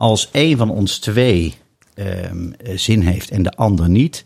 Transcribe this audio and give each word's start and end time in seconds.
Als 0.00 0.28
een 0.32 0.56
van 0.56 0.70
ons 0.70 0.98
twee 0.98 1.54
ehm, 1.94 2.50
zin 2.74 3.00
heeft 3.00 3.30
en 3.30 3.42
de 3.42 3.50
ander 3.50 3.88
niet... 3.88 4.24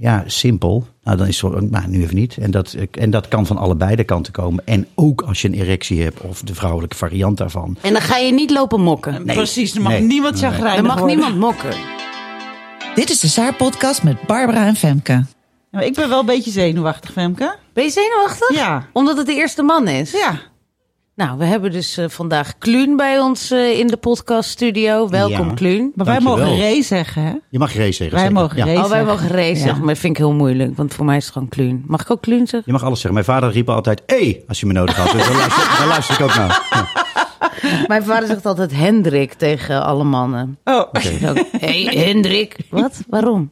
Ja, 0.00 0.22
simpel. 0.26 0.86
Nou, 1.02 1.16
dan 1.16 1.26
is 1.26 1.40
het 1.40 1.52
zo, 1.52 1.60
nou, 1.60 1.88
nu 1.88 2.02
even 2.02 2.14
niet. 2.14 2.36
En 2.36 2.50
dat, 2.50 2.76
en 2.90 3.10
dat 3.10 3.28
kan 3.28 3.46
van 3.46 3.56
allebei 3.56 3.96
de 3.96 4.04
kanten 4.04 4.32
komen. 4.32 4.66
En 4.66 4.86
ook 4.94 5.22
als 5.22 5.42
je 5.42 5.48
een 5.48 5.54
erectie 5.54 6.02
hebt 6.02 6.20
of 6.20 6.42
de 6.42 6.54
vrouwelijke 6.54 6.96
variant 6.96 7.36
daarvan. 7.36 7.76
En 7.80 7.92
dan 7.92 8.02
ga 8.02 8.16
je 8.16 8.32
niet 8.32 8.50
lopen 8.50 8.80
mokken. 8.80 9.24
Precies, 9.24 9.74
er 9.74 9.82
mag 9.82 9.92
Nee. 9.92 10.00
niemand 10.02 10.34
Nee. 10.34 10.42
chagrijnig 10.42 10.76
Er 10.78 10.84
mag 10.84 10.98
worden. 10.98 11.16
niemand 11.16 11.38
mokken. 11.38 11.70
Dit 12.94 13.10
is 13.10 13.20
de 13.20 13.26
Zaar-podcast 13.28 14.02
met 14.02 14.22
Barbara 14.26 14.66
en 14.66 14.76
Femke. 14.76 15.24
Maar 15.70 15.84
ik 15.84 15.94
ben 15.94 16.08
wel 16.08 16.20
een 16.20 16.26
beetje 16.26 16.50
zenuwachtig, 16.50 17.12
Femke. 17.12 17.56
Ben 17.72 17.84
je 17.84 17.90
zenuwachtig? 17.90 18.54
Ja. 18.54 18.88
Omdat 18.92 19.16
het 19.16 19.26
de 19.26 19.34
eerste 19.34 19.62
man 19.62 19.88
is? 19.88 20.10
Ja. 20.12 20.40
Nou, 21.18 21.38
we 21.38 21.44
hebben 21.44 21.70
dus 21.72 21.96
eh, 21.96 22.08
vandaag 22.08 22.58
Kluun 22.58 22.96
bij 22.96 23.18
ons 23.18 23.50
eh, 23.50 23.78
in 23.78 23.86
de 23.86 23.96
podcaststudio. 23.96 25.08
Welkom, 25.08 25.48
Ja. 25.48 25.54
Kluun. 25.54 25.92
Maar 25.94 26.06
wij 26.06 26.20
mogen 26.20 26.58
Ray 26.58 26.82
zeggen, 26.82 27.22
hè? 27.22 27.32
Je 27.50 27.58
mag 27.58 27.74
race 27.74 27.92
zeggen. 27.92 28.10
Wij 28.16 28.26
zeker. 28.26 28.40
mogen 28.42 28.56
Ja. 28.56 28.64
Ray 28.64 28.74
Oh, 28.74 28.80
wij 28.80 28.88
zeggen. 28.88 29.06
mogen 29.06 29.44
Ja. 29.46 29.54
zeggen, 29.54 29.78
maar 29.78 29.88
dat 29.94 29.98
vind 29.98 30.12
ik 30.12 30.18
heel 30.18 30.32
moeilijk. 30.32 30.76
Want 30.76 30.94
voor 30.94 31.04
mij 31.04 31.16
is 31.16 31.24
het 31.24 31.32
gewoon 31.32 31.48
Kluun. 31.48 31.84
Mag 31.86 32.00
ik 32.00 32.10
ook 32.10 32.20
Kluun 32.22 32.38
zeggen? 32.46 32.62
Je 32.64 32.72
mag 32.72 32.82
alles 32.84 33.00
zeggen. 33.00 33.12
Mijn 33.14 33.24
vader 33.24 33.50
riep 33.50 33.68
altijd, 33.68 34.02
hé, 34.06 34.40
als 34.48 34.60
je 34.60 34.66
me 34.66 34.72
nodig 34.72 34.96
had. 34.96 35.12
Dus 35.12 35.26
daar, 35.26 35.36
luister, 35.36 35.76
daar 35.78 35.86
luister 35.88 36.14
ik 36.14 36.20
ook 36.20 36.34
naar. 36.34 36.62
Mijn 37.86 38.02
vader 38.02 38.28
zegt 38.28 38.46
altijd 38.46 38.76
Hendrik 38.76 39.32
tegen 39.32 39.84
alle 39.84 40.04
mannen. 40.04 40.58
Oh, 40.64 40.92
Hé, 40.92 41.84
hey, 41.84 42.04
Hendrik. 42.04 42.56
Wat? 42.70 43.00
Waarom? 43.08 43.50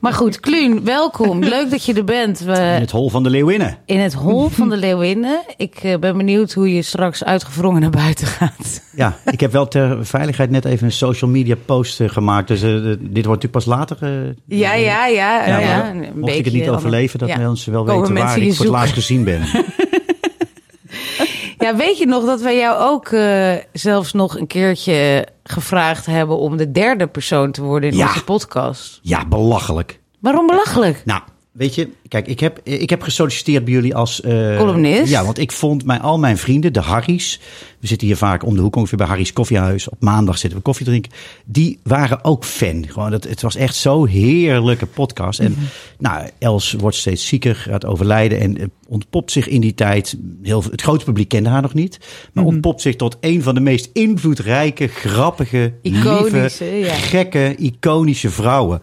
Maar 0.00 0.12
goed, 0.12 0.40
Kluun, 0.40 0.84
welkom. 0.84 1.44
Leuk 1.44 1.70
dat 1.70 1.84
je 1.84 1.94
er 1.94 2.04
bent. 2.04 2.40
We, 2.40 2.52
In 2.52 2.80
het 2.80 2.90
hol 2.90 3.10
van 3.10 3.22
de 3.22 3.30
leeuwinnen. 3.30 3.78
in 3.84 4.00
het 4.00 4.12
hol 4.12 4.48
van 4.48 4.68
de 4.68 4.76
Leeuwinnen. 4.76 5.40
Ik 5.56 5.74
eh, 5.82 5.98
ben 5.98 6.16
benieuwd 6.16 6.52
hoe 6.52 6.74
je 6.74 6.82
straks 6.82 7.24
uitgevrongen 7.24 7.80
naar 7.80 7.90
buiten 7.90 8.26
gaat. 8.26 8.82
Ja, 8.96 9.16
ik 9.24 9.40
heb 9.40 9.52
wel 9.52 9.68
ter 9.68 10.06
veiligheid 10.06 10.50
net 10.50 10.64
even 10.64 10.86
een 10.86 10.92
social 10.92 11.30
media 11.30 11.56
post 11.66 12.00
eh, 12.00 12.08
gemaakt. 12.08 12.48
Dus 12.48 12.62
eh, 12.62 12.70
dit 13.00 13.24
wordt 13.26 13.42
natuurlijk 13.42 13.52
pas 13.52 13.64
later. 13.64 13.98
Ja, 14.46 14.74
ja, 14.74 15.06
ja. 15.06 15.46
ja, 15.46 15.92
mocht 15.92 16.06
ik 16.06 16.20
beetje 16.20 16.42
het 16.42 16.52
niet 16.52 16.68
overleven, 16.68 17.18
dat 17.18 17.28
ja. 17.28 17.38
mensen 17.38 17.72
wel 17.72 17.84
Komen 17.84 18.00
weten 18.00 18.14
waar 18.14 18.38
ik 18.38 18.54
voor 18.54 18.64
het 18.64 18.74
laatst 18.74 18.94
gezien 18.94 19.24
ben. 19.24 19.42
Ja, 21.62 21.76
weet 21.76 21.98
je 21.98 22.06
nog 22.06 22.24
dat 22.24 22.40
wij 22.40 22.56
jou 22.56 22.78
ook 22.92 23.08
eh, 23.08 23.52
zelfs 23.72 24.12
nog 24.12 24.38
een 24.38 24.46
keertje 24.46 25.26
gevraagd 25.44 26.06
hebben 26.06 26.38
om 26.38 26.56
de 26.56 26.70
derde 26.70 27.06
persoon 27.06 27.52
te 27.52 27.62
worden 27.62 27.90
in 27.90 27.96
Ja. 27.96 28.06
onze 28.06 28.24
podcast? 28.24 28.98
Ja, 29.02 29.26
belachelijk. 29.26 30.00
Waarom 30.20 30.46
belachelijk? 30.46 31.02
Nou, 31.04 31.22
weet 31.52 31.74
je, 31.74 31.88
kijk, 32.08 32.26
ik 32.26 32.40
heb, 32.40 32.60
ik 32.62 32.90
heb 32.90 33.02
gesolliciteerd 33.02 33.64
bij 33.64 33.72
jullie 33.72 33.94
als... 33.94 34.20
eh, 34.20 34.56
Columnist? 34.56 35.10
Ja, 35.10 35.24
want 35.24 35.38
ik 35.38 35.52
vond 35.52 35.84
mijn, 35.84 36.00
al 36.00 36.18
mijn 36.18 36.38
vrienden, 36.38 36.72
de 36.72 36.80
Harry's... 36.80 37.40
We 37.80 37.88
zitten 37.88 38.06
hier 38.06 38.16
vaak 38.16 38.44
om 38.44 38.54
de 38.54 38.60
hoek 38.60 38.76
ongeveer 38.76 38.98
bij 38.98 39.06
Harry's 39.06 39.32
Koffiehuis. 39.32 39.88
Op 39.88 40.00
maandag 40.00 40.38
zitten 40.38 40.58
we 40.58 40.64
koffie 40.64 40.86
drinken. 40.86 41.12
Die 41.44 41.78
waren 41.82 42.24
ook 42.24 42.44
fan. 42.44 42.84
Gewoon, 42.88 43.10
dat, 43.10 43.24
het 43.24 43.42
was 43.42 43.56
echt 43.56 43.76
zo'n 43.76 44.06
heerlijke 44.06 44.86
podcast. 44.86 45.38
En 45.40 45.56
nou, 45.98 46.28
Els 46.38 46.72
wordt 46.72 46.96
steeds 46.96 47.26
zieker, 47.26 47.54
gaat 47.54 47.86
overlijden... 47.86 48.40
en 48.40 48.58
eh, 48.58 48.66
ontpopt 48.88 49.30
zich 49.30 49.48
in 49.48 49.60
die 49.60 49.74
tijd... 49.74 50.16
Heel, 50.42 50.62
het 50.70 50.82
grote 50.82 51.04
publiek 51.04 51.28
kende 51.28 51.48
haar 51.48 51.62
nog 51.62 51.74
niet... 51.74 51.98
maar 52.32 52.44
ontpopt 52.44 52.80
zich 52.80 52.96
tot 52.96 53.16
een 53.20 53.42
van 53.42 53.54
de 53.54 53.60
meest 53.60 53.90
invloedrijke, 53.92 54.86
grappige... 54.86 55.72
Iconische, 55.82 56.64
lieve, 56.64 56.78
ja. 56.78 56.94
gekke, 56.94 57.54
iconische 57.58 58.30
vrouwen. 58.30 58.82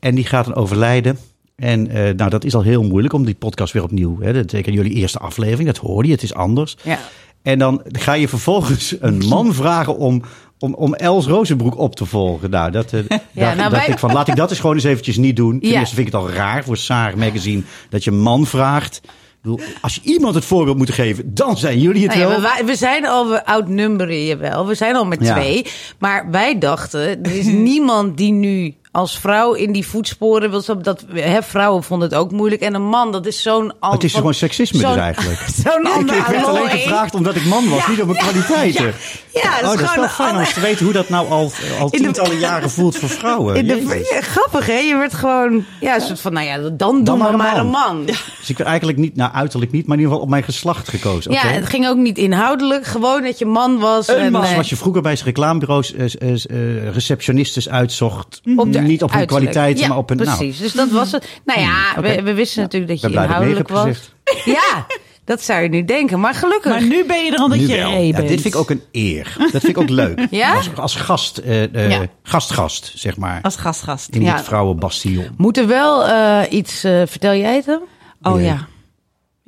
En 0.00 0.14
die 0.14 0.26
gaat 0.26 0.44
dan 0.44 0.54
overlijden. 0.54 1.18
En 1.58 1.88
eh, 1.90 2.14
nou, 2.14 2.30
dat 2.30 2.44
is 2.44 2.54
al 2.54 2.62
heel 2.62 2.82
moeilijk 2.82 3.14
om 3.14 3.24
die 3.24 3.34
podcast 3.34 3.72
weer 3.72 3.82
opnieuw. 3.82 4.16
Hè, 4.20 4.32
dat 4.32 4.50
zeker 4.50 4.72
jullie 4.72 4.92
eerste 4.92 5.18
aflevering, 5.18 5.66
dat 5.66 5.76
hoorde 5.76 6.08
je, 6.08 6.14
het 6.14 6.22
is 6.22 6.34
anders. 6.34 6.76
Ja. 6.82 6.98
En 7.42 7.58
dan 7.58 7.82
ga 7.92 8.12
je 8.12 8.28
vervolgens 8.28 8.96
een 9.00 9.18
man 9.28 9.54
vragen 9.62 9.96
om, 9.96 10.22
om, 10.58 10.74
om 10.74 10.94
Els 10.94 11.26
Rozenbroek 11.26 11.78
op 11.78 11.94
te 11.96 12.04
volgen. 12.04 12.50
Nou, 12.50 12.70
dat, 12.70 12.92
eh, 12.92 13.00
daar 13.34 13.56
nou, 13.56 13.70
wij- 13.70 13.86
ik 13.86 13.98
van, 13.98 14.12
laat 14.12 14.28
ik 14.28 14.36
dat 14.36 14.50
eens 14.50 14.60
gewoon 14.60 14.74
eens 14.74 14.84
eventjes 14.84 15.16
niet 15.16 15.36
doen. 15.36 15.60
Ten 15.60 15.68
Ja. 15.70 15.78
eerste 15.78 15.94
vind 15.94 16.06
ik 16.06 16.12
het 16.12 16.22
al 16.22 16.30
raar 16.30 16.64
voor 16.64 16.76
Saar 16.76 17.18
Magazine 17.18 17.62
dat 17.90 18.04
je 18.04 18.10
een 18.10 18.20
man 18.20 18.46
vraagt. 18.46 19.00
Bedoel, 19.42 19.60
als 19.80 19.94
je 19.94 20.00
iemand 20.04 20.34
het 20.34 20.44
voorbeeld 20.44 20.76
moet 20.76 20.90
geven, 20.90 21.34
dan 21.34 21.56
zijn 21.56 21.80
jullie 21.80 22.02
het 22.02 22.16
Nou 22.16 22.20
ja, 22.22 22.28
wel. 22.28 22.40
wij- 22.40 22.64
we 22.64 22.76
zijn 22.76 23.06
al, 23.06 23.28
we 23.28 23.46
outnumberen 23.46 24.20
je 24.24 24.36
wel. 24.36 24.66
We 24.66 24.74
zijn 24.74 24.96
al 24.96 25.04
met 25.06 25.24
Ja. 25.24 25.34
twee. 25.34 25.66
Maar 25.98 26.30
wij 26.30 26.58
dachten, 26.58 27.22
er 27.22 27.36
is 27.38 27.46
niemand 27.70 28.16
die 28.16 28.32
nu 28.32 28.74
als 28.98 29.18
vrouw 29.18 29.52
in 29.52 29.72
die 29.72 29.86
voetsporen 29.86 30.50
wil 30.50 30.62
stappen. 30.62 30.84
Dat, 30.84 31.04
hè, 31.14 31.42
vrouwen 31.42 31.82
vonden 31.82 32.08
het 32.08 32.18
ook 32.18 32.30
moeilijk. 32.32 32.60
En 32.62 32.74
een 32.74 32.82
man, 32.88 33.12
dat 33.12 33.26
is 33.26 33.42
zo'n... 33.42 33.72
al- 33.80 33.92
Het 33.92 34.04
is 34.04 34.14
gewoon 34.14 34.34
seksisme 34.34 34.78
dus 34.80 34.96
eigenlijk. 34.96 35.38
Zo'n 35.64 35.86
Ik, 35.86 35.92
ander 35.92 36.16
ik 36.16 36.24
werd 36.26 36.44
alleen 36.46 36.68
gevraagd 36.70 37.14
omdat 37.14 37.34
ik 37.34 37.44
man 37.44 37.68
was, 37.68 37.84
Ja. 37.84 37.90
niet 37.90 38.00
om 38.00 38.06
mijn 38.06 38.18
kwaliteiten. 38.18 38.84
Ja, 38.84 39.40
ja, 39.42 39.50
dat 39.50 39.62
is 39.62 39.68
oh, 39.68 39.80
dat 39.80 39.90
is 39.90 39.94
wel 39.96 40.08
fijn 40.08 40.36
om 40.36 40.44
te 40.44 40.60
weten 40.60 40.84
hoe 40.84 40.94
dat 40.94 41.08
nou 41.08 41.28
al, 41.28 41.50
al 41.80 41.90
de- 41.90 41.96
tientallen 41.98 42.38
jaren 42.38 42.70
voelt 42.70 42.96
voor 42.96 43.08
vrouwen. 43.08 43.56
In 43.56 43.66
de, 43.66 44.06
ja, 44.12 44.20
grappig, 44.20 44.66
hè? 44.66 44.78
Je 44.78 44.96
werd 44.96 45.14
gewoon... 45.14 45.64
Ja, 45.80 45.94
een 45.94 46.00
soort 46.00 46.20
van, 46.20 46.32
nou 46.32 46.46
ja, 46.46 46.58
dan 46.58 47.04
doen 47.04 47.18
we 47.30 47.36
maar 47.36 47.56
een 47.56 47.66
man. 47.66 47.98
Ja, 48.06 48.12
Dus 48.40 48.48
ik 48.48 48.56
werd 48.56 48.68
eigenlijk 48.68 48.98
niet, 48.98 49.16
nou 49.16 49.32
uiterlijk 49.32 49.72
niet, 49.72 49.86
maar 49.86 49.96
in 49.96 50.02
ieder 50.02 50.12
geval 50.12 50.20
op 50.26 50.30
mijn 50.32 50.42
geslacht 50.44 50.88
gekozen. 50.88 51.30
Oké. 51.30 51.46
het 51.46 51.66
ging 51.68 51.86
ook 51.88 51.96
niet 51.96 52.18
inhoudelijk. 52.18 52.86
Gewoon 52.86 53.22
dat 53.22 53.38
je 53.38 53.46
man 53.46 53.78
was. 53.78 54.06
en, 54.08 54.30
Zoals 54.30 54.50
eh, 54.50 54.56
wat 54.56 54.68
je 54.68 54.76
vroeger 54.76 55.02
bij 55.02 55.16
reclamebureaus 55.24 55.94
eh, 55.94 56.04
eh, 56.30 56.92
receptionistes 56.92 57.68
uitzocht. 57.68 58.40
op 58.56 58.72
de 58.72 58.80
niet 58.88 59.02
op 59.02 59.10
hun 59.10 59.18
uiterlijk. 59.18 59.50
kwaliteiten, 59.50 59.82
Ja, 59.82 59.88
maar 59.88 59.98
op 59.98 60.08
hun... 60.08 60.16
Precies, 60.18 60.38
Nou, 60.38 60.62
dus 60.62 60.72
dat 60.72 60.90
was 60.90 61.12
het. 61.12 61.28
Nou 61.44 61.60
ja, 61.60 61.90
oké. 61.98 62.00
we, 62.16 62.22
we 62.22 62.34
wisten 62.34 62.62
natuurlijk 62.62 62.90
dat 63.00 63.00
je 63.12 63.16
inhoudelijk 63.20 63.68
was. 63.68 64.12
Ja, 64.44 64.86
dat 65.24 65.42
zou 65.42 65.62
je 65.62 65.68
nu 65.68 65.84
denken. 65.84 66.20
Maar 66.20 66.34
gelukkig. 66.34 66.70
maar 66.72 66.82
nu 66.82 67.04
ben 67.06 67.24
je 67.24 67.32
er 67.32 67.38
al 67.38 67.48
dat 67.48 67.58
nu 67.58 67.66
je 67.66 67.76
wel. 67.76 67.90
Ray 67.90 68.04
Ja, 68.06 68.16
bent. 68.16 68.28
dit 68.28 68.40
vind 68.40 68.54
ik 68.54 68.60
ook 68.60 68.70
een 68.70 68.82
eer. 68.92 69.36
Dat 69.38 69.50
vind 69.50 69.68
ik 69.68 69.78
ook 69.78 69.88
leuk. 69.88 70.26
Ja? 70.30 70.54
Als, 70.54 70.68
als 70.76 70.94
gast, 70.94 71.38
eh, 71.38 71.74
eh, 71.74 71.90
Ja. 71.90 72.06
gastgast, 72.22 72.92
zeg 72.94 73.16
maar. 73.16 73.38
Als 73.42 73.56
gastgast. 73.56 74.08
in 74.08 74.22
Ja. 74.22 74.34
het 74.36 74.44
vrouwenbastion. 74.44 75.26
Moet 75.36 75.58
er 75.58 75.66
wel 75.66 76.06
eh, 76.06 76.40
iets... 76.50 76.84
eh, 76.84 77.02
vertel 77.06 77.34
jij 77.34 77.54
het 77.56 77.66
hem? 77.66 77.80
Oh 78.22 78.42
ja. 78.42 78.66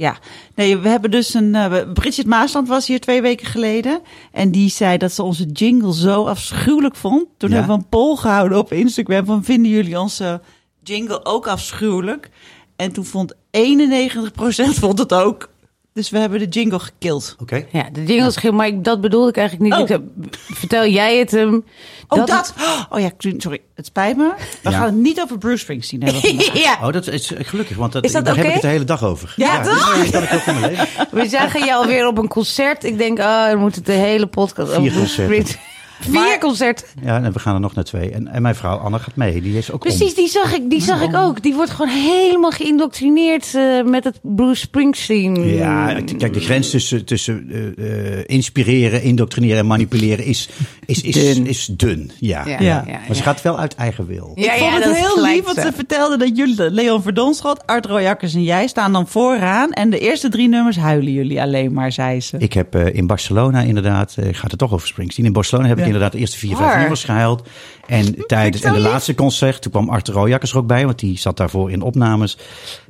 Ja, 0.01 0.19
nee, 0.55 0.79
we 0.79 0.89
hebben 0.89 1.11
dus 1.11 1.35
een. 1.35 1.55
eh, 1.55 1.93
Bridget 1.93 2.27
Maasland 2.27 2.69
was 2.69 2.87
hier 2.87 3.01
twee 3.01 3.23
weken 3.23 3.47
geleden. 3.47 4.01
En 4.33 4.51
die 4.51 4.71
zei 4.71 4.99
dat 4.99 5.13
ze 5.13 5.23
onze 5.23 5.45
jingle 5.47 5.95
zo 5.95 6.25
afschuwelijk 6.27 6.97
vond. 6.97 7.27
Toen 7.37 7.51
Ja? 7.51 7.57
hebben 7.57 7.77
we 7.77 7.83
een 7.83 7.89
poll 7.89 8.17
gehouden 8.17 8.59
op 8.59 8.73
Instagram. 8.73 9.25
Van 9.25 9.45
vinden 9.45 9.71
jullie 9.71 10.01
onze 10.01 10.41
jingle 10.83 11.25
ook 11.25 11.47
afschuwelijk? 11.49 12.31
En 12.77 12.93
toen 12.93 13.05
vond 13.05 13.35
91% 13.35 14.79
vond 14.79 14.99
het 14.99 15.13
ook. 15.13 15.49
Dus 15.95 16.11
we 16.11 16.19
hebben 16.19 16.39
de 16.39 16.47
jingle 16.49 16.79
gekild. 16.79 17.37
Oké. 17.41 17.67
Ja, 17.73 17.89
de 17.93 18.05
jingles 18.05 18.37
ging, 18.37 18.55
maar 18.55 18.67
ik, 18.67 18.85
dat 18.85 19.01
bedoelde 19.01 19.29
ik 19.29 19.37
eigenlijk 19.37 19.71
niet. 19.71 19.91
Oh. 19.91 19.97
Ik, 19.97 20.03
eh, 20.31 20.37
vertel 20.57 20.87
jij 20.87 21.19
het 21.19 21.31
hem? 21.31 21.65
Oh, 22.09 22.27
dat? 22.27 22.55
Oh 22.91 23.01
ja, 23.01 23.11
sorry. 23.39 23.61
Het 23.75 23.87
spijt 23.87 24.17
me. 24.17 24.33
We 24.63 24.71
Ja. 24.71 24.77
gaan 24.77 24.87
het 24.87 24.95
niet 24.95 25.21
over 25.21 25.39
Bruce 25.39 25.59
Springsteen 25.59 26.03
hebben 26.03 26.23
vandaag. 26.31 26.63
ja, 26.63 26.79
Oh, 26.87 26.93
dat 26.93 27.07
is 27.07 27.33
gelukkig, 27.37 27.77
want 27.77 27.93
dat, 27.93 28.05
Is 28.05 28.13
dat 28.13 28.25
daar 28.25 28.37
heb 28.37 28.45
ik 28.47 28.53
het 28.53 28.63
de 28.63 28.69
hele 28.69 28.85
dag 28.85 29.05
over. 29.05 29.33
Ja, 29.37 29.63
dit 29.63 30.11
kan 30.11 30.23
ik 30.23 30.33
ook 30.33 30.45
in 30.47 30.61
mijn 30.61 30.73
leven. 30.73 31.09
we 31.11 31.29
zagen 31.29 31.65
je 31.65 31.75
alweer 31.75 32.07
op 32.07 32.19
een 32.19 32.29
concert. 32.29 32.85
Ik 32.85 32.99
denk, 32.99 33.19
oh, 33.19 33.47
dan 33.47 33.59
moet 33.59 33.75
het 33.75 33.87
de 33.87 33.93
hele 33.93 34.27
podcast 34.27 34.69
Vier 34.73 34.79
over 34.81 34.93
Bruce 34.93 34.99
concerten. 34.99 35.25
Springsteen. 35.37 35.69
Vier 36.01 36.39
concerten. 36.41 36.87
Ja, 37.03 37.23
en 37.23 37.33
we 37.33 37.39
gaan 37.39 37.55
er 37.55 37.61
nog 37.61 37.75
naar 37.75 37.85
twee. 37.85 38.11
En, 38.11 38.29
en 38.29 38.43
mijn 38.43 38.55
vrouw 38.55 38.77
Anne 38.77 38.99
gaat 38.99 39.17
mee. 39.17 39.43
Die 39.43 39.59
is 39.59 39.71
ook 39.71 39.85
om. 39.85 39.91
Precies, 39.91 40.15
die 40.15 40.29
zag 40.29 40.55
ik, 40.55 40.71
die 40.71 40.83
zag 40.83 41.03
ik 41.03 41.17
ook. 41.17 41.43
Die 41.43 41.55
wordt 41.55 41.71
gewoon 41.71 41.91
helemaal 41.91 42.51
geïndoctrineerd 42.51 43.55
eh, 43.55 43.83
met 43.83 44.05
het 44.05 44.19
Bruce 44.23 44.61
Springsteen. 44.61 45.45
Ja, 45.49 46.01
kijk, 46.19 46.35
de 46.35 46.41
grens 46.41 46.71
tussen, 46.71 47.05
tussen 47.05 47.47
eh, 47.51 48.19
eh, 48.19 48.25
inspireren, 48.27 49.03
indoctrineren 49.03 49.59
en 49.59 49.67
manipuleren 49.67 50.25
is, 50.25 50.49
is, 50.87 51.01
is, 51.03 51.15
Dun. 51.15 51.47
is 51.47 51.67
dun. 51.67 52.11
Ja. 52.19 52.47
Ja, 52.47 52.51
Ja. 52.51 52.59
ja, 52.61 52.85
ja, 52.87 53.01
Maar 53.07 53.17
ze 53.17 53.23
gaat 53.23 53.43
wel 53.43 53.59
uit 53.59 53.75
eigen 53.75 54.07
wil. 54.07 54.33
Ja, 54.35 54.53
ik 54.53 54.59
vond 54.59 54.71
ja, 54.73 54.89
het 54.89 54.97
heel 54.97 55.23
lief, 55.23 55.45
want 55.45 55.57
zo. 55.57 55.63
ze 55.63 55.73
vertelde 55.73 56.17
dat 56.17 56.37
jullie, 56.37 56.71
Leon 56.71 57.03
Verdonschot, 57.03 57.67
Art 57.67 57.87
Royakkers 57.87 58.35
en 58.35 58.43
jij, 58.43 58.67
staan 58.67 58.93
dan 58.93 59.09
vooraan. 59.09 59.73
En 59.73 59.91
de 59.91 59.99
eerste 59.99 60.29
drie 60.29 60.49
nummers 60.49 60.77
huilen 60.77 61.13
jullie 61.13 61.41
alleen 61.43 61.73
maar, 61.73 61.93
zei 61.93 62.21
ze. 62.21 62.39
Ik 62.39 62.53
heb 62.53 62.75
eh, 62.75 62.95
in 62.95 63.07
Barcelona 63.07 63.61
inderdaad, 63.61 64.15
eh, 64.19 64.29
gaat 64.33 64.51
het 64.51 64.61
toch 64.61 64.73
over 64.73 64.87
Springsteen. 64.89 65.25
In 65.25 65.33
Barcelona 65.33 65.69
heb 65.69 65.79
ik. 65.79 65.85
Inderdaad 65.93 66.13
de 66.13 66.19
eerste 66.19 66.39
vier, 66.39 66.57
vijf 66.57 66.77
nummers 66.77 67.05
gehuild. 67.05 67.49
En 67.87 68.15
tijdens 68.27 68.63
en 68.63 68.73
de 68.73 68.79
laatste 68.79 69.15
concert, 69.15 69.63
toen 69.63 69.71
kwam 69.73 69.89
Arthur 69.89 70.15
Rojakkers 70.15 70.53
er 70.53 70.59
ook 70.59 70.67
bij, 70.67 70.85
want 70.85 70.99
die 70.99 71.19
zat 71.19 71.37
daarvoor 71.37 71.71
in 71.71 71.83
opnames. 71.83 72.39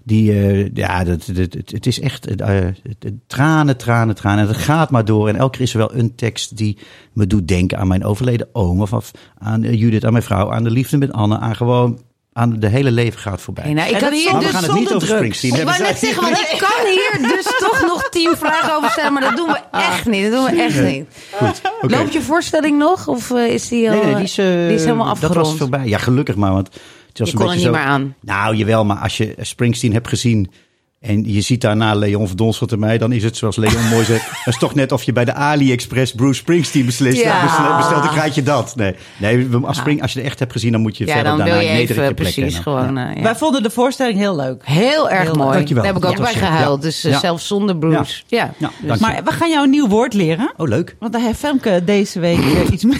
Die, 0.04 0.32
eh, 0.32 0.74
ja, 0.74 1.04
dat, 1.04 1.24
dat, 1.26 1.52
het, 1.52 1.70
het 1.70 1.86
is 1.86 2.00
echt 2.00 2.24
het- 2.24 3.12
tranen, 3.26 3.76
tranen, 3.76 4.14
tranen. 4.14 4.42
En 4.42 4.48
het 4.48 4.56
gaat 4.56 4.90
maar 4.90 5.04
door. 5.04 5.28
En 5.28 5.36
elke 5.36 5.56
keer 5.56 5.66
is 5.66 5.72
er 5.72 5.78
wel 5.78 5.94
een 5.94 6.14
tekst 6.14 6.56
die 6.56 6.78
me 7.12 7.26
doet 7.26 7.48
denken 7.48 7.78
aan 7.78 7.88
mijn 7.88 8.04
overleden 8.04 8.48
oom. 8.52 8.80
Of, 8.80 8.92
of 8.92 9.10
aan 9.38 9.62
eh, 9.62 9.74
Judith, 9.80 10.04
aan 10.04 10.12
mijn 10.12 10.24
vrouw, 10.24 10.52
aan 10.52 10.64
de 10.64 10.70
liefde 10.70 10.96
met 10.98 11.12
Anne. 11.12 11.38
Aan 11.38 11.56
gewoon, 11.56 11.98
aan 12.40 12.56
de 12.58 12.68
hele 12.68 12.90
leven 12.90 13.20
gaat 13.20 13.40
voorbij. 13.40 13.64
Hey, 13.64 13.72
nou, 13.72 13.88
ik 13.88 13.94
En 13.94 14.00
kan 14.00 14.10
dat 14.10 14.18
hier 14.18 14.32
maar 14.32 14.40
we 14.40 14.46
dus 14.46 14.54
gaan 14.54 14.64
het 14.64 14.78
niet 14.78 14.92
over. 14.92 15.08
Springsteen 15.08 15.50
Ik 15.50 15.56
hebben. 15.56 15.74
wou 15.74 15.88
net 15.88 15.98
zeggen, 15.98 16.22
want 16.22 16.38
ik 16.38 16.58
kan 16.58 16.86
hier 16.86 17.28
dus 17.28 17.44
toch 17.68 17.80
nog 17.86 18.08
tien 18.08 18.34
vragen 18.36 18.76
over 18.76 18.90
stellen, 18.90 19.12
maar 19.12 19.22
dat 19.22 19.36
doen 19.36 19.48
we 19.48 19.60
echt 19.70 20.06
niet. 20.06 20.22
Dat 20.22 20.32
doen 20.32 20.44
we 20.56 20.62
echt 20.62 20.82
niet. 20.82 21.06
Goed, 21.32 21.60
oké. 21.82 21.96
Loopt 21.96 22.12
je 22.12 22.22
voorstelling 22.22 22.78
nog? 22.78 23.08
Of 23.08 23.30
eh, 23.30 23.46
is 23.46 23.68
die 23.68 23.90
al... 23.90 23.94
Nee, 23.94 24.04
nee, 24.04 24.14
die 24.14 24.24
is, 24.24 24.38
eh, 24.38 24.46
die 24.46 24.74
is 24.74 24.84
helemaal 24.84 25.08
afgerond? 25.08 25.34
Dat 25.34 25.46
was 25.46 25.56
voorbij. 25.56 25.86
Ja, 25.86 25.98
gelukkig 25.98 26.36
maar, 26.36 26.52
want 26.52 26.66
het 27.08 27.18
was 27.18 27.28
Je 27.28 27.34
een 27.34 27.40
kon 27.40 27.48
er 27.50 27.56
niet 27.56 27.64
zo... 27.64 27.70
meer 27.70 27.80
aan. 27.80 28.14
Nou, 28.20 28.56
jawel, 28.56 28.84
maar 28.84 28.96
als 28.96 29.16
je 29.16 29.34
Springsteen 29.40 29.92
hebt 29.92 30.08
gezien 30.08 30.50
en 31.00 31.32
je 31.32 31.40
ziet 31.40 31.60
daarna 31.60 31.94
Leon 31.94 32.26
Verdonschot 32.26 32.72
en 32.72 32.78
mij, 32.78 32.98
dan 32.98 33.12
is 33.12 33.24
het 33.24 33.36
zoals 33.36 33.56
Leon 33.56 33.88
mooi 33.88 34.04
zegt. 34.04 34.28
Dat 34.44 34.54
is 34.54 34.58
toch 34.60 34.74
net 34.74 34.92
of 34.92 35.02
je 35.02 35.12
bij 35.12 35.24
de 35.24 35.34
AliExpress 35.34 36.12
Bruce 36.12 36.34
Springsteen 36.40 36.86
beslist. 36.86 37.22
Ja. 37.22 37.42
Bestel- 37.42 37.76
bestelt, 37.76 38.02
dan 38.02 38.12
krijg 38.12 38.34
je 38.34 38.42
dat. 38.42 38.76
Nee, 38.76 38.94
nee 39.18 39.48
als, 39.62 39.76
Spring, 39.76 40.02
als 40.02 40.12
je 40.12 40.18
het 40.18 40.28
echt 40.28 40.38
hebt 40.38 40.52
gezien, 40.52 40.72
dan 40.72 40.80
moet 40.80 40.96
je 40.96 41.06
Ja, 41.06 41.12
verder 41.12 41.30
dan 41.30 41.36
wil 41.36 41.46
daarna 41.46 41.60
je 41.62 41.68
een 41.70 41.76
nederige 41.76 42.02
even 42.02 42.14
plek 42.14 42.32
precies 42.34 42.54
kennen. 42.54 42.62
gewoon... 42.62 42.94
Ja. 43.04 43.10
eh, 43.10 43.16
ja. 43.16 43.22
Wij 43.22 43.36
vonden 43.36 43.62
de 43.62 43.70
voorstelling 43.70 44.18
heel 44.18 44.36
leuk. 44.36 44.62
Heel 44.66 45.10
erg 45.10 45.22
Heel 45.22 45.34
mooi. 45.34 45.52
Dankjewel. 45.52 45.82
Daar 45.84 45.92
heb 45.92 46.02
ik 46.02 46.08
ook 46.08 46.16
Ja, 46.16 46.22
bij 46.22 46.34
gehuild. 46.34 46.82
Dus 46.82 47.04
eh, 47.04 47.10
Ja. 47.12 47.18
zelfs 47.18 47.46
zonder 47.46 47.76
Bruce. 47.76 48.22
Ja. 48.26 48.54
Ja, 48.58 48.68
Dus- 48.68 48.86
dank 48.88 49.00
je. 49.00 49.06
Maar 49.06 49.24
we 49.24 49.32
gaan 49.32 49.50
jou 49.50 49.64
een 49.64 49.70
nieuw 49.70 49.88
woord 49.88 50.14
leren. 50.14 50.52
Oh, 50.56 50.68
leuk. 50.68 50.96
Want 50.98 51.12
daar 51.12 51.22
heeft 51.22 51.38
Femke 51.38 51.82
deze 51.84 52.20
week 52.20 52.38
eh, 52.54 52.72
iets 52.72 52.84
mee. 52.84 52.98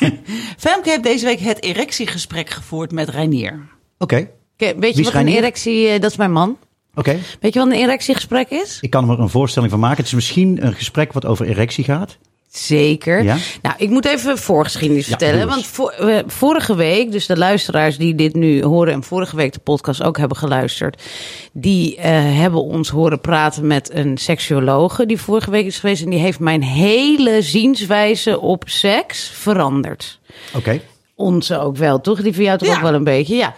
Femke 0.58 0.88
heeft 0.90 1.02
deze 1.02 1.24
week 1.24 1.40
het 1.40 1.62
erectiegesprek 1.62 2.50
gevoerd 2.50 2.92
met 2.92 3.08
Reinier. 3.08 3.60
Oké, 3.98 4.28
Oké, 4.58 4.78
weet 4.78 4.96
je 4.96 5.02
wat 5.02 5.14
een 5.14 5.28
erectie... 5.28 5.98
dat 5.98 6.10
is 6.10 6.16
mijn 6.16 6.32
man. 6.32 6.56
Oké. 6.94 7.18
Weet 7.40 7.52
je 7.54 7.58
wat 7.58 7.68
een 7.68 7.74
erectiegesprek 7.78 8.50
is? 8.50 8.78
Ik 8.80 8.90
kan 8.90 9.10
er 9.10 9.18
een 9.20 9.28
voorstelling 9.28 9.70
van 9.70 9.80
maken. 9.80 9.96
Het 9.96 10.06
is 10.06 10.12
misschien 10.14 10.66
een 10.66 10.74
gesprek 10.74 11.12
wat 11.12 11.26
over 11.26 11.46
erectie 11.46 11.84
gaat. 11.84 12.18
Zeker. 12.50 13.22
Ja? 13.22 13.36
Nou, 13.62 13.74
ik 13.78 13.88
moet 13.90 14.04
even 14.04 14.38
voorgeschiedenis 14.38 15.04
Ja, 15.06 15.16
vertellen. 15.16 15.48
Want 15.48 15.66
voor, 15.66 15.90
eh, 15.90 16.18
vorige 16.26 16.74
week, 16.74 17.12
dus 17.12 17.26
de 17.26 17.36
luisteraars 17.36 17.96
die 17.98 18.14
dit 18.14 18.34
nu 18.34 18.62
horen 18.64 18.92
en 18.92 19.02
vorige 19.02 19.36
week 19.36 19.52
de 19.52 19.58
podcast 19.58 20.02
ook 20.02 20.18
hebben 20.18 20.36
geluisterd, 20.36 21.02
die 21.52 21.96
eh, 21.96 22.10
hebben 22.38 22.62
ons 22.62 22.88
horen 22.88 23.20
praten 23.20 23.66
met 23.66 23.90
een 23.94 24.18
seksuologe 24.18 25.06
die 25.06 25.20
vorige 25.20 25.50
week 25.50 25.66
is 25.66 25.78
geweest. 25.78 26.02
En 26.02 26.10
die 26.10 26.18
heeft 26.18 26.38
mijn 26.38 26.62
hele 26.62 27.42
zienswijze 27.42 28.40
op 28.40 28.62
seks 28.66 29.30
veranderd. 29.34 30.20
Oké, 30.56 30.80
Onze 31.14 31.58
ook 31.58 31.76
wel, 31.76 32.00
toch? 32.00 32.22
Die 32.22 32.34
van 32.34 32.44
jou 32.44 32.58
toch 32.58 32.68
Ja. 32.68 32.74
ook 32.74 32.82
wel 32.82 32.94
een 32.94 33.04
beetje, 33.04 33.36
ja. 33.36 33.54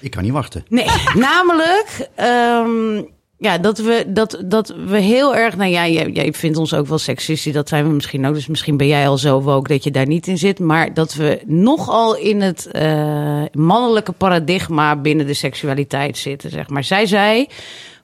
Ik 0.00 0.10
kan 0.10 0.22
niet 0.22 0.32
wachten. 0.32 0.64
Nee, 0.68 0.86
namelijk 1.14 2.08
ehm, 2.14 3.02
ja, 3.38 3.58
dat, 3.58 3.78
we, 3.78 4.04
dat, 4.06 4.42
dat 4.44 4.74
we 4.86 4.98
heel 4.98 5.36
erg... 5.36 5.56
Nou 5.56 5.70
ja, 5.70 5.88
jij, 5.88 6.10
jij 6.10 6.32
vindt 6.32 6.58
ons 6.58 6.74
ook 6.74 6.86
wel 6.86 6.98
seksistisch. 6.98 7.52
Dat 7.52 7.68
zijn 7.68 7.86
we 7.88 7.94
misschien 7.94 8.26
ook. 8.26 8.34
Dus 8.34 8.46
misschien 8.46 8.76
ben 8.76 8.86
jij 8.86 9.08
al 9.08 9.18
zo 9.18 9.40
woke 9.40 9.68
dat 9.68 9.84
je 9.84 9.90
daar 9.90 10.06
niet 10.06 10.26
in 10.26 10.38
zit. 10.38 10.58
Maar 10.58 10.94
dat 10.94 11.14
we 11.14 11.40
nogal 11.46 12.16
in 12.16 12.40
het 12.40 12.66
eh, 12.66 13.42
mannelijke 13.52 14.12
paradigma 14.12 14.96
binnen 14.96 15.26
de 15.26 15.34
seksualiteit 15.34 16.18
zitten, 16.18 16.50
zeg 16.50 16.68
maar. 16.68 16.84
Zij 16.84 17.06
zei... 17.06 17.46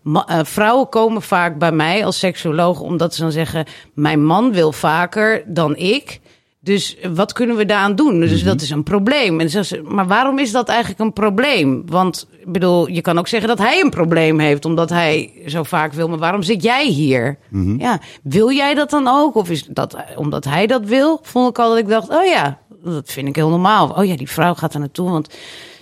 eh, 0.02 0.38
vrouwen 0.42 0.88
komen 0.88 1.22
vaak 1.22 1.58
bij 1.58 1.72
mij 1.72 2.04
als 2.04 2.18
seksuoloog 2.18 2.80
omdat 2.80 3.14
ze 3.14 3.22
dan 3.22 3.32
zeggen: 3.32 3.66
Mijn 3.94 4.24
man 4.24 4.52
wil 4.52 4.72
vaker 4.72 5.42
dan 5.46 5.76
ik. 5.76 6.20
Dus 6.64 6.96
wat 7.14 7.32
kunnen 7.32 7.56
we 7.56 7.66
daaraan 7.66 7.94
doen? 7.94 8.20
Dus 8.20 8.44
dat 8.44 8.60
is 8.60 8.70
een 8.70 8.82
probleem. 8.82 9.40
En 9.40 9.50
ze 9.50 9.82
maar 9.84 10.06
waarom 10.06 10.38
is 10.38 10.52
dat 10.52 10.68
eigenlijk 10.68 11.00
een 11.00 11.12
probleem? 11.12 11.82
Want 11.86 12.28
ik 12.40 12.52
bedoel, 12.52 12.88
je 12.88 13.00
kan 13.00 13.18
ook 13.18 13.28
zeggen 13.28 13.48
dat 13.48 13.58
hij 13.58 13.80
een 13.80 13.90
probleem 13.90 14.38
heeft, 14.38 14.64
omdat 14.64 14.90
hij 14.90 15.32
zo 15.46 15.62
vaak 15.62 15.92
wil. 15.92 16.08
Maar 16.08 16.18
waarom 16.18 16.42
zit 16.42 16.62
jij 16.62 16.86
hier? 16.86 17.38
Ja, 17.78 18.00
wil 18.22 18.52
jij 18.52 18.74
dat 18.74 18.90
dan 18.90 19.08
ook? 19.08 19.34
Of 19.34 19.50
is 19.50 19.64
dat 19.64 19.96
omdat 20.16 20.44
hij 20.44 20.66
dat 20.66 20.84
wil? 20.84 21.18
Vond 21.22 21.48
ik 21.48 21.58
al 21.58 21.68
dat 21.68 21.78
ik 21.78 21.88
dacht, 21.88 22.08
oh 22.08 22.24
ja, 22.24 22.58
dat 22.84 23.10
vind 23.10 23.28
ik 23.28 23.36
heel 23.36 23.48
normaal. 23.48 23.88
Oh 23.88 24.04
ja, 24.04 24.16
die 24.16 24.30
vrouw 24.30 24.54
gaat 24.54 24.74
er 24.74 24.80
naartoe, 24.80 25.10
want 25.10 25.28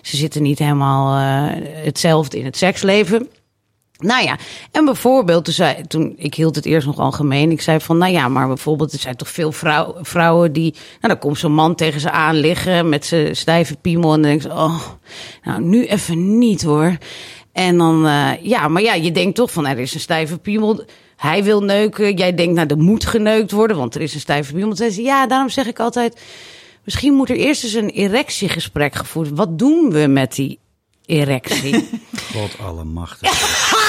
ze 0.02 0.16
zitten 0.16 0.42
niet 0.42 0.58
helemaal 0.58 1.16
eh, 1.16 1.84
hetzelfde 1.84 2.38
in 2.38 2.44
het 2.44 2.56
seksleven. 2.56 3.28
Nou 4.02 4.24
ja, 4.24 4.38
en 4.72 4.84
bijvoorbeeld, 4.84 5.44
toen, 5.44 5.54
zei, 5.54 5.86
toen 5.86 6.14
ik 6.16 6.34
hield 6.34 6.56
het 6.56 6.64
eerst 6.64 6.86
nog 6.86 6.98
algemeen. 6.98 7.50
Ik 7.50 7.60
zei 7.60 7.80
van, 7.80 7.98
nou 7.98 8.12
ja, 8.12 8.28
maar 8.28 8.46
bijvoorbeeld, 8.46 8.92
er 8.92 8.98
zijn 8.98 9.16
toch 9.16 9.28
veel 9.28 9.52
vrouw, 9.52 9.96
vrouwen 10.02 10.52
die. 10.52 10.72
Nou, 10.72 11.12
dan 11.12 11.18
komt 11.18 11.38
zo'n 11.38 11.52
man 11.52 11.74
tegen 11.74 12.00
ze 12.00 12.10
aan 12.10 12.36
liggen 12.36 12.88
met 12.88 13.06
zijn 13.06 13.36
stijve 13.36 13.76
piemel. 13.76 14.12
En 14.12 14.22
dan 14.22 14.30
denk 14.30 14.42
ze, 14.42 14.48
oh, 14.48 14.80
nou, 15.42 15.62
nu 15.62 15.86
even 15.86 16.38
niet 16.38 16.62
hoor. 16.62 16.96
En 17.52 17.78
dan, 17.78 18.06
eh, 18.06 18.30
ja, 18.42 18.68
maar 18.68 18.82
ja, 18.82 18.94
je 18.94 19.12
denkt 19.12 19.36
toch 19.36 19.50
van, 19.50 19.66
er 19.66 19.78
is 19.78 19.94
een 19.94 20.00
stijve 20.00 20.38
piemel. 20.38 20.84
Hij 21.16 21.44
wil 21.44 21.62
neuken. 21.62 22.16
Jij 22.16 22.34
denkt, 22.34 22.54
nou, 22.54 22.66
er 22.68 22.78
moet 22.78 23.06
geneukt 23.06 23.50
worden, 23.50 23.76
want 23.76 23.94
er 23.94 24.00
is 24.00 24.14
een 24.14 24.20
stijve 24.20 24.54
piemel. 24.54 24.76
Zei 24.76 24.90
ze, 24.90 25.02
ja, 25.02 25.26
daarom 25.26 25.48
zeg 25.48 25.66
ik 25.66 25.80
altijd. 25.80 26.20
Misschien 26.84 27.14
moet 27.14 27.30
er 27.30 27.36
eerst 27.36 27.64
eens 27.64 27.72
een 27.72 27.90
erectiegesprek 27.90 28.94
gevoerd 28.94 29.28
worden. 29.28 29.46
Wat 29.46 29.58
doen 29.58 29.90
we 29.90 30.06
met 30.06 30.34
die 30.34 30.58
erectie? 31.06 31.88
God 32.32 32.58
allemachtig. 32.58 33.68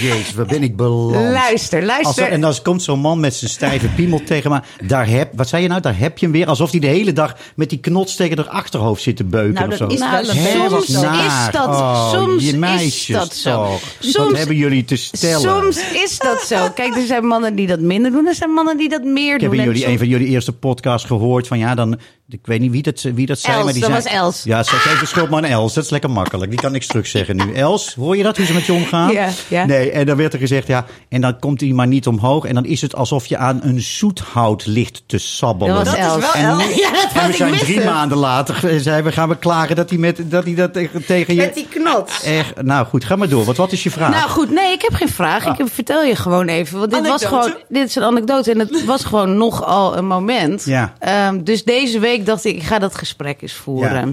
Jezus, 0.00 0.34
waar 0.34 0.46
ben 0.46 0.62
ik 0.62 0.76
beland? 0.76 1.14
luister, 1.32 1.78
Als 1.78 1.88
luister. 1.88 2.24
er- 2.24 2.32
en 2.32 2.40
dan 2.40 2.54
komt 2.62 2.82
zo'n 2.82 3.00
man 3.00 3.20
met 3.20 3.34
zijn 3.34 3.50
stijve 3.50 3.88
piemel 3.88 4.20
tegen 4.24 4.50
me. 4.50 4.60
Daar 4.86 5.08
heb, 5.08 5.32
wat 5.36 5.48
zei 5.48 5.62
je 5.62 5.68
nou? 5.68 5.80
Daar 5.80 5.98
heb 5.98 6.18
je 6.18 6.24
hem 6.26 6.34
weer. 6.34 6.46
Alsof 6.46 6.70
hij 6.70 6.80
de 6.80 6.86
hele 6.86 7.12
dag 7.12 7.36
met 7.56 7.68
die 7.70 7.78
knots 7.78 8.16
tegen 8.16 8.36
haar 8.36 8.48
achterhoofd 8.48 9.02
zit 9.02 9.16
te 9.16 9.24
beuken 9.24 9.54
Nou, 9.54 9.68
of 9.70 9.76
zo. 9.76 9.86
is 9.86 9.98
Nou, 9.98 10.24
soms 10.24 10.86
is 10.88 11.50
dat, 11.52 11.66
Oh, 11.66 12.10
soms 12.12 12.42
je 12.42 12.48
is 12.48 12.54
meisjes 12.56 13.16
dat 13.16 13.34
zo. 13.34 13.64
toch. 13.64 13.80
Soms- 13.98 14.16
Wat 14.16 14.36
hebben 14.38 14.56
jullie 14.56 14.84
te 14.84 14.96
stellen? 14.96 15.40
Soms 15.40 15.92
is 15.92 16.18
dat 16.18 16.40
zo. 16.40 16.68
Kijk, 16.74 16.96
er 16.96 17.06
zijn 17.06 17.26
mannen 17.26 17.54
die 17.54 17.66
dat 17.66 17.80
minder 17.80 18.10
doen. 18.10 18.26
Er 18.26 18.34
zijn 18.34 18.50
mannen 18.50 18.76
die 18.76 18.88
dat 18.88 19.04
meer 19.04 19.34
ik 19.34 19.40
doen. 19.40 19.48
heb 19.48 19.52
in 19.52 19.58
En 19.58 19.64
jullie, 19.64 19.80
soms- 19.80 19.92
een 19.92 19.98
van 19.98 20.08
jullie 20.08 20.26
eerste 20.28 20.52
podcasts 20.52 21.06
gehoord 21.06 21.46
van 21.46 21.58
ja, 21.58 21.74
dan. 21.74 21.98
Ik 22.28 22.40
weet 22.46 22.60
niet 22.60 22.70
wie 22.70 22.82
dat, 22.82 23.00
wie 23.14 23.26
dat 23.26 23.38
zei, 23.38 23.54
Els, 23.54 23.64
maar 23.64 23.72
die 23.72 23.82
dat 23.82 23.90
zei, 23.90 24.02
was 24.02 24.12
Els. 24.12 24.42
Ja, 24.44 24.62
ze 24.62 24.70
geeft 24.70 25.00
de 25.00 25.06
schuld 25.06 25.30
maar 25.30 25.42
aan 25.44 25.50
Els. 25.50 25.74
Dat 25.74 25.84
is 25.84 25.90
lekker 25.90 26.10
makkelijk. 26.10 26.50
Die 26.50 26.60
kan 26.60 26.72
niks 26.72 26.86
terug 26.86 27.06
zeggen 27.06 27.36
nu. 27.36 27.52
Els, 27.54 27.94
hoor 27.94 28.16
je 28.16 28.22
dat? 28.22 28.36
Hoe 28.36 28.46
ze 28.46 28.52
met 28.52 28.64
je 28.66 28.72
omgaan? 28.72 29.12
Ja, 29.12 29.28
ja. 29.48 29.64
Nee, 29.64 29.73
en 29.74 30.06
dan 30.06 30.16
werd 30.16 30.32
er 30.32 30.38
gezegd, 30.38 30.66
ja, 30.66 30.84
en 31.08 31.20
dan 31.20 31.38
komt 31.38 31.60
hij 31.60 31.70
maar 31.70 31.86
niet 31.86 32.06
omhoog. 32.06 32.44
En 32.44 32.54
dan 32.54 32.64
is 32.64 32.80
het 32.80 32.94
alsof 32.96 33.26
je 33.26 33.36
aan 33.36 33.58
een 33.62 33.80
zoethout 33.80 34.66
ligt 34.66 35.02
te 35.06 35.18
sabbelen. 35.18 35.74
Dat 35.74 35.84
was 35.84 35.96
Dat 35.96 36.16
is 36.16 36.22
wel 36.22 36.32
En, 36.34 36.44
Els. 36.48 36.66
nu- 36.66 36.74
Ja, 36.74 36.90
dat 36.90 37.10
en 37.12 37.20
had 37.20 37.26
we 37.30 37.36
zijn 37.36 37.50
missen. 37.50 37.68
drie 37.68 37.84
maanden 37.84 38.18
later, 38.18 38.80
zei 38.80 39.02
we 39.02 39.12
gaan 39.12 39.28
we 39.28 39.36
klagen 39.38 39.76
dat 39.76 39.90
hij, 39.90 39.98
met, 39.98 40.30
dat, 40.30 40.44
hij 40.44 40.54
dat 40.54 40.72
tegen, 41.06 41.34
je... 41.34 41.40
Met 41.40 41.54
die 41.54 41.68
knots. 41.68 42.22
Echt, 42.22 42.62
nou 42.62 42.86
goed, 42.86 43.04
ga 43.04 43.16
maar 43.16 43.28
door. 43.28 43.44
Wat, 43.44 43.56
wat 43.56 43.72
is 43.72 43.82
je 43.82 43.90
vraag? 43.90 44.10
Nou 44.10 44.28
goed, 44.30 44.50
nee, 44.50 44.72
ik 44.72 44.82
heb 44.82 44.94
geen 44.94 45.08
vraag. 45.08 45.46
Ik 45.46 45.58
heb- 45.58 45.72
vertel 45.72 46.02
je 46.02 46.16
gewoon 46.16 46.46
even. 46.48 46.78
Want 46.78 46.90
dit 46.90 47.06
was 47.08 47.24
gewoon, 47.24 47.54
dit 47.68 47.88
is 47.88 47.94
een 47.94 48.02
anekdote 48.02 48.50
en 48.50 48.58
het 48.58 48.84
was 48.94 49.04
gewoon 49.04 49.36
nogal 49.36 49.96
een 49.96 50.06
moment. 50.06 50.64
Ja. 50.64 50.92
Ehm, 50.98 51.42
dus 51.42 51.64
deze 51.64 51.98
week 51.98 52.26
dacht 52.26 52.44
ik, 52.44 52.56
ik 52.56 52.62
ga 52.62 52.78
dat 52.78 52.94
gesprek 52.94 53.42
eens 53.42 53.52
voeren. 53.52 54.08
Ja. 54.08 54.12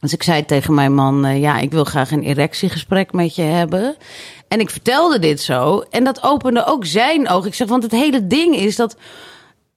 Dus 0.00 0.12
ik 0.12 0.22
zei 0.22 0.44
tegen 0.44 0.74
mijn 0.74 0.94
man, 0.94 1.24
eh, 1.24 1.40
ja, 1.40 1.58
ik 1.58 1.70
wil 1.70 1.84
graag 1.84 2.10
een 2.10 2.22
erectiegesprek 2.22 3.12
met 3.12 3.34
je 3.34 3.42
hebben. 3.42 3.96
En 4.48 4.60
ik 4.60 4.70
vertelde 4.70 5.18
dit 5.18 5.40
zo 5.40 5.84
en 5.90 6.04
dat 6.04 6.22
opende 6.22 6.64
ook 6.64 6.86
zijn 6.86 7.28
ogen. 7.28 7.48
Ik 7.48 7.54
zeg, 7.54 7.68
want 7.68 7.82
het 7.82 7.92
hele 7.92 8.26
ding 8.26 8.56
is 8.56 8.76
dat 8.76 8.96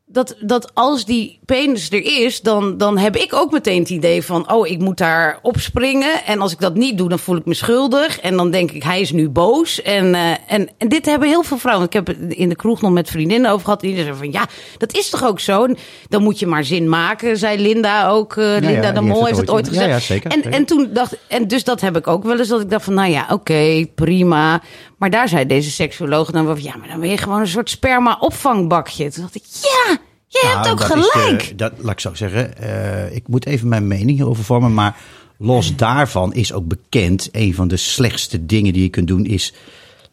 dat, 0.06 0.36
dat 0.40 0.76
als 0.76 1.06
die 1.06 1.40
penis 1.56 1.90
er 1.90 2.04
is, 2.04 2.42
dan, 2.42 2.78
dan 2.78 2.98
heb 2.98 3.16
ik 3.16 3.34
ook 3.34 3.52
meteen 3.52 3.80
het 3.80 3.90
idee 3.90 4.24
van... 4.24 4.52
oh, 4.52 4.68
ik 4.68 4.80
moet 4.80 4.98
daar 4.98 5.40
opspringen. 5.42 6.26
En 6.26 6.40
als 6.42 6.52
ik 6.52 6.60
dat 6.60 6.76
niet 6.76 6.98
doe, 6.98 7.10
dan 7.10 7.20
voel 7.20 7.36
ik 7.36 7.46
me 7.46 7.54
schuldig. 7.54 8.20
En 8.20 8.38
dan 8.38 8.52
denk 8.52 8.72
ik, 8.72 8.84
hij 8.84 9.02
is 9.02 9.12
nu 9.12 9.30
boos. 9.30 9.82
En, 9.82 10.16
eh, 10.16 10.32
en, 10.48 10.70
en 10.78 10.88
dit 10.90 11.06
hebben 11.06 11.28
heel 11.28 11.44
veel 11.44 11.58
vrouwen. 11.58 11.86
Ik 11.86 11.94
heb 11.94 12.08
het 12.08 12.18
in 12.20 12.50
de 12.50 12.56
kroeg 12.56 12.82
nog 12.82 12.92
met 12.92 13.10
vriendinnen 13.10 13.52
over 13.52 13.64
gehad. 13.64 13.82
Die 13.82 13.94
zeiden 13.96 14.18
van, 14.18 14.32
ja, 14.32 14.48
dat 14.78 14.94
is 14.94 15.10
toch 15.10 15.26
ook 15.26 15.40
zo? 15.40 15.68
Dan 16.10 16.24
moet 16.24 16.40
je 16.40 16.48
maar 16.48 16.64
zin 16.64 16.90
maken, 16.90 17.38
zei 17.38 17.60
Linda 17.62 18.08
ook. 18.10 18.38
eh, 18.38 18.46
Linda 18.46 18.70
ja, 18.70 18.92
de 18.92 19.02
Mol 19.02 19.26
heeft 19.26 19.38
het 19.38 19.50
ooit 19.50 19.58
ooit- 19.58 19.68
gezegd. 19.68 19.88
ja, 19.88 19.94
ja, 19.94 20.00
zeker, 20.00 20.32
en, 20.32 20.38
zeker. 20.44 20.52
en 20.60 20.66
toen 20.66 20.90
dacht 20.94 21.18
en 21.28 21.48
dus 21.48 21.64
dat 21.64 21.82
heb 21.82 21.98
ik 21.98 22.08
ook 22.08 22.24
wel 22.24 22.40
eens 22.40 22.48
dat 22.48 22.62
ik 22.62 22.70
dacht 22.70 22.84
van, 22.84 22.94
nou 22.94 23.10
ja, 23.12 23.26
oké, 23.30 23.86
prima. 23.96 24.62
Maar 24.98 25.10
daar 25.10 25.28
zei 25.30 25.46
deze 25.46 25.72
seksuoloog 25.72 26.32
dan 26.32 26.46
wel 26.46 26.56
van, 26.56 26.64
ja, 26.64 26.76
maar 26.78 26.88
dan 26.88 27.00
ben 27.00 27.10
je 27.10 27.18
gewoon 27.18 27.40
een 27.40 27.48
soort 27.48 27.70
sperma 27.70 28.18
opvangbakje. 28.20 29.12
Toen 29.12 29.22
dacht 29.22 29.36
ik, 29.36 29.44
ja, 29.62 29.98
je 30.40 30.42
hebt 30.54 30.66
Nou, 30.66 30.72
ook 30.92 30.98
is 30.98 31.10
gelijk. 31.12 31.58
dat, 31.58 31.72
laat 31.78 31.92
ik 31.92 32.00
zo 32.00 32.14
zeggen. 32.14 32.58
eh, 32.58 33.16
ik 33.16 33.28
moet 33.28 33.46
even 33.46 33.68
mijn 33.68 33.88
mening 33.88 34.10
hierover 34.18 34.44
vormen. 34.44 34.74
Maar 34.74 34.98
los 35.38 35.76
daarvan 35.76 36.34
is 36.34 36.54
ook 36.54 36.68
bekend. 36.68 37.30
Een 37.32 37.56
van 37.56 37.68
de 37.68 37.78
slechtste 37.78 38.46
dingen 38.46 38.74
die 38.74 38.82
je 38.82 38.90
kunt 38.90 39.08
doen 39.08 39.26
is. 39.26 39.54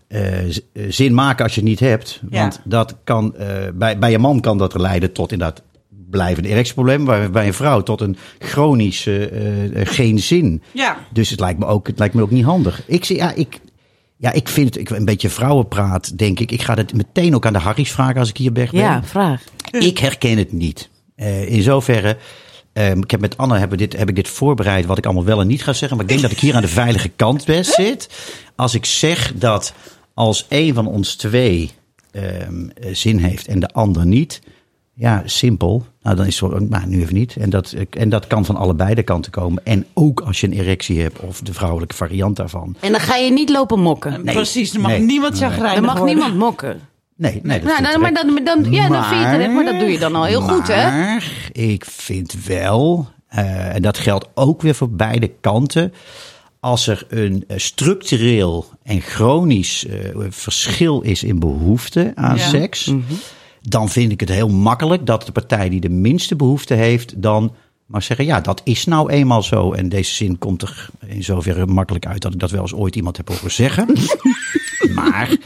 eh, 0.09 0.47
eh, 0.49 0.55
zin 0.89 1.15
maken 1.15 1.45
als 1.45 1.55
je 1.55 1.61
het 1.61 1.69
niet 1.69 1.81
hebt. 1.81 2.21
Ja. 2.31 2.41
Want 2.41 2.61
dat 2.65 2.95
kan, 3.05 3.35
bij, 3.75 3.99
bij 3.99 4.15
een 4.15 4.21
man 4.21 4.41
kan 4.41 4.59
dat 4.59 4.75
leiden 4.79 5.13
tot 5.13 5.33
inderdaad 5.33 5.63
blijvende 6.11 6.49
erectieproblemen. 6.49 7.07
Bij, 7.07 7.31
bij 7.31 7.47
een 7.47 7.55
vrouw 7.55 7.83
tot 7.83 8.01
een 8.01 8.17
chronische 8.39 9.31
geen 9.75 10.19
zin. 10.19 10.63
Ja. 10.73 10.99
Dus 11.13 11.31
het 11.31 11.41
lijkt 11.41 11.59
me 11.59 11.67
ook, 11.67 11.87
het 11.87 11.99
lijkt 11.99 12.15
me 12.15 12.23
ook 12.23 12.31
niet 12.31 12.45
handig. 12.45 12.83
Ik, 12.87 13.05
zie- 13.05 13.17
ja, 13.17 13.33
ik, 13.33 13.61
ja, 14.19 14.33
ik 14.33 14.49
vind 14.49 14.67
het 14.67 14.79
ik, 14.79 14.91
een 14.91 15.05
beetje 15.05 15.31
vrouwenpraat, 15.31 16.19
denk 16.19 16.41
ik. 16.41 16.53
Ik 16.53 16.63
ga 16.63 16.75
het 16.75 16.95
meteen 16.95 17.35
ook 17.35 17.47
aan 17.47 17.53
de 17.53 17.59
Harry's 17.59 17.91
vragen 17.91 18.21
als 18.21 18.29
ik 18.29 18.37
hier 18.37 18.53
ben. 18.53 18.69
Ja, 18.71 19.05
vraag. 19.05 19.43
Ik 19.71 19.99
herken 19.99 20.39
het 20.39 20.53
niet. 20.53 20.91
Eh, 21.15 21.53
in 21.53 21.63
zoverre, 21.63 22.17
ehm, 22.73 22.99
ik 22.99 23.11
heb 23.11 23.21
met 23.21 23.37
Anne 23.37 23.59
heb, 23.59 23.77
dit, 23.77 23.97
heb 23.97 24.09
ik 24.09 24.15
dit 24.15 24.29
voorbereid, 24.29 24.87
wat 24.87 24.99
ik 24.99 25.05
allemaal 25.05 25.25
wel 25.25 25.41
en 25.41 25.47
niet 25.47 25.63
ga 25.63 25.73
zeggen. 25.73 25.97
Maar 25.97 26.07
ik 26.07 26.11
denk 26.11 26.23
dat 26.23 26.31
ik 26.31 26.41
hier 26.41 26.55
aan 26.55 26.63
de 26.63 26.69
veilige 26.69 27.09
kant 27.09 27.45
best 27.45 27.73
zit. 27.73 28.09
Als 28.57 28.75
ik 28.75 28.85
zeg 28.85 29.33
dat 29.35 29.73
als 30.15 30.47
een 30.49 30.75
van 30.75 30.87
ons 30.87 31.15
twee 31.15 31.71
ehm, 32.11 32.69
eh, 32.69 32.95
zin 32.95 33.19
heeft 33.19 33.47
en 33.47 33.61
de 33.61 33.69
ander 33.69 34.07
niet. 34.07 34.41
Ja, 34.99 35.23
simpel. 35.25 35.87
Nou, 36.03 36.17
dan 36.17 36.27
is 36.27 36.41
het 36.41 36.51
zo, 36.53 36.59
nou, 36.59 36.87
nu 36.87 37.01
even 37.03 37.15
niet. 37.15 37.37
En 37.37 37.51
dat, 37.51 37.75
en 37.91 38.09
dat 38.09 38.27
kan 38.27 38.45
van 38.45 38.57
allebei 38.57 38.95
de 38.95 39.03
kanten 39.03 39.33
komen. 39.33 39.65
En 39.65 39.87
ook 39.95 40.21
als 40.21 40.41
je 40.41 40.47
een 40.47 40.53
erectie 40.53 41.01
hebt 41.01 41.21
of 41.21 41.41
de 41.41 41.53
vrouwelijke 41.53 41.95
variant 41.95 42.37
daarvan. 42.37 42.77
En 42.81 42.93
dan 42.93 43.01
ga 43.01 43.17
je 43.17 43.31
niet 43.33 43.51
lopen 43.51 43.81
mokken. 43.81 44.23
Precies, 44.25 44.75
er 44.75 44.81
mag 44.81 44.91
Nee. 44.91 45.01
niemand 45.01 45.41
Nee. 45.41 45.51
Er 45.51 45.83
mag 45.83 45.97
worden. 45.99 46.15
niemand 46.15 46.35
mokken. 46.37 46.81
Nee, 47.17 47.41
nee. 47.43 47.61
Dat 47.61 47.69
Nou, 47.69 47.83
nou, 47.83 47.99
maar 47.99 48.15
dan, 48.15 48.41
dan, 48.45 48.73
ja, 48.73 48.89
dan 48.89 49.05
vind 49.05 49.21
je 49.21 49.27
het 49.27 49.53
maar 49.53 49.65
dat 49.65 49.79
doe 49.81 49.89
je 49.91 49.99
dan 49.99 50.15
al 50.15 50.25
heel 50.25 50.41
goed, 50.41 50.67
hè? 50.69 50.91
Maar 50.91 51.33
ik 51.53 51.85
vind 51.85 52.45
wel, 52.47 53.09
eh, 53.29 53.75
en 53.75 53.83
dat 53.83 53.99
geldt 53.99 54.29
ook 54.35 54.63
weer 54.63 54.75
voor 54.75 54.91
beide 54.91 55.31
kanten. 55.41 55.93
Als 56.61 56.87
er 56.87 57.07
een 57.09 57.45
eh, 57.49 57.59
structureel 57.59 58.67
en 58.83 59.01
chronisch 59.01 59.87
eh, 59.87 59.97
verschil 60.29 61.01
is 61.01 61.23
in 61.23 61.39
behoefte 61.39 62.13
aan 62.15 62.37
Ja. 62.37 62.49
seks, 62.49 62.87
Mhm. 62.87 63.01
Dan 63.61 63.89
vind 63.89 64.13
ik 64.13 64.21
het 64.21 64.29
heel 64.29 64.49
makkelijk 64.49 65.07
dat 65.07 65.27
de 65.27 65.33
partij 65.33 65.69
die 65.69 65.81
de 65.81 65.89
minste 65.89 66.37
behoefte 66.37 66.75
heeft, 66.75 67.23
dan 67.23 67.55
maar 67.87 68.03
zeggen: 68.03 68.25
ja, 68.25 68.41
dat 68.41 68.61
is 68.65 68.85
nou 68.85 69.11
eenmaal 69.11 69.43
zo. 69.43 69.73
En 69.73 69.89
deze 69.89 70.15
zin 70.15 70.39
komt 70.39 70.63
er 70.63 70.89
in 71.07 71.25
zoverre 71.25 71.67
makkelijk 71.67 72.07
uit 72.07 72.23
dat 72.23 72.33
ik 72.33 72.39
dat 72.41 72.51
wel 72.51 72.61
eens 72.61 72.75
ooit 72.75 72.97
iemand 72.97 73.17
heb 73.17 73.29
horen 73.29 73.51
zeggen. 73.51 73.97
maar 74.95 75.37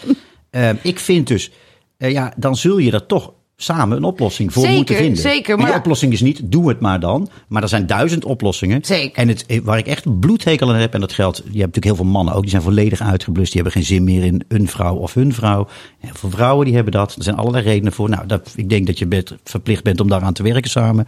eh, 0.51 0.71
ik 0.83 0.99
vind 0.99 1.27
dus, 1.27 1.51
eh, 1.97 2.11
ja, 2.11 2.33
dan 2.37 2.57
zul 2.57 2.79
je 2.79 2.93
er 2.93 3.07
toch 3.07 3.33
samen 3.63 3.97
een 3.97 4.05
oplossing 4.05 4.53
voor 4.53 4.63
Zeker, 4.63 4.77
moeten 4.77 4.97
vinden. 4.97 5.23
zeker, 5.23 5.51
En 5.53 5.57
die 5.59 5.67
maar- 5.67 5.79
oplossing 5.79 6.13
is 6.13 6.21
niet, 6.21 6.41
doe 6.45 6.69
het 6.69 6.81
maar 6.81 7.01
dan. 7.01 7.29
Maar 7.49 7.63
er 7.63 7.69
zijn 7.69 7.87
duizend 7.87 8.25
oplossingen. 8.25 8.85
Zeker. 8.85 9.19
En 9.19 9.29
het, 9.29 9.61
waar 9.65 9.79
ik 9.79 9.87
echt 9.87 10.21
bloedhekel 10.21 10.69
aan 10.69 10.75
heb, 10.77 10.95
en 10.95 11.01
dat 11.01 11.13
geldt, 11.13 11.37
je 11.37 11.43
hebt 11.45 11.55
natuurlijk 11.55 11.85
heel 11.85 11.95
veel 11.97 12.05
mannen 12.05 12.35
ook, 12.35 12.41
die 12.41 12.51
zijn 12.51 12.63
volledig 12.63 13.01
uitgeblust. 13.01 13.53
Die 13.53 13.63
hebben 13.63 13.81
geen 13.83 13.89
zin 13.91 14.05
meer 14.05 14.25
in 14.25 14.43
een 14.49 14.69
vrouw 14.69 14.95
of 14.97 15.15
hun 15.15 15.33
vrouw. 15.33 15.67
Heel 15.99 16.15
veel 16.15 16.31
vrouwen 16.31 16.65
die 16.67 16.75
hebben 16.75 16.93
dat. 16.93 17.15
Er 17.17 17.23
zijn 17.23 17.37
allerlei 17.37 17.65
redenen 17.65 17.93
voor. 17.93 18.09
Nou, 18.09 18.27
dat, 18.27 18.53
ik 18.57 18.69
denk 18.69 18.87
dat 18.87 18.99
je 18.99 19.07
bent, 19.07 19.35
verplicht 19.45 19.83
bent 19.83 20.01
om 20.01 20.09
daaraan 20.09 20.33
te 20.33 20.43
werken 20.43 20.71
samen. 20.71 21.07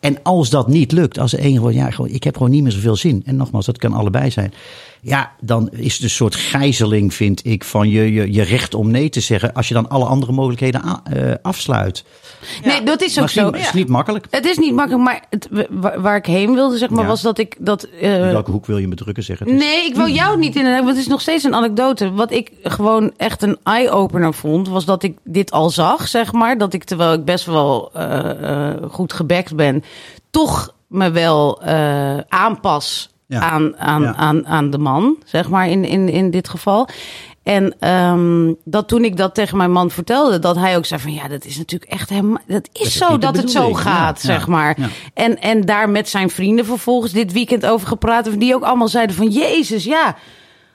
En 0.00 0.18
als 0.22 0.50
dat 0.50 0.68
niet 0.68 0.92
lukt, 0.92 1.18
als 1.18 1.30
de 1.30 1.42
een 1.44 1.52
gewoon, 1.54 1.74
ja, 1.74 1.90
gewoon, 1.90 2.10
ik 2.10 2.24
heb 2.24 2.36
gewoon 2.36 2.50
niet 2.52 2.62
meer 2.62 2.72
zoveel 2.72 2.96
zin. 2.96 3.22
En 3.26 3.36
nogmaals, 3.36 3.66
dat 3.66 3.78
kan 3.78 3.92
allebei 3.92 4.30
zijn. 4.30 4.52
Ja, 5.08 5.32
dan 5.40 5.68
is 5.72 5.94
het 5.94 6.02
een 6.02 6.10
soort 6.10 6.34
gijzeling, 6.34 7.14
vind 7.14 7.44
ik, 7.46 7.64
van 7.64 7.88
je, 7.88 8.12
je, 8.12 8.32
je 8.32 8.42
recht 8.42 8.74
om 8.74 8.90
nee 8.90 9.08
te 9.08 9.20
zeggen. 9.20 9.52
Als 9.52 9.68
je 9.68 9.74
dan 9.74 9.88
alle 9.88 10.04
andere 10.04 10.32
mogelijkheden 10.32 10.84
a- 10.84 11.00
eh, 11.04 11.34
afsluit. 11.42 12.04
Nee, 12.64 12.82
dat 12.82 13.02
is 13.02 13.20
ook 13.20 13.28
zo. 13.28 13.46
het 13.46 13.56
is 13.56 13.72
niet 13.72 13.88
makkelijk. 13.88 14.26
Het 14.30 14.44
is 14.46 14.58
niet 14.58 14.74
makkelijk, 14.74 15.04
maar 15.04 15.24
het, 15.30 15.48
waar, 15.70 16.00
waar 16.00 16.16
ik 16.16 16.26
heen 16.26 16.54
wilde, 16.54 16.78
zeg 16.78 16.90
maar, 16.90 17.02
Ja. 17.02 17.08
was 17.08 17.22
dat 17.22 17.38
ik 17.38 17.56
dat. 17.58 17.82
eh, 18.00 18.14
In 18.14 18.20
welke 18.32 18.50
hoek 18.50 18.66
wil 18.66 18.78
je 18.78 18.88
me 18.88 18.94
drukken, 18.94 19.22
zeggen? 19.22 19.46
Het 19.46 19.54
is- 19.54 19.60
Nee, 19.62 19.86
ik 19.86 19.94
wil 19.94 20.08
jou 20.08 20.38
niet 20.38 20.56
in. 20.56 20.64
Want 20.64 20.88
het 20.88 20.96
is 20.96 21.06
nog 21.06 21.20
steeds 21.20 21.44
een 21.44 21.54
anekdote. 21.54 22.12
Wat 22.12 22.30
ik 22.32 22.50
gewoon 22.62 23.12
echt 23.16 23.42
een 23.42 23.56
eye-opener 23.62 24.34
vond, 24.34 24.68
was 24.68 24.84
dat 24.84 25.02
ik 25.02 25.16
dit 25.24 25.50
al 25.50 25.70
zag, 25.70 26.08
zeg 26.08 26.32
maar. 26.32 26.58
Dat 26.58 26.72
ik, 26.74 26.84
terwijl 26.84 27.12
ik 27.12 27.24
best 27.24 27.44
wel 27.46 27.90
eh, 27.92 28.70
eh, 28.70 28.74
goed 28.90 29.12
gebekt 29.12 29.54
ben, 29.56 29.82
toch 30.30 30.74
me 30.86 31.10
wel 31.10 31.62
eh, 31.62 32.18
aanpas 32.28 33.10
Ja. 33.26 33.40
aan, 33.40 33.76
aan, 33.76 34.02
Ja. 34.02 34.14
aan, 34.14 34.46
aan 34.46 34.70
de 34.70 34.78
man, 34.78 35.16
zeg 35.24 35.48
maar, 35.48 35.68
in, 35.68 35.84
in, 35.84 36.08
in 36.08 36.30
dit 36.30 36.48
geval. 36.48 36.88
En 37.42 37.74
ehm, 37.80 38.52
dat 38.64 38.88
toen 38.88 39.04
ik 39.04 39.16
dat 39.16 39.34
tegen 39.34 39.56
mijn 39.56 39.72
man 39.72 39.90
vertelde, 39.90 40.38
dat 40.38 40.56
hij 40.56 40.76
ook 40.76 40.84
zei 40.86 41.00
van 41.00 41.12
ja, 41.12 41.28
dat 41.28 41.44
is 41.44 41.56
natuurlijk 41.56 41.90
echt 41.90 42.08
helemaal. 42.08 42.38
Dat 42.46 42.68
is, 42.72 42.86
is 42.86 42.96
zo 42.96 43.18
dat 43.18 43.36
het 43.36 43.50
zo 43.50 43.74
gaat, 43.74 44.22
ja, 44.22 44.26
zeg 44.28 44.46
maar. 44.46 44.80
ja. 44.80 44.88
En, 45.14 45.40
en 45.40 45.60
daar 45.60 45.90
met 45.90 46.08
zijn 46.08 46.30
vrienden 46.30 46.64
vervolgens 46.64 47.12
dit 47.12 47.32
weekend 47.32 47.66
over 47.66 47.88
gepraat. 47.88 48.40
Die 48.40 48.54
ook 48.54 48.62
allemaal 48.62 48.88
zeiden 48.88 49.16
van 49.16 49.28
Jezus, 49.28 49.84
ja. 49.84 50.16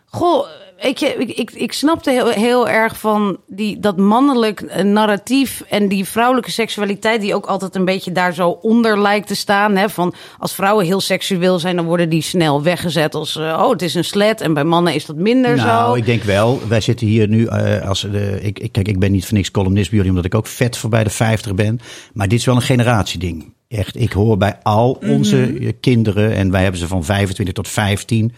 Goh, 0.06 0.46
ik, 0.82 1.00
ik, 1.02 1.52
ik 1.52 1.74
snapte 1.74 2.12
heel, 2.12 2.28
heel 2.30 2.70
erg 2.70 2.98
van 3.00 3.38
die, 3.48 3.80
dat 3.80 3.98
mannelijk 3.98 4.62
eh, 4.62 4.84
narratief 4.84 5.64
en 5.70 5.88
die 5.88 6.06
vrouwelijke 6.06 6.52
seksualiteit, 6.52 7.22
die 7.22 7.36
ook 7.36 7.46
altijd 7.46 7.76
een 7.76 7.86
beetje 7.86 8.12
daar 8.12 8.34
zo 8.34 8.50
onder 8.50 9.02
lijkt 9.02 9.28
te 9.28 9.36
staan. 9.36 9.76
Hè? 9.76 9.90
Van 9.90 10.14
als 10.40 10.54
vrouwen 10.56 10.86
heel 10.86 11.00
seksueel 11.02 11.60
zijn, 11.60 11.76
dan 11.76 11.86
worden 11.86 12.10
die 12.10 12.22
snel 12.22 12.64
weggezet 12.64 13.16
als, 13.16 13.36
eh, 13.36 13.44
oh, 13.64 13.70
het 13.70 13.82
is 13.82 13.94
een 13.94 14.04
slet. 14.04 14.42
En 14.42 14.54
bij 14.54 14.64
mannen 14.64 14.94
is 14.94 15.06
dat 15.06 15.16
minder 15.16 15.56
Nou, 15.56 15.90
zo. 15.90 15.96
ik 15.96 16.06
denk 16.06 16.24
wel. 16.24 16.60
Wij 16.68 16.82
zitten 16.82 17.08
hier 17.08 17.28
nu 17.28 17.46
eh, 17.46 17.88
als 17.88 18.02
de. 18.02 18.40
Ik, 18.42 18.60
ik, 18.60 18.72
kijk, 18.72 18.88
ik 18.88 19.00
ben 19.00 19.12
niet 19.12 19.26
voor 19.26 19.38
niks 19.38 19.52
columnist 19.52 19.88
bij 19.90 19.98
jullie, 19.98 20.12
omdat 20.14 20.26
ik 20.34 20.36
ook 20.36 20.48
vet 20.48 20.78
voorbij 20.78 21.04
de 21.04 21.10
50 21.10 21.56
ben. 21.56 21.80
Maar 22.14 22.28
dit 22.28 22.40
is 22.40 22.46
wel 22.46 22.56
een 22.56 22.62
generatieding. 22.62 23.54
Echt, 23.68 24.00
ik 24.00 24.12
hoor 24.12 24.38
bij 24.38 24.58
al 24.64 24.98
onze 25.02 25.36
Mhm. 25.36 25.64
eh, 25.64 25.72
kinderen, 25.80 26.34
en 26.36 26.52
wij 26.52 26.62
hebben 26.62 26.80
ze 26.80 26.88
van 26.88 27.04
25 27.04 27.56
tot 27.56 27.68
15, 27.68 28.34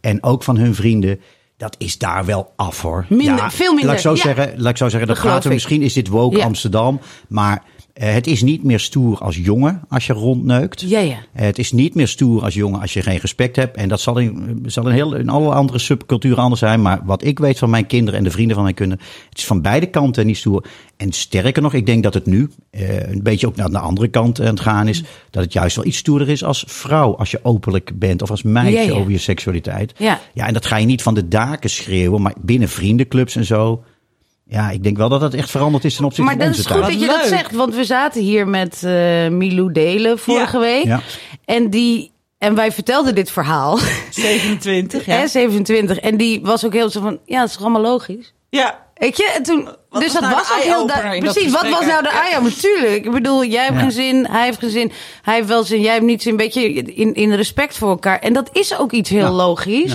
en 0.00 0.22
ook 0.22 0.42
van 0.42 0.56
hun 0.56 0.74
vrienden. 0.74 1.20
Dat 1.58 1.74
is 1.78 1.98
daar 1.98 2.24
wel 2.24 2.52
af 2.56 2.82
hoor. 2.82 3.06
Minder, 3.08 3.50
veel 3.50 3.72
minder, 3.72 3.86
Laat 3.86 3.94
ik 3.94 4.00
zo 4.00 4.10
ja. 4.10 4.16
zeggen, 4.16 4.60
laat 4.60 4.70
ik 4.70 4.76
zo 4.76 4.88
zeggen 4.88 5.08
dat 5.08 5.18
gaat 5.18 5.44
er 5.44 5.52
misschien 5.52 5.82
is 5.82 5.92
dit 5.92 6.08
woke. 6.08 6.42
Amsterdam, 6.42 7.00
maar 7.28 7.62
het 8.04 8.26
is 8.26 8.42
niet 8.42 8.62
meer 8.62 8.80
stoer 8.80 9.18
als 9.18 9.36
jongen 9.36 9.80
als 9.88 10.06
je 10.06 10.12
rondneukt. 10.12 10.80
Ja, 10.80 10.98
ja. 10.98 11.16
Eh, 11.32 11.46
Het 11.46 11.58
is 11.58 11.72
niet 11.72 11.94
meer 11.94 12.08
stoer 12.08 12.42
als 12.42 12.54
jongen 12.54 12.80
als 12.80 12.92
je 12.92 13.02
geen 13.02 13.18
respect 13.18 13.56
hebt. 13.56 13.76
En 13.76 13.88
dat 13.88 14.00
zal 14.00 14.18
in, 14.18 14.62
zal 14.66 14.86
in, 14.88 14.94
heel, 14.94 15.14
in 15.14 15.28
alle 15.28 15.54
andere 15.54 15.78
subculturen 15.78 16.38
anders 16.38 16.60
zijn. 16.60 16.82
Maar 16.82 17.00
wat 17.04 17.24
ik 17.24 17.38
weet 17.38 17.58
van 17.58 17.70
mijn 17.70 17.86
kinderen 17.86 18.18
en 18.18 18.24
de 18.24 18.30
vrienden 18.30 18.54
van 18.54 18.64
mijn 18.64 18.76
kinderen. 18.76 19.04
Het 19.28 19.38
is 19.38 19.46
van 19.46 19.62
beide 19.62 19.86
kanten 19.86 20.26
niet 20.26 20.36
stoer. 20.36 20.64
En 20.96 21.12
sterker 21.12 21.62
nog, 21.62 21.74
ik 21.74 21.86
denk 21.86 22.02
dat 22.02 22.14
het 22.14 22.26
nu 22.26 22.50
eh, 22.70 23.10
een 23.10 23.22
beetje 23.22 23.46
ook 23.46 23.56
naar 23.56 23.70
de 23.70 23.78
andere 23.78 24.08
kant 24.08 24.40
aan 24.40 24.46
het 24.46 24.60
gaan 24.60 24.88
is. 24.88 25.02
Dat 25.30 25.42
het 25.42 25.52
juist 25.52 25.76
wel 25.76 25.84
iets 25.84 25.98
stoerder 25.98 26.28
is 26.28 26.44
als 26.44 26.64
vrouw. 26.66 27.16
Als 27.16 27.30
je 27.30 27.40
openlijk 27.42 27.98
bent 27.98 28.22
of 28.22 28.30
als 28.30 28.42
meisje 28.42 28.92
ja. 28.92 28.92
over 28.92 29.10
je 29.10 29.18
seksualiteit. 29.18 29.92
Ja. 29.96 30.20
ja, 30.34 30.46
en 30.46 30.52
dat 30.52 30.66
ga 30.66 30.76
je 30.76 30.86
niet 30.86 31.02
van 31.02 31.14
de 31.14 31.28
daken 31.28 31.70
schreeuwen. 31.70 32.22
Maar 32.22 32.34
binnen 32.40 32.68
vriendenclubs 32.68 33.36
en 33.36 33.44
zo. 33.44 33.82
Ja, 34.48 34.70
ik 34.70 34.82
denk 34.82 34.96
wel 34.96 35.08
dat 35.08 35.20
dat 35.20 35.34
echt 35.34 35.50
veranderd 35.50 35.84
is 35.84 35.94
ten 35.96 36.04
opzichte 36.04 36.24
Maar 36.30 36.40
van 36.40 36.48
dat 36.48 36.56
onze 36.56 36.68
is 36.68 36.74
goed 36.76 36.84
tijd. 36.84 36.92
dat 36.92 37.02
je 37.10 37.16
dat 37.18 37.26
zegt, 37.38 37.52
want 37.52 37.74
we 37.74 37.84
zaten 37.84 38.22
hier 38.22 38.48
met 38.48 38.82
eh 38.84 39.28
Milou 39.28 39.72
Delen 39.72 40.18
vorige 40.18 40.56
Ja. 40.56 40.62
week. 40.62 40.84
Ja. 40.84 41.00
En 41.44 41.70
die. 41.70 42.10
En 42.38 42.54
wij 42.54 42.72
vertelden 42.72 43.14
dit 43.14 43.30
verhaal. 43.30 43.78
27, 44.10 45.06
ja. 45.06 45.14
Hè, 45.18 45.26
27. 45.28 45.98
En 45.98 46.16
die 46.16 46.40
was 46.42 46.64
ook 46.66 46.72
heel 46.72 46.90
zo 46.90 47.00
van, 47.00 47.18
ja, 47.24 47.38
dat 47.38 47.48
is 47.48 47.52
toch 47.54 47.62
allemaal 47.62 47.82
logisch? 47.82 48.32
Ja, 48.50 48.86
Weet 48.94 49.16
je? 49.16 49.32
En 49.36 49.42
toen, 49.42 49.64
Wat 49.90 50.02
dus 50.02 50.12
was 50.12 50.12
dat 50.12 50.22
nou 50.22 50.34
was 50.34 50.52
ook 50.56 50.62
heel 50.62 50.86
duidelijk. 50.86 51.24
dat 51.24 51.32
Precies, 51.34 51.52
wat 51.52 51.68
was 51.68 51.86
nou 51.86 52.02
de 52.02 52.08
eye 52.30 52.40
Natuurlijk. 52.42 53.04
Ik 53.04 53.10
bedoel, 53.12 53.44
jij 53.44 53.62
hebt 53.64 53.74
Ja. 53.74 53.80
geen 53.80 53.92
zin, 53.92 54.26
hij 54.30 54.44
heeft 54.44 54.58
geen 54.58 54.70
zin. 54.70 54.92
Hij 55.22 55.34
heeft 55.34 55.48
wel 55.48 55.62
zin, 55.64 55.80
jij 55.80 55.92
hebt 55.92 56.04
niet 56.04 56.22
zin. 56.22 56.30
Een 56.30 56.36
beetje 56.36 56.72
in, 56.72 57.14
in 57.14 57.32
respect 57.34 57.76
voor 57.76 57.88
elkaar. 57.88 58.18
En 58.18 58.32
dat 58.32 58.48
is 58.52 58.78
ook 58.78 58.92
iets 58.92 59.10
heel 59.10 59.20
Ja. 59.20 59.30
logisch. 59.30 59.94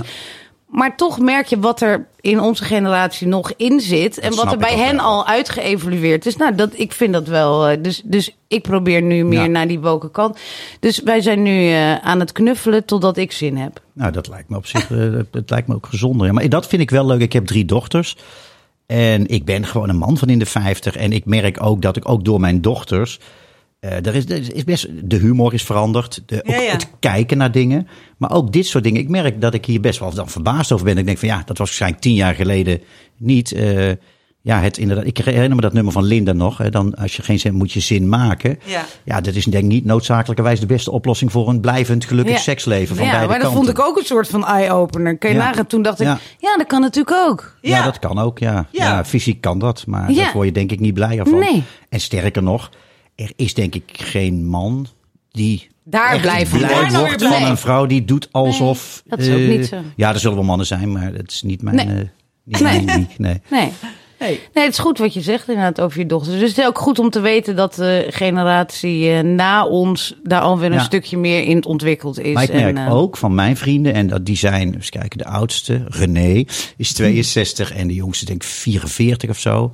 Maar 0.73 0.95
toch 0.97 1.19
merk 1.19 1.45
je 1.47 1.59
wat 1.59 1.81
er 1.81 2.05
in 2.21 2.39
onze 2.39 2.63
generatie 2.63 3.27
nog 3.27 3.53
in 3.57 3.79
zit. 3.79 4.19
En 4.19 4.35
wat 4.35 4.51
er 4.51 4.57
bij 4.57 4.75
hen 4.77 4.95
wel. 4.95 5.05
al 5.05 5.27
uitgeëvalueerd 5.27 6.25
is. 6.25 6.35
Nou, 6.37 6.55
dat, 6.55 6.69
ik 6.79 6.91
vind 6.91 7.13
dat 7.13 7.27
wel. 7.27 7.67
eh, 7.67 7.77
Dus, 7.83 8.01
dus 8.05 8.35
ik 8.47 8.61
probeer 8.61 9.01
nu 9.01 9.23
meer 9.25 9.41
Ja. 9.41 9.47
naar 9.47 9.67
die 9.67 9.79
woke 9.79 10.11
kant. 10.11 10.37
Dus 10.79 10.99
wij 10.99 11.21
zijn 11.21 11.41
nu 11.43 11.69
eh, 11.69 11.95
aan 11.95 12.19
het 12.19 12.31
knuffelen 12.31 12.85
totdat 12.85 13.17
ik 13.17 13.31
zin 13.31 13.57
heb. 13.57 13.79
Nou, 13.93 14.11
dat 14.11 14.27
lijkt 14.27 14.49
me 14.49 14.57
op 14.57 14.65
zich, 14.65 14.87
het- 14.87 15.27
het 15.31 15.49
lijkt 15.49 15.67
me 15.67 15.75
ook 15.75 15.85
gezonder. 15.87 16.27
Ja, 16.27 16.33
maar 16.33 16.49
dat 16.49 16.67
vind 16.67 16.81
ik 16.81 16.89
wel 16.89 17.05
leuk. 17.05 17.21
Ik 17.21 17.33
heb 17.33 17.45
drie 17.45 17.65
dochters. 17.65 18.17
En 18.85 19.27
ik 19.27 19.45
ben 19.45 19.65
gewoon 19.65 19.89
een 19.89 19.97
man 19.97 20.17
van 20.17 20.29
in 20.29 20.39
de 20.39 20.45
50. 20.45 20.95
En 20.95 21.11
ik 21.11 21.25
merk 21.25 21.63
ook 21.63 21.81
dat 21.81 21.95
ik 21.95 22.09
ook 22.09 22.25
door 22.25 22.39
mijn 22.39 22.61
dochters. 22.61 23.19
Eh 23.83 24.05
er 24.05 24.15
is, 24.15 24.25
er 24.29 24.55
is 24.55 24.63
best, 24.63 24.87
de 25.09 25.15
humor 25.17 25.53
is 25.53 25.63
veranderd. 25.63 26.23
De, 26.25 26.35
ook 26.43 26.47
Ja, 26.55 26.61
ja. 26.61 26.71
het 26.71 26.87
kijken 26.99 27.37
naar 27.37 27.51
dingen. 27.51 27.87
Maar 28.17 28.31
ook 28.31 28.51
dit 28.53 28.65
soort 28.65 28.83
dingen. 28.83 29.01
Ik 29.01 29.09
merk 29.09 29.41
dat 29.41 29.53
ik 29.53 29.65
hier 29.65 29.79
best 29.81 29.99
wel 29.99 30.13
dan 30.13 30.29
verbaasd 30.29 30.71
over 30.71 30.85
ben. 30.85 30.97
Ik 30.97 31.05
denk 31.05 31.17
van 31.17 31.27
ja, 31.27 31.37
dat 31.45 31.57
was 31.57 31.67
waarschijnlijk 31.67 32.01
tien 32.01 32.13
jaar 32.13 32.35
geleden 32.35 32.81
niet. 33.17 33.51
eh, 33.51 33.91
ja, 34.41 34.59
het 34.59 34.77
inderdaad. 34.77 35.05
Ik 35.05 35.17
herinner 35.17 35.55
me 35.55 35.61
dat 35.61 35.73
nummer 35.73 35.93
van 35.93 36.03
Linda 36.03 36.33
nog. 36.33 36.57
Hè, 36.57 36.69
dan 36.69 36.95
als 36.95 37.15
je 37.15 37.21
geen 37.21 37.39
zin 37.39 37.53
moet 37.53 37.71
je 37.71 37.79
zin 37.79 38.09
maken. 38.09 38.59
Ja. 38.65 38.85
ja, 39.03 39.21
dat 39.21 39.35
is 39.35 39.45
denk 39.45 39.63
ik 39.63 39.69
niet 39.69 39.85
noodzakelijkerwijs 39.85 40.59
de 40.59 40.65
beste 40.65 40.91
oplossing 40.91 41.31
voor 41.31 41.49
een 41.49 41.59
blijvend 41.61 42.05
gelukkig 42.05 42.33
Ja. 42.35 42.39
seksleven 42.41 42.95
van 42.95 43.05
ja, 43.05 43.11
beide 43.11 43.27
maar 43.29 43.39
dat 43.39 43.47
kanten. 43.47 43.65
vond 43.65 43.79
ik 43.79 43.85
ook 43.85 43.97
een 43.97 44.05
soort 44.05 44.27
van 44.27 44.45
eye-opener. 44.45 45.17
Kun 45.17 45.29
je 45.29 45.35
Ja. 45.35 45.43
nagaan? 45.43 45.67
Toen 45.67 45.81
dacht 45.81 45.99
ik, 45.99 46.07
Ja. 46.07 46.19
ja. 46.39 46.57
dat 46.57 46.67
kan 46.67 46.81
natuurlijk 46.81 47.17
ook. 47.29 47.55
Ja, 47.61 47.83
dat 47.83 47.99
kan 47.99 48.19
ook, 48.19 48.39
ja. 48.39 48.67
ja. 48.71 49.05
Fysiek 49.05 49.41
kan 49.41 49.59
dat, 49.59 49.83
maar 49.87 50.13
daar 50.13 50.31
word 50.33 50.45
je 50.47 50.53
denk 50.53 50.71
ik 50.71 50.79
niet 50.79 50.93
blijer 50.93 51.25
van. 51.27 51.39
Nee. 51.39 51.63
En 51.89 51.99
sterker 51.99 52.43
nog, 52.43 52.69
er 53.15 53.31
is 53.35 53.53
denk 53.53 53.75
ik 53.75 53.83
geen 53.93 54.45
man 54.45 54.87
die 55.31 55.67
Daar 55.83 56.13
echt 56.13 56.21
blij 56.21 56.47
Daar 56.59 56.99
wordt 56.99 57.21
weer 57.21 57.29
van 57.31 57.43
een 57.43 57.57
vrouw 57.57 57.85
die 57.85 58.05
doet 58.05 58.27
alsof... 58.31 59.03
Nee, 59.05 59.17
dat 59.17 59.27
is 59.27 59.33
ook 59.33 59.49
eh, 59.49 59.57
niet 59.57 59.67
zo. 59.67 59.77
Ja, 59.95 60.13
er 60.13 60.19
zullen 60.19 60.37
wel 60.37 60.45
mannen 60.45 60.65
zijn, 60.65 60.91
maar 60.91 61.13
dat 61.13 61.31
is 61.31 61.41
niet 61.41 61.61
mijn... 61.61 61.75
Nee. 61.75 61.85
eh, 61.85 62.01
niet 62.43 62.59
Nee. 62.61 62.83
mijn 62.85 63.07
nee. 63.17 63.41
Nee. 64.19 64.39
Nee, 64.53 64.63
het 64.63 64.73
is 64.73 64.79
goed 64.79 64.97
wat 64.97 65.13
je 65.13 65.21
zegt 65.21 65.47
inderdaad 65.47 65.81
over 65.81 65.99
je 65.99 66.05
dochters. 66.05 66.39
Dus 66.39 66.49
het 66.49 66.57
is 66.57 66.65
ook 66.65 66.77
goed 66.79 66.99
om 66.99 67.09
te 67.09 67.19
weten 67.19 67.55
dat 67.55 67.73
de 67.73 68.07
generatie 68.09 69.09
eh, 69.09 69.19
na 69.23 69.65
ons 69.65 70.15
daar 70.23 70.41
alweer 70.41 70.67
een 70.71 70.73
Ja. 70.73 70.83
stukje 70.83 71.17
meer 71.17 71.43
in 71.43 71.65
ontwikkeld 71.65 72.19
is. 72.19 72.33
Maar 72.33 72.43
ik 72.43 72.53
merk 72.53 72.77
En, 72.77 72.87
ook 72.87 73.17
van 73.17 73.35
mijn 73.35 73.57
vrienden, 73.57 73.93
en 73.93 74.07
dat 74.07 74.25
die 74.25 74.37
zijn, 74.37 74.73
eens 74.73 74.89
kijken, 74.89 75.17
de 75.17 75.25
oudste, 75.25 75.83
René, 75.87 76.43
is 76.77 76.93
62 76.93 77.73
en 77.73 77.87
de 77.87 77.93
jongste 77.93 78.25
denk 78.25 78.43
ik 78.43 78.49
44 78.49 79.29
of 79.29 79.39
zo. 79.39 79.73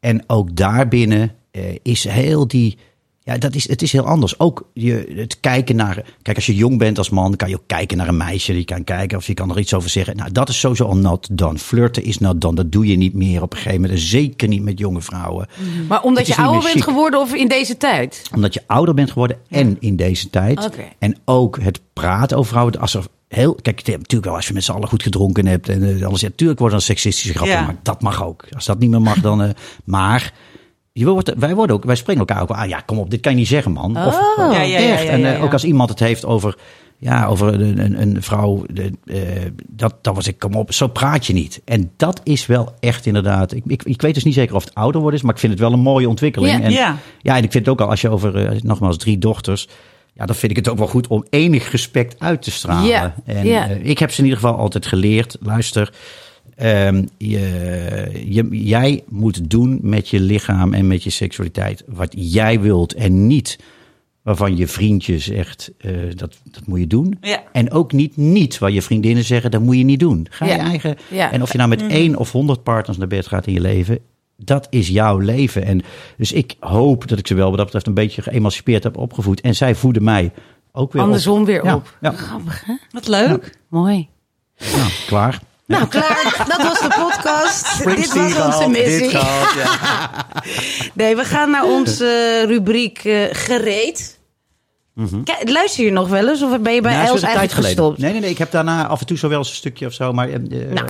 En 0.00 0.24
ook 0.26 0.56
daarbinnen 0.56 1.34
is 1.82 2.04
heel 2.08 2.46
die, 2.48 2.78
Ja, 3.22 3.38
dat 3.38 3.54
is, 3.54 3.68
het 3.68 3.82
is 3.82 3.92
heel 3.92 4.06
anders. 4.06 4.38
Ook 4.38 4.68
je, 4.74 5.12
het 5.16 5.40
kijken 5.40 5.76
naar. 5.76 6.04
Kijk, 6.22 6.36
als 6.36 6.46
je 6.46 6.54
jong 6.54 6.78
bent 6.78 6.98
als 6.98 7.10
man, 7.10 7.36
kan 7.36 7.48
je 7.48 7.54
ook 7.54 7.66
kijken 7.66 7.96
naar 7.96 8.08
een 8.08 8.16
meisje. 8.16 8.56
Je 8.56 8.64
kan 8.64 8.84
kijken 8.84 9.18
of 9.18 9.26
je 9.26 9.34
kan 9.34 9.50
er 9.50 9.58
iets 9.58 9.74
over 9.74 9.90
zeggen. 9.90 10.16
Nou, 10.16 10.32
dat 10.32 10.48
is 10.48 10.60
sowieso 10.60 10.84
al 10.84 10.96
not 10.96 11.28
done. 11.32 11.58
Flirten 11.58 12.04
is 12.04 12.18
not 12.18 12.40
done. 12.40 12.54
Dat 12.54 12.72
doe 12.72 12.86
je 12.86 12.96
niet 12.96 13.14
meer 13.14 13.42
op 13.42 13.52
een 13.52 13.58
gegeven 13.58 13.80
moment. 13.80 13.98
En 13.98 14.04
zeker 14.06 14.48
niet 14.48 14.62
met 14.62 14.78
jonge 14.78 15.00
vrouwen. 15.00 15.46
Maar 15.88 16.02
omdat 16.02 16.26
je 16.26 16.36
ouder 16.36 16.60
bent 16.62 16.72
chic. 16.72 16.82
geworden 16.82 17.20
of 17.20 17.34
in 17.34 17.48
deze 17.48 17.76
tijd? 17.76 18.22
Omdat 18.34 18.54
je 18.54 18.62
ouder 18.66 18.94
bent 18.94 19.08
geworden 19.10 19.36
en 19.48 19.76
in 19.80 19.96
deze 19.96 20.30
tijd. 20.30 20.70
En 20.98 21.16
ook 21.24 21.60
het 21.62 21.80
praten 21.92 22.36
over 22.36 22.50
vrouwen. 22.50 22.80
Als 22.80 22.94
er 22.94 23.04
heel, 23.28 23.54
kijk, 23.54 23.86
natuurlijk 23.86 24.24
wel 24.24 24.34
als 24.34 24.46
je 24.48 24.52
met 24.54 24.64
z'n 24.64 24.72
allen 24.72 24.88
goed 24.88 25.02
gedronken 25.02 25.46
hebt. 25.46 25.68
En 25.68 25.82
eh, 25.96 26.06
alles, 26.06 26.20
ja, 26.20 26.28
natuurlijk 26.28 26.58
worden 26.58 26.78
dan 26.78 26.86
seksistische 26.86 27.32
grappen 27.34 27.56
Ja. 27.56 27.60
gemaakt. 27.60 27.84
Dat 27.84 28.02
mag 28.02 28.24
ook. 28.24 28.44
Als 28.50 28.64
dat 28.66 28.78
niet 28.78 28.90
meer 28.90 29.02
mag, 29.02 29.20
dan. 29.20 29.42
eh, 29.42 29.50
maar. 29.84 30.32
Je 31.00 31.08
wordt, 31.08 31.32
wij, 31.36 31.54
worden 31.54 31.76
ook, 31.76 31.84
wij 31.84 31.94
springen 31.96 32.26
elkaar 32.26 32.42
ook 32.42 32.50
aan. 32.50 32.68
Ja, 32.68 32.80
kom 32.80 32.98
op, 32.98 33.10
dit 33.10 33.20
kan 33.20 33.32
je 33.32 33.38
niet 33.38 33.48
zeggen, 33.48 33.72
man. 33.72 33.96
Of, 33.96 34.18
Oh. 34.36 34.52
Ja, 34.52 34.62
ja, 34.62 34.78
ja, 34.78 34.92
echt. 34.92 35.04
en 35.06 35.34
eh, 35.34 35.42
ook 35.44 35.52
als 35.52 35.64
iemand 35.64 35.90
het 35.90 35.98
heeft 35.98 36.24
over. 36.24 36.56
Ja, 36.98 37.26
over 37.26 37.60
een, 37.60 37.78
een, 37.78 38.00
een 38.02 38.22
vrouw. 38.22 38.64
De, 38.72 38.90
eh, 39.04 39.18
dat, 39.68 39.94
dat 40.02 40.14
was 40.14 40.26
ik, 40.26 40.38
kom 40.38 40.54
op, 40.54 40.72
zo 40.72 40.86
praat 40.86 41.26
je 41.26 41.32
niet. 41.32 41.60
En 41.64 41.90
dat 41.96 42.20
is 42.24 42.46
wel 42.46 42.74
echt 42.80 43.06
inderdaad. 43.06 43.52
Ik, 43.52 43.62
ik, 43.66 43.82
ik 43.82 44.00
weet 44.02 44.14
dus 44.14 44.24
niet 44.24 44.34
zeker 44.34 44.54
of 44.54 44.64
het 44.64 44.74
ouder 44.74 45.00
wordt 45.00 45.16
is, 45.16 45.22
maar 45.22 45.34
ik 45.34 45.40
vind 45.40 45.52
het 45.52 45.60
wel 45.60 45.72
een 45.72 45.78
mooie 45.80 46.08
ontwikkeling. 46.08 46.58
Ja. 46.58 46.62
En, 46.64 46.70
Ja. 46.72 46.96
ja, 47.22 47.36
en 47.36 47.42
ik 47.44 47.52
vind 47.52 47.64
het 47.66 47.74
ook 47.74 47.80
al 47.80 47.90
als 47.90 48.00
je 48.00 48.08
over, 48.08 48.46
eh, 48.46 48.60
nogmaals, 48.62 48.96
drie 48.96 49.18
dochters. 49.18 49.68
Ja, 50.14 50.26
dan 50.26 50.34
vind 50.36 50.50
ik 50.50 50.56
het 50.58 50.68
ook 50.68 50.78
wel 50.78 50.86
goed 50.86 51.06
om 51.06 51.24
enig 51.30 51.70
respect 51.70 52.14
uit 52.18 52.42
te 52.42 52.50
stralen. 52.50 52.88
Ja, 52.88 53.14
En 53.24 53.46
ja. 53.46 53.64
ik 53.66 53.98
heb 53.98 54.10
ze 54.10 54.18
in 54.18 54.24
ieder 54.24 54.40
geval 54.40 54.56
altijd 54.58 54.86
geleerd. 54.86 55.36
Luister, 55.40 55.92
ehm, 56.60 57.04
je, 57.16 58.22
je, 58.26 58.48
jij 58.50 59.02
moet 59.08 59.50
doen 59.50 59.78
met 59.82 60.08
je 60.08 60.20
lichaam 60.20 60.74
en 60.74 60.86
met 60.86 61.02
je 61.02 61.10
seksualiteit 61.10 61.84
wat 61.86 62.14
jij 62.16 62.60
wilt. 62.60 62.94
En 62.94 63.26
niet 63.26 63.58
waarvan 64.22 64.56
je 64.56 64.66
vriendjes 64.66 65.28
echt, 65.28 65.72
eh, 65.78 65.92
dat, 66.14 66.38
dat 66.44 66.66
moet 66.66 66.78
je 66.78 66.86
doen. 66.86 67.18
Ja. 67.20 67.42
En 67.52 67.70
ook 67.70 67.92
niet 67.92 68.16
niet 68.16 68.58
waar 68.58 68.70
je 68.70 68.82
vriendinnen 68.82 69.24
zeggen, 69.24 69.50
dat 69.50 69.60
moet 69.60 69.76
je 69.76 69.84
niet 69.84 70.00
doen. 70.00 70.26
Ga 70.30 70.46
je 70.46 70.52
eigen... 70.52 70.96
Ja. 71.08 71.32
En 71.32 71.42
of 71.42 71.52
je 71.52 71.58
nou 71.58 71.70
met 71.70 71.86
één 71.86 72.16
of 72.16 72.32
honderd 72.32 72.62
partners 72.62 72.98
naar 72.98 73.08
bed 73.08 73.26
gaat 73.26 73.46
in 73.46 73.52
je 73.52 73.60
leven... 73.60 73.98
Dat 74.44 74.66
is 74.70 74.88
jouw 74.88 75.18
leven. 75.18 75.64
En 75.64 75.82
dus 76.16 76.32
ik 76.32 76.56
hoop 76.60 77.08
dat 77.08 77.18
ik 77.18 77.26
ze 77.26 77.34
wel 77.34 77.48
wat 77.48 77.56
dat 77.56 77.64
betreft 77.64 77.86
een 77.86 77.94
beetje 77.94 78.22
geëmancipeerd 78.22 78.82
heb 78.82 78.96
opgevoed. 78.96 79.40
En 79.40 79.54
zij 79.54 79.74
voeden 79.74 80.04
mij 80.04 80.32
ook 80.72 80.92
weer 80.92 81.02
Andersom 81.02 81.40
op. 81.40 81.46
weer 81.46 81.64
Ja, 81.64 81.74
op. 81.74 81.96
Ja, 82.00 82.10
Grappig, 82.10 82.64
hè? 82.66 82.74
Wat 82.90 83.08
leuk. 83.08 83.58
Mooi. 83.68 84.08
nou, 84.76 84.90
klaar. 85.06 85.40
Nou, 85.70 85.88
klaar. 85.88 86.44
Dat 86.48 86.62
was 86.62 86.80
de 86.80 86.94
podcast. 86.98 87.84
Dit 87.84 88.12
was 88.12 88.46
onze 88.46 88.68
missie. 88.68 89.10
ja. 89.10 90.26
Nee, 90.94 91.16
we 91.16 91.24
gaan 91.24 91.50
naar 91.50 91.64
onze 91.64 92.44
rubriek 92.46 93.04
eh, 93.04 93.22
gereed. 93.30 94.18
Kijk, 95.24 95.48
luister 95.48 95.84
je 95.84 95.90
nog 95.90 96.08
wel 96.08 96.28
eens 96.28 96.42
of 96.42 96.60
ben 96.60 96.74
je 96.74 96.80
bij 96.80 96.92
Nou, 96.94 97.06
Els 97.06 97.22
eigenlijk 97.22 97.52
gestopt? 97.52 97.98
Nee, 97.98 98.12
nee, 98.12 98.20
nee. 98.20 98.30
Ik 98.30 98.38
heb 98.38 98.50
daarna 98.50 98.86
af 98.86 99.00
en 99.00 99.06
toe 99.06 99.18
zo 99.18 99.28
wel 99.28 99.38
eens 99.38 99.48
een 99.48 99.54
stukje 99.54 99.86
of 99.86 99.92
zo. 99.92 100.12
Maar, 100.12 100.28
eh, 100.28 100.38
Nou, 100.70 100.86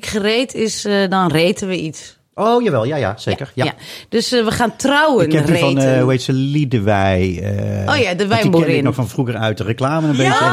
Gereed 0.00 0.54
is, 0.54 0.82
dan 1.08 1.30
reten 1.32 1.68
we 1.68 1.80
iets. 1.80 2.18
Oh, 2.34 2.62
jawel. 2.62 2.84
Ja, 2.84 2.96
ja, 2.96 3.14
zeker. 3.16 3.52
Ja. 3.54 3.72
Dus 4.08 4.32
eh, 4.32 4.44
we 4.44 4.50
gaan 4.50 4.76
trouwen 4.76 5.24
Ik 5.24 5.30
die 5.30 5.40
reten. 5.40 5.58
van, 5.58 5.78
eh 5.78 6.00
hoe 6.02 6.10
heet 6.10 6.22
ze, 6.22 6.32
Liedewij. 6.32 7.40
eh, 7.42 7.94
Oh 7.94 8.00
ja, 8.00 8.14
de 8.14 8.16
want 8.16 8.16
Die 8.16 8.16
ken 8.16 8.28
wijnboerin. 8.28 8.76
ik 8.76 8.82
nog 8.82 8.94
van 8.94 9.08
vroeger 9.08 9.36
uit 9.36 9.58
de 9.58 9.64
reclame 9.64 10.08
een 10.08 10.16
beetje. 10.16 10.44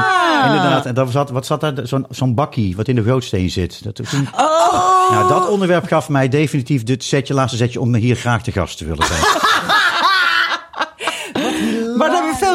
En, 0.44 0.46
inderdaad, 0.46 0.86
en 0.86 0.94
daar 0.94 1.08
zat, 1.08 1.30
wat 1.30 1.46
zat 1.46 1.62
daar? 1.62 1.74
Zo'n 1.84 2.06
zo'n 2.10 2.34
bakkie 2.36 2.76
wat 2.76 2.88
in 2.88 2.96
de 2.96 3.04
gootsteen 3.04 3.50
zit. 3.50 3.84
Dat, 3.84 3.96
toen, 3.96 4.28
Oh! 4.38 5.12
nou, 5.12 5.30
dat 5.30 5.50
onderwerp 5.50 5.86
gaf 5.86 6.10
mij 6.10 6.30
definitief 6.30 6.84
dit 6.84 7.04
setje, 7.04 7.34
laatste 7.34 7.58
zetje 7.58 7.80
om 7.82 7.96
hier 7.96 8.16
graag 8.16 8.44
te 8.44 8.52
gast 8.52 8.78
te 8.78 8.86
willen 8.86 9.06
zijn. 9.06 9.20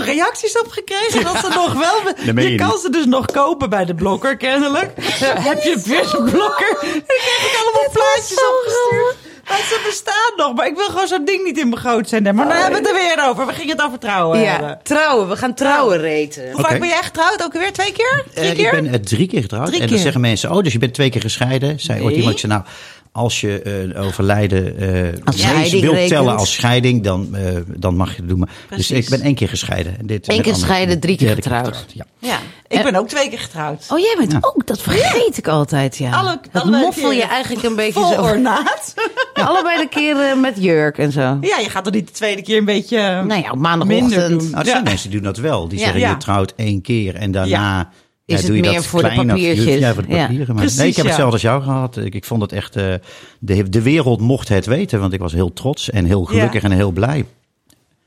Reacties 0.05 0.59
op 0.61 0.69
gekregen. 0.69 1.25
Dat 1.25 1.37
ze 1.37 1.49
nog 1.55 1.73
wel. 1.73 2.15
Je 2.35 2.51
je 2.51 2.55
kan 2.57 2.79
ze 2.79 2.91
dus 2.91 3.05
nog 3.07 3.27
kopen 3.27 3.71
bij 3.71 3.85
de 3.85 3.95
blokker, 3.95 4.37
kennelijk. 4.37 4.91
Heb 5.49 5.63
je 5.63 5.81
weer 5.85 6.05
zo'n 6.05 6.31
blokker? 6.31 6.71
Ik 6.83 7.23
heb 7.31 7.51
ik 7.51 7.61
allemaal 7.63 7.91
plaatjes 7.93 8.39
opgestuurd. 8.51 9.17
Maar 9.49 9.57
ze 9.69 9.81
bestaan 9.87 10.33
nog. 10.37 10.55
Maar 10.55 10.67
ik 10.67 10.77
wil 10.77 10.87
gewoon 10.87 11.07
zo'n 11.07 11.25
ding 11.25 11.45
niet 11.45 11.59
in 11.59 11.69
mijn 11.69 11.81
goot 11.81 12.09
zijn. 12.09 12.23
Maar 12.23 12.35
dan 12.49 12.57
hebben 12.57 12.83
we 12.83 12.89
het 12.89 12.97
er 12.97 13.03
weer 13.17 13.29
over. 13.29 13.47
We 13.47 13.53
gingen 13.53 13.77
het 13.77 13.87
over 13.87 13.99
trouwen 13.99 14.41
Ja, 14.41 14.51
hebben. 14.51 14.81
trouwen. 14.83 15.29
We 15.29 15.37
gaan 15.37 15.55
trouwen 15.55 15.99
reten. 15.99 16.53
Hoe 16.53 16.61
vaak 16.65 16.79
ben 16.79 16.89
jij 16.89 17.03
getrouwd? 17.03 17.43
Ook 17.45 17.53
weer 17.53 17.73
twee 17.73 17.93
keer? 17.93 18.25
Drie 18.35 18.49
Eh, 18.49 18.55
keer? 18.57 18.65
Ik 18.75 18.83
ben 18.83 18.93
eh, 18.93 19.01
drie 19.01 19.27
keer 19.29 19.41
getrouwd. 19.41 19.67
Drie 19.67 19.75
en 19.81 19.87
dan 19.87 19.95
keer. 19.95 20.03
zeggen 20.05 20.21
mensen, 20.21 20.51
oh, 20.51 20.63
dus 20.63 20.73
je 20.73 20.79
bent 20.79 20.95
twee 20.95 21.11
keer 21.11 21.21
gescheiden. 21.21 21.81
Zei 21.81 21.99
ooit 21.99 22.07
Nee. 22.09 22.17
iemand, 22.17 22.33
ik 22.35 22.41
zei, 22.41 22.53
nou, 22.53 22.65
als 23.13 23.41
je 23.41 23.63
eh, 23.95 24.03
overlijden 24.07 24.79
eh 24.79 25.13
Als 25.25 25.37
lees- 25.37 25.45
scheiding 25.47 25.81
wilt 25.83 25.95
rekent. 25.95 26.11
tellen 26.11 26.37
als 26.37 26.53
scheiding, 26.53 27.03
dan, 27.05 27.35
eh, 27.35 27.43
dan 27.67 27.97
mag 27.97 28.11
je 28.11 28.17
het 28.17 28.29
doen. 28.29 28.39
Maar, 28.39 28.49
dus 28.77 28.91
ik 28.91 29.09
ben 29.09 29.21
één 29.21 29.35
keer 29.35 29.49
gescheiden. 29.49 29.99
En 29.99 30.07
Dit, 30.07 30.29
Eén 30.29 30.43
keer 30.43 30.55
gescheiden, 30.55 31.01
drie 31.01 31.17
keer 31.17 31.35
getrouwd. 31.35 31.85
Ja. 31.93 32.05
Ja, 32.19 32.39
ik 32.69 32.83
ben 32.83 32.95
ook 32.95 33.09
twee 33.09 33.29
keer 33.29 33.39
getrouwd. 33.39 33.87
Oh, 33.91 33.99
jij 33.99 34.15
bent 34.19 34.33
Ja. 34.33 34.39
ook. 34.41 34.67
Dat 34.67 34.81
vergeet 34.83 35.37
ik 35.39 35.49
altijd, 35.49 35.97
ja. 35.97 36.11
Alle- 36.11 36.41
dat 36.53 36.65
moffel 36.65 37.13
je 37.13 37.23
eigenlijk 37.23 37.67
een 37.67 37.77
beetje 37.77 38.01
Vol 38.01 38.13
zo. 38.13 38.21
ornaat. 38.23 38.95
Allebei 39.35 39.81
de 39.81 39.89
keren 39.89 40.41
met 40.41 40.55
jurk 40.59 40.99
en 40.99 41.13
zo. 41.13 41.21
Ja, 41.41 41.59
je 41.59 41.71
gaat 41.71 41.87
er 41.87 41.93
niet 41.93 42.07
de 42.07 42.13
tweede 42.13 42.43
keer 42.43 42.59
een 42.59 42.65
beetje 42.65 42.97
eh, 42.99 43.23
Nou 43.25 43.43
ja, 43.43 43.51
op 43.79 43.85
minder 43.87 44.29
doen. 44.29 44.51
Nou, 44.51 44.59
er 44.59 44.65
zijn 44.71 44.85
mensen 44.85 45.11
die 45.11 45.21
doen 45.21 45.33
dat 45.33 45.37
wel. 45.43 45.69
Die 45.69 45.79
Ja. 45.79 45.85
zeggen, 45.85 46.01
Ja. 46.03 46.11
je 46.11 46.17
trouwt 46.17 46.53
één 46.57 46.81
keer 46.83 47.15
en 47.15 47.31
daarna... 47.31 47.91
Ja, 48.25 48.37
Is 48.37 48.43
het 48.43 48.53
meer 48.53 48.63
dat 48.63 48.87
voor 48.87 49.03
de 49.03 49.09
of- 49.09 49.15
papiertjes? 49.27 49.79
Ja, 49.79 49.95
voor 49.95 50.07
de 50.07 50.15
Ja. 50.15 50.21
papieren. 50.27 50.47
Maar 50.55 50.57
Precies, 50.57 50.79
nee, 50.79 50.89
ik 50.89 50.97
heb 50.97 51.05
hetzelfde 51.07 51.33
als 51.33 51.43
jou 51.43 51.63
gehad. 51.63 51.97
Ik, 51.97 52.15
ik 52.15 52.25
vond 52.25 52.43
het 52.43 52.53
echt... 52.53 52.77
eh, 52.77 52.95
de, 53.39 53.69
de 53.69 53.83
wereld 53.83 54.21
mocht 54.21 54.49
het 54.49 54.67
weten, 54.67 55.01
want 55.01 55.13
ik 55.13 55.21
was 55.21 55.33
heel 55.33 55.53
trots 55.53 55.91
en 55.91 56.05
heel 56.05 56.25
gelukkig 56.25 56.63
en 56.63 56.71
heel 56.71 56.91
blij. 56.91 57.25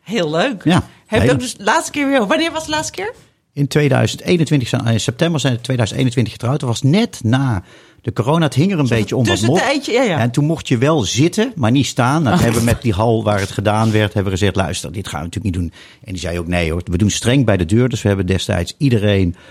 Heel 0.04 0.30
leuk. 0.30 0.64
Ja, 0.64 0.88
Heb 1.06 1.24
je 1.24 1.32
ook 1.32 1.40
dus 1.40 1.56
de 1.56 1.64
laatste 1.64 1.92
keer 1.92 2.08
weer... 2.08 2.28
Wanneer 2.28 2.52
was 2.52 2.66
de 2.66 2.72
laatste 2.72 2.92
keer? 2.92 3.14
In 3.54 3.68
2021, 3.68 4.68
zijn- 4.68 4.86
in 4.86 5.00
september 5.00 5.40
zijn 5.40 5.54
we 5.56 5.62
2021 5.62 6.34
getrouwd. 6.34 6.60
Dat 6.60 6.70
was 6.70 6.82
net 6.82 7.20
na 7.24 7.64
de 8.02 8.14
corona. 8.14 8.46
Het 8.46 8.54
hing 8.54 8.72
er 8.72 8.80
een 8.80 8.88
beetje 8.88 9.16
om 9.16 9.26
wat 9.26 9.42
mocht. 9.42 9.48
tussentijdje, 9.62 9.92
ja, 9.92 10.04
ja. 10.04 10.20
En 10.20 10.32
toen 10.32 10.46
mocht 10.46 10.68
je 10.68 10.78
wel 10.78 11.02
zitten, 11.04 11.52
maar 11.56 11.72
niet 11.72 11.86
staan. 11.86 12.24
Dat 12.24 12.40
hebben 12.40 12.60
we 12.60 12.66
met 12.66 12.82
die 12.82 12.94
hal 12.94 13.24
waar 13.24 13.40
het 13.40 13.52
gedaan 13.52 13.92
werd, 13.92 14.14
hebben 14.14 14.32
we 14.32 14.38
gezegd, 14.38 14.56
luister, 14.56 14.92
dit 14.92 15.08
gaan 15.08 15.20
we 15.20 15.26
natuurlijk 15.26 15.56
niet 15.56 15.64
doen. 15.64 15.80
En 16.04 16.12
die 16.12 16.22
zei 16.22 16.40
ook, 16.40 16.48
nee 16.48 16.72
hoor, 16.72 16.82
we 16.86 16.98
doen 16.98 17.10
streng 17.10 17.46
bij 17.46 17.58
de 17.58 17.66
deur. 17.66 17.90
Dus 17.90 18.02
we 18.02 18.08
hebben 18.08 18.26
destijds 18.26 18.76
iedereen, 18.78 19.36
eh, 19.36 19.42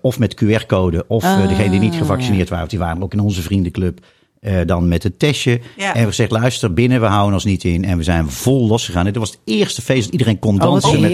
of 0.00 0.18
met 0.18 0.34
QR-code, 0.44 1.04
of 1.08 1.22
eh, 1.22 1.48
degene 1.48 1.70
die 1.70 1.80
niet 1.80 1.94
gevaccineerd 1.94 2.48
waren, 2.48 2.68
die 2.68 2.78
waren 2.78 3.02
ook 3.02 3.12
in 3.12 3.20
onze 3.20 3.42
vriendenclub. 3.42 3.98
eh, 4.40 4.56
dan 4.66 4.88
met 4.88 5.02
het 5.02 5.18
testje. 5.18 5.60
Ja. 5.76 5.94
En 5.94 6.00
we 6.00 6.06
gezegd, 6.08 6.30
luister, 6.30 6.72
binnen, 6.74 7.00
we 7.00 7.06
houden 7.06 7.34
ons 7.34 7.44
niet 7.44 7.64
in. 7.64 7.84
En 7.84 7.96
we 7.98 8.02
zijn 8.02 8.30
vol 8.30 8.66
losgegaan. 8.66 9.06
En 9.06 9.12
dit 9.12 9.16
was 9.22 9.30
het 9.30 9.38
eerste 9.44 9.82
feest 9.82 10.02
dat 10.02 10.12
iedereen 10.12 10.38
kon 10.38 10.54
Oh, 10.54 10.60
dansen. 10.60 11.00
met, 11.00 11.12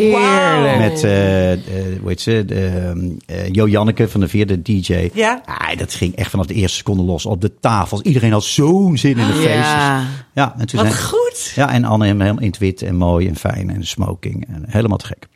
met 0.78 1.04
eh, 1.04 1.52
eh, 1.52 1.59
hoe 2.00 2.09
heet 2.09 2.20
ze? 2.20 2.44
Eh, 3.26 3.48
Jo 3.48 3.68
Janneke 3.68 4.09
van 4.09 4.20
de 4.20 4.28
vierde 4.28 4.62
DJ. 4.62 5.11
Ja. 5.12 5.42
Ah, 5.44 5.76
dat 5.78 5.94
ging 5.94 6.14
echt 6.16 6.30
vanaf 6.30 6.46
de 6.46 6.54
eerste 6.54 6.76
seconde 6.76 7.02
los 7.02 7.26
op 7.26 7.40
de 7.40 7.52
tafels. 7.61 8.00
Iedereen 8.00 8.33
had 8.33 8.44
zo'n 8.44 8.96
zin 8.98 9.18
in 9.18 9.26
de 9.26 9.33
feestjes. 9.33 9.54
Ja. 9.54 10.04
Ja, 10.35 10.54
en 10.59 10.66
toen 10.66 10.83
Wat 10.83 10.92
zijn, 10.92 11.02
goed. 11.04 11.52
Ja, 11.54 11.72
en 11.72 11.85
Anne 11.85 12.04
helemaal 12.06 12.38
in 12.40 12.46
het 12.46 12.59
wit 12.59 12.83
en 12.83 12.96
mooi 12.96 13.28
en 13.28 13.37
fijn 13.37 13.70
en 13.70 13.87
smoking. 13.87 14.46
En 14.48 14.64
helemaal 14.66 14.98
te 14.98 15.06
gek. 15.06 15.26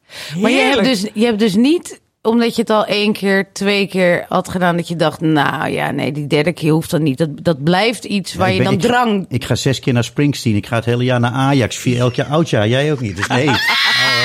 Maar 0.41 0.51
je 0.51 0.57
hebt, 0.61 0.85
dus, 0.85 1.07
je 1.15 1.25
hebt 1.25 1.39
dus 1.39 1.55
niet, 1.57 2.01
omdat 2.25 2.55
je 2.55 2.61
het 2.61 2.71
al 2.71 2.85
één 2.87 3.13
keer, 3.13 3.53
twee 3.53 3.87
keer 3.87 4.25
had 4.29 4.49
gedaan, 4.49 4.77
dat 4.77 4.89
je 4.89 4.97
dacht, 4.97 5.21
nou 5.21 5.71
ja, 5.71 5.91
nee, 5.91 6.13
die 6.13 6.27
derde 6.27 6.53
keer 6.53 6.73
hoeft 6.73 6.91
dan 6.91 7.03
niet. 7.03 7.19
Dat, 7.19 7.29
dat 7.43 7.63
blijft 7.65 8.05
iets 8.05 8.35
waar 8.35 8.49
Ja, 8.49 8.53
je 8.55 8.59
ben- 8.63 8.67
dan 8.71 8.75
ik- 8.75 8.81
drang. 8.81 9.27
Ik 9.29 9.45
ga 9.45 9.55
zes 9.55 9.81
keer 9.81 9.93
naar 9.93 10.05
Springsteen. 10.05 10.57
Ik 10.57 10.67
ga 10.67 10.77
het 10.77 10.85
hele 10.85 11.05
jaar 11.05 11.21
naar 11.21 11.31
Ajax. 11.33 11.77
Vier 11.77 11.99
elk 11.99 12.15
jaar 12.15 12.27
oud 12.27 12.51
jaar. 12.51 12.69
Jij 12.69 12.93
ook 12.93 13.01
niet. 13.01 13.17
Dus 13.17 13.27
nee. 13.27 13.49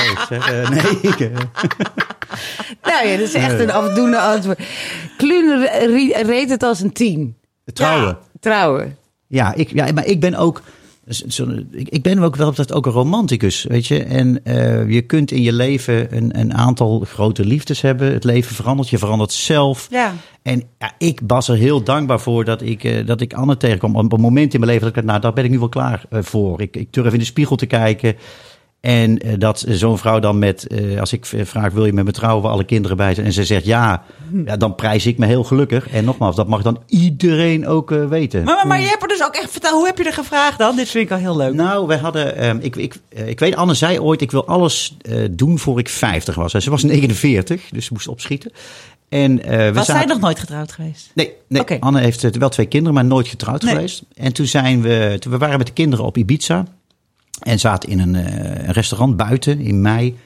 Oh, 0.09 0.25
zeg, 0.29 0.51
eh, 0.51 0.69
nee. 0.69 0.81
eh, 1.15 1.27
Nou 2.83 3.07
ja, 3.07 3.17
dat 3.17 3.27
is 3.27 3.33
echt 3.33 3.59
een 3.59 3.71
afdoende 3.71 4.19
antwoord. 4.19 4.59
Kluun 5.17 5.59
re- 5.67 6.21
reed 6.21 6.49
het 6.49 6.63
als 6.63 6.79
een 6.81 6.91
tien. 6.91 7.35
trouwen. 7.73 8.17
Trouwen. 8.39 8.97
Ja, 9.27 9.53
ik, 9.53 9.73
ja, 9.73 9.91
maar 9.93 10.05
ik 10.05 10.19
ben 10.19 10.35
ook. 10.35 10.61
Zo- 11.09 11.63
ik, 11.71 12.01
ben 12.01 12.19
ook 12.19 12.35
wel 12.35 12.53
dat 12.53 12.73
ook 12.73 12.85
een 12.85 12.91
romanticus, 12.91 13.63
weet 13.63 13.87
je. 13.87 14.03
En 14.03 14.45
eh, 14.45 14.89
je 14.89 15.01
kunt 15.01 15.31
in 15.31 15.41
je 15.41 15.53
leven 15.53 16.15
een, 16.17 16.39
een 16.39 16.53
aantal 16.53 16.99
grote 16.99 17.45
liefdes 17.45 17.81
hebben. 17.81 18.13
Het 18.13 18.23
leven 18.23 18.55
verandert, 18.55 18.89
je 18.89 18.97
verandert 18.97 19.31
zelf. 19.31 19.87
Ja. 19.91 20.13
En 20.41 20.63
ja, 20.79 20.91
ik 20.97 21.19
was 21.27 21.47
er 21.47 21.55
heel 21.55 21.83
dankbaar 21.83 22.19
voor 22.19 22.45
dat 22.45 22.61
ik, 22.61 22.83
eh, 22.83 23.05
dat 23.05 23.21
ik 23.21 23.33
Anne 23.33 23.57
tegenkwam. 23.57 23.95
Op 23.95 24.13
een 24.13 24.21
moment 24.21 24.53
in 24.53 24.59
mijn 24.59 24.71
leven 24.71 24.87
dat 24.87 24.97
ik 24.97 25.05
dacht, 25.05 25.07
nou, 25.07 25.21
daar 25.21 25.33
ben 25.33 25.43
ik 25.43 25.51
nu 25.51 25.59
wel 25.59 25.69
klaar 25.69 26.05
eh, 26.09 26.19
voor. 26.21 26.61
Ik, 26.61 26.75
ik 26.75 26.93
durf 26.93 27.13
in 27.13 27.19
de 27.19 27.25
spiegel 27.25 27.55
te 27.55 27.65
kijken. 27.65 28.15
En 28.81 29.17
eh, 29.19 29.33
dat 29.37 29.65
zo'n 29.67 29.97
vrouw 29.97 30.19
dan 30.19 30.39
met, 30.39 30.67
eh, 30.67 30.99
als 30.99 31.13
ik 31.13 31.25
vraag, 31.25 31.71
wil 31.73 31.85
je 31.85 31.93
met 31.93 32.05
me 32.05 32.11
trouwen, 32.11 32.43
waar 32.43 32.51
alle 32.51 32.63
kinderen 32.63 32.97
bij 32.97 33.13
zijn? 33.13 33.25
En 33.25 33.33
ze 33.33 33.43
zegt 33.45 33.65
ja, 33.65 34.03
ja, 34.45 34.57
dan 34.57 34.75
prijs 34.75 35.05
ik 35.05 35.17
me 35.17 35.25
heel 35.25 35.43
gelukkig. 35.43 35.89
En 35.89 36.05
nogmaals, 36.05 36.35
dat 36.35 36.47
mag 36.47 36.61
dan 36.61 36.79
iedereen 36.87 37.67
ook 37.67 37.91
eh, 37.91 38.05
weten. 38.05 38.43
Maar, 38.43 38.55
maar, 38.55 38.67
maar 38.67 38.81
je 38.81 38.87
hebt 38.87 39.01
er 39.01 39.07
dus 39.07 39.23
ook 39.23 39.35
echt 39.35 39.51
verteld. 39.51 39.73
Hoe 39.73 39.85
heb 39.85 39.97
je 39.97 40.03
er 40.03 40.13
gevraagd 40.13 40.57
dan? 40.57 40.75
Dit 40.75 40.89
vind 40.89 41.05
ik 41.05 41.11
al 41.11 41.17
heel 41.17 41.37
leuk. 41.37 41.53
Nou, 41.53 41.87
wij 41.87 41.97
hadden. 41.97 42.35
ehm, 42.37 42.57
ik, 42.61 42.75
ik, 42.75 42.95
eh, 43.09 43.27
ik 43.27 43.39
weet, 43.39 43.55
Anne 43.55 43.73
zei 43.73 43.99
ooit: 43.99 44.21
ik 44.21 44.31
wil 44.31 44.45
alles 44.47 44.97
eh, 45.01 45.23
doen 45.31 45.59
voor 45.59 45.79
ik 45.79 45.89
50 45.89 46.35
was. 46.35 46.53
En 46.53 46.61
ze 46.61 46.69
was 46.69 46.83
49, 46.93 47.69
dus 47.71 47.85
ze 47.85 47.93
moest 47.93 48.07
opschieten. 48.07 48.51
En, 49.09 49.43
eh, 49.43 49.57
we 49.57 49.73
was 49.73 49.85
zij 49.85 50.05
nog 50.05 50.19
nooit 50.19 50.39
getrouwd 50.39 50.71
geweest? 50.71 51.11
Nee, 51.13 51.33
nee. 51.47 51.63
Anne 51.79 51.99
heeft 51.99 52.23
eh, 52.23 52.31
wel 52.31 52.49
twee 52.49 52.65
kinderen, 52.65 52.93
maar 52.93 53.05
nooit 53.05 53.27
getrouwd 53.27 53.61
Nee. 53.61 53.73
geweest. 53.73 54.03
En 54.15 54.33
toen 54.33 54.45
zijn 54.45 54.81
we. 54.81 55.15
Toen 55.19 55.31
we 55.31 55.37
waren 55.37 55.57
met 55.57 55.67
de 55.67 55.73
kinderen 55.73 56.05
op 56.05 56.17
Ibiza. 56.17 56.65
En 57.39 57.59
zaten 57.59 57.89
in 57.89 57.99
een, 57.99 58.15
eh, 58.15 58.69
restaurant 58.69 59.17
buiten 59.17 59.59
in 59.59 59.81
mei. 59.81 60.17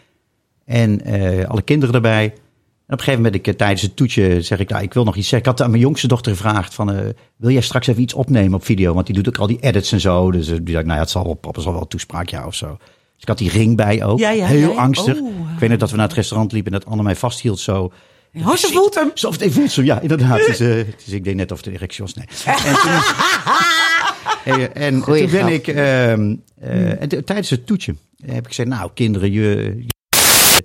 En 0.66 1.02
eh, 1.02 1.50
alle 1.50 1.62
kinderen 1.62 1.96
erbij. 1.96 2.24
En 2.24 2.94
op 2.94 3.00
een 3.00 3.06
gegeven 3.06 3.22
moment, 3.22 3.36
ik, 3.36 3.48
eh, 3.48 3.54
tijdens 3.54 3.82
het 3.82 3.96
toetje, 3.96 4.42
zeg 4.42 4.60
ik, 4.60 4.70
nou, 4.70 4.84
ik 4.84 4.94
wil 4.94 5.04
nog 5.04 5.16
iets 5.16 5.28
zeggen. 5.28 5.52
Ik 5.52 5.58
had 5.58 5.66
aan 5.66 5.72
mijn 5.72 5.84
jongste 5.84 6.08
dochter 6.08 6.32
gevraagd 6.32 6.74
van, 6.74 7.14
wil 7.36 7.50
jij 7.50 7.62
straks 7.62 7.88
even 7.88 8.02
iets 8.02 8.14
opnemen 8.14 8.54
op 8.54 8.66
video? 8.66 8.94
Want 8.94 9.06
die 9.06 9.16
doet 9.16 9.28
ook 9.28 9.38
al 9.38 9.48
die 9.48 9.60
edits 9.60 9.92
en 9.92 10.00
zo. 10.00 10.32
Dus 10.32 10.48
die 10.48 10.74
dacht, 10.74 10.86
nou 10.86 10.96
ja, 10.96 11.00
het 11.00 11.10
zal 11.10 11.24
wel, 11.24 11.34
papa 11.34 11.62
zal 11.62 11.74
wel 11.74 11.88
toespraak, 11.88 12.30
ja, 12.30 12.46
of 12.46 12.56
zo. 12.56 12.78
Dus 12.78 13.22
ik 13.22 13.28
had 13.28 13.38
die 13.38 13.50
ring 13.50 13.76
bij 13.76 14.04
ook. 14.04 14.20
Ja, 14.20 14.30
ja, 14.30 14.46
Heel 14.46 14.72
ja. 14.72 14.78
angstig. 14.78 15.20
Oh. 15.20 15.52
Ik 15.54 15.60
weet 15.60 15.70
nog 15.70 15.80
dat 15.80 15.90
we 15.90 15.96
naar 15.98 16.08
het 16.08 16.16
restaurant 16.16 16.52
liepen 16.52 16.72
en 16.72 16.80
dat 16.80 16.90
Anne 16.90 17.04
mij 17.04 17.16
vasthield 17.16 17.60
zo. 17.60 17.92
Oh, 18.36 18.56
ze 18.56 18.68
voelt 18.68 18.96
hem. 18.96 19.12
Het 19.14 19.54
voelt 19.54 19.72
zo, 19.72 19.84
ja, 19.84 20.00
inderdaad. 20.00 20.46
Dus 20.58 20.60
ik 21.06 21.24
deed 21.24 21.36
net 21.36 21.52
of 21.52 21.62
de 21.62 21.72
erectie 21.72 22.04
was. 22.04 22.14
Nee. 22.14 22.26
En 22.46 22.76
toen, 22.76 22.92
Hey, 24.44 24.72
en 24.72 25.02
Goeie 25.02 25.22
toen 25.22 25.32
ben 25.32 25.48
ik, 25.48 25.68
ehm, 25.68 26.36
eh, 26.60 27.02
en 27.02 27.26
tijdens 27.26 27.50
het 27.50 27.66
toetje 27.66 27.96
heb 28.26 28.38
ik 28.44 28.48
gezegd, 28.48 28.70
nou 28.70 28.90
kinderen, 28.94 29.32
je, 29.32 29.84
je- 29.86 30.64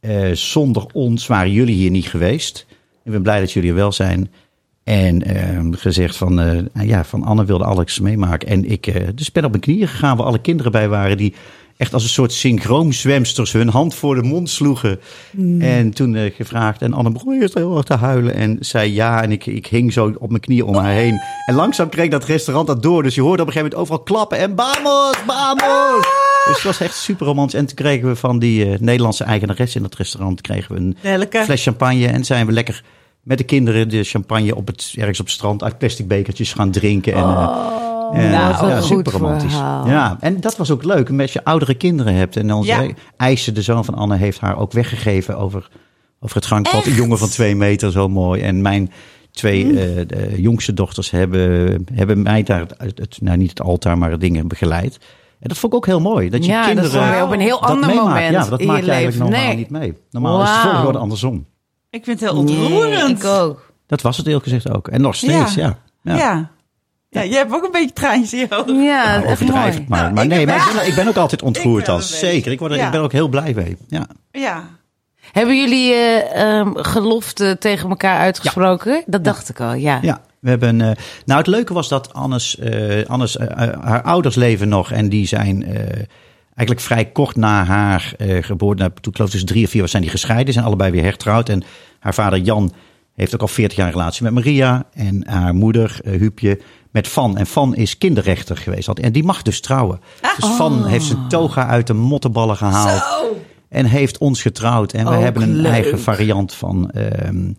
eh, 0.00 0.32
zonder 0.32 0.86
ons 0.92 1.26
waren 1.26 1.52
jullie 1.52 1.74
hier 1.74 1.90
niet 1.90 2.06
geweest. 2.06 2.66
Ik 3.04 3.12
ben 3.12 3.22
blij 3.22 3.40
dat 3.40 3.52
jullie 3.52 3.68
er 3.70 3.74
wel 3.76 3.92
zijn. 3.92 4.30
En 4.84 5.22
ehm, 5.22 5.72
gezegd 5.72 6.16
van, 6.16 6.40
eh, 6.40 6.46
nou 6.72 6.86
ja, 6.88 7.04
van 7.04 7.22
Anne 7.22 7.44
wilde 7.44 7.64
alles 7.64 8.00
meemaken. 8.00 8.48
En 8.48 8.70
ik 8.70 8.86
eh, 8.86 9.08
dus 9.14 9.32
ben 9.32 9.44
op 9.44 9.50
mijn 9.50 9.62
knieën 9.62 9.88
gegaan 9.88 10.16
waar 10.16 10.26
alle 10.26 10.40
kinderen 10.40 10.72
bij 10.72 10.88
waren 10.88 11.16
die 11.16 11.34
echt 11.82 11.94
als 11.94 12.02
een 12.02 12.08
soort 12.08 12.32
synchroonzwemsters 12.32 13.52
hun 13.52 13.68
hand 13.68 13.94
voor 13.94 14.14
de 14.14 14.22
mond 14.22 14.50
sloegen. 14.50 15.00
En 15.58 15.90
toen 15.90 16.14
eh, 16.14 16.34
gevraagd 16.34 16.82
en 16.82 16.92
Anne 16.92 17.10
begon 17.10 17.40
eerst 17.40 17.54
heel 17.54 17.76
erg 17.76 17.84
te 17.84 17.94
huilen 17.94 18.34
en 18.34 18.56
zei 18.60 18.92
ja. 18.92 19.22
En 19.22 19.32
ik, 19.32 19.46
ik 19.46 19.66
hing 19.66 19.92
zo 19.92 20.14
op 20.18 20.28
mijn 20.28 20.40
knieën 20.40 20.64
om 20.64 20.74
haar 20.74 20.92
heen. 20.92 21.20
En 21.46 21.54
langzaam 21.54 21.88
kreeg 21.88 22.10
dat 22.10 22.24
restaurant 22.24 22.66
dat 22.66 22.82
door. 22.82 23.02
Dus 23.02 23.14
je 23.14 23.20
hoorde 23.20 23.42
op 23.42 23.48
een 23.48 23.52
gegeven 23.52 23.76
moment 23.78 23.90
overal 23.90 24.12
klappen 24.12 24.38
en 24.38 24.52
vamos, 24.56 25.16
vamos. 25.26 26.06
Dus 26.46 26.54
het 26.54 26.62
was 26.62 26.80
echt 26.80 26.94
super 26.94 27.26
romantisch. 27.26 27.58
En 27.58 27.66
toen 27.66 27.76
kregen 27.76 28.08
we 28.08 28.16
van 28.16 28.38
die 28.38 28.64
eh, 28.64 28.78
Nederlandse 28.78 29.24
eigenares 29.24 29.76
in 29.76 29.82
dat 29.82 29.94
restaurant 29.94 30.40
kregen 30.40 30.74
we 30.74 30.80
een 30.80 31.26
fles 31.44 31.62
champagne. 31.62 32.06
En 32.06 32.24
zijn 32.24 32.46
we 32.46 32.52
lekker 32.52 32.82
met 33.22 33.38
de 33.38 33.44
kinderen 33.44 33.88
de 33.88 34.04
champagne 34.04 34.56
op 34.56 34.66
het, 34.66 34.94
ergens 34.96 35.20
op 35.20 35.26
het 35.26 35.34
strand 35.34 35.62
uit 35.62 35.78
plastic 35.78 36.08
bekertjes 36.08 36.52
gaan 36.52 36.70
drinken. 36.70 37.12
En, 37.12 37.22
eh, 37.22 37.80
en, 37.80 37.91
nou, 38.12 38.66
ja, 38.68 38.76
een 38.76 38.82
super 38.82 39.12
goed 39.12 39.20
romantisch. 39.20 39.52
Ja, 39.52 40.16
en 40.20 40.40
dat 40.40 40.56
was 40.56 40.70
ook 40.70 40.84
leuk. 40.84 41.08
Omdat 41.08 41.32
je 41.32 41.44
oudere 41.44 41.74
kinderen 41.74 42.14
hebt. 42.14 42.36
En 42.36 42.52
onze 42.52 42.94
Ja. 43.18 43.34
De 43.52 43.62
zoon 43.62 43.84
van 43.84 43.94
Anne, 43.94 44.16
heeft 44.16 44.40
haar 44.40 44.58
ook 44.58 44.72
weggegeven 44.72 45.38
over, 45.38 45.68
over 46.20 46.36
het 46.36 46.46
gangpad. 46.46 46.86
Een 46.86 46.94
jongen 46.94 47.18
van 47.18 47.28
twee 47.28 47.56
meter, 47.56 47.90
zo 47.92 48.08
mooi. 48.08 48.42
En 48.42 48.62
mijn 48.62 48.92
twee 49.30 49.64
Mm. 49.64 49.76
eh, 49.76 49.84
de 50.06 50.34
jongste 50.36 50.74
dochters 50.74 51.10
hebben, 51.10 51.84
hebben 51.94 52.22
mij 52.22 52.42
daar, 52.42 52.60
het, 52.78 52.98
het- 52.98 53.18
nou 53.20 53.36
niet 53.36 53.50
het 53.50 53.60
altaar, 53.60 53.98
maar 53.98 54.18
dingen 54.18 54.48
begeleid. 54.48 54.98
En 55.40 55.48
dat 55.48 55.58
vond 55.58 55.72
ik 55.72 55.78
ook 55.78 55.86
heel 55.86 56.00
mooi. 56.00 56.28
Dat 56.30 56.44
je 56.44 56.50
Ja, 56.50 56.64
kinderen 56.64 57.22
op 57.24 57.30
een 57.32 57.40
heel 57.40 57.60
dat 57.60 57.68
ander 57.70 57.86
meemaakt. 57.86 58.08
moment 58.08 58.32
Ja, 58.32 58.44
dat 58.50 58.60
in 58.60 58.66
maak 58.66 58.78
je 58.78 58.84
je 58.84 58.90
eigenlijk 58.90 59.20
leven. 59.22 59.32
normaal 59.32 59.46
Nee. 59.48 59.56
niet 59.56 59.70
mee. 59.70 59.94
Normaal 60.10 60.42
is 60.42 60.48
het 60.50 60.70
volgorde 60.72 60.98
andersom. 60.98 61.46
Ik 61.90 62.04
vind 62.04 62.20
het 62.20 62.30
heel 62.30 62.38
ontroerend. 62.38 63.04
Nee, 63.04 63.14
ik 63.16 63.24
ook. 63.24 63.72
Dat 63.86 64.02
was 64.02 64.16
het 64.16 64.26
eerlijk 64.26 64.44
gezegd 64.44 64.70
ook. 64.70 64.88
En 64.88 65.00
nog 65.00 65.14
steeds, 65.14 65.54
ja. 65.54 65.78
Ja. 66.02 66.14
Ja. 66.14 66.16
ja. 66.16 66.50
Jij 67.20 67.28
hebt 67.38 67.52
ook 67.54 67.64
een 67.64 67.70
beetje 67.72 67.92
traantjes 67.92 68.32
in. 68.32 68.48
Ja, 68.82 69.04
Nou, 69.04 69.22
echt 69.22 69.32
overdrijf 69.32 69.74
mooi. 69.74 69.86
maar. 69.88 70.00
Nou, 70.02 70.12
maar 70.14 70.24
ik 70.24 70.30
nee, 70.30 70.46
ben- 70.46 70.54
maar 70.56 70.66
ik 70.68 70.74
ben, 70.74 70.86
ik 70.86 70.94
ben 70.94 71.08
ook 71.08 71.16
altijd 71.16 71.42
ontroerd 71.42 71.78
Ik 71.80 71.84
ben 71.86 71.94
al. 71.94 72.00
een 72.00 72.06
beetje. 72.10 72.26
Zeker. 72.26 72.52
Ik, 72.52 72.58
word 72.58 72.70
er, 72.70 72.76
Ja. 72.76 72.84
ik 72.84 72.90
ben 72.90 72.98
er 72.98 73.04
ook 73.04 73.12
heel 73.12 73.28
blij 73.28 73.52
mee. 73.56 73.76
Ja. 73.88 74.06
Ja. 74.30 74.64
Hebben 75.32 75.56
jullie 75.60 75.92
eh 75.92 76.58
ehm, 76.58 76.70
geloften 76.74 77.58
tegen 77.58 77.88
elkaar 77.88 78.18
uitgesproken? 78.18 79.02
Dat 79.06 79.24
dacht 79.24 79.48
ik 79.48 79.60
al, 79.60 79.74
ja. 79.74 79.98
Ja, 80.02 80.20
we 80.40 80.48
hebben. 80.48 80.80
eh, 80.80 80.90
nou, 81.24 81.38
het 81.38 81.46
leuke 81.46 81.72
was 81.74 81.88
dat 81.88 82.12
Annes, 82.12 82.58
eh, 82.58 83.04
Annes 83.06 83.36
haar 83.80 84.02
ouders 84.02 84.34
leven 84.34 84.68
nog 84.68 84.92
en 84.92 85.08
die 85.08 85.26
zijn 85.26 85.64
eh, 85.64 85.74
eigenlijk 86.54 86.80
vrij 86.80 87.04
kort 87.04 87.36
na 87.36 87.64
haar 87.64 88.12
eh, 88.18 88.42
geboorte, 88.42 88.82
nou, 88.82 88.92
toen 89.00 89.10
ik 89.12 89.16
geloof 89.16 89.30
dus 89.32 89.44
drie 89.44 89.64
of 89.64 89.70
vier 89.70 89.80
was, 89.80 89.90
zijn 89.90 90.02
die 90.02 90.10
gescheiden, 90.10 90.52
zijn 90.52 90.64
allebei 90.66 90.90
weer 90.90 91.02
hertrouwd. 91.02 91.48
En 91.48 91.62
haar 92.00 92.14
vader 92.14 92.38
Jan 92.38 92.72
heeft 93.14 93.34
ook 93.34 93.40
al 93.40 93.48
40 93.48 93.76
jaar 93.76 93.86
een 93.86 93.92
relatie 93.92 94.22
met 94.22 94.32
Maria 94.32 94.84
en 94.94 95.26
haar 95.28 95.54
moeder 95.54 95.98
Huupje 96.04 96.60
met 96.92 97.08
Van. 97.08 97.36
En 97.36 97.46
Van 97.46 97.74
is 97.74 97.98
kinderrechter 97.98 98.56
geweest 98.56 98.88
en 98.88 99.12
die 99.12 99.24
mag 99.24 99.42
dus 99.42 99.60
trouwen. 99.60 100.00
Dus 100.36 100.48
Van 100.50 100.86
heeft 100.86 101.04
zijn 101.04 101.28
toga 101.28 101.66
uit 101.66 101.86
de 101.86 101.94
mottenballen 101.94 102.56
gehaald. 102.56 103.02
En 103.68 103.84
heeft 103.86 104.18
ons 104.18 104.42
getrouwd. 104.42 104.92
En 104.92 105.04
we 105.08 105.14
Ook 105.16 105.22
hebben 105.22 105.42
een 105.42 105.54
leuk. 105.56 105.72
eigen 105.72 106.00
variant 106.00 106.54
van, 106.54 106.90
ehm, 106.90 107.52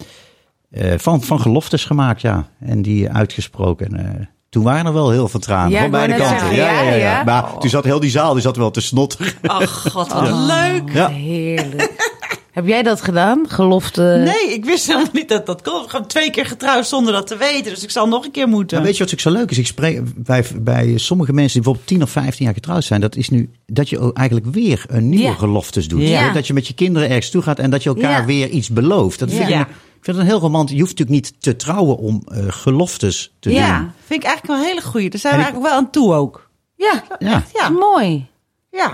eh, 0.71 0.93
van, 0.97 1.21
van 1.23 1.39
geloftes 1.41 1.85
gemaakt, 1.85 2.21
ja. 2.21 2.47
En 2.59 2.81
die 2.81 3.09
uitgesproken. 3.11 3.97
eh, 3.99 4.25
toen 4.49 4.63
waren 4.63 4.85
er 4.85 4.93
wel 4.93 5.09
heel 5.11 5.27
veel 5.27 5.39
tranen. 5.39 5.71
Ja, 5.71 5.81
van 5.81 5.91
beide 5.91 6.15
kanten. 6.15 6.39
zeggen, 6.39 6.55
ja, 6.55 6.81
ja. 6.93 7.23
Maar 7.23 7.57
toen 7.57 7.69
zat 7.69 7.83
heel 7.83 7.99
die 7.99 8.09
zaal, 8.09 8.33
die 8.33 8.41
zat 8.41 8.57
wel 8.57 8.71
te 8.71 8.81
snotteren. 8.81 9.33
Ach, 9.41 9.91
god, 9.91 10.13
wat 10.13 10.29
leuk. 10.31 10.93
Ja. 10.93 11.07
Heerlijk. 11.09 12.12
Heb 12.53 12.67
jij 12.67 12.83
dat 12.83 13.01
gedaan? 13.01 13.45
Gelofte? 13.49 14.01
Nee, 14.01 14.53
ik 14.53 14.65
wist 14.65 14.87
helemaal 14.87 15.07
niet 15.13 15.29
dat 15.29 15.45
dat 15.45 15.61
kon. 15.61 15.83
Ik 15.83 15.91
heb 15.91 16.03
twee 16.03 16.31
keer 16.31 16.45
getrouwd 16.45 16.87
zonder 16.87 17.13
dat 17.13 17.27
te 17.27 17.37
weten. 17.37 17.71
Dus 17.73 17.83
ik 17.83 17.89
zal 17.91 18.07
nog 18.07 18.25
een 18.25 18.31
keer 18.31 18.47
moeten. 18.47 18.77
Maar 18.77 18.85
weet 18.85 18.97
je 18.97 19.03
wat 19.03 19.13
ook 19.13 19.19
zo 19.19 19.29
leuk 19.31 19.51
is? 19.51 19.57
Ik 19.57 19.67
spreek 19.67 20.01
bij, 20.23 20.45
bij 20.55 20.97
sommige 20.97 21.33
mensen 21.33 21.53
die 21.53 21.61
bijvoorbeeld 21.61 21.87
10 21.87 22.01
of 22.03 22.09
15 22.09 22.45
jaar 22.45 22.53
getrouwd 22.53 22.83
zijn. 22.83 23.01
Dat 23.01 23.15
is 23.15 23.29
nu 23.29 23.49
dat 23.65 23.89
je 23.89 24.13
eigenlijk 24.13 24.47
weer 24.55 24.85
een 24.87 25.09
nieuwe 25.09 25.25
Ja. 25.25 25.33
geloftes 25.33 25.87
doet. 25.87 26.01
Ja. 26.01 26.31
Dat 26.33 26.47
je 26.47 26.53
met 26.53 26.67
je 26.67 26.73
kinderen 26.73 27.07
ergens 27.09 27.29
toe 27.29 27.41
gaat 27.41 27.59
en 27.59 27.69
dat 27.69 27.83
je 27.83 27.89
elkaar 27.89 28.19
Ja. 28.19 28.25
weer 28.25 28.49
iets 28.49 28.69
belooft. 28.69 29.19
Dat 29.19 29.31
vind 29.31 29.49
Ja. 29.49 29.59
ik, 29.61 29.67
ik 29.67 29.73
vind 30.01 30.17
het 30.17 30.25
een 30.25 30.31
heel 30.31 30.39
romantisch. 30.41 30.75
Je 30.75 30.81
hoeft 30.81 30.97
natuurlijk 30.99 31.25
niet 31.25 31.41
te 31.41 31.55
trouwen 31.55 31.97
om 31.97 32.21
eh, 32.27 32.43
geloftes 32.47 33.33
te 33.39 33.51
ja, 33.51 33.77
doen. 33.79 33.91
vind 34.05 34.19
ik 34.23 34.27
eigenlijk 34.27 34.47
wel 34.47 34.57
een 34.57 34.75
hele 34.75 34.87
goeie. 34.87 35.09
Daar 35.09 35.19
zijn 35.19 35.33
we 35.33 35.39
ik- 35.39 35.45
eigenlijk 35.45 35.73
wel 35.73 35.83
aan 35.83 35.91
toe 35.91 36.13
ook. 36.13 36.49
Ja, 36.75 37.03
Ja, 37.19 37.43
Ja, 37.53 37.69
mooi. 37.69 38.25
ja. 38.71 38.93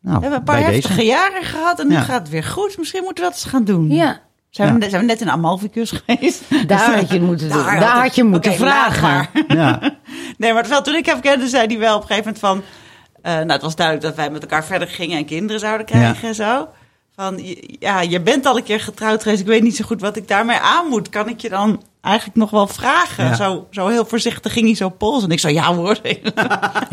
Nou, 0.00 0.16
We 0.16 0.22
hebben 0.22 0.38
een 0.38 0.44
paar 0.44 0.62
heftige 0.64 0.94
deze. 0.94 1.06
jaren 1.06 1.42
gehad 1.44 1.80
en 1.80 1.88
nu 1.88 1.94
Ja. 1.94 2.00
gaat 2.00 2.20
het 2.20 2.28
weer 2.28 2.44
goed. 2.44 2.78
Misschien 2.78 3.02
moeten 3.02 3.24
we 3.24 3.30
dat 3.30 3.38
eens 3.40 3.50
gaan 3.50 3.64
doen. 3.64 3.90
Ja. 3.90 4.20
Zijn, 4.50 4.78
we, 4.80 4.88
zijn 4.88 5.00
we 5.00 5.06
net 5.06 5.20
in 5.20 5.30
Amalficus 5.30 5.90
geweest? 6.04 6.42
Daar 6.66 6.94
had 6.94 7.08
je 7.08 7.14
het 7.14 7.22
moeten 7.26 7.48
doen. 7.48 7.64
Daar 7.64 7.80
Daar, 7.80 8.02
had 8.02 8.14
je 8.14 8.24
moeten 8.24 8.54
vragen. 8.54 9.28
Ja. 9.58 9.78
Nee, 10.38 10.52
maar 10.52 10.62
terwijl 10.62 10.82
toen 10.82 10.94
ik 10.94 11.06
hem 11.06 11.20
kende, 11.20 11.48
zei 11.48 11.66
hij 11.66 11.78
wel 11.78 11.96
op 11.96 12.00
een 12.02 12.06
gegeven 12.06 12.34
moment 12.40 12.62
van... 12.62 12.62
eh, 13.22 13.32
nou, 13.34 13.50
het 13.52 13.62
was 13.62 13.76
duidelijk 13.76 14.06
dat 14.06 14.16
wij 14.16 14.30
met 14.30 14.42
elkaar 14.42 14.64
verder 14.64 14.88
gingen 14.88 15.18
en 15.18 15.24
kinderen 15.24 15.60
zouden 15.60 15.86
krijgen 15.86 16.18
Ja. 16.22 16.28
en 16.28 16.34
zo. 16.34 16.68
Van, 17.14 17.40
ja, 17.78 18.00
je 18.00 18.20
bent 18.20 18.46
al 18.46 18.56
een 18.56 18.62
keer 18.62 18.80
getrouwd 18.80 19.22
geweest. 19.22 19.40
Ik 19.40 19.46
weet 19.46 19.62
niet 19.62 19.76
zo 19.76 19.84
goed 19.84 20.00
wat 20.00 20.16
ik 20.16 20.28
daarmee 20.28 20.56
aan 20.58 20.86
moet. 20.88 21.08
Kan 21.08 21.28
ik 21.28 21.40
je 21.40 21.48
dan 21.48 21.82
eigenlijk 22.00 22.36
nog 22.36 22.50
wel 22.50 22.66
vragen? 22.66 23.24
Ja. 23.24 23.34
Zo, 23.34 23.66
zo 23.70 23.86
heel 23.86 24.04
voorzichtig 24.04 24.52
ging 24.52 24.66
hij 24.66 24.74
zo 24.74 24.88
polsen. 24.88 25.28
En 25.28 25.34
ik 25.34 25.40
zo, 25.40 25.48
ja 25.48 25.74
hoor. 25.74 25.98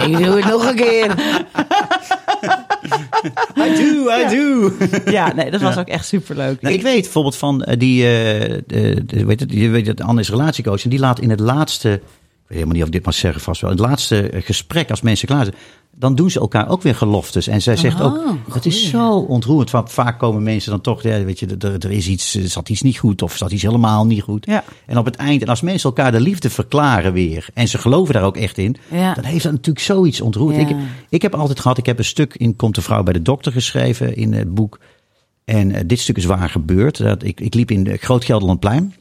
Ik 0.08 0.18
doe 0.18 0.36
het 0.36 0.46
nog 0.46 0.70
een 0.70 0.76
keer. 0.76 1.16
I 3.66 3.76
do, 3.76 4.10
I 4.12 4.28
do. 4.30 4.72
ja, 5.12 5.34
nee, 5.34 5.52
dat 5.52 5.62
was 5.62 5.78
ook 5.78 5.88
echt 5.88 6.06
superleuk. 6.06 6.62
Nou, 6.62 6.76
ik 6.76 6.82
weet 6.82 7.02
bijvoorbeeld 7.02 7.36
van 7.36 7.64
eh, 7.64 7.80
die, 7.80 8.04
eh, 8.04 8.62
de, 8.68 9.06
de, 9.06 9.26
weet 9.26 9.40
het, 9.40 9.52
je 9.52 9.70
weet 9.70 9.88
het, 9.88 10.02
Anne 10.02 10.22
is 10.22 10.30
relatiecoach 10.30 10.84
en 10.84 10.90
die 10.90 11.00
laat 11.00 11.20
in 11.20 11.30
het 11.30 11.40
laatste, 11.40 12.02
weet 12.48 12.58
helemaal 12.58 12.74
niet 12.74 12.82
of 12.82 12.88
ik 12.88 12.94
dit 12.94 13.06
mag 13.06 13.14
zeggen 13.14 13.42
vast 13.42 13.62
wel, 13.62 13.72
in 13.72 13.78
het 13.78 13.86
laatste 13.86 14.30
eh, 14.30 14.42
gesprek 14.44 14.90
als 14.90 15.02
mensen 15.02 15.28
klaar 15.28 15.44
zijn, 15.44 15.56
dan 16.00 16.16
doen 16.16 16.32
ze 16.32 16.40
elkaar 16.40 16.70
ook 16.70 16.82
weer 16.82 16.96
geloftes. 16.96 17.48
En 17.48 17.62
zij 17.62 17.76
zegt 17.76 18.02
ook, 18.02 18.20
dat 18.54 18.66
is 18.66 18.90
zo 18.90 19.18
ontroerend. 19.18 19.72
Want 19.72 19.92
vaak 19.92 20.20
komen 20.20 20.44
mensen 20.44 20.72
dan 20.72 20.82
toch, 20.82 21.04
ja, 21.04 21.24
weet 21.24 21.40
je, 21.40 21.56
er, 21.60 21.74
er 21.74 21.92
is 21.92 22.08
iets, 22.08 22.36
er 22.36 22.48
zat 22.48 22.70
iets 22.70 22.82
niet 22.82 22.98
goed 22.98 23.22
of 23.22 23.38
zat 23.38 23.52
iets 23.52 23.62
helemaal 23.62 24.06
niet 24.06 24.22
goed. 24.22 24.46
Ja. 24.46 24.64
En 24.86 24.98
op 24.98 25.06
het 25.06 25.16
eind, 25.16 25.42
en 25.42 25.48
als 25.48 25.62
mensen 25.62 25.90
elkaar 25.90 26.12
de 26.12 26.20
liefde 26.20 26.50
verklaren 26.50 27.14
weer, 27.14 27.48
en 27.54 27.68
ze 27.68 27.78
geloven 27.78 28.14
daar 28.14 28.24
ook 28.24 28.38
echt 28.38 28.58
in, 28.58 28.76
Ja. 28.92 29.14
dan 29.14 29.24
heeft 29.24 29.44
dat 29.44 29.52
natuurlijk 29.52 29.86
zoiets 29.86 30.22
ontroerd. 30.22 30.58
Ik, 30.58 30.76
ik 31.10 31.22
heb 31.22 31.36
altijd 31.36 31.60
gehad, 31.60 31.78
ik 31.78 31.86
heb 31.86 31.98
een 31.98 32.06
stuk 32.06 32.36
in 32.36 32.56
Komt 32.56 32.76
de 32.76 32.82
vrouw 32.82 33.04
bij 33.04 33.14
de 33.14 33.22
dokter 33.22 33.52
geschreven 33.52 34.16
in 34.16 34.34
het 34.34 34.54
boek. 34.54 34.80
En 35.46 35.72
eh, 35.72 35.82
dit 35.86 36.00
stuk 36.00 36.18
is 36.18 36.26
waar 36.26 36.50
gebeurd. 36.50 36.98
Dat, 36.98 37.24
ik, 37.24 37.40
ik 37.40 37.54
liep 37.54 37.72
in 37.72 37.84
de 37.84 37.98
Groot 37.98 38.26
Gelderlandplein. 38.26 38.94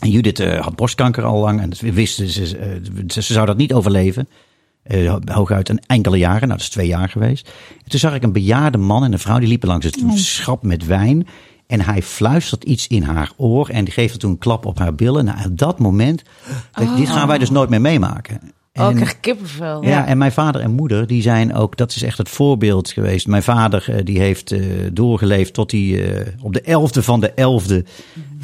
En 0.00 0.10
Judith 0.10 0.40
eh, 0.40 0.60
had 0.60 0.76
borstkanker 0.76 1.24
al 1.24 1.40
lang. 1.40 1.60
En 1.60 1.92
wisten, 1.94 2.28
ze, 2.28 2.56
eh, 2.56 2.68
ze, 3.08 3.22
ze 3.22 3.32
zou 3.32 3.46
dat 3.46 3.56
niet 3.56 3.72
overleven. 3.72 4.28
Eh, 4.82 5.16
hooguit 5.24 5.68
een 5.68 5.80
enkele 5.86 6.18
jaren. 6.18 6.40
Nou, 6.40 6.52
dat 6.52 6.60
is 6.60 6.68
twee 6.68 6.86
jaar 6.86 7.08
geweest. 7.08 7.48
En 7.84 7.90
toen 7.90 8.00
zag 8.00 8.14
ik 8.14 8.22
een 8.22 8.32
bejaarde 8.32 8.78
man 8.78 9.04
en 9.04 9.12
een 9.12 9.18
vrouw. 9.18 9.38
Die 9.38 9.48
liepen 9.48 9.68
langs 9.68 9.86
het 9.86 10.02
schap 10.14 10.62
met 10.62 10.86
wijn. 10.86 11.26
En 11.66 11.80
hij 11.80 12.02
fluistert 12.02 12.64
iets 12.64 12.86
in 12.86 13.02
haar 13.02 13.32
oor. 13.36 13.68
En 13.68 13.84
die 13.84 13.94
geeft 13.94 14.12
er 14.12 14.18
toen 14.18 14.30
een 14.30 14.38
klap 14.38 14.66
op 14.66 14.78
haar 14.78 14.94
billen. 14.94 15.24
Nou, 15.24 15.44
op 15.44 15.58
dat 15.58 15.78
moment. 15.78 16.22
ik, 16.80 16.96
Dit 16.96 17.08
gaan 17.08 17.28
wij 17.28 17.38
dus 17.38 17.50
nooit 17.50 17.70
meer 17.70 17.80
meemaken. 17.80 18.40
Oh, 18.72 18.90
ik 18.90 18.96
krijg 18.96 19.20
kippenvel. 19.20 19.84
ja, 19.84 20.06
en 20.06 20.18
mijn 20.18 20.32
vader 20.32 20.60
en 20.60 20.70
moeder, 20.70 21.06
die 21.06 21.22
zijn 21.22 21.54
ook, 21.54 21.76
dat 21.76 21.94
is 21.94 22.02
echt 22.02 22.18
het 22.18 22.28
voorbeeld 22.28 22.90
geweest. 22.90 23.26
Mijn 23.26 23.42
vader, 23.42 23.84
eh, 23.88 24.04
die 24.04 24.18
heeft 24.18 24.52
eh, 24.52 24.60
doorgeleefd 24.92 25.54
tot 25.54 25.70
hij 25.70 26.14
eh, 26.14 26.26
op 26.42 26.52
de 26.52 26.60
elfde 26.60 27.02
van 27.02 27.20
de 27.20 27.30
elfde. 27.30 27.84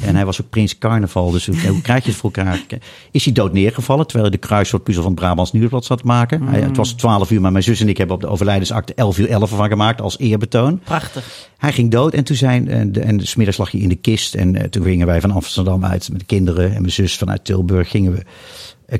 En 0.01 0.15
hij 0.15 0.25
was 0.25 0.41
ook 0.41 0.49
prins 0.49 0.77
carnaval, 0.77 1.31
dus 1.31 1.45
hoe, 1.45 1.81
krijg 1.81 2.03
je 2.03 2.09
het 2.09 2.19
voor 2.19 2.31
elkaar? 2.33 2.63
Is 3.11 3.23
hij 3.23 3.33
dood 3.33 3.53
neergevallen, 3.53 4.05
terwijl 4.07 4.29
hij 4.29 4.39
de 4.39 4.47
kruiswoordpuzzel 4.47 5.03
van 5.03 5.11
het 5.11 5.21
Brabants 5.21 5.51
Nieuwsblad 5.51 5.85
zat 5.85 5.97
te 5.97 6.05
maken. 6.05 6.47
Hij, 6.47 6.61
het 6.61 6.77
was 6.77 6.91
12 6.91 7.31
uur, 7.31 7.41
maar 7.41 7.51
mijn 7.51 7.63
zus 7.63 7.81
en 7.81 7.89
ik 7.89 7.97
hebben 7.97 8.15
op 8.15 8.21
de 8.21 8.27
overlijdensakte 8.27 8.93
11 8.93 9.17
uur 9.17 9.29
11 9.29 9.49
van 9.49 9.67
gemaakt 9.67 10.01
als 10.01 10.17
eerbetoon. 10.19 10.79
Prachtig. 10.79 11.49
Hij 11.57 11.73
ging 11.73 11.91
dood 11.91 12.13
en 12.13 12.23
toen 12.23 12.35
zijn, 12.35 12.67
en, 12.67 12.91
de, 12.91 12.99
en 12.99 13.27
's 13.27 13.35
middags 13.35 13.57
lag 13.57 13.71
hij 13.71 13.81
in 13.81 13.89
de 13.89 13.95
kist. 13.95 14.35
En 14.35 14.69
toen 14.69 14.83
gingen 14.83 15.07
wij 15.07 15.21
van 15.21 15.31
Amsterdam 15.31 15.85
uit 15.85 16.09
met 16.09 16.19
de 16.19 16.25
kinderen 16.25 16.75
en 16.75 16.81
mijn 16.81 16.93
zus 16.93 17.17
vanuit 17.17 17.45
Tilburg 17.45 17.89
gingen 17.89 18.11
we 18.11 18.23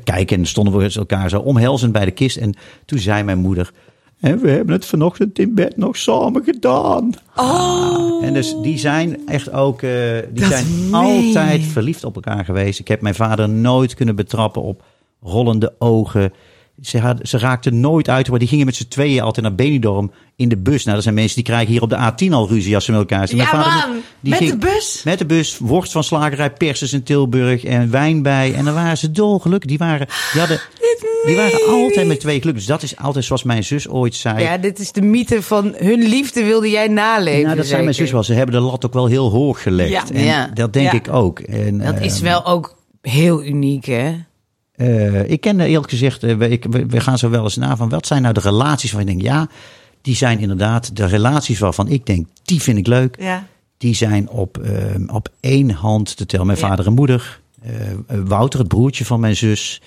kijken. 0.04 0.38
En 0.38 0.46
stonden 0.46 0.78
we 0.78 0.92
elkaar 0.94 1.28
zo 1.28 1.38
omhelzend 1.38 1.92
bij 1.92 2.04
de 2.04 2.10
kist. 2.10 2.36
En 2.36 2.54
toen 2.84 2.98
zei 2.98 3.22
mijn 3.22 3.38
moeder, 3.38 3.72
En 4.20 4.38
we 4.38 4.50
hebben 4.50 4.74
het 4.74 4.86
vanochtend 4.86 5.38
in 5.38 5.54
bed 5.54 5.76
nog 5.76 5.96
samen 5.96 6.44
gedaan. 6.44 7.10
Oh. 7.36 8.24
En 8.24 8.34
dus 8.34 8.54
die 8.62 8.78
zijn 8.78 9.26
echt 9.26 9.52
ook, 9.52 9.82
eh, 9.82 9.90
die 10.32 10.44
zijn 10.44 10.66
altijd 10.94 11.62
verliefd 11.62 12.04
op 12.04 12.14
elkaar 12.14 12.44
geweest. 12.44 12.78
Ik 12.78 12.88
heb 12.88 13.00
mijn 13.00 13.14
vader 13.14 13.48
nooit 13.48 13.94
kunnen 13.94 14.16
betrappen 14.16 14.62
op 14.62 14.82
rollende 15.22 15.74
ogen. 15.78 16.32
Ze, 16.82 16.98
had, 16.98 17.18
ze 17.22 17.38
raakten 17.38 17.80
nooit 17.80 18.08
uit, 18.08 18.30
maar 18.30 18.38
die 18.38 18.48
gingen 18.48 18.66
met 18.66 18.76
z'n 18.76 18.88
tweeën 18.88 19.20
altijd 19.22 19.46
naar 19.46 19.54
Benidorm 19.54 20.10
in 20.36 20.48
de 20.48 20.56
bus. 20.56 20.82
Nou, 20.82 20.94
dat 20.94 21.02
zijn 21.02 21.14
mensen 21.14 21.34
die 21.34 21.44
krijgen 21.44 21.68
hier 21.72 21.82
op 21.82 21.88
de 21.90 21.96
A10 22.28 22.32
al 22.32 22.48
ruzie 22.48 22.74
als 22.74 22.84
ze 22.84 22.90
met 22.90 23.00
elkaar 23.00 23.28
zijn. 23.28 23.40
Ja, 23.40 23.50
Mijn 23.52 23.64
vader, 23.64 23.88
man. 23.88 23.98
die 24.20 24.30
Met 24.30 24.38
ging- 24.38 24.50
de 24.50 24.56
bus? 24.58 25.02
Met 25.04 25.18
de 25.18 25.26
bus, 25.26 25.58
worst 25.58 25.92
van 25.92 26.04
slagerij 26.04 26.50
Perses 26.52 26.92
in 26.92 27.02
Tilburg 27.02 27.64
en 27.64 27.90
wijn 27.90 28.22
bij. 28.22 28.54
En 28.54 28.64
dan 28.64 28.74
waren 28.74 28.98
ze 28.98 29.10
dolgelukkig. 29.10 29.68
Die 29.68 29.78
waren, 29.78 30.06
die 30.32 30.40
hadden, 30.40 30.60
die 31.26 31.36
waren 31.36 31.66
altijd 31.68 32.06
met 32.06 32.20
twee 32.20 32.38
gelukkig. 32.40 32.64
Dus 32.64 32.72
dat 32.72 32.82
is 32.82 32.96
altijd 32.96 33.24
zoals 33.24 33.42
mijn 33.42 33.64
zus 33.64 33.88
ooit 33.88 34.14
zei. 34.14 34.42
Ja, 34.42 34.58
dit 34.58 34.78
is 34.78 34.92
de 34.92 35.02
mythe 35.02 35.42
van 35.42 35.74
hun 35.76 36.02
liefde 36.08 36.44
wilde 36.44 36.70
jij 36.70 36.88
naleven. 36.88 37.44
nou, 37.44 37.56
dat 37.56 37.66
zei 37.66 37.82
mijn 37.82 37.94
zus 37.94 38.10
wel. 38.10 38.22
Ze 38.22 38.32
hebben 38.34 38.54
de 38.54 38.60
lat 38.60 38.86
ook 38.86 38.92
wel 38.94 39.06
heel 39.06 39.30
hoog 39.30 39.62
gelegd. 39.62 39.90
Ja. 39.90 40.04
En 40.12 40.24
Ja. 40.24 40.50
dat 40.54 40.72
denk 40.72 40.86
Ja. 40.92 40.98
ik 40.98 41.08
ook. 41.12 41.38
En, 41.40 41.78
Dat 41.78 42.00
is 42.00 42.20
wel 42.20 42.46
ook 42.46 42.76
heel 43.02 43.44
uniek, 43.44 43.84
hè? 43.84 44.14
Eh, 44.78 45.30
ik 45.30 45.40
ken 45.40 45.60
eerlijk 45.60 45.90
gezegd, 45.90 46.22
eh, 46.22 46.36
we, 46.36 46.48
ik, 46.48 46.64
we, 46.88 47.00
gaan 47.00 47.18
zo 47.18 47.30
wel 47.30 47.42
eens 47.44 47.56
na 47.56 47.76
van 47.76 47.88
wat 47.88 48.06
zijn 48.06 48.22
nou 48.22 48.34
de 48.34 48.40
relaties 48.40 48.92
waarvan 48.92 49.10
ik 49.12 49.20
denk, 49.20 49.34
ja, 49.34 49.48
die 50.02 50.16
zijn 50.16 50.38
inderdaad 50.38 50.96
de 50.96 51.06
relaties 51.06 51.58
waarvan 51.58 51.88
ik 51.88 52.06
denk, 52.06 52.26
die 52.42 52.62
vind 52.62 52.78
ik 52.78 52.86
leuk. 52.86 53.16
Ja. 53.20 53.46
Die 53.78 53.94
zijn 53.94 54.28
op, 54.28 54.58
eh, 54.58 55.14
op 55.14 55.28
één 55.40 55.70
hand 55.70 56.16
te 56.16 56.26
tellen. 56.26 56.46
Mijn 56.46 56.58
Ja. 56.58 56.68
vader 56.68 56.86
en 56.86 56.92
moeder. 56.94 57.40
eh, 57.62 57.90
eh, 57.90 57.96
Wouter, 58.24 58.58
het 58.58 58.68
broertje 58.68 59.04
van 59.04 59.20
mijn 59.20 59.36
zus. 59.36 59.82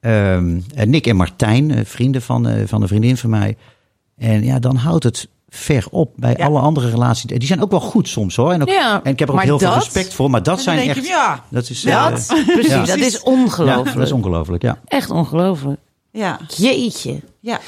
ehm, 0.00 0.60
en 0.74 0.90
Nick 0.90 1.06
en 1.06 1.16
Martijn, 1.16 1.70
eh, 1.70 1.84
vrienden 1.84 2.22
van, 2.22 2.48
eh, 2.48 2.66
van 2.66 2.82
een 2.82 2.88
vriendin 2.88 3.16
van 3.16 3.30
mij. 3.30 3.56
En 4.16 4.44
ja, 4.44 4.58
dan 4.58 4.76
houdt 4.76 5.04
het 5.04 5.28
ver 5.54 5.86
op 5.90 6.12
bij 6.16 6.34
Ja. 6.38 6.44
alle 6.46 6.58
andere 6.60 6.90
relaties. 6.90 7.24
Die 7.24 7.46
zijn 7.46 7.62
ook 7.62 7.70
wel 7.70 7.80
goed 7.80 8.08
soms 8.08 8.36
hoor. 8.36 8.52
En, 8.52 8.62
ook, 8.62 8.68
Ja, 8.68 9.00
en 9.02 9.12
ik 9.12 9.18
heb 9.18 9.28
er 9.28 9.34
ook 9.34 9.34
maar 9.34 9.44
heel 9.44 9.58
veel 9.58 9.74
respect 9.74 10.14
voor. 10.14 10.30
Maar 10.30 10.42
dat 10.42 10.60
zijn 10.60 10.88
echt... 10.88 10.96
je, 10.96 11.02
ja. 11.02 11.44
Dat 11.50 11.68
is, 11.70 11.82
Dat, 11.82 12.26
eh, 12.28 12.44
precies, 12.46 12.70
ja. 12.72 12.84
dat 12.84 12.96
is 12.96 13.12
ja, 13.12 13.20
ongelooflijk. 13.22 13.96
dat 13.96 14.06
is 14.06 14.12
ongelooflijk, 14.12 14.62
ja. 14.62 14.78
Echt 14.86 15.10
ongelooflijk. 15.10 15.80
Ja. 16.10 16.38
Jeetje. 16.56 17.20
ja. 17.40 17.58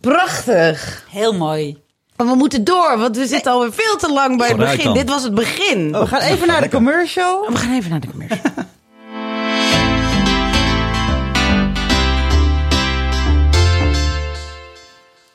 Prachtig. 0.00 1.04
Heel 1.10 1.34
mooi. 1.34 1.78
Maar 2.16 2.26
we 2.26 2.34
moeten 2.34 2.64
door, 2.64 2.98
want 2.98 3.16
we 3.16 3.26
zitten 3.26 3.52
alweer 3.52 3.72
veel 3.72 3.96
te 3.96 4.12
lang 4.12 4.36
bij 4.38 4.48
het 4.48 4.56
begin. 4.56 4.92
Dit 4.92 5.08
was 5.08 5.22
het 5.22 5.34
begin. 5.34 5.92
We 5.92 6.06
gaan 6.06 6.20
even 6.20 6.46
naar 6.46 6.60
de 6.60 6.68
commercial. 6.68 7.46
We 7.48 7.56
gaan 7.56 7.74
even 7.74 7.90
naar 7.90 8.00
de 8.00 8.08
commercial. 8.10 8.40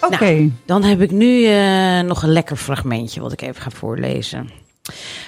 Oké. 0.00 0.32
Nou, 0.32 0.52
dan 0.66 0.82
heb 0.82 1.00
ik 1.00 1.10
nu 1.10 1.44
eh, 1.44 2.00
nog 2.00 2.22
een 2.22 2.32
lekker 2.32 2.56
fragmentje 2.56 3.20
wat 3.20 3.32
ik 3.32 3.42
even 3.42 3.62
ga 3.62 3.70
voorlezen. 3.70 4.50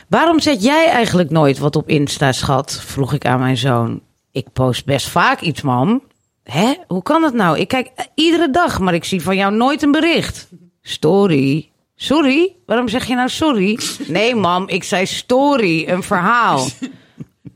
Waarom 0.08 0.40
zet 0.40 0.62
jij 0.62 0.88
eigenlijk 0.88 1.30
nooit 1.30 1.58
wat 1.58 1.76
op 1.76 1.88
Insta, 1.88 2.32
schat? 2.32 2.82
vroeg 2.86 3.12
ik 3.12 3.26
aan 3.26 3.40
mijn 3.40 3.56
zoon. 3.56 4.00
Ik 4.30 4.46
post 4.52 4.84
best 4.84 5.08
vaak 5.08 5.40
iets, 5.40 5.62
mam. 5.62 6.02
Hè? 6.42 6.74
Hoe 6.86 7.02
kan 7.02 7.22
het 7.22 7.34
nou? 7.34 7.58
Ik 7.58 7.68
kijk 7.68 7.90
eh, 7.94 8.04
iedere 8.14 8.50
dag, 8.50 8.78
maar 8.80 8.94
ik 8.94 9.04
zie 9.04 9.22
van 9.22 9.36
jou 9.36 9.54
nooit 9.54 9.82
een 9.82 9.92
bericht. 9.92 10.48
Story. 10.82 11.70
Sorry? 11.96 12.56
Waarom 12.66 12.88
zeg 12.88 13.06
je 13.06 13.14
nou 13.14 13.28
sorry? 13.28 13.78
Nee, 14.06 14.34
mam, 14.34 14.68
ik 14.68 14.84
zei 14.84 15.06
story, 15.06 15.88
een 15.88 16.02
verhaal. 16.02 16.66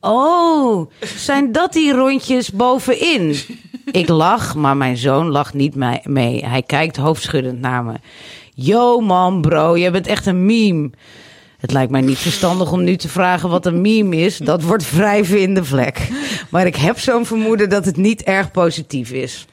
Oh, 0.00 0.90
zijn 1.16 1.52
dat 1.52 1.72
die 1.72 1.92
rondjes 1.92 2.52
bovenin? 2.52 3.37
Ik 3.90 4.09
lach, 4.09 4.55
maar 4.55 4.77
mijn 4.77 4.96
zoon 4.96 5.31
lacht 5.31 5.55
niet 5.55 5.75
mee. 6.05 6.46
Hij 6.46 6.62
kijkt 6.62 6.96
hoofdschuddend 6.96 7.61
naar 7.61 7.85
me. 7.85 7.94
Yo 8.55 9.01
man, 9.01 9.40
bro, 9.40 9.79
jij 9.79 9.92
bent 9.92 10.07
echt 10.07 10.27
een 10.27 10.46
meme. 10.46 10.90
Het 11.59 11.72
lijkt 11.72 11.90
mij 11.90 12.01
niet 12.01 12.18
verstandig 12.18 12.72
om 12.72 12.85
nu 12.85 12.96
te 12.96 13.09
vragen 13.09 13.49
wat 13.49 13.66
een 13.66 13.81
meme 13.81 14.16
is. 14.16 14.38
Dat 14.38 14.62
wordt 14.62 14.90
wrijven 14.90 15.40
in 15.40 15.55
de 15.55 15.64
vlek. 15.64 16.09
Maar 16.51 16.66
ik 16.66 16.77
heb 16.77 16.99
zo'n 16.99 17.27
vermoeden 17.27 17.68
dat 17.68 17.85
het 17.85 17.96
niet 17.96 18.22
erg 18.22 18.51
positief 18.51 19.11
is. 19.11 19.46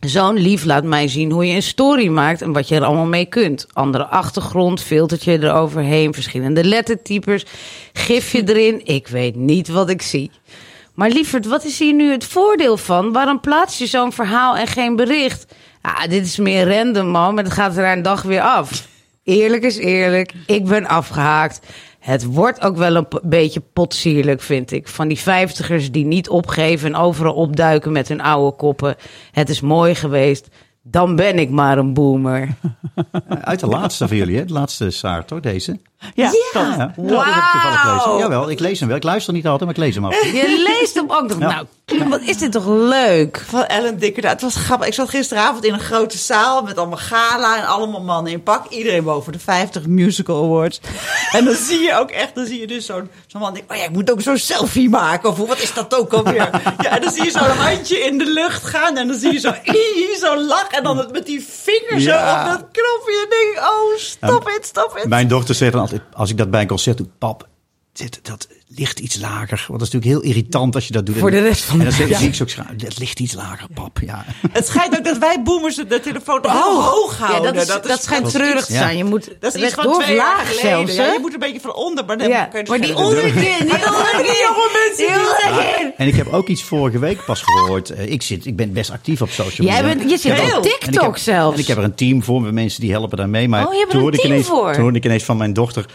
Zo'n 0.00 0.36
lief 0.36 0.64
laat 0.64 0.84
mij 0.84 1.08
zien 1.08 1.30
hoe 1.30 1.46
je 1.46 1.54
een 1.54 1.62
story 1.62 2.08
maakt 2.08 2.42
en 2.42 2.52
wat 2.52 2.68
je 2.68 2.74
er 2.74 2.84
allemaal 2.84 3.06
mee 3.06 3.26
kunt. 3.26 3.66
Andere 3.72 4.04
achtergrond, 4.06 4.80
filtertje 4.80 5.42
eroverheen, 5.42 6.14
verschillende 6.14 6.64
lettertypes, 6.64 7.46
gifje 7.92 8.42
erin. 8.48 8.86
Ik 8.86 9.08
weet 9.08 9.36
niet 9.36 9.68
wat 9.68 9.90
ik 9.90 10.02
zie. 10.02 10.30
Maar 10.94 11.10
lieverd, 11.10 11.46
wat 11.46 11.64
is 11.64 11.78
hier 11.78 11.94
nu 11.94 12.10
het 12.10 12.24
voordeel 12.24 12.76
van? 12.76 13.12
Waarom 13.12 13.40
plaats 13.40 13.78
je 13.78 13.86
zo'n 13.86 14.12
verhaal 14.12 14.56
en 14.56 14.66
geen 14.66 14.96
bericht? 14.96 15.54
Ah, 15.80 16.02
dit 16.08 16.24
is 16.24 16.36
meer 16.36 16.76
random, 16.76 17.06
man, 17.06 17.34
maar 17.34 17.44
het 17.44 17.52
gaat 17.52 17.76
er 17.76 17.92
een 17.92 18.02
dag 18.02 18.22
weer 18.22 18.40
af. 18.40 18.88
Eerlijk 19.22 19.62
is 19.62 19.76
eerlijk, 19.76 20.32
ik 20.46 20.64
ben 20.64 20.86
afgehaakt. 20.86 21.60
Het 21.98 22.24
wordt 22.24 22.60
ook 22.60 22.76
wel 22.76 22.96
een 22.96 23.06
beetje 23.22 23.62
potsierlijk, 23.72 24.40
vind 24.40 24.72
ik. 24.72 24.88
Van 24.88 25.08
die 25.08 25.18
vijftigers 25.18 25.90
die 25.90 26.04
niet 26.04 26.28
opgeven 26.28 26.88
en 26.88 27.00
overal 27.00 27.34
opduiken 27.34 27.92
met 27.92 28.08
hun 28.08 28.20
oude 28.20 28.56
koppen. 28.56 28.96
Het 29.30 29.48
is 29.48 29.60
mooi 29.60 29.94
geweest. 29.94 30.48
Dan 30.82 31.16
ben 31.16 31.38
ik 31.38 31.50
maar 31.50 31.78
een 31.78 31.94
boomer. 31.94 32.48
Uit 33.40 33.60
de 33.60 33.66
laatste 33.66 34.08
van 34.08 34.16
jullie, 34.16 34.36
hè? 34.36 34.44
De 34.44 34.52
laatste 34.52 34.90
Saart, 34.90 35.30
hoor, 35.30 35.40
deze. 35.40 35.78
Ja, 36.14 36.24
Ja, 36.24 36.30
ja. 36.52 36.92
Die 36.96 37.16
heb 37.16 37.26
ik 37.26 37.50
toevallig 37.52 37.80
gelezen. 37.80 38.18
Jawel, 38.18 38.50
ik 38.50 38.58
lees 38.60 38.78
hem 38.78 38.88
wel. 38.88 38.96
Ik 38.96 39.02
luister 39.02 39.32
niet 39.32 39.46
altijd, 39.46 39.60
maar 39.70 39.78
ik 39.78 39.84
lees 39.84 39.94
hem 39.94 40.04
af. 40.04 40.22
Je 40.32 40.64
leest 40.80 40.94
hem 40.94 41.04
ook 41.10 41.28
nog. 41.28 41.38
Nou, 41.38 41.66
wat 42.08 42.20
is 42.20 42.38
dit 42.38 42.52
toch 42.52 42.66
leuk? 42.66 43.44
Van 43.48 43.64
Ellen 43.64 43.98
Dikker. 43.98 44.28
Het 44.28 44.40
was 44.42 44.54
grappig. 44.56 44.86
Ik 44.86 44.94
zat 44.94 45.08
gisteravond 45.08 45.64
in 45.64 45.72
een 45.72 45.80
grote 45.80 46.18
zaal 46.18 46.62
met 46.62 46.78
allemaal 46.78 46.98
gala 46.98 47.56
en 47.58 47.66
allemaal 47.66 48.00
mannen 48.00 48.32
in 48.32 48.42
pak. 48.42 48.66
Iedereen 48.68 49.04
boven 49.04 49.32
de 49.32 49.38
50 49.38 49.86
musical 49.86 50.44
awards. 50.44 50.80
En 51.32 51.44
dan 51.44 51.54
zie 51.54 51.80
je 51.82 51.94
ook 51.98 52.10
echt, 52.10 52.34
dan 52.34 52.46
zie 52.46 52.60
je 52.60 52.66
dus 52.66 52.86
zo'n 52.86 53.10
zo'n 53.26 53.40
man 53.40 53.54
die, 53.54 53.64
oh 53.70 53.76
ja, 53.76 53.84
ik 53.84 53.90
moet 53.90 54.10
ook 54.10 54.20
zo'n 54.20 54.36
selfie 54.38 54.88
maken. 54.88 55.28
Of 55.28 55.36
wat 55.36 55.60
is 55.62 55.74
dat 55.74 55.94
ook 55.98 56.12
alweer? 56.12 56.50
Ja, 56.82 56.90
en 56.90 57.00
dan 57.00 57.12
zie 57.12 57.24
je 57.24 57.30
zo'n 57.30 57.42
handje 57.42 57.98
in 57.98 58.18
de 58.18 58.26
lucht 58.26 58.64
gaan 58.64 58.96
en 58.96 59.08
dan 59.08 59.18
zie 59.18 59.32
je 59.32 59.38
zo, 59.38 59.48
ii, 59.74 60.16
zo 60.20 60.36
lach 60.40 60.68
en 60.70 60.82
dan 60.82 60.98
het 60.98 61.12
met 61.12 61.26
die 61.26 61.46
vinger 61.62 62.00
zo 62.00 62.10
Ja. 62.10 62.40
op 62.44 62.50
dat 62.50 62.68
knopje. 62.72 63.20
En 63.22 63.30
denk 63.30 63.56
ik, 63.56 63.58
oh, 63.72 63.98
stop 63.98 64.48
it, 64.58 64.66
stop 64.66 64.98
it. 65.02 65.08
Mijn 65.08 65.28
dochter 65.28 65.54
zegt 65.54 65.72
dan 65.72 65.80
altijd, 65.80 65.93
als 66.12 66.30
ik 66.30 66.36
dat 66.36 66.50
bij 66.50 66.60
een 66.60 66.66
concert 66.66 66.96
doe, 66.98 67.06
pap, 67.18 67.48
dit, 67.92 68.24
dat 68.24 68.48
ligt 68.76 68.98
iets 69.00 69.20
lager. 69.20 69.64
Want 69.68 69.78
dat 69.80 69.88
is 69.88 69.94
natuurlijk 69.94 70.04
heel 70.22 70.30
irritant 70.32 70.74
als 70.74 70.86
je 70.86 70.92
dat 70.92 71.06
doet. 71.06 71.16
Voor 71.16 71.28
En- 71.30 71.42
de 71.42 71.48
rest 71.48 71.64
van 71.64 71.78
En 71.80 71.84
dan 71.84 71.94
de- 71.96 72.02
zie 72.02 72.08
Ja. 72.08 72.18
zie 72.18 72.34
zo 72.34 72.46
schra- 72.46 72.66
het 72.76 72.98
ligt 72.98 73.20
iets 73.20 73.34
lager, 73.34 73.66
pap. 73.74 73.98
Ja. 74.06 74.24
Het 74.52 74.66
schijnt 74.66 74.98
ook 74.98 75.04
dat 75.04 75.18
wij 75.18 75.42
boomers 75.44 75.76
de 75.76 76.00
telefoon 76.00 76.40
heel 76.42 76.82
hoog 76.82 77.18
Ja, 77.18 77.24
houden. 77.26 77.54
dat, 77.54 77.62
is, 77.62 77.88
dat, 77.88 78.02
schijnt 78.02 78.30
treurig 78.30 78.66
te 78.66 78.72
Ja. 78.72 78.78
zijn. 78.78 78.96
Je 78.96 79.04
moet 79.04 79.28
Dat 79.40 79.54
is 79.54 79.62
iets 79.62 79.74
van 79.74 79.92
twee 79.92 80.14
jaar 80.16 80.36
laag 80.36 80.46
geleden. 80.48 80.60
zelfs. 80.70 80.94
Ja, 80.94 81.02
hè? 81.02 81.12
je 81.12 81.18
moet 81.20 81.32
een 81.32 81.38
beetje 81.38 81.60
van 81.60 81.74
onder, 81.74 82.04
maar 82.04 82.18
dan 82.18 82.28
Ja, 82.28 82.44
kun 82.44 82.58
je 82.58 82.64
dus 82.64 82.68
maar 82.78 82.86
die 82.86 82.96
onderkin, 82.96 83.32
die 83.32 83.40
onderkin. 83.40 83.66
Die 84.22 84.42
jonge 84.46 84.70
mensen 84.86 84.96
Die 84.96 85.06
die- 85.06 85.56
onderkin. 85.56 85.92
En 85.96 86.06
ik 86.06 86.14
heb 86.14 86.32
ook 86.32 86.48
iets 86.48 86.62
vorige 86.62 86.98
week 86.98 87.24
pas 87.24 87.42
gehoord. 87.42 87.90
Eh, 87.90 88.10
ik, 88.12 88.22
zit, 88.22 88.46
ik 88.46 88.56
ben 88.56 88.72
best 88.72 88.90
actief 88.90 89.22
op 89.22 89.30
social 89.30 89.68
media. 89.68 89.72
Jij 89.86 89.94
bent, 89.96 90.10
je 90.10 90.16
zit 90.18 90.32
op 90.32 90.38
En 90.38 90.62
ik 90.64 90.78
TikTok 90.80 91.18
zelfs. 91.18 91.54
En 91.54 91.60
ik 91.62 91.66
heb 91.68 91.76
er 91.76 91.84
een 91.84 91.94
team 91.94 92.22
voor 92.22 92.42
met 92.42 92.52
mensen 92.52 92.80
die 92.80 92.90
helpen 92.90 93.16
daarmee. 93.16 93.48
Maar 93.48 93.66
Oh, 93.66 93.72
je 93.72 93.78
hebt 93.78 93.90
toen 93.90 94.00
hoorde 94.00 94.16
ik 94.16 94.24
ineens? 94.24 94.46
Toen 94.46 94.76
hoorde 94.80 94.98
ik 94.98 95.04
ineens 95.04 95.24
van 95.24 95.36
mijn 95.36 95.52
dochter... 95.52 95.86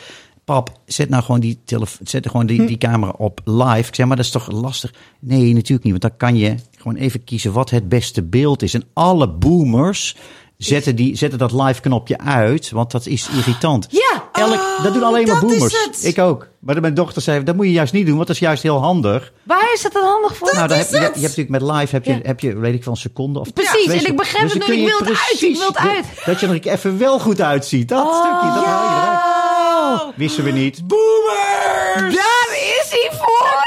Pap, 0.50 0.72
zet 0.86 1.10
nou 1.10 1.24
gewoon 1.24 1.40
die, 1.40 1.60
zet 2.04 2.28
gewoon 2.28 2.46
die, 2.46 2.66
die 2.66 2.78
camera 2.78 3.14
op 3.18 3.42
live. 3.46 3.88
Ik 3.88 3.96
zeg, 3.96 4.06
maar 4.08 4.16
dat 4.16 4.26
is 4.26 4.32
toch 4.32 4.52
lastig? 4.52 4.94
Nee, 5.20 5.54
natuurlijk 5.54 5.84
niet. 5.84 5.92
Want 5.92 6.02
dan 6.02 6.18
kan 6.18 6.36
je 6.38 6.56
gewoon 6.78 6.96
even 6.96 7.24
kiezen 7.24 7.54
wat 7.54 7.70
het 7.70 7.90
beste 7.90 8.24
beeld 8.24 8.62
is. 8.62 8.74
En 8.74 8.84
alle 8.94 9.30
boomers 9.30 10.16
zetten, 10.58 10.96
die, 10.96 11.16
zetten 11.16 11.40
dat 11.40 11.52
live 11.52 11.82
knopje 11.82 12.18
uit. 12.18 12.70
Want 12.72 12.92
dat 12.92 13.06
is 13.06 13.30
irritant. 13.38 13.88
Ja. 13.90 14.24
Elk, 14.32 14.60
dat 14.84 14.94
doen 14.94 15.04
alleen 15.04 15.28
maar 15.28 15.36
is 15.36 15.42
boomers. 15.42 16.04
Ik 16.04 16.20
ook. 16.20 16.48
Maar 16.60 16.82
mijn 16.82 16.94
dochter 16.94 17.22
zei, 17.22 17.44
dat 17.44 17.56
moet 17.56 17.66
je 17.66 17.72
juist 17.72 17.94
niet 17.94 18.06
doen. 18.06 18.16
Want 18.16 18.28
dat 18.28 18.36
is 18.36 18.42
juist 18.42 18.64
heel 18.64 18.80
handig. 18.82 19.34
Waar 19.44 19.72
is 19.74 19.82
dat 19.82 19.92
dan 19.92 20.04
handig 20.04 20.36
voor? 20.38 20.54
nou, 20.54 20.68
dan 20.68 20.78
heb, 20.78 20.86
is 20.88 20.92
je, 20.92 20.98
je 20.98 21.04
hebt 21.04 21.22
natuurlijk 21.22 21.50
met 21.50 21.62
live 21.62 21.96
heb 21.96 22.06
je, 22.06 22.12
Ja. 22.14 22.20
heb 22.24 22.40
je, 22.40 22.58
weet 22.58 22.74
ik 22.74 22.84
wel, 22.84 22.94
een 22.94 23.00
seconde 23.00 23.40
of 23.40 23.54
Precies, 23.54 23.88
en 24.04 24.06
ik 24.06 24.16
begrijp 24.18 24.44
Dus 24.44 24.54
het 24.54 24.68
nu. 24.68 24.74
Ik 24.74 24.88
wil 24.88 24.98
het 24.98 25.08
uit, 25.08 25.42
ik 25.42 25.56
wil 25.58 25.66
het 25.68 25.76
dat- 25.76 25.88
uit. 25.88 26.06
Dat 26.26 26.40
je 26.40 26.48
er 26.48 26.68
even 26.74 26.98
wel 26.98 27.20
goed 27.20 27.42
uitziet. 27.42 27.88
Dat 27.90 28.14
stukje, 28.16 28.54
dat 28.56 28.66
haal 28.66 28.84
je 28.84 28.96
eruit. 28.96 29.49
Oh, 29.94 30.10
Wisten 30.16 30.44
we 30.44 30.52
niet. 30.52 30.88
boomers! 30.88 32.16
Daar 32.16 32.50
is 32.52 32.88
hij 32.90 33.10
voor! 33.18 33.58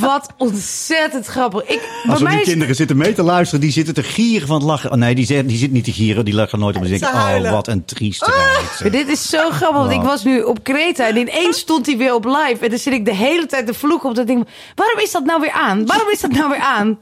Wat 0.00 0.28
ontzettend 0.36 1.26
grappig. 1.26 1.60
Ik, 1.62 1.80
bij 2.04 2.12
Als 2.12 2.20
mij 2.22 2.32
die 2.32 2.40
is- 2.40 2.46
kinderen 2.48 2.74
zitten 2.74 2.96
mee 2.96 3.12
te 3.12 3.22
luisteren, 3.22 3.60
die 3.60 3.70
zitten 3.72 3.94
te 3.94 4.02
gieren 4.02 4.46
van 4.46 4.56
het 4.56 4.64
lachen. 4.66 4.90
Oh, 4.90 4.96
nee, 4.96 5.14
die, 5.14 5.26
zitten- 5.26 5.46
die 5.46 5.56
zitten 5.56 5.76
niet 5.76 5.84
te 5.84 5.92
gieren, 5.92 6.24
die 6.24 6.34
lachen 6.34 6.58
nooit 6.58 6.76
om. 6.76 6.82
Die 6.82 6.90
denken, 6.90 7.08
oh, 7.18 7.24
huilen. 7.24 7.52
wat 7.52 7.68
een 7.68 7.84
triestigheid. 7.84 8.80
Maar 8.80 8.90
dit 8.90 9.08
is 9.08 9.28
zo 9.28 9.50
grappig, 9.50 9.78
want 9.80 9.92
ik 9.92 10.00
was 10.02 10.24
nu 10.24 10.42
op 10.42 10.62
Kreta 10.64 11.06
en 11.06 11.16
ineens 11.16 11.58
stond 11.58 11.86
hij 11.86 11.96
weer 11.96 12.14
op 12.14 12.24
live. 12.24 12.56
En 12.60 12.70
dan 12.70 12.78
zit 12.78 12.92
ik 12.92 13.04
de 13.04 13.14
hele 13.14 13.46
tijd 13.46 13.66
te 13.66 13.74
vloeken 13.74 14.08
op 14.08 14.14
dat 14.14 14.26
ding. 14.26 14.46
Waarom 14.74 14.98
is 14.98 15.10
dat 15.10 15.24
nou 15.24 15.40
weer 15.40 15.50
aan? 15.52 15.86
Waarom 15.86 16.10
is 16.10 16.20
dat 16.20 16.30
nou 16.32 16.50
weer 16.50 16.60
aan? 16.60 16.98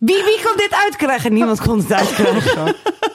Wie, 0.00 0.24
wie 0.24 0.40
kan 0.42 0.56
dit 0.56 0.72
uitkrijgen? 0.72 1.32
Niemand 1.32 1.60
kon 1.60 1.78
het 1.78 1.92
uitkrijgen. 1.92 2.74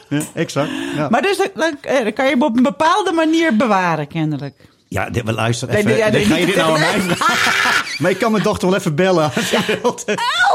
Ja, 0.09 0.21
exact. 0.33 0.69
Ja, 0.95 1.09
Maar 1.09 1.21
dus 1.21 1.37
dan, 1.37 1.47
dan, 1.53 1.77
eh, 1.81 2.03
dan 2.03 2.13
kan 2.13 2.25
je 2.25 2.31
hem 2.31 2.41
op 2.41 2.57
een 2.57 2.63
bepaalde 2.63 3.11
manier 3.11 3.55
bewaren, 3.55 4.07
kennelijk. 4.07 4.55
Ja 4.89 5.09
dit- 5.09 5.23
we 5.23 5.33
luisteren 5.33 5.73
Nee, 5.73 5.83
even. 5.83 5.91
nee, 5.95 6.05
ja, 6.05 6.11
nee, 6.11 6.25
ga 6.25 6.35
je 6.35 6.45
dit 6.45 6.55
nou 6.55 6.73
aan 6.73 6.79
mij 6.79 6.99
vragen? 7.15 7.77
Maar 7.99 8.11
ik 8.11 8.19
kan 8.19 8.31
mijn 8.31 8.43
dochter 8.43 8.69
wel 8.69 8.77
even 8.77 8.95
bellen. 8.95 9.23
als 9.35 9.49
je 9.49 9.79
wilt. 9.81 10.03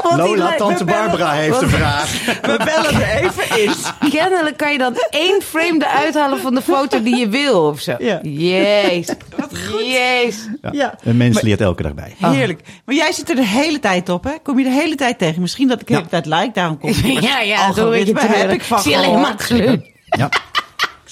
wat 0.02 0.16
Lola, 0.16 0.54
tante 0.54 0.84
bellen- 0.84 1.00
Barbara 1.02 1.32
heeft 1.32 1.50
wat- 1.50 1.62
een 1.62 1.68
vraag. 1.68 2.24
We 2.42 2.60
bellen 2.64 3.02
er 3.02 3.24
even 3.24 3.62
in. 3.62 4.10
Kennelijk 4.10 4.56
kan 4.56 4.72
je 4.72 4.78
dan 4.78 4.94
één 5.10 5.42
frame 5.42 5.76
eruit 5.78 6.14
halen 6.14 6.40
van 6.40 6.54
de 6.54 6.62
foto 6.62 7.02
die 7.02 7.16
je 7.16 7.28
wil 7.28 7.66
of 7.66 7.80
zo. 7.80 7.94
Ja. 7.98 8.18
Jezus. 8.22 9.14
Jezus. 9.84 10.48
Ja. 10.72 10.94
Een 11.02 11.16
mens 11.16 11.34
Maar- 11.34 11.42
leert 11.44 11.60
elke 11.60 11.82
dag 11.82 11.94
bij. 11.94 12.14
Heerlijk. 12.18 12.60
Maar 12.84 12.94
jij 12.94 13.12
zit 13.12 13.28
er 13.30 13.36
de 13.36 13.46
hele 13.46 13.78
tijd 13.80 14.08
op, 14.08 14.24
hè? 14.24 14.32
Kom 14.42 14.58
je 14.58 14.64
de 14.64 14.70
hele 14.70 14.94
tijd 14.94 15.18
tegen? 15.18 15.40
Misschien 15.40 15.68
dat 15.68 15.80
ik 15.80 15.86
de 15.86 15.94
hele 15.94 16.06
tijd 16.08 16.26
like, 16.26 16.50
daarom 16.54 16.78
kom. 16.78 16.92
Ja, 17.20 17.40
ja, 17.40 17.72
zo 17.72 17.90
heb 17.92 18.50
ik 18.50 18.62
van 18.62 18.80
Zie 18.80 18.96
alleen 18.96 19.20
maar. 19.20 19.36
Ja. 20.06 20.28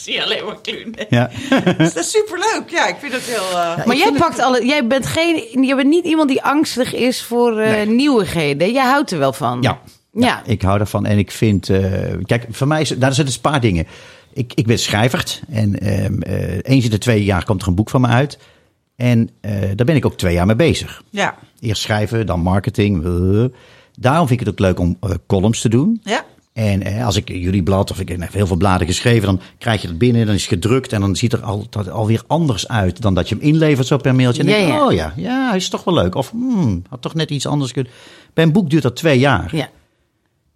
Zie 0.02 0.22
alleen 0.22 0.44
maar 0.44 0.60
kluun. 0.60 0.94
Ja. 1.10 1.30
Dat 1.78 1.96
is 1.96 2.10
superleuk. 2.10 2.62
Ja, 2.70 2.86
ik 2.88 2.96
vind 3.00 3.12
het 3.12 3.22
heel... 3.22 3.58
eh, 3.58 3.86
Maar 3.86 3.96
jij 3.96 4.12
pakt 4.12 4.38
alle. 4.38 4.66
Jij 4.66 4.86
bent 4.86 5.06
geen. 5.06 5.62
Je 5.66 5.74
bent 5.76 5.88
niet 5.88 6.04
iemand 6.04 6.28
die 6.28 6.42
angstig 6.42 6.94
is 6.94 7.22
voor 7.22 7.58
eh, 7.58 7.70
Nee. 7.70 7.86
nieuwigheden. 7.86 8.72
Jij 8.72 8.84
houdt 8.84 9.10
er 9.10 9.18
wel 9.18 9.32
van. 9.32 9.58
Ja. 9.62 9.80
Ja. 10.12 10.42
Ik 10.46 10.62
hou 10.62 10.78
daarvan. 10.78 11.06
En 11.06 11.18
ik 11.18 11.30
vind, 11.30 11.68
eh, 11.68 11.80
kijk, 12.26 12.46
voor 12.50 12.66
mij 12.66 12.80
is, 12.80 12.88
daar 12.88 13.08
zitten 13.14 13.24
dus 13.24 13.34
een 13.34 13.40
paar 13.50 13.60
dingen. 13.60 13.86
Ik, 14.32 14.52
ik 14.54 14.66
ben 14.66 14.78
schrijver. 14.78 15.40
En 15.50 15.78
ehm, 15.80 16.20
eh, 16.22 16.58
eens 16.62 16.84
in 16.84 16.90
de 16.90 16.98
twee 16.98 17.24
jaar 17.24 17.44
komt 17.44 17.62
er 17.62 17.68
een 17.68 17.74
boek 17.74 17.90
van 17.90 18.00
me 18.00 18.06
uit. 18.06 18.38
En 18.96 19.30
eh, 19.40 19.52
daar 19.74 19.86
ben 19.86 19.96
ik 19.96 20.06
ook 20.06 20.16
twee 20.16 20.34
jaar 20.34 20.46
mee 20.46 20.56
bezig. 20.56 21.02
ja. 21.10 21.34
Eerst 21.60 21.82
schrijven, 21.82 22.26
dan 22.26 22.40
marketing. 22.40 23.02
Daarom 23.98 24.26
vind 24.26 24.40
ik 24.40 24.46
het 24.46 24.48
ook 24.54 24.58
leuk 24.66 24.78
om 24.78 24.98
columns 25.26 25.60
te 25.60 25.68
doen. 25.68 26.00
Ja. 26.02 26.24
En 26.52 26.82
eh, 26.82 27.06
als 27.06 27.16
ik 27.16 27.28
jullie 27.28 27.62
blad, 27.62 27.90
of 27.90 28.00
ik 28.00 28.08
heb 28.08 28.32
heel 28.32 28.46
veel 28.46 28.56
bladen 28.56 28.86
geschreven, 28.86 29.26
dan 29.26 29.40
krijg 29.58 29.82
je 29.82 29.88
het 29.88 29.98
binnen, 29.98 30.26
dan 30.26 30.34
is 30.34 30.40
het 30.40 30.52
gedrukt 30.52 30.92
en 30.92 31.00
dan 31.00 31.16
ziet 31.16 31.32
er 31.32 31.40
altijd 31.42 31.90
alweer 31.90 32.22
anders 32.26 32.68
uit 32.68 33.02
dan 33.02 33.14
dat 33.14 33.28
je 33.28 33.34
hem 33.34 33.44
inlevert 33.44 33.86
zo 33.86 33.96
per 33.96 34.14
mailtje. 34.14 34.42
En 34.42 34.48
Ja, 34.48 34.54
denk 34.54 34.68
ik, 34.68 34.74
ja. 34.74 34.86
oh 34.86 34.92
ja, 34.92 35.12
ja, 35.16 35.54
is 35.54 35.68
toch 35.68 35.84
wel 35.84 35.94
leuk. 35.94 36.14
Of 36.14 36.30
hmm, 36.30 36.82
had 36.88 37.02
toch 37.02 37.14
net 37.14 37.30
iets 37.30 37.46
anders 37.46 37.72
kunnen. 37.72 37.92
Bij 38.34 38.44
een 38.44 38.52
boek 38.52 38.70
duurt 38.70 38.82
dat 38.82 38.96
twee 38.96 39.18
jaar. 39.18 39.56
Ja. 39.56 39.68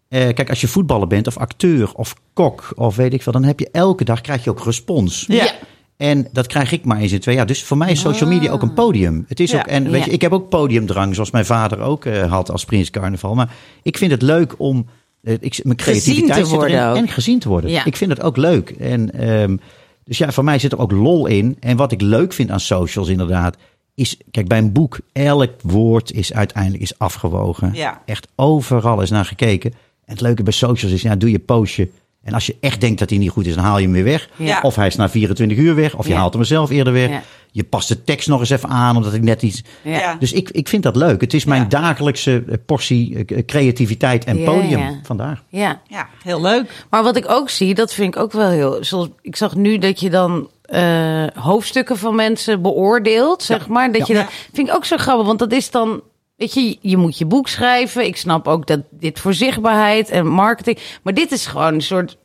Eh, 0.08 0.34
kijk, 0.34 0.48
als 0.50 0.60
je 0.60 0.68
voetballer 0.68 1.06
bent 1.06 1.26
of 1.26 1.36
acteur 1.36 1.92
of 1.94 2.14
kok 2.32 2.72
of 2.74 2.96
weet 2.96 3.12
ik 3.14 3.22
veel, 3.22 3.32
dan 3.32 3.44
heb 3.44 3.60
je 3.60 3.68
elke 3.72 4.04
dag 4.04 4.20
krijg 4.20 4.44
je 4.44 4.50
ook 4.50 4.64
respons. 4.64 5.24
Ja. 5.28 5.52
En 5.96 6.28
dat 6.32 6.46
krijg 6.46 6.72
ik 6.72 6.84
maar 6.84 6.98
eens 6.98 7.12
in 7.12 7.20
twee 7.20 7.34
jaar. 7.34 7.46
Dus 7.46 7.62
voor 7.62 7.76
mij 7.76 7.90
is 7.90 8.00
social 8.00 8.28
media 8.28 8.50
ook 8.50 8.62
een 8.62 8.74
podium. 8.74 9.24
Het 9.28 9.40
is 9.40 9.50
Ja. 9.50 9.58
ook, 9.58 9.66
en 9.66 9.90
weet 9.90 10.00
Ja. 10.00 10.06
je, 10.06 10.12
ik 10.12 10.20
heb 10.22 10.32
ook 10.32 10.48
podiumdrang, 10.48 11.14
zoals 11.14 11.30
mijn 11.30 11.46
vader 11.46 11.80
ook 11.80 12.04
eh, 12.04 12.30
had 12.30 12.50
als 12.50 12.64
Prins 12.64 12.90
Carnaval. 12.90 13.34
Maar 13.34 13.54
ik 13.82 13.98
vind 13.98 14.10
het 14.10 14.22
leuk 14.22 14.54
om 14.58 14.86
ik, 15.26 15.60
mijn 15.64 15.76
creativiteit 15.76 16.28
te 16.28 16.34
zit 16.34 16.44
erin 16.44 16.56
worden 16.58 16.96
en 16.96 17.08
gezien 17.08 17.38
te 17.38 17.48
worden. 17.48 17.70
Ja. 17.70 17.84
Ik 17.84 17.96
vind 17.96 18.10
het 18.10 18.22
ook 18.22 18.36
leuk. 18.36 18.70
En, 18.70 19.12
ehm, 19.12 19.56
dus 20.04 20.18
ja, 20.18 20.32
voor 20.32 20.44
mij 20.44 20.58
zit 20.58 20.72
er 20.72 20.78
ook 20.78 20.92
lol 20.92 21.26
in. 21.26 21.56
En 21.60 21.76
wat 21.76 21.92
ik 21.92 22.00
leuk 22.00 22.32
vind 22.32 22.50
aan 22.50 22.60
socials 22.60 23.08
inderdaad, 23.08 23.56
is, 23.94 24.16
kijk, 24.30 24.48
bij 24.48 24.58
een 24.58 24.72
boek, 24.72 24.98
elk 25.12 25.50
woord 25.62 26.12
is 26.12 26.32
uiteindelijk 26.32 26.82
is 26.82 26.98
afgewogen. 26.98 27.70
Ja. 27.74 28.02
Echt 28.04 28.28
overal 28.34 29.02
is 29.02 29.10
naar 29.10 29.24
gekeken. 29.24 29.70
En 30.04 30.12
het 30.12 30.20
leuke 30.20 30.42
bij 30.42 30.52
socials 30.52 30.94
is, 30.94 31.02
ja, 31.02 31.16
doe 31.16 31.30
je 31.30 31.38
postje. 31.38 31.88
En 32.22 32.34
als 32.34 32.46
je 32.46 32.56
echt 32.60 32.80
denkt 32.80 32.98
dat 32.98 33.10
hij 33.10 33.18
niet 33.18 33.30
goed 33.30 33.46
is, 33.46 33.54
dan 33.54 33.64
haal 33.64 33.78
je 33.78 33.84
hem 33.84 33.92
weer 33.92 34.04
weg. 34.04 34.28
Ja. 34.36 34.60
Of 34.62 34.74
hij 34.74 34.86
is 34.86 34.96
na 34.96 35.08
24 35.08 35.58
uur 35.58 35.74
weg, 35.74 35.94
of 35.94 36.06
je 36.06 36.12
Ja. 36.12 36.18
haalt 36.18 36.34
hem 36.34 36.44
zelf 36.44 36.70
eerder 36.70 36.92
weg. 36.92 37.22
Je 37.56 37.64
past 37.64 37.88
de 37.88 38.02
tekst 38.04 38.28
nog 38.28 38.40
eens 38.40 38.50
even 38.50 38.68
aan, 38.68 38.96
omdat 38.96 39.14
ik 39.14 39.22
net 39.22 39.42
iets... 39.42 39.62
Ja. 39.82 40.16
Dus 40.18 40.32
ik, 40.32 40.50
ik 40.50 40.68
vind 40.68 40.82
dat 40.82 40.96
leuk. 40.96 41.20
Het 41.20 41.34
is 41.34 41.44
mijn 41.44 41.62
Ja. 41.62 41.68
dagelijkse 41.68 42.44
eh, 42.48 42.54
portie 42.66 43.24
eh, 43.24 43.44
creativiteit 43.44 44.24
en 44.24 44.38
Ja, 44.38 44.44
podium. 44.44 44.78
ja. 44.78 45.00
Vandaar. 45.02 45.42
ja. 45.48 45.80
Ja, 45.88 46.08
heel 46.22 46.40
leuk. 46.40 46.84
Maar 46.90 47.02
wat 47.02 47.16
ik 47.16 47.30
ook 47.30 47.50
zie, 47.50 47.74
dat 47.74 47.92
vind 47.92 48.14
ik 48.14 48.20
ook 48.22 48.32
wel 48.32 48.48
heel. 48.50 48.76
Zoals, 48.84 49.08
ik 49.22 49.36
zag 49.36 49.54
nu 49.54 49.78
dat 49.78 50.00
je 50.00 50.10
dan 50.10 50.50
eh, 50.62 51.24
hoofdstukken 51.34 51.98
van 51.98 52.14
mensen 52.14 52.62
beoordeelt, 52.62 53.42
zeg 53.42 53.68
maar. 53.68 53.92
Dat 53.92 54.06
je 54.06 54.14
dat 54.14 54.26
vind 54.52 54.68
ik 54.68 54.74
ook 54.74 54.84
zo 54.84 54.96
grappig, 54.96 55.26
want 55.26 55.38
dat 55.38 55.52
is 55.52 55.70
dan. 55.70 56.00
Weet 56.36 56.54
je, 56.54 56.78
je 56.80 56.96
moet 56.96 57.18
je 57.18 57.26
boek 57.26 57.48
schrijven. 57.48 58.06
Ik 58.06 58.16
snap 58.16 58.48
ook 58.48 58.66
dat 58.66 58.80
dit 58.90 59.20
voor 59.20 59.34
zichtbaarheid 59.34 60.08
en 60.10 60.26
marketing. 60.26 60.78
Maar 61.02 61.14
dit 61.14 61.32
is 61.32 61.46
gewoon 61.46 61.74
een 61.74 61.80
soort 61.82 62.16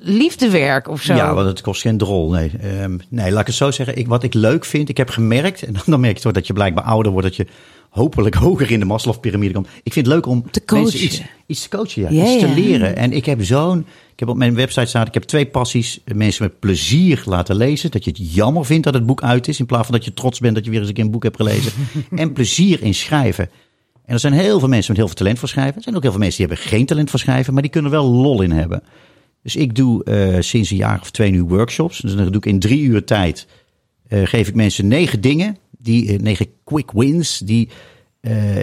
liefdewerk 0.00 0.88
of 0.88 1.02
zo. 1.02 1.14
Ja, 1.14 1.34
want 1.34 1.46
het 1.46 1.60
kost 1.60 1.80
geen 1.80 1.98
drol. 1.98 2.30
Nee, 2.30 2.50
Ehm, 2.60 2.98
nee 3.08 3.30
laat 3.30 3.40
ik 3.40 3.46
het 3.46 3.56
zo 3.56 3.70
zeggen. 3.70 3.96
Ik, 3.96 4.06
wat 4.08 4.22
ik 4.22 4.34
leuk 4.34 4.64
vind, 4.64 4.88
ik 4.88 4.96
heb 4.96 5.08
gemerkt, 5.08 5.62
en 5.62 5.74
dan, 5.86 6.00
merk 6.00 6.16
je 6.16 6.22
toch 6.22 6.32
dat 6.32 6.46
je 6.46 6.52
blijkbaar 6.52 6.84
ouder 6.84 7.12
wordt, 7.12 7.26
dat 7.26 7.36
je 7.36 7.46
hopelijk 7.90 8.34
hoger 8.46 8.70
in 8.70 8.78
de 8.80 8.86
Maslow-pyramide 8.86 9.54
komt. 9.54 9.68
Ik 9.82 9.92
vind 9.92 10.06
het 10.06 10.14
leuk 10.14 10.26
om 10.26 10.50
Te 10.50 10.64
coachen. 10.64 11.04
iets, 11.04 11.22
iets 11.46 11.62
te 11.62 11.76
coachen, 11.76 12.02
ja, 12.02 12.08
Ja, 12.10 12.24
iets 12.32 12.40
te 12.42 12.48
ja. 12.48 12.54
leren. 12.54 12.96
En 12.96 13.12
ik 13.12 13.26
heb 13.26 13.44
zo'n, 13.44 13.78
ik 14.12 14.18
heb 14.18 14.28
op 14.28 14.36
mijn 14.36 14.54
website 14.54 14.86
staan, 14.86 15.06
ik 15.06 15.14
heb 15.14 15.22
twee 15.22 15.46
passies. 15.46 16.00
Mensen 16.14 16.44
met 16.44 16.58
plezier 16.60 17.22
laten 17.26 17.56
lezen. 17.56 17.90
Dat 17.90 18.04
je 18.04 18.10
het 18.10 18.34
jammer 18.34 18.64
vindt 18.66 18.84
dat 18.84 18.94
het 18.94 19.06
boek 19.06 19.22
uit 19.22 19.48
is, 19.48 19.58
in 19.58 19.66
plaats 19.66 19.86
van 19.86 19.94
dat 19.94 20.04
je 20.04 20.14
trots 20.14 20.40
bent 20.40 20.54
dat 20.54 20.64
je 20.64 20.70
weer 20.70 20.78
eens 20.80 20.88
een 20.88 20.94
keer 20.94 21.04
een 21.04 21.10
boek 21.10 21.22
hebt 21.22 21.36
gelezen. 21.36 21.72
en 22.16 22.32
plezier 22.32 22.82
in 22.82 22.94
schrijven. 22.94 23.50
En 24.04 24.14
er 24.14 24.20
zijn 24.20 24.32
heel 24.32 24.58
veel 24.58 24.68
mensen 24.68 24.88
met 24.90 24.96
heel 24.96 25.06
veel 25.06 25.16
talent 25.16 25.38
voor 25.38 25.48
schrijven. 25.48 25.76
Er 25.76 25.82
zijn 25.82 25.96
ook 25.96 26.02
heel 26.02 26.10
veel 26.10 26.20
mensen 26.20 26.38
die 26.38 26.46
hebben 26.48 26.66
geen 26.70 26.86
talent 26.86 27.10
voor 27.10 27.18
schrijven, 27.18 27.52
maar 27.52 27.62
die 27.62 27.70
kunnen 27.70 27.92
er 27.92 27.98
wel 28.00 28.10
lol 28.10 28.42
in 28.42 28.50
hebben. 28.50 28.82
Dus 29.46 29.56
ik 29.56 29.74
doe 29.74 30.04
eh, 30.04 30.36
sinds 30.40 30.70
een 30.70 30.76
jaar 30.76 30.98
of 31.00 31.10
twee 31.10 31.30
nu 31.30 31.42
workshops. 31.42 31.98
Dus 32.00 32.14
dan 32.14 32.24
doe 32.26 32.36
ik 32.36 32.46
in 32.46 32.58
drie 32.58 32.82
uur 32.82 33.04
tijd. 33.04 33.46
eh, 34.08 34.20
geef 34.24 34.48
ik 34.48 34.54
mensen 34.54 34.88
negen 34.88 35.20
dingen. 35.20 35.56
Die, 35.78 36.08
eh, 36.12 36.18
negen 36.18 36.46
quick 36.64 36.90
wins. 36.92 37.38
Die 37.38 37.68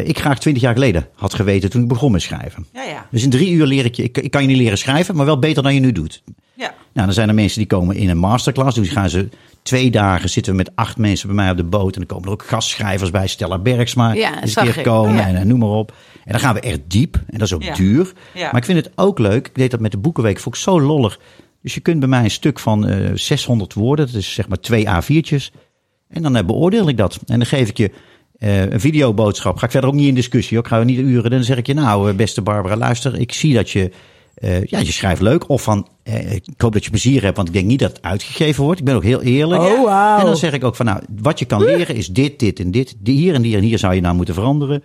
ik 0.03 0.19
graag 0.19 0.39
twintig 0.39 0.63
jaar 0.63 0.73
geleden 0.73 1.07
had 1.15 1.33
geweten 1.33 1.69
toen 1.69 1.81
ik 1.81 1.87
begon 1.87 2.11
met 2.11 2.21
schrijven. 2.21 2.65
Ja, 2.73 2.83
ja. 2.83 3.07
Dus 3.11 3.23
in 3.23 3.29
drie 3.29 3.51
uur 3.51 3.65
leer 3.65 3.85
ik 3.85 3.95
je. 3.95 4.03
Ik, 4.03 4.17
ik 4.17 4.31
kan 4.31 4.41
je 4.41 4.47
niet 4.47 4.57
leren 4.57 4.77
schrijven, 4.77 5.15
maar 5.15 5.25
wel 5.25 5.39
beter 5.39 5.63
dan 5.63 5.73
je 5.73 5.79
nu 5.79 5.91
doet. 5.91 6.23
Ja. 6.53 6.73
Nou, 6.93 7.05
dan 7.05 7.13
zijn 7.13 7.27
er 7.29 7.35
mensen 7.35 7.57
die 7.57 7.67
komen 7.67 7.95
in 7.95 8.09
een 8.09 8.17
masterclass. 8.17 8.75
Dus 8.75 8.89
gaan 8.89 9.09
ze 9.09 9.29
twee 9.61 9.91
dagen 9.91 10.29
zitten 10.29 10.51
we 10.51 10.57
met 10.57 10.71
acht 10.75 10.97
mensen 10.97 11.27
bij 11.27 11.35
mij 11.35 11.49
op 11.51 11.57
de 11.57 11.63
boot. 11.63 11.93
En 11.93 11.99
dan 11.99 12.05
komen 12.05 12.25
er 12.27 12.33
ook 12.33 12.43
gastschrijvers 12.45 13.11
bij. 13.11 13.27
Stella 13.27 13.59
Bergsma 13.59 14.13
Ja, 14.13 14.39
keer 14.39 14.77
ik. 14.77 14.83
komen. 14.83 15.13
Ja. 15.15 15.27
En, 15.27 15.35
eh, 15.35 15.43
noem 15.43 15.59
maar 15.59 15.69
op. 15.69 15.93
En 16.25 16.31
dan 16.31 16.39
gaan 16.39 16.53
we 16.53 16.59
echt 16.59 16.79
diep. 16.87 17.15
En 17.15 17.37
dat 17.37 17.41
is 17.47 17.53
ook 17.53 17.63
Ja. 17.63 17.75
duur. 17.75 18.13
Ja. 18.33 18.45
Maar 18.51 18.55
ik 18.61 18.65
vind 18.65 18.85
het 18.85 18.91
ook 18.95 19.19
leuk. 19.19 19.47
Ik 19.47 19.55
deed 19.55 19.71
dat 19.71 19.79
met 19.79 19.91
de 19.91 19.97
Boekenweek. 19.97 20.39
Vond 20.39 20.55
ik 20.55 20.61
zo 20.61 20.81
lollig. 20.81 21.19
Dus 21.61 21.73
je 21.73 21.79
kunt 21.79 21.99
bij 21.99 22.09
mij 22.09 22.23
een 22.23 22.31
stuk 22.31 22.59
van 22.59 22.87
eh 22.87 23.11
600 23.13 23.73
woorden. 23.73 24.05
Dat 24.05 24.15
is 24.15 24.33
zeg 24.33 24.47
maar 24.47 24.59
twee 24.59 24.85
A4'tjes. 24.87 25.51
En 26.09 26.21
dan 26.21 26.35
eh, 26.35 26.45
beoordeel 26.45 26.87
ik 26.89 26.97
dat. 26.97 27.19
En 27.25 27.37
dan 27.37 27.47
geef 27.47 27.69
ik 27.69 27.77
je 27.77 27.91
eh, 28.37 28.61
een 28.71 28.79
videoboodschap. 28.79 29.57
Ga 29.57 29.65
ik 29.65 29.71
verder 29.71 29.89
ook 29.89 29.95
niet 29.95 30.07
in 30.07 30.15
discussie. 30.15 30.57
Ook 30.57 30.67
ga 30.67 30.79
ik 30.79 30.85
niet 30.85 30.99
uren. 30.99 31.31
Dan 31.31 31.43
zeg 31.43 31.57
ik 31.57 31.67
je 31.67 31.73
nou, 31.73 32.09
eh, 32.09 32.15
beste 32.15 32.41
Barbara, 32.41 32.75
luister. 32.77 33.19
Ik 33.19 33.31
zie 33.33 33.53
dat 33.53 33.69
je, 33.69 33.91
eh, 34.35 34.63
ja, 34.63 34.79
je 34.79 34.91
schrijft 34.91 35.21
leuk. 35.21 35.49
Of 35.49 35.61
van, 35.63 35.87
eh, 36.03 36.31
ik 36.33 36.43
hoop 36.57 36.73
dat 36.73 36.83
je 36.83 36.89
plezier 36.89 37.23
hebt, 37.23 37.35
want 37.35 37.47
ik 37.47 37.53
denk 37.53 37.65
niet 37.65 37.79
dat 37.79 37.91
het 37.91 38.01
uitgegeven 38.01 38.63
wordt. 38.63 38.79
Ik 38.79 38.85
ben 38.85 38.95
ook 38.95 39.03
heel 39.03 39.21
eerlijk. 39.21 39.61
Oh, 39.61 39.83
wauw. 39.85 40.19
En 40.19 40.25
dan 40.25 40.37
zeg 40.37 40.53
ik 40.53 40.63
ook 40.63 40.75
van, 40.75 40.85
nou, 40.85 41.01
wat 41.21 41.39
je 41.39 41.45
kan 41.45 41.63
leren 41.63 41.95
is 41.95 42.07
dit, 42.07 42.39
dit 42.39 42.59
en 42.59 42.71
dit. 42.71 42.95
Die 42.99 43.17
hier 43.17 43.33
en 43.33 43.43
hier 43.43 43.57
en 43.57 43.63
hier 43.63 43.79
zou 43.79 43.93
je 43.93 44.01
nou 44.01 44.15
moeten 44.15 44.33
veranderen. 44.33 44.83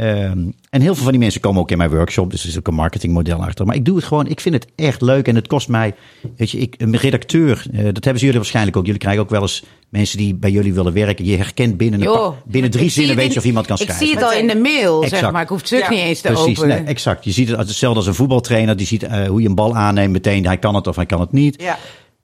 Ehm, 0.00 0.38
en 0.70 0.80
heel 0.80 0.94
veel 0.94 1.02
van 1.02 1.10
die 1.12 1.20
mensen 1.20 1.40
komen 1.40 1.60
ook 1.60 1.70
in 1.70 1.78
mijn 1.78 1.90
workshop, 1.90 2.30
dus 2.30 2.42
er 2.42 2.48
is 2.48 2.58
ook 2.58 2.66
een 2.68 2.74
marketingmodel 2.74 3.44
achter. 3.44 3.66
Maar 3.66 3.74
ik 3.74 3.84
doe 3.84 3.96
het 3.96 4.04
gewoon, 4.04 4.26
ik 4.26 4.40
vind 4.40 4.54
het 4.54 4.66
echt 4.76 5.00
leuk 5.02 5.28
en 5.28 5.34
het 5.34 5.46
kost 5.46 5.68
mij, 5.68 5.94
weet 6.36 6.50
je, 6.50 6.58
ik, 6.58 6.74
een 6.78 6.96
redacteur, 6.96 7.66
eh, 7.72 7.84
dat 7.84 7.94
hebben 7.94 8.18
ze 8.18 8.24
jullie 8.24 8.38
waarschijnlijk 8.40 8.76
ook. 8.76 8.84
Jullie 8.84 9.00
krijgen 9.00 9.22
ook 9.22 9.30
wel 9.30 9.40
eens 9.42 9.62
mensen 9.88 10.18
die 10.18 10.34
bij 10.34 10.50
jullie 10.50 10.74
willen 10.74 10.92
werken. 10.92 11.24
Je 11.24 11.36
herkent 11.36 11.76
binnen, 11.76 12.02
een 12.06 12.32
binnen 12.44 12.70
drie 12.70 12.84
ik 12.84 12.90
zinnen, 12.90 13.16
weet 13.16 13.32
je 13.32 13.38
of 13.38 13.44
iemand 13.44 13.66
kan 13.66 13.76
Ik 13.76 13.82
schrijven. 13.82 14.06
zie 14.06 14.14
het 14.14 14.24
al 14.24 14.32
in 14.32 14.46
de 14.46 14.56
mail, 14.56 15.00
zeg 15.02 15.12
Exact. 15.12 15.32
maar. 15.32 15.42
Ik 15.42 15.48
hoef 15.48 15.58
het 15.58 15.66
stuk 15.66 15.82
Ja. 15.82 15.90
niet 15.90 15.98
eens 15.98 16.20
te 16.20 16.28
Precies, 16.32 16.58
openen. 16.58 16.76
nee, 16.76 16.86
exact. 16.86 17.24
Je 17.24 17.30
ziet 17.32 17.48
het 17.48 17.58
als 17.58 17.68
hetzelfde 17.68 17.98
als 17.98 18.06
een 18.08 18.14
voetbaltrainer. 18.14 18.76
Die 18.76 18.86
ziet 18.86 19.02
eh, 19.02 19.26
hoe 19.26 19.42
je 19.42 19.48
een 19.48 19.54
bal 19.54 19.76
aanneemt 19.76 20.12
meteen. 20.12 20.46
Hij 20.46 20.58
kan 20.58 20.74
het 20.74 20.86
of 20.86 20.96
hij 20.96 21.06
kan 21.06 21.20
het 21.20 21.32
niet. 21.32 21.62
Ja. 21.62 21.78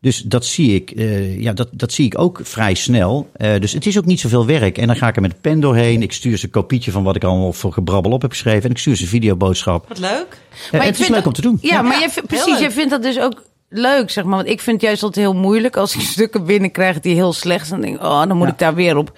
Dus 0.06 0.22
dat 0.22 0.44
zie 0.46 0.74
ik, 0.74 0.90
eh, 0.90 1.40
ja, 1.40 1.52
dat, 1.52 1.68
dat 1.72 1.92
zie 1.92 2.06
ik 2.06 2.18
ook 2.18 2.40
vrij 2.42 2.74
snel. 2.74 3.30
Eh, 3.32 3.60
dus 3.60 3.72
het 3.72 3.86
is 3.86 3.98
ook 3.98 4.04
niet 4.04 4.20
zoveel 4.20 4.46
werk. 4.46 4.78
En 4.78 4.86
dan 4.86 4.96
ga 4.96 5.08
ik 5.08 5.16
er 5.16 5.22
met 5.22 5.32
een 5.32 5.40
pen 5.40 5.60
doorheen. 5.60 6.02
Ik 6.02 6.12
stuur 6.12 6.38
ze 6.38 6.44
een 6.44 6.50
kopietje 6.50 6.90
van 6.90 7.02
wat 7.04 7.16
ik 7.16 7.24
allemaal 7.24 7.52
voor 7.52 7.72
gebrabbel 7.72 8.12
op 8.12 8.22
heb 8.22 8.30
geschreven. 8.30 8.62
En 8.62 8.70
ik 8.70 8.78
stuur 8.78 8.96
ze 8.96 9.02
een 9.02 9.08
videoboodschap. 9.08 9.88
Wat 9.88 9.98
leuk. 9.98 10.10
Eh, 10.66 10.72
Maar 10.72 10.80
ik 10.80 10.86
het 10.86 11.00
is 11.00 11.06
leuk 11.08 11.16
dat- 11.16 11.26
om 11.26 11.32
te 11.32 11.40
doen. 11.40 11.58
Ja, 11.60 11.82
maar 11.82 12.00
Ja, 12.00 12.08
heel 12.14 12.22
precies, 12.26 12.58
jij 12.58 12.70
vindt 12.70 12.90
dat 12.90 13.02
dus 13.02 13.20
ook 13.20 13.42
leuk, 13.68 14.10
zeg 14.10 14.24
maar. 14.24 14.36
Want 14.36 14.48
ik 14.48 14.60
vind 14.60 14.76
het 14.76 14.84
juist 14.84 15.02
altijd 15.02 15.26
heel 15.26 15.34
moeilijk 15.40 15.76
als 15.76 15.94
ik 15.94 16.00
stukken 16.16 16.44
binnenkrijg 16.44 17.00
die 17.00 17.14
heel 17.14 17.32
slecht 17.32 17.66
zijn. 17.66 17.80
Dan 17.80 17.88
denk 17.90 18.00
ik, 18.02 18.06
oh, 18.06 18.18
dan 18.26 18.36
moet 18.36 18.46
Ja. 18.46 18.52
ik 18.52 18.58
daar 18.58 18.74
weer 18.74 18.96
op 18.96 19.12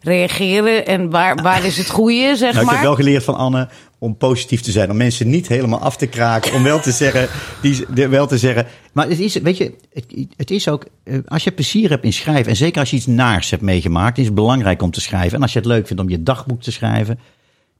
reageren. 0.00 0.86
En 0.86 1.10
waar, 1.10 1.42
waar 1.42 1.64
is 1.64 1.76
het 1.76 1.90
goede, 1.90 2.36
zeg 2.36 2.50
Nou, 2.52 2.58
ik 2.60 2.64
maar. 2.64 2.74
heb 2.74 2.82
wel 2.84 2.94
geleerd 2.94 3.24
van 3.24 3.34
Anne 3.36 3.68
om 3.98 4.16
positief 4.16 4.60
te 4.60 4.70
zijn. 4.70 4.90
Om 4.90 4.96
mensen 4.96 5.30
niet 5.30 5.48
helemaal 5.48 5.80
af 5.80 5.96
te 5.96 6.06
kraken. 6.06 6.52
Om 6.54 6.62
wel 6.62 6.80
te 6.80 6.90
zeggen. 7.02 7.28
Die, 7.62 7.84
de- 7.94 8.08
wel 8.08 8.26
te 8.26 8.38
zeggen. 8.38 8.66
Maar 8.92 9.08
het 9.08 9.20
is, 9.20 9.34
weet 9.36 9.56
je, 9.56 9.72
het, 9.92 10.04
het 10.36 10.50
is 10.50 10.68
ook. 10.68 10.84
eh, 11.04 11.18
Als 11.26 11.44
je 11.44 11.50
plezier 11.52 11.90
hebt 11.90 12.04
in 12.04 12.12
schrijven. 12.12 12.50
En 12.50 12.56
zeker 12.56 12.80
als 12.80 12.90
je 12.90 12.96
iets 12.96 13.06
naars 13.06 13.50
hebt 13.50 13.62
meegemaakt. 13.62 14.18
Is 14.18 14.24
het 14.26 14.34
belangrijk 14.34 14.82
om 14.82 14.90
te 14.90 15.00
schrijven. 15.00 15.36
En 15.36 15.42
als 15.42 15.52
je 15.52 15.58
het 15.58 15.68
leuk 15.68 15.86
vindt 15.86 16.02
om 16.02 16.08
je 16.08 16.22
dagboek 16.22 16.62
te 16.62 16.72
schrijven. 16.72 17.18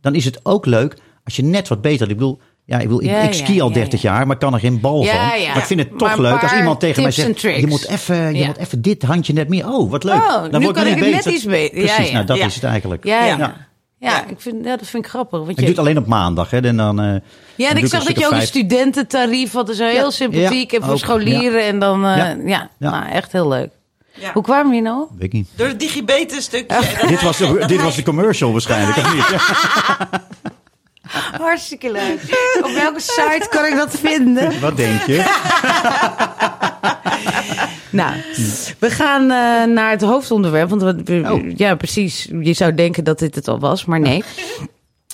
Dan 0.00 0.14
is 0.14 0.24
het 0.24 0.40
ook 0.42 0.66
leuk 0.66 0.96
als 1.24 1.36
je 1.36 1.42
net 1.42 1.68
wat 1.68 1.80
beter. 1.82 2.08
Ik 2.10 2.16
bedoel. 2.16 2.38
Ja, 2.66 2.76
ik, 2.76 2.82
bedoel, 2.82 3.02
ik, 3.02 3.08
Ja, 3.10 3.20
ik 3.22 3.32
ja, 3.34 3.44
ski 3.44 3.60
al 3.60 3.68
ja, 3.68 3.74
30 3.74 4.02
jaar, 4.02 4.26
maar 4.26 4.34
ik 4.34 4.40
kan 4.40 4.54
er 4.54 4.60
geen 4.60 4.80
bal 4.80 5.02
Ja, 5.02 5.28
van. 5.30 5.40
ja. 5.40 5.48
Maar 5.48 5.56
ik 5.56 5.64
vind 5.64 5.80
het 5.80 5.98
toch 5.98 6.16
leuk 6.18 6.42
als 6.42 6.52
iemand 6.54 6.80
tegen 6.80 7.02
mij 7.02 7.10
zegt: 7.10 7.40
je 7.40 7.66
moet 7.66 7.86
even, 7.88 8.16
je 8.32 8.38
Ja. 8.38 8.46
moet 8.46 8.56
even 8.56 8.82
dit 8.82 9.02
handje 9.02 9.32
net 9.32 9.48
meer. 9.48 9.68
Oh, 9.68 9.90
wat 9.90 10.04
leuk. 10.04 10.14
Oh, 10.14 10.42
dan 10.42 10.50
nu 10.50 10.58
wordt 10.58 10.78
kan 10.78 10.86
het 10.86 10.96
ik 11.00 11.12
net 11.12 11.24
iets 11.24 11.44
beter. 11.44 11.78
Ja, 11.80 11.84
Precies, 11.94 12.06
ja. 12.06 12.12
nou 12.14 12.26
dat 12.26 12.36
Ja. 12.36 12.46
is 12.46 12.54
het 12.54 12.64
eigenlijk. 12.64 13.04
Ja, 13.04 13.66
ja. 14.10 14.24
Ik 14.26 14.40
vind, 14.40 14.64
ja, 14.64 14.76
dat 14.76 14.86
vind 14.88 15.04
ik 15.04 15.10
grappig. 15.10 15.38
Want 15.38 15.50
Ik 15.50 15.56
je, 15.56 15.60
doe 15.60 15.70
het 15.70 15.78
alleen 15.78 15.98
op 15.98 16.06
maandag. 16.06 16.50
Hè, 16.50 16.60
en 16.60 16.76
dan, 16.76 17.00
eh, 17.00 17.14
ja, 17.54 17.70
en 17.70 17.76
ik 17.76 17.86
zag 17.86 18.04
dat 18.04 18.18
je 18.18 18.26
ook 18.26 18.32
een 18.32 18.42
studententarief 18.42 19.52
had. 19.52 19.66
Dat 19.66 19.74
is 19.74 19.80
heel 19.80 19.92
Ja, 20.04 20.10
sympathiek. 20.10 20.70
ja, 20.70 20.76
en 20.78 20.84
voor 20.84 20.92
ook, 20.92 20.98
scholieren. 20.98 21.62
En 21.64 21.78
dan, 21.78 22.06
eh, 22.06 22.16
Ja. 22.16 22.26
ja, 22.44 22.70
Ja. 22.78 22.90
Nou, 22.90 23.08
echt 23.10 23.32
heel 23.32 23.48
leuk. 23.48 23.70
Ja. 24.12 24.32
Hoe 24.32 24.42
kwamen 24.42 24.66
we 24.68 24.72
hier 24.74 24.82
nou? 24.82 25.06
Weet 25.14 25.22
ik 25.22 25.32
niet. 25.32 25.48
Door 25.56 25.66
het 25.66 25.80
digibeten 25.80 26.42
stukje. 26.42 27.06
dit, 27.08 27.22
was 27.22 27.36
de, 27.36 27.64
dit 27.66 27.82
was 27.82 27.96
de 27.96 28.02
commercial 28.02 28.52
waarschijnlijk, 28.52 28.96
of 28.96 29.14
niet? 29.14 29.24
Hartstikke 31.40 31.92
leuk. 31.92 32.20
Op 32.62 32.70
welke 32.70 33.00
site 33.00 33.46
kan 33.50 33.64
ik 33.64 33.76
dat 33.76 33.98
vinden? 33.98 34.60
Wat 34.60 34.76
denk 34.76 35.02
je? 35.02 35.16
Nou, 37.94 38.14
we 38.78 38.90
gaan 38.90 39.22
eh, 39.22 39.74
naar 39.74 39.90
het 39.90 40.02
hoofdonderwerp. 40.02 40.68
Want 40.68 40.82
we, 40.82 41.02
we- 41.04 41.32
Oh. 41.32 41.50
ja, 41.56 41.74
precies. 41.74 42.28
Je 42.40 42.52
zou 42.52 42.74
denken 42.74 43.04
dat 43.04 43.18
dit 43.18 43.34
het 43.34 43.48
al 43.48 43.58
was, 43.58 43.84
maar 43.84 44.00
nee. 44.00 44.24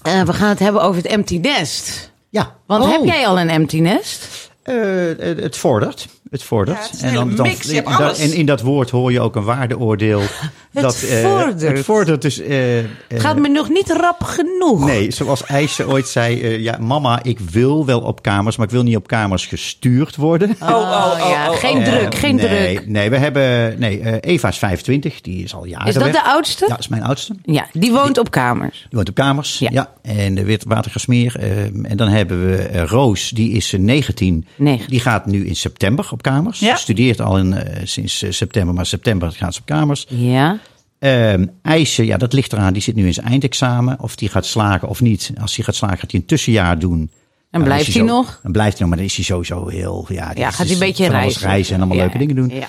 Eh, 0.02 0.22
we 0.22 0.32
gaan 0.32 0.48
het 0.48 0.58
hebben 0.58 0.82
over 0.82 1.02
het 1.02 1.10
empty 1.10 1.38
nest. 1.38 2.12
Ja. 2.28 2.54
Want 2.66 2.84
Oh. 2.84 2.90
heb 2.90 3.04
jij 3.04 3.26
al 3.26 3.40
een 3.40 3.50
empty 3.50 3.80
nest? 3.80 4.50
Eh, 4.62 4.74
het 5.18 5.56
vordert. 5.56 6.06
Het 6.30 6.42
vordert. 6.42 6.76
Ja, 6.78 6.82
het 6.90 7.00
hele 7.00 7.24
mix, 7.24 7.66
je 7.70 7.74
hebt 7.74 8.18
en, 8.18 8.30
en 8.30 8.32
in 8.36 8.46
dat 8.46 8.60
woord 8.60 8.90
hoor 8.90 9.12
je 9.12 9.20
ook 9.20 9.36
een 9.36 9.44
waardeoordeel. 9.44 10.22
dat, 10.72 11.02
eh, 11.02 11.20
vordert. 11.20 11.60
Het 11.60 11.84
vordert 11.84 12.22
dus... 12.22 12.38
eh, 12.40 12.78
eh, 12.78 12.84
Het 13.08 13.20
gaat 13.20 13.38
me 13.38 13.48
nog 13.48 13.68
niet 13.68 13.90
rap 13.90 14.22
genoeg. 14.22 14.84
Nee, 14.86 15.10
zoals 15.10 15.44
IJsje 15.44 15.88
ooit 15.88 16.08
zei. 16.08 16.40
eh, 16.42 16.58
ja, 16.60 16.76
mama, 16.80 17.22
ik 17.22 17.38
wil 17.40 17.86
wel 17.86 18.00
op 18.00 18.22
kamers, 18.22 18.56
maar 18.56 18.66
ik 18.66 18.72
wil 18.72 18.82
niet 18.82 18.96
op 18.96 19.06
kamers 19.06 19.46
gestuurd 19.46 20.16
worden. 20.16 20.56
Oh, 20.60 20.68
oh, 20.68 20.76
oh, 20.76 21.28
ja, 21.30 21.50
oh, 21.50 21.56
geen 21.56 21.76
oh. 21.78 21.84
druk, 21.84 22.14
geen 22.14 22.34
nee, 22.34 22.74
druk. 22.74 22.86
Nee, 22.88 23.10
we 23.10 23.16
hebben... 23.16 23.78
Nee, 23.78 24.00
eh, 24.00 24.32
Eva 24.32 24.48
is 24.48 24.58
25, 24.58 25.20
die 25.20 25.44
is 25.44 25.54
al 25.54 25.64
jaren 25.64 25.86
Is 25.86 25.94
dat 25.94 26.02
weg. 26.02 26.12
de 26.12 26.22
oudste? 26.24 26.64
Ja, 26.64 26.70
dat 26.70 26.78
is 26.80 26.88
mijn 26.88 27.02
oudste. 27.02 27.34
Ja, 27.42 27.66
die 27.72 27.92
woont 27.92 28.18
op 28.18 28.30
kamers. 28.30 28.78
Die 28.78 28.88
woont 28.90 29.08
op 29.08 29.14
kamers. 29.14 29.58
Ja. 29.58 29.68
Ja. 29.72 29.92
En 30.02 30.34
de 30.34 30.44
Witwatergasmeer. 30.44 31.36
eh 31.38 31.58
en 31.82 31.96
dan 31.96 32.08
hebben 32.08 32.46
we 32.46 32.84
Roos, 32.86 33.28
die 33.30 33.52
is 33.52 33.72
eh, 33.72 33.80
19. 33.80 34.46
19. 34.56 34.90
Die 34.90 35.00
gaat 35.00 35.26
nu 35.26 35.46
in 35.46 35.56
september 35.56 36.08
op 36.10 36.19
kamers. 36.20 36.58
Ja. 36.58 36.76
Studeert 36.76 37.20
al 37.20 37.38
in, 37.38 37.52
eh, 37.52 37.80
sinds 37.84 38.22
eh, 38.22 38.30
september, 38.30 38.74
maar 38.74 38.86
september 38.86 39.32
gaat 39.32 39.54
ze 39.54 39.60
op 39.60 39.66
kamers. 39.66 40.06
Ja. 40.08 40.58
Ehm 40.98 41.46
IJsje, 41.62 42.04
ja, 42.06 42.16
dat 42.16 42.32
ligt 42.32 42.52
eraan. 42.52 42.72
Die 42.72 42.82
zit 42.82 42.94
nu 42.94 43.06
in 43.06 43.14
zijn 43.14 43.26
eindexamen. 43.26 44.00
Of 44.00 44.16
die 44.16 44.28
gaat 44.28 44.46
slagen 44.46 44.88
of 44.88 45.00
niet. 45.00 45.32
Als 45.40 45.56
hij 45.56 45.64
gaat 45.64 45.74
slagen, 45.74 45.98
gaat 45.98 46.10
hij 46.10 46.20
een 46.20 46.26
tussenjaar 46.26 46.78
doen. 46.78 47.10
En 47.50 47.62
blijft 47.62 47.84
hij 47.84 47.94
zo- 47.94 48.04
nog? 48.04 48.40
Dan 48.42 48.52
blijft 48.52 48.72
hij 48.72 48.80
nog, 48.80 48.88
maar 48.88 48.96
dan 48.98 49.06
is 49.06 49.14
hij 49.16 49.24
sowieso 49.24 49.68
heel... 49.68 50.06
Ja, 50.08 50.28
die 50.28 50.38
Ja, 50.38 50.48
is- 50.48 50.54
gaat 50.54 50.64
hij 50.66 50.74
een 50.74 50.80
beetje 50.80 51.08
reizen. 51.08 51.40
reizen 51.42 51.74
en 51.74 51.78
allemaal 51.80 51.96
Ja, 51.98 52.02
leuke 52.02 52.18
dingen 52.18 52.36
doen. 52.36 52.48
ja. 52.48 52.68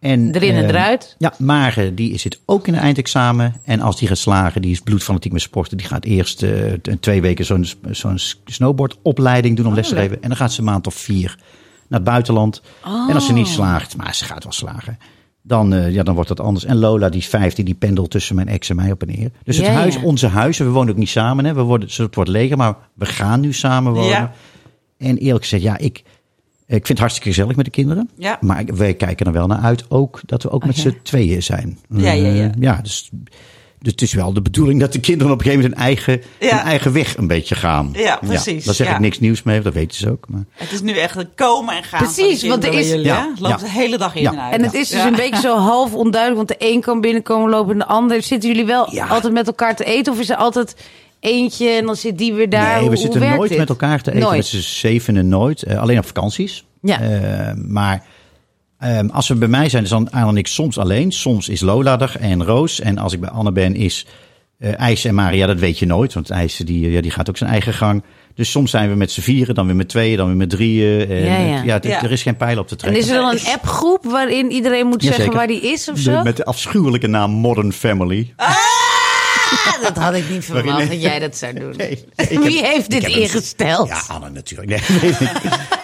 En, 0.00 0.34
Erin 0.34 0.54
en 0.54 0.60
ehm, 0.60 0.68
eruit. 0.68 1.14
Ja, 1.18 1.34
Mare, 1.38 1.94
die 1.94 2.18
zit 2.18 2.40
ook 2.44 2.66
in 2.66 2.74
een 2.74 2.80
eindexamen. 2.80 3.54
En 3.64 3.80
als 3.80 3.98
die 3.98 4.08
gaat 4.08 4.18
slagen, 4.18 4.62
die 4.62 4.70
is 4.70 4.80
bloedfanatiek 4.80 5.32
met 5.32 5.40
sporten. 5.42 5.76
Die 5.76 5.86
gaat 5.86 6.04
eerst 6.04 6.38
t- 6.38 7.02
twee 7.02 7.20
weken 7.20 7.44
zo'n 7.44 7.66
zo'n 7.90 8.18
snowboardopleiding 8.44 9.56
doen 9.56 9.66
om 9.66 9.74
les 9.74 9.88
te 9.88 9.94
geven. 9.94 10.22
En 10.22 10.28
dan 10.28 10.36
gaat 10.36 10.52
ze 10.52 10.58
een 10.58 10.64
maand 10.64 10.86
of 10.86 10.94
vier 10.94 11.38
naar 11.90 12.00
het 12.00 12.08
buitenland. 12.08 12.62
En 13.08 13.14
als 13.14 13.26
ze 13.26 13.32
niet 13.32 13.46
slaagt, 13.46 13.96
maar 13.96 14.14
ze 14.14 14.24
gaat 14.24 14.42
wel 14.42 14.52
slagen. 14.52 14.98
Dan, 15.42 15.72
eh, 15.72 15.90
ja, 15.90 16.02
dan 16.02 16.14
wordt 16.14 16.28
dat 16.28 16.40
anders. 16.40 16.64
En 16.64 16.76
Lola, 16.76 17.08
die 17.08 17.24
15, 17.24 17.64
die 17.64 17.74
pendelt 17.74 18.10
tussen 18.10 18.34
mijn 18.34 18.48
ex 18.48 18.70
en 18.70 18.76
mij 18.76 18.90
op 18.90 19.02
en 19.02 19.08
neer. 19.08 19.30
Dus 19.44 19.56
het 19.56 19.66
huis, 19.66 19.96
onze 19.96 20.26
huizen, 20.26 20.66
we 20.66 20.72
wonen 20.72 20.92
ook 20.92 20.98
niet 20.98 21.08
samen. 21.08 21.44
Hè. 21.44 21.54
We 21.54 21.62
worden, 21.62 21.88
het 21.92 22.14
wordt 22.14 22.30
leger, 22.30 22.56
maar 22.56 22.76
we 22.94 23.06
gaan 23.06 23.40
nu 23.40 23.52
samen 23.52 23.92
wonen. 23.92 24.08
Ja. 24.08 24.32
En 24.98 25.16
eerlijk 25.16 25.42
gezegd, 25.42 25.62
ja, 25.62 25.78
ik, 25.78 25.98
ik 25.98 26.04
vind 26.66 26.88
het 26.88 26.98
hartstikke 26.98 27.28
gezellig 27.28 27.56
met 27.56 27.64
de 27.64 27.70
kinderen. 27.70 28.10
Ja. 28.16 28.38
Maar 28.40 28.64
wij 28.74 28.94
kijken 28.94 29.26
er 29.26 29.32
wel 29.32 29.46
naar 29.46 29.60
uit 29.60 29.90
ook 29.90 30.20
dat 30.26 30.42
we 30.42 30.50
ook 30.50 30.66
met 30.66 30.76
ja. 30.76 30.82
z'n 30.82 30.98
tweeën 31.02 31.42
zijn. 31.42 31.78
Ja, 31.88 32.12
ja, 32.12 32.28
ja. 32.28 32.44
Eh, 32.44 32.50
ja 32.58 32.80
dus, 32.82 33.10
dus 33.82 33.92
het 33.92 34.02
is 34.02 34.12
wel 34.12 34.32
de 34.32 34.42
bedoeling 34.42 34.80
dat 34.80 34.92
de 34.92 35.00
kinderen 35.00 35.32
op 35.32 35.38
een 35.38 35.44
gegeven 35.44 35.64
moment 35.70 35.80
hun 35.80 35.88
eigen, 35.96 36.22
Ja. 36.40 36.56
hun 36.56 36.66
eigen 36.66 36.92
weg 36.92 37.16
een 37.16 37.26
beetje 37.26 37.54
gaan. 37.54 37.90
Ja, 37.92 38.16
precies, 38.26 38.64
daar 38.64 38.74
zeg 38.74 38.86
ja. 38.86 38.94
ik 38.94 39.00
niks 39.00 39.20
nieuws 39.20 39.42
mee, 39.42 39.60
dat 39.60 39.72
weten 39.74 39.96
ze 39.96 40.10
ook. 40.10 40.24
Maar, 40.28 40.44
Het 40.52 40.72
is 40.72 40.80
nu 40.82 40.92
echt 40.92 41.16
een 41.16 41.28
komen 41.34 41.76
en 41.76 41.82
gaan. 41.84 41.98
Precies, 42.02 42.42
want 42.46 42.64
er 42.64 42.72
is- 42.74 42.88
jullie, 42.88 43.04
Ja, 43.04 43.22
hè? 43.22 43.28
Het 43.30 43.40
loopt 43.40 43.60
ja. 43.60 43.66
de 43.66 43.72
hele 43.72 43.98
dag 43.98 44.14
in 44.14 44.22
Ja. 44.22 44.32
en 44.32 44.38
uit. 44.40 44.54
En 44.54 44.62
het 44.62 44.74
is 44.74 44.88
dus 44.88 44.98
Ja. 44.98 45.06
een 45.06 45.16
beetje 45.16 45.40
zo 45.40 45.56
half 45.56 45.94
onduidelijk, 45.94 46.46
want 46.46 46.60
de 46.60 46.66
een 46.72 46.80
kan 46.80 47.00
binnenkomen 47.00 47.50
lopen 47.50 47.72
en 47.72 47.78
de 47.78 47.86
ander. 47.86 48.22
Zitten 48.22 48.48
jullie 48.50 48.64
wel 48.66 48.94
Ja. 48.94 49.06
altijd 49.06 49.32
met 49.32 49.46
elkaar 49.46 49.76
te 49.76 49.84
eten 49.84 50.12
of 50.12 50.20
is 50.20 50.30
er 50.30 50.36
altijd 50.36 50.76
eentje 51.20 51.68
en 51.68 51.86
dan 51.86 51.96
zit 51.96 52.18
die 52.18 52.32
weer 52.34 52.48
daar? 52.50 52.72
nee, 52.74 52.80
we 52.82 52.86
hoe 52.86 52.96
zitten 52.96 53.20
nooit 53.36 53.48
dit? 53.48 53.58
met 53.58 53.68
elkaar 53.68 54.02
te 54.02 54.10
eten. 54.10 54.22
Nooit. 54.22 54.36
Met 54.36 54.46
z'n 54.46 54.58
zevenen 54.58 55.28
nooit. 55.28 55.62
Eh, 55.62 55.78
alleen 55.80 55.98
op 55.98 56.06
vakanties. 56.06 56.64
Ja. 56.82 57.00
Eh, 57.00 57.52
maar 57.56 58.04
ehm, 58.80 59.08
als 59.08 59.28
we 59.28 59.34
bij 59.34 59.48
mij 59.48 59.68
zijn, 59.68 59.82
is 59.82 59.88
dan 59.88 60.10
Anne 60.10 60.28
en 60.28 60.36
ik 60.36 60.46
soms 60.46 60.78
alleen. 60.78 61.12
Soms 61.12 61.48
is 61.48 61.60
Lola 61.60 61.98
er 62.00 62.16
en 62.20 62.44
Roos. 62.44 62.80
En 62.80 62.98
als 62.98 63.12
ik 63.12 63.20
bij 63.20 63.30
Anne 63.30 63.52
ben, 63.52 63.74
is 63.74 64.06
eh 64.58 64.78
IJs 64.80 65.04
en 65.04 65.14
Maria. 65.14 65.46
Dat 65.46 65.58
weet 65.58 65.78
je 65.78 65.86
nooit, 65.86 66.12
want 66.14 66.30
IJs 66.30 66.56
die, 66.56 66.90
ja, 66.90 67.00
die 67.00 67.10
gaat 67.10 67.28
ook 67.28 67.36
zijn 67.36 67.50
eigen 67.50 67.74
gang. 67.74 68.02
Dus 68.34 68.50
soms 68.50 68.70
zijn 68.70 68.88
we 68.90 68.94
met 68.96 69.10
z'n 69.12 69.20
vieren, 69.20 69.54
dan 69.54 69.66
weer 69.66 69.76
met 69.76 69.88
tweeën, 69.88 70.16
dan 70.16 70.26
weer 70.26 70.36
met 70.36 70.50
drieën. 70.50 71.08
En, 71.08 71.16
Ja, 71.24 71.36
ja. 71.38 71.54
het- 71.56 71.64
ja, 71.64 71.74
het- 71.74 71.84
Ja. 71.84 72.02
er 72.02 72.10
is 72.12 72.22
geen 72.22 72.36
pijl 72.36 72.58
op 72.58 72.66
te 72.68 72.72
En 72.74 72.78
trekken. 72.80 73.02
is 73.02 73.08
er 73.08 73.14
dan 73.16 73.30
een 73.30 73.52
appgroep 73.54 74.04
waarin 74.04 74.50
iedereen 74.50 74.86
moet 74.86 75.02
zeggen 75.02 75.32
waar 75.32 75.46
die 75.46 75.60
is 75.72 75.88
of 75.88 75.94
De- 75.94 76.00
zo? 76.02 76.22
met 76.22 76.36
de 76.36 76.44
afschuwelijke 76.44 77.06
naam 77.06 77.30
Modern 77.30 77.72
Family. 77.72 78.32
Ah, 78.36 78.54
dat 79.82 79.96
had 79.96 80.14
ik 80.14 80.28
niet 80.30 80.44
verwacht 80.44 80.78
nee. 80.78 80.88
dat 80.88 81.02
jij 81.02 81.18
dat 81.18 81.36
zou 81.36 81.52
doen. 81.52 81.74
Nee, 81.76 82.04
nee, 82.16 82.28
ik 82.28 82.38
Wie 82.38 82.56
heb- 82.62 82.72
heeft 82.72 82.90
dit 82.90 83.04
een- 83.04 83.20
ingesteld? 83.20 83.88
Ja, 83.88 84.00
Anne 84.08 84.30
natuurlijk. 84.30 84.68
Nee. 84.70 85.10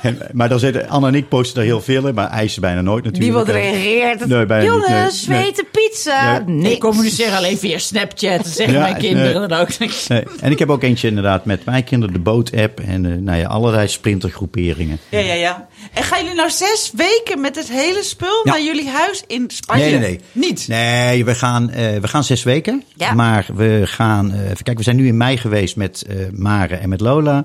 En- 0.02 0.18
maar 0.32 0.48
dan 0.48 0.58
zitten 0.58 0.88
Anne 0.88 1.06
en 1.08 1.14
ik 1.14 1.28
posten 1.28 1.60
er 1.60 1.66
heel 1.66 1.80
veel 1.80 2.06
in, 2.06 2.14
maar 2.14 2.28
IJs 2.30 2.58
bijna 2.58 2.80
nooit 2.80 3.04
natuurlijk. 3.04 3.32
Niemand 3.34 3.48
reageert. 3.48 4.26
Nee, 4.26 4.46
bijna 4.46 4.74
niet, 4.74 4.86
Jongens, 4.86 5.26
nee. 5.26 5.40
we 5.42 5.46
eten 5.48 5.64
pizza. 5.72 6.42
Nee. 6.46 6.72
Ik 6.72 6.80
communiceer 6.80 7.30
alleen 7.32 7.58
via 7.58 7.78
Snapchat. 7.78 8.36
Dat 8.36 8.46
zeggen 8.46 8.74
Ja, 8.74 8.80
mijn 8.80 8.96
kinderen 8.96 9.38
nee. 9.40 9.48
dan 9.48 9.58
ook. 9.60 9.68
Nee. 9.78 10.22
En 10.40 10.50
ik 10.50 10.58
heb 10.58 10.70
ook 10.70 10.82
eentje 10.82 11.08
inderdaad 11.08 11.44
met 11.44 11.64
mijn 11.64 11.84
kinderen, 11.84 12.14
de 12.14 12.20
boot-app 12.20 12.80
en 12.80 13.06
eh, 13.06 13.12
nou 13.18 13.38
ja, 13.38 13.46
allerlei 13.48 13.88
sprintergroeperingen. 13.88 14.98
Ja, 15.08 15.18
ja, 15.18 15.34
ja. 15.34 15.68
En 15.92 16.02
gaan 16.02 16.20
jullie 16.20 16.36
nou 16.36 16.50
zes 16.50 16.92
weken 16.96 17.40
met 17.40 17.56
het 17.56 17.68
hele 17.70 18.02
spul 18.02 18.40
Ja. 18.44 18.50
naar 18.52 18.62
jullie 18.62 18.88
huis 18.88 19.22
in 19.26 19.44
Spanje? 19.48 19.82
Nee, 19.84 19.90
nee, 19.98 20.00
nee. 20.00 20.20
Niet? 20.32 20.68
Nee, 20.68 21.24
we 21.24 21.34
gaan, 21.34 21.70
eh, 21.70 21.96
we 22.00 22.08
gaan 22.08 22.24
zes 22.24 22.42
weken. 22.42 22.82
Ja. 22.94 23.12
Maar 23.12 23.46
we 23.56 23.82
gaan, 23.84 24.32
eh, 24.32 24.40
even 24.42 24.54
kijken, 24.56 24.76
we 24.76 24.82
zijn 24.82 24.96
nu 24.96 25.06
in 25.06 25.16
mei 25.16 25.36
geweest 25.36 25.76
met 25.76 26.02
eh 26.08 26.16
Mare 26.32 26.74
en 26.76 26.88
met 26.88 27.00
Lola. 27.00 27.44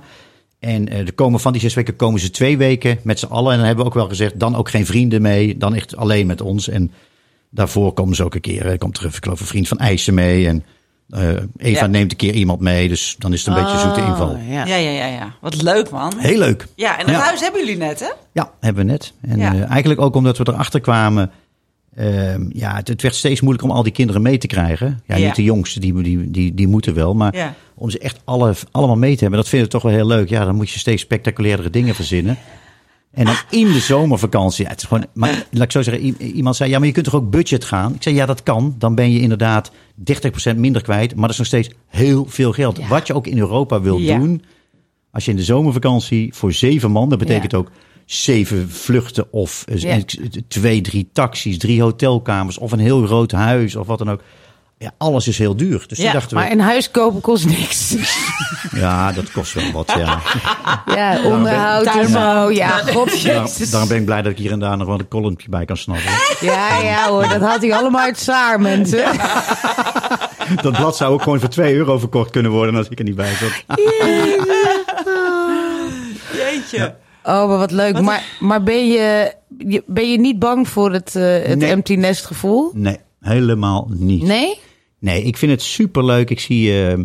En 0.59 0.87
eh 0.89 0.99
er 0.99 1.13
komen 1.13 1.39
van 1.39 1.51
die 1.51 1.61
zes 1.61 1.73
weken 1.73 1.95
komen 1.95 2.19
ze 2.19 2.29
twee 2.29 2.57
weken 2.57 2.99
met 3.03 3.19
z'n 3.19 3.25
allen. 3.25 3.51
En 3.51 3.57
dan 3.57 3.65
hebben 3.67 3.83
we 3.85 3.89
ook 3.91 3.97
wel 3.97 4.07
gezegd, 4.07 4.39
dan 4.39 4.55
ook 4.55 4.69
geen 4.69 4.85
vrienden 4.85 5.21
mee. 5.21 5.57
Dan 5.57 5.75
echt 5.75 5.95
alleen 5.95 6.27
met 6.27 6.41
ons. 6.41 6.67
En 6.69 6.91
daarvoor 7.49 7.93
komen 7.93 8.15
ze 8.15 8.23
ook 8.23 8.35
een 8.35 8.41
keer, 8.41 8.77
komt 8.77 8.97
er 8.97 9.05
ik 9.05 9.23
geloof 9.23 9.39
een 9.39 9.45
vriend 9.45 9.67
van 9.67 9.77
IJssen 9.77 10.13
mee. 10.13 10.47
En 10.47 10.63
eh, 11.09 11.29
Eva 11.57 11.79
Ja. 11.79 11.87
neemt 11.87 12.11
een 12.11 12.17
keer 12.17 12.33
iemand 12.33 12.59
mee, 12.59 12.87
dus 12.87 13.15
dan 13.19 13.33
is 13.33 13.39
het 13.39 13.47
een 13.47 13.53
beetje 13.61 13.73
een 13.73 13.79
zoete 13.79 14.01
inval. 14.01 14.29
Oh, 14.29 14.49
ja. 14.49 14.65
Ja, 14.65 14.75
ja, 14.75 14.89
ja, 14.89 15.05
ja. 15.07 15.33
Wat 15.41 15.61
leuk, 15.61 15.89
man. 15.89 16.13
Heel 16.17 16.37
leuk. 16.37 16.67
Ja, 16.75 16.99
en 16.99 17.05
dat 17.05 17.15
Ja. 17.15 17.21
huis 17.21 17.39
hebben 17.41 17.59
jullie 17.65 17.77
net, 17.77 17.99
hè? 17.99 18.09
Ja, 18.33 18.51
hebben 18.59 18.85
we 18.85 18.91
net. 18.91 19.13
En 19.21 19.37
Ja. 19.39 19.53
eh, 19.53 19.69
eigenlijk 19.69 20.01
ook 20.01 20.15
omdat 20.15 20.37
we 20.37 20.47
erachter 20.47 20.79
kwamen. 20.79 21.31
Ehm, 21.95 22.45
ja, 22.53 22.75
het, 22.75 22.87
het 22.87 23.01
werd 23.01 23.15
steeds 23.15 23.41
moeilijker 23.41 23.69
om 23.71 23.75
al 23.77 23.83
die 23.83 23.91
kinderen 23.91 24.21
mee 24.21 24.37
te 24.37 24.47
krijgen. 24.47 25.01
Ja, 25.07 25.15
Ja. 25.15 25.25
niet 25.25 25.35
de 25.35 25.43
jongste, 25.43 25.79
die, 25.79 26.01
die, 26.01 26.31
die, 26.31 26.53
die 26.53 26.67
moeten 26.67 26.93
wel. 26.93 27.13
Maar 27.15 27.35
Ja. 27.35 27.53
om 27.75 27.89
ze 27.89 27.99
echt 27.99 28.19
alle, 28.23 28.53
allemaal 28.71 28.97
mee 28.97 29.13
te 29.15 29.19
hebben, 29.21 29.39
dat 29.39 29.49
vinden 29.49 29.67
we 29.67 29.73
toch 29.73 29.83
wel 29.83 29.91
heel 29.93 30.07
leuk. 30.07 30.29
Ja, 30.29 30.45
dan 30.45 30.55
moet 30.55 30.69
je 30.69 30.79
steeds 30.79 31.01
spectaculairdere 31.01 31.69
dingen 31.69 31.95
verzinnen. 31.95 32.37
En 33.11 33.25
dan 33.25 33.35
in 33.49 33.71
de 33.71 33.79
zomervakantie. 33.79 34.63
Ja, 34.63 34.69
het 34.71 34.81
is 34.81 34.87
gewoon, 34.87 35.05
maar 35.13 35.45
laat 35.51 35.63
ik 35.63 35.71
zo 35.71 35.81
zeggen, 35.81 36.21
iemand 36.21 36.55
zei, 36.55 36.69
ja, 36.69 36.77
maar 36.77 36.87
je 36.87 36.93
kunt 36.93 37.05
toch 37.05 37.15
ook 37.15 37.29
budget 37.31 37.63
gaan? 37.65 37.93
Ik 37.95 38.03
zei, 38.03 38.15
ja, 38.15 38.25
dat 38.25 38.43
kan. 38.43 38.75
Dan 38.77 38.95
ben 38.95 39.11
je 39.11 39.19
inderdaad 39.19 39.71
30% 40.51 40.55
minder 40.55 40.81
kwijt. 40.81 41.11
Maar 41.11 41.21
dat 41.21 41.31
is 41.31 41.37
nog 41.37 41.47
steeds 41.47 41.69
heel 41.87 42.25
veel 42.29 42.51
geld. 42.51 42.87
Wat 42.87 43.07
je 43.07 43.13
ook 43.13 43.27
in 43.27 43.37
Europa 43.37 43.81
wil 43.81 43.97
Ja. 43.97 44.17
doen. 44.17 44.43
Als 45.11 45.25
je 45.25 45.31
in 45.31 45.37
de 45.37 45.43
zomervakantie 45.43 46.33
voor 46.33 46.53
zeven 46.53 46.91
man, 46.91 47.09
dat 47.09 47.19
betekent 47.19 47.53
ook 47.53 47.71
zeven 48.13 48.69
vluchten 48.71 49.33
of 49.33 49.63
eh, 49.67 49.77
Ja. 49.81 49.97
twee, 50.47 50.81
drie 50.81 51.09
taxis, 51.13 51.57
drie 51.57 51.81
hotelkamers 51.81 52.57
of 52.57 52.71
een 52.71 52.79
heel 52.79 53.05
groot 53.05 53.31
huis 53.31 53.75
of 53.75 53.87
wat 53.87 53.97
dan 53.97 54.11
ook. 54.11 54.21
Ja, 54.77 54.91
alles 54.97 55.27
is 55.27 55.37
heel 55.37 55.55
duur. 55.55 55.83
Dus 55.87 55.97
Ja, 55.97 56.03
toen 56.03 56.13
dachten 56.13 56.37
we, 56.37 56.43
Maar 56.43 56.51
een 56.51 56.59
huis 56.59 56.91
kopen 56.91 57.21
kost 57.21 57.45
niks. 57.45 57.95
ja, 58.75 59.11
dat 59.11 59.31
kost 59.31 59.53
wel 59.53 59.71
wat, 59.71 59.93
ja. 59.97 60.21
Ja, 60.95 61.23
onderhoud 61.23 61.85
en 61.85 62.07
zo. 62.09 62.49
Ja, 62.51 62.69
god 62.77 63.23
Daarom, 63.23 63.45
jezus. 63.45 63.69
daarom 63.69 63.89
ben 63.89 63.97
ik 63.97 64.05
blij 64.05 64.21
dat 64.21 64.31
ik 64.31 64.37
hier 64.37 64.51
en 64.51 64.59
daar 64.59 64.77
nog 64.77 64.87
wel 64.87 64.99
een 64.99 65.07
columnpje 65.07 65.49
bij 65.49 65.65
kan 65.65 65.77
snappen. 65.77 66.11
Ja, 66.41 66.77
ja 66.77 67.07
hoor, 67.09 67.27
dat 67.29 67.41
had 67.41 67.61
hij 67.61 67.73
allemaal 67.73 68.01
uit 68.01 68.19
Saar, 68.19 68.61
mensen. 68.61 69.05
Dat 70.61 70.71
blad 70.73 70.97
zou 70.97 71.13
ook 71.13 71.21
gewoon 71.21 71.39
voor 71.39 71.49
2 71.49 71.75
euro 71.75 71.99
verkocht 71.99 72.31
kunnen 72.31 72.51
worden 72.51 72.75
als 72.75 72.87
ik 72.89 72.99
er 72.99 73.05
niet 73.05 73.15
bij 73.15 73.33
zat. 73.35 73.77
Jeetje. 76.33 76.95
Oh, 77.23 77.47
maar 77.47 77.57
wat 77.57 77.71
leuk. 77.71 78.01
Maar, 78.01 78.23
maar 78.39 78.63
ben, 78.63 78.87
je, 78.87 79.33
ben 79.85 80.11
je 80.11 80.19
niet 80.19 80.39
bang 80.39 80.67
voor 80.67 80.91
het, 80.91 81.15
eh, 81.15 81.23
het 81.43 81.57
Nee. 81.59 81.69
empty 81.69 81.95
nest 81.95 82.25
gevoel? 82.25 82.71
Nee, 82.73 82.97
helemaal 83.19 83.89
niet. 83.93 84.23
Nee? 84.23 84.59
Nee, 84.99 85.23
ik 85.23 85.37
vind 85.37 85.51
het 85.51 85.61
superleuk. 85.61 86.29
Ik 86.29 86.39
zie 86.39 86.83
ehm, 86.85 87.03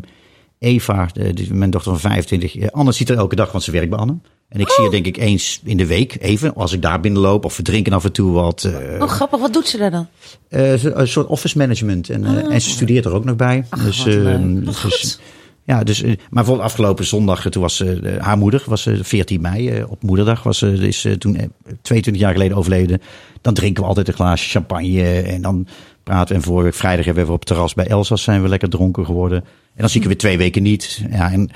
Eva, 0.59 1.09
de- 1.13 1.47
mijn 1.55 1.71
dochter 1.71 1.91
van 1.93 2.01
25. 2.01 2.57
eh, 2.57 2.69
Anne 2.71 2.93
ziet 2.93 3.09
er 3.09 3.17
elke 3.17 3.37
dag, 3.37 3.53
want 3.53 3.65
ze 3.65 3.71
werkt 3.71 3.91
bij 3.91 3.99
Anne. 3.99 4.17
En 4.49 4.61
ik 4.61 4.69
zie 4.71 4.83
haar 4.83 4.93
denk 4.93 5.07
ik 5.07 5.17
eens 5.17 5.61
in 5.65 5.77
de 5.77 5.87
week, 5.87 6.17
even, 6.21 6.55
als 6.55 6.73
ik 6.73 6.83
daar 6.83 7.01
binnenloop. 7.01 7.45
Of 7.45 7.57
we 7.57 7.63
drinken 7.63 7.93
af 7.93 8.05
en 8.05 8.13
toe 8.13 8.33
wat. 8.33 8.65
eh, 8.65 9.01
Oh, 9.03 9.09
grappig. 9.09 9.41
Wat 9.41 9.53
doet 9.53 9.67
ze 9.69 9.77
daar 9.79 9.91
dan? 9.91 10.07
eh, 10.49 10.83
een 10.85 11.09
soort 11.09 11.27
office 11.27 11.59
management. 11.59 12.11
En, 12.11 12.25
eh, 12.25 12.55
en 12.55 12.61
ze 12.61 12.71
studeert 12.71 13.05
er 13.05 13.13
ook 13.15 13.25
nog 13.25 13.37
bij. 13.37 13.65
dus, 13.85 13.99
wat 13.99 14.07
leuk. 14.07 14.27
ehm, 14.35 14.65
dus, 14.65 15.19
ja, 15.67 15.85
dus, 15.85 16.03
eh, 16.03 16.07
maar 16.09 16.27
bijvoorbeeld 16.31 16.67
afgelopen 16.67 17.05
zondag, 17.05 17.45
eh, 17.45 17.51
toen 17.51 17.63
was 17.63 17.81
eh, 17.81 18.17
haar 18.19 18.39
moeder, 18.39 18.63
was 18.67 18.87
eh, 18.87 18.99
14 19.03 19.41
mei, 19.41 19.85
op 19.89 20.03
moederdag, 20.03 20.43
was 20.43 20.59
ze 20.59 20.73
is 20.73 21.07
toen 21.19 21.37
eh, 21.37 21.47
22 21.83 22.23
jaar 22.23 22.33
geleden 22.33 22.57
overleden. 22.57 23.01
Dan 23.41 23.55
drinken 23.55 23.83
we 23.83 23.89
altijd 23.89 24.09
een 24.09 24.15
glaasje 24.15 24.51
champagne 24.51 25.21
en 25.21 25.43
dan 25.43 25.67
praten 26.03 26.29
we. 26.29 26.35
En 26.35 26.43
vorige 26.43 26.79
vrijdag 26.79 27.05
hebben 27.05 27.27
we 27.27 27.33
op 27.33 27.45
terras 27.45 27.75
bij 27.75 27.87
Elsas 27.87 28.23
zijn 28.23 28.43
we 28.43 28.49
lekker 28.49 28.69
dronken 28.69 29.05
geworden. 29.05 29.39
En 29.45 29.81
dan 29.81 29.89
zie 29.89 29.97
ik 29.97 30.03
er 30.03 30.09
weer 30.09 30.19
twee 30.19 30.39
weken 30.39 30.63
niet. 30.63 31.05
Ja, 31.11 31.33
en 31.33 31.51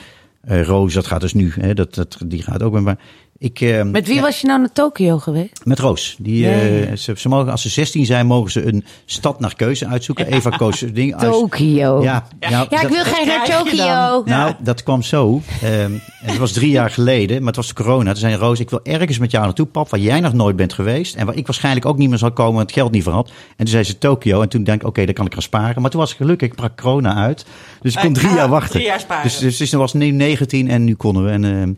Roos, 0.64 0.94
dat 0.94 1.06
gaat 1.06 1.20
dus 1.20 1.34
nu, 1.34 1.52
hè, 1.60 1.74
dat, 1.74 1.94
dat, 1.94 2.18
die 2.26 2.42
gaat 2.42 2.62
ook 2.62 2.80
me. 2.80 2.96
Ik, 3.42 3.60
eh, 3.60 3.82
Met 3.82 4.06
wie 4.06 4.14
ja, 4.16 4.20
was 4.22 4.40
je 4.40 4.46
nou 4.46 4.58
naar 4.60 4.72
Tokio 4.72 5.18
geweest? 5.18 5.60
met 5.64 5.78
Roos. 5.78 6.16
Die, 6.18 6.48
eh, 6.48 6.96
ze, 6.96 7.12
ze 7.16 7.28
mogen, 7.28 7.50
als 7.50 7.62
ze 7.62 7.68
16 7.68 8.06
zijn, 8.06 8.26
mogen 8.26 8.50
ze 8.50 8.66
een 8.66 8.84
stad 9.04 9.40
naar 9.40 9.54
keuze 9.56 9.86
uitzoeken. 9.86 10.26
Eva 10.26 10.50
koos 10.50 10.80
een 10.80 10.94
ding 10.94 11.14
uit. 11.16 11.32
Tokio. 11.32 12.02
Ja, 12.02 12.26
ja, 12.40 12.66
Ja, 12.70 12.80
ik 12.82 12.88
wil 12.88 13.02
graag 13.04 13.24
naar 13.24 13.44
Tokio. 13.58 14.22
nou, 14.24 14.54
dat 14.58 14.82
kwam 14.82 15.02
zo. 15.02 15.40
Ehm, 15.62 15.92
het 16.24 16.36
was 16.38 16.52
drie 16.52 16.70
jaar 16.70 16.90
geleden, 16.90 17.38
maar 17.38 17.46
het 17.46 17.56
was 17.56 17.68
de 17.68 17.74
corona. 17.74 18.10
Toen 18.10 18.20
zei 18.20 18.34
Roos, 18.34 18.60
ik 18.60 18.70
wil 18.70 18.80
ergens 18.82 19.18
met 19.18 19.30
jou 19.30 19.44
naartoe, 19.44 19.66
pap, 19.66 19.88
waar 19.90 20.00
jij 20.00 20.20
nog 20.20 20.32
nooit 20.32 20.56
bent 20.56 20.72
geweest. 20.72 21.14
En 21.14 21.26
waar 21.26 21.36
ik 21.36 21.46
waarschijnlijk 21.46 21.86
ook 21.86 21.96
niet 21.98 22.08
meer 22.08 22.18
zal 22.18 22.32
komen, 22.32 22.54
want 22.54 22.66
het 22.70 22.78
geld 22.78 22.92
niet 22.92 23.02
voor 23.02 23.12
had. 23.12 23.28
En 23.28 23.34
toen 23.56 23.66
zei 23.68 23.84
ze 23.84 23.98
Tokio. 23.98 24.40
En 24.42 24.48
toen 24.48 24.64
denk 24.64 24.80
ik, 24.82 24.86
oké, 24.88 25.04
dan 25.04 25.14
kan 25.14 25.26
ik 25.26 25.32
gaan 25.32 25.42
sparen. 25.42 25.82
Maar 25.82 25.90
toen 25.90 26.00
was 26.00 26.10
ik 26.10 26.16
gelukkig, 26.16 26.48
ik 26.48 26.54
brak 26.54 26.76
corona 26.80 27.14
uit. 27.14 27.44
Dus 27.82 27.94
ik 27.94 28.00
kon 28.00 28.12
drie 28.12 28.28
Ah, 28.28 28.34
jaar 28.34 28.48
wachten. 28.48 28.70
drie 28.70 28.84
jaar 28.84 29.00
sparen. 29.00 29.22
Dus, 29.22 29.38
dus, 29.38 29.56
dus 29.56 29.70
toen 29.70 29.80
was 29.80 29.92
nu 29.92 30.10
19 30.10 30.68
en 30.70 30.84
nu 30.84 30.94
konden 30.94 31.24
we. 31.24 31.30
En 31.30 31.44
ehm, 31.44 31.72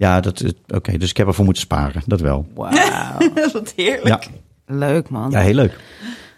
ja, 0.00 0.20
dat, 0.20 0.38
het- 0.38 0.56
oké, 0.74 0.98
dus 0.98 1.10
ik 1.10 1.16
heb 1.16 1.26
ervoor 1.26 1.44
moeten 1.44 1.62
sparen. 1.62 2.02
Dat 2.06 2.20
wel. 2.20 2.46
Wat 3.52 3.72
heerlijk. 3.76 4.06
Ja, 4.06 4.20
Leuk, 4.66 5.08
man. 5.08 5.30
ja 5.30 5.40
heel 5.40 5.54
leuk. 5.54 5.76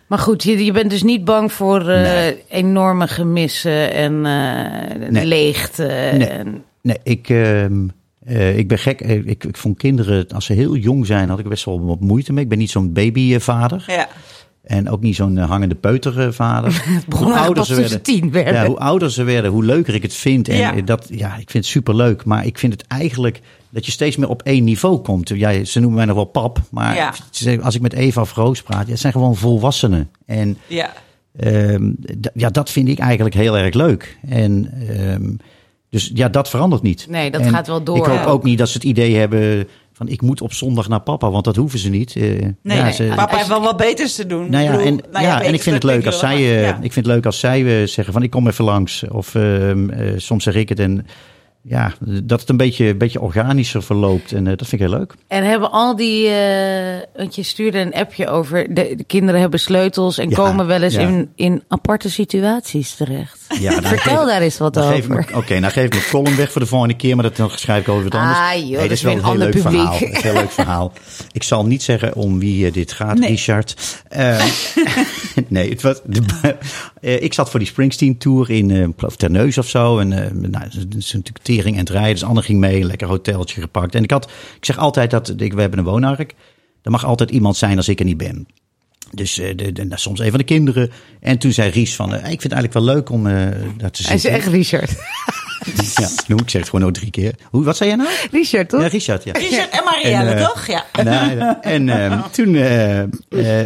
Maar 0.06 0.18
goed, 0.18 0.42
je, 0.42 0.64
je 0.64 0.72
bent 0.72 0.90
dus 0.90 1.02
niet 1.02 1.24
bang 1.24 1.52
voor 1.52 1.88
eh, 1.88 2.02
Nee. 2.02 2.42
enorme 2.48 3.08
gemissen 3.08 3.92
en 3.92 4.26
eh 4.26 5.08
Nee. 5.10 5.26
leegte. 5.26 5.82
Nee. 6.16 6.24
En, 6.28 6.64
Nee, 6.82 6.98
ik, 7.02 7.28
ehm, 7.28 7.88
eh, 8.24 8.58
ik 8.58 8.68
ben 8.68 8.78
gek. 8.78 9.00
Ik, 9.00 9.44
ik 9.44 9.56
vond 9.56 9.76
kinderen, 9.78 10.26
als 10.28 10.44
ze 10.44 10.52
heel 10.52 10.76
jong 10.76 11.06
zijn, 11.06 11.28
had 11.28 11.38
ik 11.38 11.48
best 11.48 11.64
wel 11.64 11.84
wat 11.86 12.00
moeite 12.00 12.32
mee. 12.32 12.42
Ik 12.42 12.48
ben 12.48 12.58
niet 12.58 12.70
zo'n 12.70 12.92
babyvader. 12.92 13.84
Ja. 13.86 14.08
En 14.62 14.90
ook 14.90 15.00
niet 15.00 15.16
zo'n 15.16 15.38
eh, 15.38 15.48
hangende 15.48 15.74
peutervader. 15.74 16.84
pas 17.54 17.68
toen 17.68 17.88
ze 17.88 18.00
tien 18.00 18.30
werden. 18.30 18.54
Ja, 18.54 18.66
hoe 18.66 18.78
ouder 18.78 19.10
ze 19.12 19.22
werden, 19.22 19.50
hoe 19.50 19.64
leuker 19.64 19.94
ik 19.94 20.02
het 20.02 20.14
vind. 20.14 20.48
En 20.48 20.56
Ja. 20.56 20.74
eh, 20.76 20.82
dat, 20.84 21.06
ja, 21.10 21.28
ik 21.28 21.50
vind 21.50 21.52
het 21.64 21.66
superleuk. 21.66 22.24
Maar 22.24 22.46
ik 22.46 22.58
vind 22.58 22.72
het 22.72 22.86
eigenlijk 22.86 23.40
dat 23.70 23.86
je 23.86 23.92
steeds 23.92 24.16
meer 24.16 24.28
op 24.28 24.42
één 24.42 24.64
niveau 24.64 24.98
komt. 24.98 25.28
Ja, 25.28 25.64
ze 25.64 25.78
noemen 25.80 25.96
mij 25.96 26.06
nog 26.06 26.16
wel 26.16 26.24
pap. 26.24 26.58
Maar 26.70 26.94
Ja. 26.94 27.12
als 27.62 27.74
ik 27.74 27.80
met 27.80 27.92
Eva 27.92 28.20
of 28.20 28.34
Roos 28.34 28.62
praat, 28.62 28.84
ja, 28.86 28.90
het 28.90 29.00
zijn 29.00 29.12
gewoon 29.12 29.36
volwassenen. 29.36 30.10
En 30.26 30.58
Ja. 30.66 30.92
Ehm, 31.36 31.90
ja, 32.34 32.48
dat 32.50 32.70
vind 32.70 32.88
ik 32.88 32.98
eigenlijk 32.98 33.34
heel 33.34 33.58
erg 33.58 33.74
leuk. 33.74 34.18
En 34.28 34.72
ehm, 34.88 35.30
dus 35.90 36.10
ja, 36.14 36.28
dat 36.28 36.48
verandert 36.50 36.82
niet. 36.82 37.06
Nee, 37.08 37.30
dat 37.30 37.40
En 37.40 37.50
gaat 37.50 37.66
wel 37.66 37.82
door, 37.82 37.96
Ik 37.96 38.04
hoop 38.04 38.26
ook 38.26 38.44
niet 38.44 38.58
dat 38.58 38.68
ze 38.68 38.74
het 38.74 38.84
idee 38.86 39.16
hebben 39.16 39.68
van 40.02 40.12
ik 40.12 40.22
moet 40.22 40.40
op 40.40 40.52
zondag 40.52 40.88
naar 40.88 41.00
papa, 41.00 41.30
want 41.30 41.44
dat 41.44 41.56
hoeven 41.56 41.78
ze 41.78 41.88
niet. 41.88 42.16
Eh, 42.16 42.22
Nee, 42.22 42.54
ja, 42.62 42.82
nee. 42.82 42.92
ze- 42.92 43.12
papa 43.16 43.36
heeft 43.36 43.48
wel 43.48 43.60
wat 43.62 43.76
beters 43.76 44.14
te 44.14 44.26
doen. 44.26 44.50
nou 44.50 44.64
ja, 44.64 44.70
bedoel, 44.70 44.86
en, 44.86 45.00
nou 45.12 45.24
ja, 45.24 45.30
en 45.32 45.36
beters, 45.38 45.54
ik 45.56 45.62
vind 45.62 45.74
het 45.74 45.84
leuk 45.84 46.06
als 46.06 46.18
zij, 46.18 46.36
eh, 46.36 46.68
ik 46.68 46.92
vind 46.92 46.94
het 46.94 47.06
leuk 47.06 47.26
als 47.26 47.38
zij 47.40 47.80
eh, 47.82 47.86
zeggen 47.86 48.12
van 48.12 48.22
ik 48.22 48.30
kom 48.30 48.46
even 48.48 48.64
langs. 48.64 49.04
Of 49.08 49.34
ehm, 49.34 49.90
eh, 49.90 50.12
soms 50.16 50.44
zeg 50.44 50.54
ik 50.54 50.68
het 50.68 50.78
en 50.78 51.06
ja, 51.64 51.92
dat 52.22 52.40
het 52.40 52.48
een 52.48 52.56
beetje, 52.56 52.86
een 52.86 52.98
beetje 52.98 53.20
organischer 53.20 53.82
verloopt. 53.82 54.32
En 54.32 54.46
eh, 54.46 54.56
dat 54.56 54.68
vind 54.68 54.82
ik 54.82 54.88
heel 54.88 54.98
leuk. 54.98 55.14
en 55.28 55.44
hebben 55.44 55.70
al 55.70 55.96
die, 55.96 56.28
eh, 56.28 57.00
want 57.16 57.34
je 57.34 57.42
stuurde 57.42 57.78
een 57.78 57.94
appje 57.94 58.28
over, 58.28 58.74
de, 58.74 58.94
de 58.96 59.04
kinderen 59.04 59.40
hebben 59.40 59.60
sleutels 59.60 60.18
en 60.18 60.28
Ja, 60.28 60.36
komen 60.36 60.66
wel 60.66 60.82
eens 60.82 60.94
ja. 60.94 61.00
in, 61.00 61.30
in 61.34 61.62
aparte 61.68 62.10
situaties 62.10 62.94
terecht. 62.94 63.40
Ja, 63.60 63.70
nou, 63.70 63.86
Vertel 63.86 64.16
geef- 64.18 64.26
daar 64.26 64.40
eens 64.40 64.58
wat 64.58 64.78
over. 64.78 65.26
Oké, 65.34 65.58
nou 65.58 65.72
geef 65.72 65.84
ik 65.84 65.90
mijn 65.92 66.04
column 66.10 66.36
weg 66.36 66.52
voor 66.52 66.60
de 66.60 66.66
volgende 66.66 66.96
keer, 66.96 67.14
maar 67.14 67.24
dat 67.24 67.36
dan 67.36 67.50
schrijf 67.50 67.80
ik 67.82 67.88
over 67.88 68.02
wat 68.02 68.14
anders. 68.14 68.38
Ah, 68.38 68.54
joh, 68.58 68.70
dat 68.70 68.80
dat 68.80 68.90
is 68.90 69.02
wel 69.02 69.12
een 69.12 69.18
heel 69.18 69.28
ander 69.30 69.48
leuk 69.48 69.62
publiek. 69.62 69.72
verhaal. 69.80 69.98
Het 69.98 70.08
is 70.10 70.14
een 70.16 70.22
heel 70.22 70.32
leuk 70.40 70.50
verhaal. 70.50 70.92
Ik 71.32 71.42
zal 71.42 71.66
niet 71.66 71.82
zeggen 71.82 72.14
om 72.14 72.38
wie 72.38 72.66
eh, 72.66 72.72
dit 72.72 72.92
gaat, 72.92 73.18
Nee. 73.18 73.28
Richard. 73.28 74.02
Eh, 74.08 74.44
nee, 75.48 75.70
het 75.70 75.82
was, 75.82 76.00
de, 76.04 76.22
ik 77.00 77.34
zat 77.34 77.50
voor 77.50 77.58
die 77.60 77.68
Springsteen 77.68 78.18
Tour 78.18 78.50
in 78.50 78.70
eh, 78.70 79.06
Terneus 79.16 79.58
of 79.58 79.68
zo. 79.68 79.98
En 79.98 80.12
eh, 80.12 80.30
nou, 80.30 80.64
het 80.64 80.94
is 80.96 81.12
natuurlijk 81.12 81.44
tering 81.56 81.74
en 81.74 81.80
het 81.80 81.90
rijden. 81.90 82.12
Dus 82.12 82.24
Anne 82.24 82.42
ging 82.42 82.58
mee, 82.58 82.80
een 82.80 82.86
lekker 82.86 83.08
hoteltje 83.08 83.60
gepakt. 83.60 83.94
En 83.94 84.02
ik 84.02 84.10
had, 84.10 84.24
ik 84.56 84.64
zeg 84.64 84.78
altijd 84.78 85.10
dat, 85.10 85.32
ik, 85.36 85.52
we 85.52 85.60
hebben 85.60 85.78
een 85.78 85.84
woonark. 85.84 86.34
Er 86.82 86.90
mag 86.90 87.04
altijd 87.04 87.30
iemand 87.30 87.56
zijn 87.56 87.76
als 87.76 87.88
ik 87.88 87.98
er 87.98 88.04
niet 88.04 88.16
ben. 88.16 88.46
Dus 89.10 89.38
eh, 89.38 89.56
de, 89.56 89.72
de, 89.72 89.84
nou, 89.84 90.00
soms 90.00 90.20
een 90.20 90.30
van 90.30 90.38
de 90.38 90.44
kinderen. 90.44 90.90
En 91.20 91.38
toen 91.38 91.52
zei 91.52 91.70
Ries 91.70 91.94
van, 91.96 92.08
eh, 92.14 92.16
ik 92.18 92.40
vind 92.40 92.42
het 92.42 92.52
eigenlijk 92.52 92.72
wel 92.86 92.94
leuk 92.94 93.10
om 93.10 93.26
eh 93.26 93.46
dat 93.76 93.94
te 93.94 94.02
zien. 94.02 94.06
Hij 94.06 94.16
is 94.16 94.24
echt 94.24 94.46
Richard. 94.46 94.90
Ja, 95.94 96.08
noem 96.26 96.38
ik 96.38 96.50
zeg 96.50 96.60
het 96.60 96.70
gewoon 96.70 96.86
ook 96.86 96.94
drie 96.94 97.10
keer. 97.10 97.34
Hoe, 97.50 97.64
wat 97.64 97.76
zei 97.76 97.88
jij 97.88 97.98
nou? 97.98 98.10
Richard, 98.30 98.68
toch? 98.68 98.80
Ja, 98.80 98.86
Richard, 98.86 99.24
ja. 99.24 99.32
Richard 99.32 99.70
en 99.70 99.84
Marielle, 99.84 100.30
En, 100.30 100.36
eh, 100.38 100.46
toch? 100.46 100.66
Ja. 100.66 100.84
En 101.62 101.88
ehm, 101.88 102.20
toen, 102.32 102.54
eh, 102.54 103.00
eh, 103.02 103.08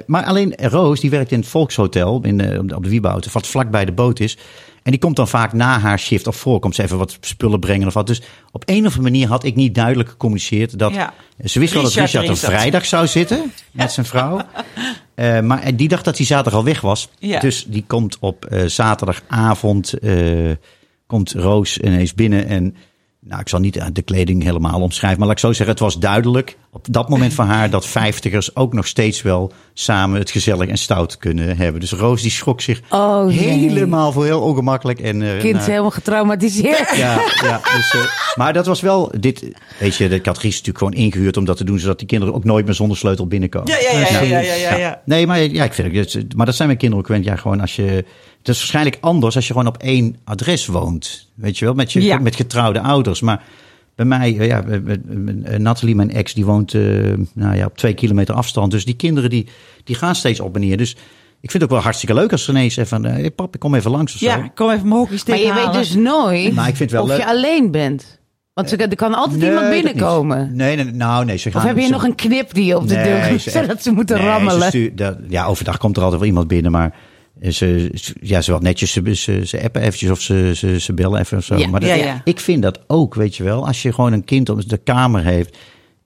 maar 0.07 0.25
alleen 0.25 0.55
Roos, 0.57 1.01
die 1.01 1.11
werkt 1.11 1.33
in 1.33 1.39
het 1.39 1.49
Volkshotel 1.49 2.21
in, 2.23 2.41
eh, 2.41 2.59
op 2.59 2.83
de- 2.83 2.89
Wieboud, 2.89 3.33
wat 3.33 3.47
vlak 3.47 3.71
bij 3.71 3.85
de 3.85 3.93
boot 3.93 4.21
is. 4.21 4.37
En 4.87 4.93
die 4.93 5.01
komt 5.01 5.17
dan 5.17 5.29
vaak 5.29 5.53
na 5.53 5.79
haar 5.79 5.99
shift 5.99 6.27
of 6.27 6.37
voor, 6.37 6.59
komt 6.59 6.75
ze 6.75 6.83
even 6.83 6.99
wat 6.99 7.19
spullen 7.21 7.61
brengen 7.61 7.87
of 7.87 7.95
wat. 7.95 8.07
Dus 8.07 8.23
op 8.53 8.63
een 8.67 8.79
of 8.79 8.85
andere 8.85 9.01
manier 9.03 9.29
had 9.29 9.45
ik 9.45 9.55
niet 9.55 9.75
duidelijk 9.75 10.09
gecommuniceerd 10.09 10.79
dat 10.79 10.95
Ja. 10.95 11.15
ze 11.45 11.59
wist 11.59 11.73
wel 11.73 11.83
dat 11.83 11.93
Richard 11.93 12.29
een 12.29 12.37
vrijdag 12.37 12.85
zou 12.85 13.07
zitten 13.07 13.53
met 13.71 13.93
zijn 13.93 14.07
vrouw. 14.07 14.41
Eh, 15.15 15.41
maar 15.41 15.77
die 15.77 15.89
dacht 15.89 16.05
dat 16.05 16.17
hij 16.17 16.27
zaterdag 16.27 16.55
al 16.55 16.65
weg 16.65 16.81
was. 16.81 17.09
Ja. 17.19 17.41
Dus 17.41 17.65
die 17.69 17.85
komt 17.87 18.17
op 18.21 18.45
eh, 18.45 18.65
zaterdagavond, 18.65 19.93
eh, 19.93 20.51
komt 21.07 21.33
Roos 21.33 21.79
ineens 21.79 22.15
binnen 22.15 22.47
en 22.47 22.77
nou, 23.29 23.41
ik 23.41 23.49
zal 23.49 23.61
niet 23.61 23.81
de 23.93 24.03
kleding 24.03 24.43
helemaal 24.43 24.81
omschrijven, 24.81 25.19
maar 25.19 25.29
laat 25.29 25.37
ik 25.37 25.43
zo 25.43 25.53
zeggen, 25.53 25.69
het 25.69 25.79
was 25.79 25.99
duidelijk 25.99 26.57
op 26.71 26.87
dat 26.91 27.09
moment 27.09 27.35
van 27.35 27.47
haar 27.47 27.71
dat 27.71 27.87
vijftigers 27.87 28.57
ook 28.57 28.73
nog 28.73 28.87
steeds 28.87 29.23
wel 29.23 29.53
samen 29.75 30.19
het 30.19 30.31
gezellig 30.31 30.69
en 30.69 30.79
stout 30.79 31.17
kunnen 31.17 31.57
hebben. 31.57 31.81
Dus 31.81 31.93
Roos 31.93 32.23
die 32.23 32.31
schrok 32.31 32.61
zich 32.61 32.81
Oh, 32.91 33.27
nee. 33.27 33.37
helemaal 33.37 34.13
voor 34.13 34.25
heel 34.25 34.41
ongemakkelijk. 34.41 35.01
En, 35.01 35.23
eh, 35.23 35.29
Kind 35.29 35.45
is 35.45 35.53
nou, 35.53 35.71
helemaal 35.71 35.91
getraumatiseerd. 35.91 36.97
ja, 36.97 37.21
ja 37.43 37.61
dus, 37.77 37.95
eh, 37.95 38.37
maar 38.37 38.53
dat 38.53 38.67
was 38.67 38.81
wel, 38.81 39.13
dit, 39.19 39.53
weet 39.79 39.97
je, 39.97 40.09
ik 40.09 40.27
had 40.27 40.39
Ries 40.39 40.57
natuurlijk 40.57 40.79
gewoon 40.79 41.05
ingehuurd 41.05 41.37
om 41.37 41.45
dat 41.45 41.57
te 41.57 41.65
doen, 41.65 41.79
zodat 41.79 41.99
die 41.99 42.09
kinderen 42.09 42.35
ook 42.35 42.45
nooit 42.45 42.65
meer 42.65 42.75
zonder 42.75 42.97
sleutel 42.97 43.27
binnenkomen. 43.27 43.73
Ja, 43.73 43.91
ja, 43.91 43.99
ja, 43.99 44.21
ja, 44.21 44.21
ja, 44.21 44.41
ja, 44.41 44.55
ja, 44.55 44.77
ja. 44.77 45.03
Nee, 45.05 45.27
maar 45.27 45.43
ja, 45.43 45.65
ik 45.65 45.73
vind 45.73 46.13
het, 46.13 46.35
maar 46.37 46.47
dat 46.47 46.55
zijn 46.55 46.69
mijn 46.69 46.81
kinderen 46.81 47.05
ook 47.05 47.11
gewend. 47.11 47.29
Ja, 47.29 47.37
gewoon 47.37 47.61
als 47.61 47.77
je, 47.77 48.05
Het 48.47 48.55
is 48.55 48.61
waarschijnlijk 48.61 48.99
anders 49.01 49.35
als 49.37 49.47
je 49.47 49.53
gewoon 49.53 49.69
op 49.69 49.77
één 49.77 50.17
adres 50.25 50.67
woont. 50.67 51.29
Weet 51.35 51.59
je 51.59 51.65
wel, 51.65 51.75
met, 51.75 51.93
je, 51.93 52.03
Ja. 52.03 52.19
met 52.19 52.37
getrouwde 52.37 52.81
ouders. 52.81 53.21
Maar 53.21 53.43
bij 53.95 54.07
mij, 54.07 54.39
eh, 54.39 54.47
ja, 54.47 54.63
eh, 54.65 54.75
eh, 54.75 55.61
Nathalie, 55.61 55.95
mijn 55.95 56.11
ex, 56.11 56.35
die 56.35 56.45
woont 56.45 56.75
eh, 56.75 56.83
nou 57.33 57.57
ja, 57.57 57.65
op 57.67 57.77
twee 57.77 57.95
kilometer 57.95 58.35
afstand. 58.35 58.71
Dus 58.71 58.85
die 58.85 58.97
kinderen 58.97 59.31
die, 59.31 59.47
die 59.85 59.97
gaan 59.97 60.15
steeds 60.15 60.41
op 60.41 60.55
en 60.55 60.61
neer. 60.61 60.77
Dus 60.77 60.91
ik 61.41 61.51
vind 61.51 61.53
het 61.53 61.63
ook 61.63 61.71
wel 61.71 61.81
hartstikke 61.81 62.15
leuk 62.15 62.33
als 62.33 62.45
zegt 62.69 62.89
van... 62.89 63.05
eh, 63.05 63.13
Hey, 63.13 63.31
pap, 63.31 63.55
ik 63.55 63.61
kom 63.61 63.75
even 63.75 63.91
langs 63.91 64.13
of 64.13 64.19
zo. 64.19 64.27
Ja, 64.27 64.51
kom 64.55 64.71
even 64.71 64.91
hockeystick 64.91 65.35
Maar 65.35 65.43
je 65.45 65.51
halen. 65.51 65.73
weet 65.73 65.83
dus 65.83 65.95
nooit 65.95 66.55
Maar 66.55 66.69
ik 66.69 66.77
vind 66.77 66.91
het 66.91 67.01
wel 67.01 67.03
of 67.03 67.09
leuk. 67.09 67.19
je 67.19 67.27
alleen 67.27 67.71
bent. 67.71 68.19
Want 68.55 68.73
er 68.73 68.81
er 68.81 68.97
kan 68.97 69.15
altijd 69.15 69.39
Nee, 69.41 69.49
iemand 69.49 69.71
binnenkomen. 69.71 70.51
Nee, 70.57 70.77
nee, 70.77 70.85
nou 70.85 71.25
nee. 71.25 71.37
Ze 71.37 71.51
gaan, 71.51 71.61
Of 71.63 71.67
heb 71.69 71.77
je 71.77 71.85
ze- 71.85 71.91
nog 71.91 72.03
een 72.05 72.15
knip 72.15 72.55
die 72.55 72.65
je 72.65 72.77
op 72.77 72.89
de 72.89 72.95
Nee, 72.95 73.05
deur 73.29 73.39
ze- 73.41 73.51
zodat 73.59 73.83
ze 73.83 73.91
moeten 73.93 74.17
nee, 74.17 74.27
rammelen? 74.27 74.61
ze 74.63 74.67
stuur- 74.69 74.97
dat- 74.97 75.19
ja, 75.29 75.45
overdag 75.47 75.77
komt 75.79 75.97
er 75.97 76.03
altijd 76.03 76.21
wel 76.21 76.29
iemand 76.31 76.49
binnen, 76.49 76.73
maar 76.73 76.95
ze, 77.43 77.91
ze- 77.95 78.15
ja, 78.21 78.41
ze 78.41 78.51
wel 78.51 78.61
netjes, 78.61 78.93
ze, 78.93 79.15
ze, 79.15 79.41
ze 79.47 79.63
appen 79.63 79.83
eventjes 79.83 80.11
of 80.11 80.21
ze, 80.21 80.53
ze, 80.55 80.81
ze 80.81 80.93
bellen 80.95 81.21
even 81.21 81.39
of 81.39 81.45
zo. 81.45 81.57
Ja, 81.57 81.69
maar 81.69 81.81
dat- 81.81 81.89
ja, 81.89 81.95
ja. 81.95 82.21
ik 82.25 82.41
vind 82.41 82.63
dat 82.63 82.79
ook, 82.87 83.15
weet 83.15 83.37
je 83.37 83.45
wel. 83.45 83.67
Als 83.67 83.83
je 83.83 83.93
gewoon 83.93 84.13
een 84.13 84.25
kind 84.25 84.49
op 84.49 84.69
de 84.69 84.77
kamer 84.79 85.25
heeft, 85.25 85.57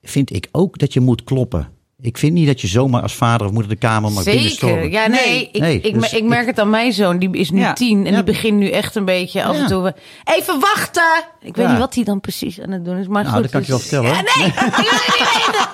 vind 0.03 0.35
ik 0.35 0.49
ook 0.53 0.79
dat 0.79 0.93
je 0.93 1.01
moet 1.01 1.25
kloppen. 1.25 1.69
Ik 2.03 2.19
vind 2.19 2.33
niet 2.33 2.47
dat 2.47 2.61
je 2.61 2.67
zomaar 2.67 3.03
als 3.03 3.15
vader 3.15 3.47
of 3.47 3.53
moeder 3.53 3.71
de 3.71 3.77
kamer 3.77 4.13
mag 4.13 4.23
Zeker. 4.23 4.33
binnenstormen. 4.41 4.91
Ja, 4.91 5.07
nee, 5.07 5.21
Nee. 5.27 5.49
ik, 5.53 5.61
Nee, 5.61 5.81
ik, 5.81 5.95
dus 5.95 6.13
ik 6.13 6.19
ik- 6.19 6.25
merk 6.25 6.47
het 6.47 6.59
aan 6.59 6.71
mijn 6.71 6.93
zoon. 6.93 7.19
Die 7.19 7.31
is 7.37 7.51
nu 7.51 7.61
Ja. 7.61 7.73
tien 7.73 7.99
en 8.07 8.11
Ja. 8.11 8.15
die 8.15 8.25
begint 8.25 8.59
nu 8.59 8.71
echt 8.71 8.95
een 8.95 9.05
beetje 9.05 9.45
af 9.45 9.55
Ja. 9.57 9.61
en 9.63 9.67
toe. 9.67 9.95
Even 10.25 10.61
wachten! 10.61 11.25
Ik 11.41 11.57
weet 11.57 11.69
niet 11.69 11.79
wat 11.79 11.95
hij 11.95 12.05
dan 12.05 12.21
precies 12.21 12.61
aan 12.61 12.71
het 12.71 12.85
doen 12.85 12.97
is. 12.97 13.07
Maar 13.07 13.23
Nou, 13.23 13.35
goed, 13.35 13.43
dat 13.43 13.51
kan 13.53 13.61
ik 13.61 13.67
je 13.67 13.73
wel 13.73 13.81
dus- 13.81 13.89
vertellen. 13.91 14.17
Ja, 14.17 14.23
nee, 14.37 14.47
ik 14.53 14.55
wil 14.55 14.65
het 14.71 14.77
niet 14.77 15.45
weten. 15.45 15.69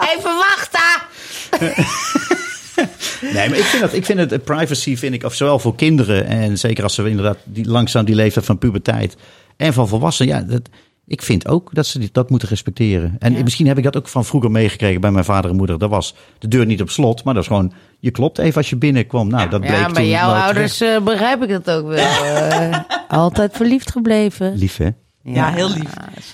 Even 0.18 0.36
wachten! 0.36 1.00
Nee, 3.32 3.48
maar 3.48 3.58
ik 3.58 3.64
vind, 3.64 3.82
dat, 3.82 3.92
ik 3.92 4.04
vind 4.04 4.18
het 4.18 4.32
eh, 4.32 4.38
privacy, 4.44 4.96
vind 4.96 5.14
ik, 5.14 5.24
of 5.24 5.34
zowel 5.34 5.58
voor 5.58 5.74
kinderen 5.74 6.26
en 6.26 6.58
zeker 6.58 6.82
als 6.82 6.94
ze 6.94 7.08
inderdaad 7.08 7.38
die, 7.44 7.68
langzaam 7.68 8.04
die 8.04 8.14
leeftijd 8.14 8.44
van 8.46 8.58
puberteit 8.58 9.16
en 9.56 9.72
van 9.72 9.88
volwassenen, 9.88 10.34
ja, 10.34 10.42
dat, 10.42 10.60
ik 11.06 11.22
vind 11.22 11.48
ook 11.48 11.70
dat 11.74 11.86
ze 11.86 12.08
dat 12.12 12.30
moeten 12.30 12.48
respecteren. 12.48 13.16
En 13.18 13.42
misschien 13.42 13.66
heb 13.66 13.78
ik 13.78 13.84
dat 13.84 13.96
ook 13.96 14.08
van 14.08 14.24
vroeger 14.24 14.50
meegekregen 14.50 15.00
bij 15.00 15.10
mijn 15.10 15.24
vader 15.24 15.50
en 15.50 15.56
moeder. 15.56 15.78
Dat 15.78 15.90
was 15.90 16.14
de 16.38 16.48
deur 16.48 16.66
niet 16.66 16.80
op 16.80 16.90
slot, 16.90 17.24
maar 17.24 17.34
dat 17.34 17.42
is 17.42 17.48
gewoon, 17.48 17.72
je 17.98 18.10
klopt 18.10 18.38
even 18.38 18.56
als 18.56 18.70
je 18.70 18.76
binnenkwam. 18.76 19.28
Nou, 19.28 19.48
dat 19.50 19.60
bleek 19.60 19.72
Ja, 19.72 19.84
toen 19.84 19.94
bij 19.94 20.08
jouw 20.08 20.32
ouders 20.32 20.80
eh, 20.80 21.00
begrijp 21.00 21.42
ik 21.42 21.48
dat 21.48 21.70
ook 21.70 21.86
wel. 21.86 22.24
eh. 22.24 22.78
altijd 23.08 23.56
verliefd 23.56 23.90
gebleven. 23.90 24.54
Lief, 24.56 24.76
hè? 24.76 24.88
Ja, 25.24 25.50
heel 25.52 25.68
lief. 25.68 25.90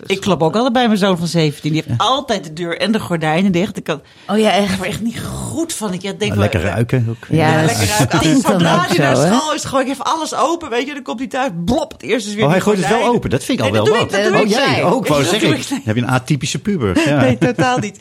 Ik 0.06 0.20
klop 0.20 0.42
ook 0.42 0.54
altijd 0.54 0.72
bij 0.72 0.86
mijn 0.86 0.98
zoon 0.98 1.18
van 1.18 1.26
17. 1.26 1.72
Die 1.72 1.82
heeft 1.86 2.00
altijd 2.00 2.44
de 2.44 2.52
deur 2.52 2.80
en 2.80 2.92
de 2.92 3.00
gordijnen 3.00 3.52
dicht. 3.52 3.76
Ik 3.76 3.84
kan 3.84 4.00
Oh 4.26 4.38
ja, 4.38 4.50
echt. 4.52 4.80
er 4.80 4.86
echt 4.86 5.00
niet 5.00 5.20
goed 5.20 5.72
van. 5.72 5.92
Ik 5.92 6.00
denk 6.00 6.18
Maar 6.18 6.28
wel- 6.28 6.38
lekker 6.38 6.60
ruiken 6.60 7.06
ook. 7.08 7.26
Ja, 7.30 7.64
Lekker 7.64 8.06
dan 8.10 8.40
Zodra 8.40 8.84
hij 8.88 8.96
naar 8.98 9.16
school 9.16 9.54
is, 9.54 9.64
gooi 9.64 9.84
ik 9.84 9.90
even 9.90 10.04
alles 10.04 10.34
open. 10.34 10.70
Weet 10.70 10.86
je, 10.86 10.92
dan 10.94 11.02
komt 11.02 11.18
hij 11.18 11.28
thuis. 11.28 11.50
Blop, 11.64 11.92
het 11.92 12.02
eerste 12.02 12.28
is 12.28 12.34
weer 12.34 12.44
Oh, 12.44 12.50
hij 12.50 12.60
gooit 12.60 12.78
het 12.78 12.88
wel 12.88 13.04
open. 13.06 13.30
Dat 13.30 13.44
vind 13.44 13.58
ik 13.58 13.64
al 13.64 13.72
Nee, 13.72 13.82
wel 13.82 13.92
wat. 13.98 14.42
oh, 14.42 14.48
jij 14.48 14.84
ook, 14.84 15.06
wou 15.06 15.22
Dat 15.22 15.30
doe 15.40 15.40
zeggen. 15.56 15.80
heb 15.84 15.96
je 15.96 16.02
een 16.02 16.08
atypische 16.08 16.58
puber. 16.58 17.08
Ja. 17.08 17.20
Nee, 17.20 17.38
totaal 17.38 17.78
niet. 17.78 17.98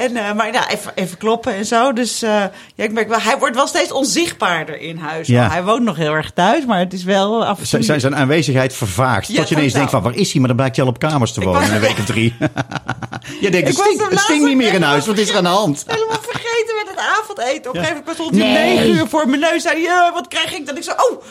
En, 0.00 0.16
eh, 0.16 0.32
maar 0.32 0.52
ja, 0.52 0.70
even, 0.70 0.92
even 0.94 1.16
kloppen 1.18 1.54
en 1.54 1.64
zo. 1.66 1.92
Dus 1.92 2.22
eh, 2.22 2.30
ja, 2.74 2.84
ik 2.84 2.92
merk 2.92 3.08
wel, 3.08 3.20
hij 3.20 3.38
wordt 3.38 3.54
wel 3.56 3.66
steeds 3.66 3.92
onzichtbaarder 3.92 4.80
in 4.80 4.96
huis. 4.98 5.26
Ja. 5.26 5.48
Hij 5.50 5.62
woont 5.64 5.82
nog 5.82 5.96
heel 5.96 6.12
erg 6.12 6.30
thuis, 6.30 6.64
maar 6.66 6.78
het 6.78 6.92
is 6.92 7.04
wel 7.04 7.44
af 7.44 7.58
en 7.60 7.68
toe... 7.68 7.82
Z- 7.82 7.86
Zijn, 7.86 8.00
zijn 8.00 8.16
aanwezigheid 8.16 8.72
vervaagt. 8.72 9.28
Ja, 9.28 9.34
tot 9.36 9.48
je 9.48 9.54
ineens 9.54 9.72
totaal. 9.72 9.88
denkt 9.90 9.90
van, 9.90 10.12
waar 10.12 10.20
is 10.20 10.30
hij? 10.30 10.38
Maar 10.38 10.48
dan 10.48 10.56
blijkt 10.56 10.76
hij 10.76 10.84
al 10.84 10.90
op 10.90 10.98
kamers 10.98 11.32
te 11.32 11.40
wonen 11.40 11.60
was- 11.60 11.68
in 11.68 11.74
een 11.74 11.80
week 11.80 11.98
of 11.98 12.04
drie. 12.04 12.34
je 13.40 13.50
denkt, 13.50 13.68
het 13.68 13.76
stinkt, 13.78 14.28
het 14.28 14.42
niet 14.42 14.56
meer 14.56 14.74
in 14.74 14.82
huis. 14.82 15.06
Wat 15.06 15.18
is 15.18 15.28
er 15.30 15.36
aan 15.36 15.42
de 15.42 15.48
hand? 15.48 15.84
helemaal 15.86 16.18
vergeten 16.20 16.74
met 16.84 16.88
het 16.94 16.98
avondeten. 17.20 17.70
Op 17.70 17.76
een 17.76 17.82
gegeven 17.84 17.96
moment 18.06 18.14
stond 18.16 18.36
hij 18.36 18.52
negen 18.52 18.90
uur 18.90 19.06
voor 19.08 19.28
mijn 19.28 19.40
neus. 19.40 19.62
Zei 19.62 19.74
hij, 19.74 19.82
"Ja, 19.82 20.10
wat 20.12 20.28
krijg 20.28 20.54
ik? 20.54 20.66
Dat 20.66 20.76
ik 20.76 20.82
zo, 20.82 20.90
oh, 20.90 21.22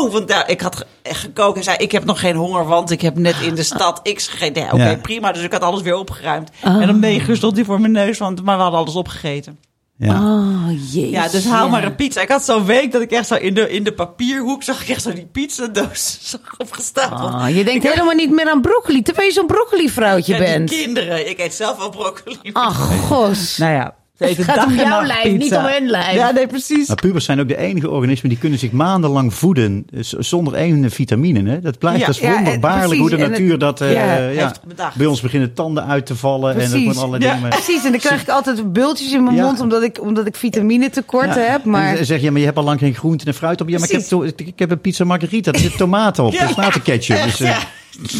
oh. 0.00 0.12
Want 0.12 0.28
ja, 0.30 0.46
ik 0.46 0.60
had 0.60 0.76
ge- 0.76 0.86
gekookt 1.14 1.56
en 1.58 1.62
zei, 1.64 1.76
ik 1.76 1.92
heb 1.92 2.04
nog 2.04 2.20
geen 2.20 2.36
honger, 2.36 2.64
want 2.66 2.90
ik 2.90 3.00
heb 3.00 3.16
net 3.16 3.34
in 3.42 3.54
de 3.54 3.62
stad 3.62 4.00
X 4.14 4.30
Oké, 4.34 4.62
Ja. 4.76 4.96
prima. 5.02 5.32
Dus 5.32 5.42
ik 5.42 5.52
had 5.52 5.62
alles 5.62 5.82
weer 5.82 5.96
opgeruimd. 5.96 6.50
En 6.62 6.90
om 6.90 6.98
negen 7.00 7.30
uur 7.30 7.36
stond 7.36 7.56
hij 7.56 7.64
voor 7.64 7.80
mijn 7.80 7.92
neus, 7.92 8.17
want, 8.18 8.42
maar 8.44 8.56
we 8.56 8.62
hadden 8.62 8.80
alles 8.80 8.94
opgegeten. 8.94 9.58
Ja. 10.00 10.22
Oh, 10.22 10.70
jezus. 10.92 11.10
Ja, 11.10 11.28
dus 11.28 11.44
haal 11.46 11.68
maar 11.68 11.84
een 11.84 11.94
pizza. 11.94 12.20
Ik 12.20 12.28
had 12.28 12.44
zo'n 12.44 12.64
week 12.64 12.92
dat 12.92 13.02
ik 13.02 13.10
echt 13.10 13.26
zo 13.26 13.34
in 13.34 13.54
de, 13.54 13.70
in 13.70 13.82
de 13.84 13.92
papierhoek 13.92 14.62
zag 14.62 14.82
ik 14.82 14.88
echt 14.88 15.02
zo 15.02 15.12
die 15.12 15.26
pizzadoos 15.26 16.18
zag 16.30 16.40
opgestapeld. 16.58 17.34
Oh, 17.34 17.46
je 17.48 17.64
denkt 17.64 17.88
helemaal 17.88 18.14
niet 18.14 18.30
meer 18.30 18.50
aan 18.50 18.60
broccoli, 18.60 19.02
terwijl 19.02 19.26
je 19.28 19.32
zo'n 19.34 19.46
broccoli 19.46 19.88
vrouwtje 19.90 20.32
Ja, 20.32 20.38
bent. 20.38 20.70
kinderen. 20.70 21.28
Ik 21.28 21.38
eet 21.38 21.54
zelf 21.54 21.76
wel 21.78 21.90
broccoli. 21.90 22.38
Ach, 22.52 23.06
gos. 23.06 23.56
Nou 23.56 23.72
ja, 23.72 23.94
Het 24.18 24.42
gaat 24.42 24.66
om 24.66 24.74
jouw 24.74 25.02
lijf, 25.04 25.36
niet 25.36 25.54
om 25.54 25.64
hun 25.64 25.86
lijf. 25.86 26.14
Ja, 26.14 26.30
nee, 26.30 26.46
precies. 26.46 26.86
Maar 26.88 26.96
pubers 26.96 27.24
zijn 27.24 27.40
ook 27.40 27.48
de 27.48 27.56
enige 27.56 27.90
organismen 27.90 28.28
die 28.30 28.38
kunnen 28.38 28.58
zich 28.58 28.70
maandenlang 28.70 29.34
voeden 29.34 29.86
eh, 29.94 30.00
zonder 30.02 30.54
één 30.54 30.90
vitamine. 30.90 31.50
Hè? 31.50 31.60
Dat 31.60 31.78
blijft 31.78 32.00
Ja, 32.00 32.06
dat 32.06 32.14
is 32.14 32.20
wonderbaarlijk 32.20 32.82
precies. 32.84 32.98
hoe 32.98 33.10
de 33.10 33.16
En 33.16 33.22
het- 33.22 33.30
natuur 33.30 33.58
dat... 33.58 33.80
eh, 33.80 34.34
ja, 34.34 34.52
bij 34.94 35.06
ons 35.06 35.20
beginnen 35.20 35.54
tanden 35.54 35.86
uit 35.86 36.06
te 36.06 36.16
vallen 36.16 36.52
en 36.52 36.58
dat 36.58 36.68
Precies. 36.68 36.86
moet 36.86 36.96
alle 36.98 37.20
Ja. 37.20 37.34
dingen... 37.34 37.48
Precies, 37.50 37.84
en 37.84 37.90
dan 37.90 38.00
krijg 38.00 38.20
ik 38.22 38.28
altijd 38.28 38.72
bultjes 38.72 39.12
in 39.12 39.22
mijn 39.22 39.36
Ja. 39.36 39.44
mond 39.44 39.60
omdat 39.60 39.82
ik, 39.82 40.00
omdat 40.02 40.26
ik 40.26 40.36
vitamine 40.36 40.90
tekort 40.90 41.34
Ja. 41.34 41.40
heb. 41.40 41.64
Maar 41.64 41.88
En 41.88 41.96
dan 41.96 42.04
zeg 42.04 42.20
je, 42.20 42.30
maar 42.30 42.40
je 42.40 42.46
hebt 42.46 42.58
al 42.58 42.64
lang 42.64 42.78
geen 42.78 42.94
groente 42.94 43.24
en 43.26 43.34
fruit 43.34 43.60
op. 43.60 43.68
Ja, 43.68 43.78
maar 43.78 43.90
ik 43.90 44.06
heb, 44.10 44.32
ik 44.46 44.58
heb 44.58 44.70
een 44.70 44.80
pizza 44.80 45.04
margarita, 45.04 45.52
er 45.52 45.58
zit 45.58 45.76
tomaten 45.76 46.24
op, 46.24 46.32
Ja. 46.32 46.46
tomatenketchup. 46.46 47.22
Dus, 47.22 47.40
eh, 47.40 47.56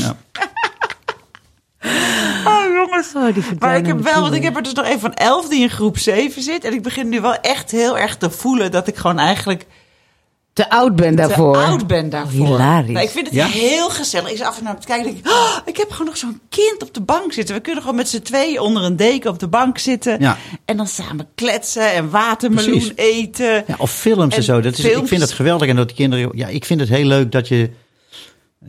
ja. 0.01 0.17
Oh, 2.81 2.87
jongens. 2.87 3.13
Oh, 3.15 3.35
die 3.35 3.45
Maar 3.59 3.77
ik 3.77 3.87
heb 3.87 4.01
wel, 4.01 4.21
want 4.21 4.35
ik 4.35 4.43
heb 4.43 4.57
er 4.57 4.63
dus 4.63 4.73
nog 4.73 4.91
een 4.91 5.01
van 5.01 5.15
elf 5.15 5.49
die 5.49 5.61
in 5.63 5.71
groep 5.71 5.99
7 5.99 6.43
zit. 6.43 6.65
En 6.65 6.73
ik 6.73 6.83
begin 6.83 7.09
nu 7.09 7.21
wel 7.21 7.35
echt 7.35 7.71
heel 7.71 7.99
erg 7.99 8.17
te 8.17 8.31
voelen 8.31 8.71
dat 8.71 8.89
ik 8.89 8.97
gewoon 8.97 9.19
eigenlijk 9.19 9.67
te 10.53 10.71
oud 10.71 10.97
ben 10.97 11.17
daarvoor. 11.17 11.53
te 11.53 11.59
oud 11.59 11.87
ben 11.87 12.11
daarvoor. 12.11 12.47
Hilarisch. 12.47 12.93
Nou, 12.93 13.05
ik 13.05 13.11
vind 13.11 13.27
het 13.27 13.35
Ja? 13.35 13.47
heel 13.47 13.91
gezellig. 13.91 14.31
Ik 14.31 14.37
zit 14.37 14.47
af 14.47 14.51
en 14.53 14.57
toe 14.59 14.65
naar 14.69 14.81
te 14.81 14.87
kijken 14.87 15.07
en 15.07 15.13
denk 15.13 15.27
ik, 15.27 15.33
oh, 15.33 15.57
ik 15.65 15.77
heb 15.77 15.91
gewoon 15.91 16.07
nog 16.07 16.17
zo'n 16.17 16.41
kind 16.49 16.83
op 16.83 16.95
de 16.95 17.01
bank 17.01 17.33
zitten. 17.33 17.55
We 17.55 17.61
kunnen 17.61 17.83
gewoon 17.83 17.97
met 17.97 18.09
z'n 18.09 18.21
tweeën 18.23 18.61
onder 18.61 18.83
een 18.83 18.97
deken 18.97 19.31
op 19.31 19.39
de 19.39 19.49
bank 19.49 19.79
zitten. 19.79 20.21
Ja. 20.21 20.37
En 20.65 20.77
dan 20.77 20.87
samen 20.87 21.29
kletsen 21.35 21.93
en 21.93 22.11
watermeloen 22.11 22.71
Precies. 22.71 22.93
eten. 22.97 23.65
Ja, 23.67 23.75
of 23.79 23.91
films 23.93 24.33
en, 24.33 24.39
En 24.39 24.45
zo. 24.45 24.61
Dat 24.61 24.79
is, 24.79 24.85
ik 24.85 25.09
vind 25.09 25.21
het 25.21 25.33
geweldig. 25.33 25.69
En 25.69 25.77
dat 25.77 25.89
de 25.89 25.95
kinderen. 25.95 26.31
Ja, 26.35 26.47
ik 26.47 26.65
vind 26.65 26.81
het 26.81 26.89
heel 26.89 27.05
leuk 27.05 27.33
dat 27.33 27.49
je. 27.49 27.71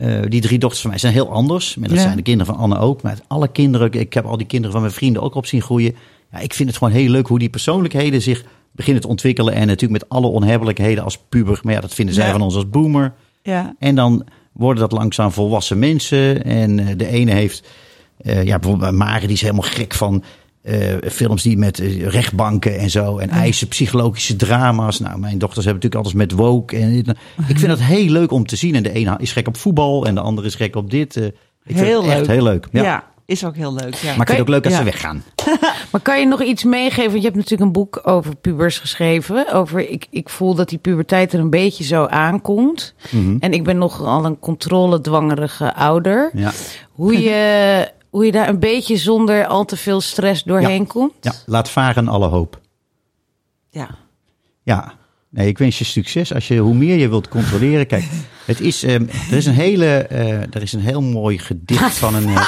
Eh, 0.00 0.20
die 0.28 0.40
drie 0.40 0.58
dochters 0.58 0.80
van 0.80 0.90
mij 0.90 0.98
zijn 0.98 1.12
heel 1.12 1.32
anders. 1.32 1.76
Maar 1.76 1.88
dat 1.88 1.96
Ja. 1.96 2.02
zijn 2.04 2.16
de 2.16 2.22
kinderen 2.22 2.54
van 2.54 2.62
Anne 2.62 2.78
ook. 2.78 3.02
Maar 3.02 3.18
alle 3.26 3.48
kinderen. 3.48 3.92
Ik 3.92 4.12
heb 4.14 4.24
al 4.24 4.36
die 4.36 4.46
kinderen 4.46 4.72
van 4.72 4.80
mijn 4.80 4.92
vrienden 4.94 5.22
ook 5.22 5.34
op 5.34 5.46
zien 5.46 5.62
groeien. 5.62 5.94
Ja, 6.32 6.38
ik 6.38 6.54
vind 6.54 6.68
het 6.68 6.78
gewoon 6.78 6.92
heel 6.92 7.08
leuk 7.10 7.26
hoe 7.26 7.38
die 7.38 7.48
persoonlijkheden 7.48 8.22
zich 8.22 8.44
beginnen 8.72 9.02
te 9.02 9.08
ontwikkelen. 9.08 9.54
En 9.54 9.66
natuurlijk 9.66 10.02
met 10.02 10.08
alle 10.10 10.26
onhebbelijkheden 10.26 11.04
als 11.04 11.18
puber. 11.28 11.60
Maar 11.62 11.74
ja, 11.74 11.80
dat 11.80 11.94
vinden 11.94 12.14
zij 12.14 12.26
Ja. 12.26 12.32
van 12.32 12.40
ons 12.40 12.54
als 12.54 12.68
boomer. 12.70 13.12
Ja. 13.42 13.74
En 13.78 13.94
dan 13.94 14.24
worden 14.52 14.80
dat 14.88 14.92
langzaam 14.98 15.30
volwassen 15.32 15.78
mensen. 15.78 16.44
En 16.44 16.78
eh, 16.78 16.86
de 16.96 17.06
ene 17.06 17.32
heeft, 17.32 17.68
eh, 18.16 18.44
ja, 18.44 18.58
bijvoorbeeld 18.58 18.92
Mare, 18.94 19.26
die 19.26 19.36
is 19.36 19.40
helemaal 19.40 19.62
gek 19.70 19.94
van 19.94 20.22
eh, 20.62 21.10
films 21.10 21.42
die 21.42 21.58
met 21.58 21.78
eh, 21.80 22.06
rechtbanken 22.06 22.78
en 22.78 22.90
zo. 22.90 23.18
En 23.18 23.28
eisen, 23.30 23.68
psychologische 23.68 24.36
drama's. 24.36 24.98
Nou, 25.00 25.18
mijn 25.18 25.38
dochters 25.38 25.64
hebben 25.64 25.82
natuurlijk 25.82 26.14
altijd 26.14 26.30
met 26.30 26.46
woke. 26.46 26.76
En, 26.76 26.92
ik 27.48 27.58
vind 27.58 27.66
dat 27.66 27.78
heel 27.80 28.08
leuk 28.10 28.30
om 28.32 28.46
te 28.46 28.56
zien. 28.56 28.74
En 28.74 28.82
de 28.82 28.92
ene 28.92 29.14
is 29.18 29.32
gek 29.32 29.48
op 29.48 29.56
voetbal 29.56 30.06
en 30.06 30.14
de 30.14 30.20
andere 30.20 30.46
is 30.46 30.54
gek 30.54 30.76
op 30.76 30.90
dit. 30.90 31.16
eh. 31.16 31.24
ik 31.24 31.32
vind 31.64 31.80
Heel 31.80 32.02
het 32.02 32.10
echt 32.10 32.18
leuk. 32.20 32.28
heel 32.28 32.42
leuk. 32.42 32.66
Ja. 32.72 32.82
Ja. 32.82 33.04
is 33.26 33.44
ook 33.44 33.56
heel 33.56 33.74
leuk. 33.74 33.94
Ja. 33.94 34.08
Maar 34.16 34.20
ik 34.20 34.26
vind 34.26 34.28
het 34.28 34.40
ook 34.40 34.48
leuk 34.48 34.64
als 34.64 34.72
Ja. 34.72 34.78
ze 34.78 34.84
weggaan. 34.84 35.22
Maar 35.92 36.00
kan 36.00 36.20
je 36.20 36.26
nog 36.26 36.42
iets 36.42 36.64
meegeven? 36.64 37.04
Want 37.10 37.16
je 37.22 37.22
hebt 37.28 37.34
natuurlijk 37.34 37.62
een 37.62 37.72
boek 37.72 38.00
over 38.02 38.36
pubers 38.36 38.78
geschreven. 38.78 39.52
Over 39.52 39.88
ik, 39.90 40.06
ik 40.10 40.28
voel 40.28 40.54
dat 40.54 40.68
die 40.68 40.78
puberteit 40.78 41.32
er 41.32 41.40
een 41.40 41.50
beetje 41.50 41.84
zo 41.84 42.04
aankomt. 42.06 42.94
Mhm. 43.10 43.36
En 43.40 43.52
ik 43.52 43.64
ben 43.64 43.78
nogal 43.78 44.24
een 44.24 44.38
controledwangerige 44.38 45.74
ouder. 45.74 46.30
Ja. 46.34 46.52
Hoe, 46.90 47.20
je, 47.20 47.88
hoe 48.10 48.24
je 48.24 48.32
daar 48.32 48.48
een 48.48 48.58
beetje 48.58 48.96
zonder 48.96 49.46
al 49.46 49.64
te 49.64 49.76
veel 49.76 50.00
stress 50.00 50.42
doorheen 50.42 50.80
Ja. 50.82 50.84
komt. 50.88 51.12
ja, 51.20 51.32
laat 51.46 51.70
varen 51.70 52.08
alle 52.08 52.26
hoop. 52.26 52.60
Ja. 53.70 53.88
Ja, 54.62 54.94
nee, 55.28 55.48
ik 55.48 55.58
wens 55.58 55.78
je 55.78 55.84
succes. 55.84 56.34
Als 56.34 56.48
je, 56.48 56.58
hoe 56.58 56.74
meer 56.74 56.96
je 56.98 57.08
wilt 57.08 57.28
controleren. 57.28 57.86
Kijk, 57.86 58.04
het 58.44 58.60
is, 58.60 58.82
ehm, 58.82 59.04
er, 59.30 59.36
is 59.36 59.46
een 59.46 59.52
hele, 59.54 59.86
eh, 59.96 60.30
er 60.40 60.62
is 60.62 60.72
een 60.72 60.80
heel 60.80 61.02
mooi 61.02 61.38
gedicht 61.38 61.98
van 61.98 62.14
een. 62.14 62.28
eh, 62.36 62.44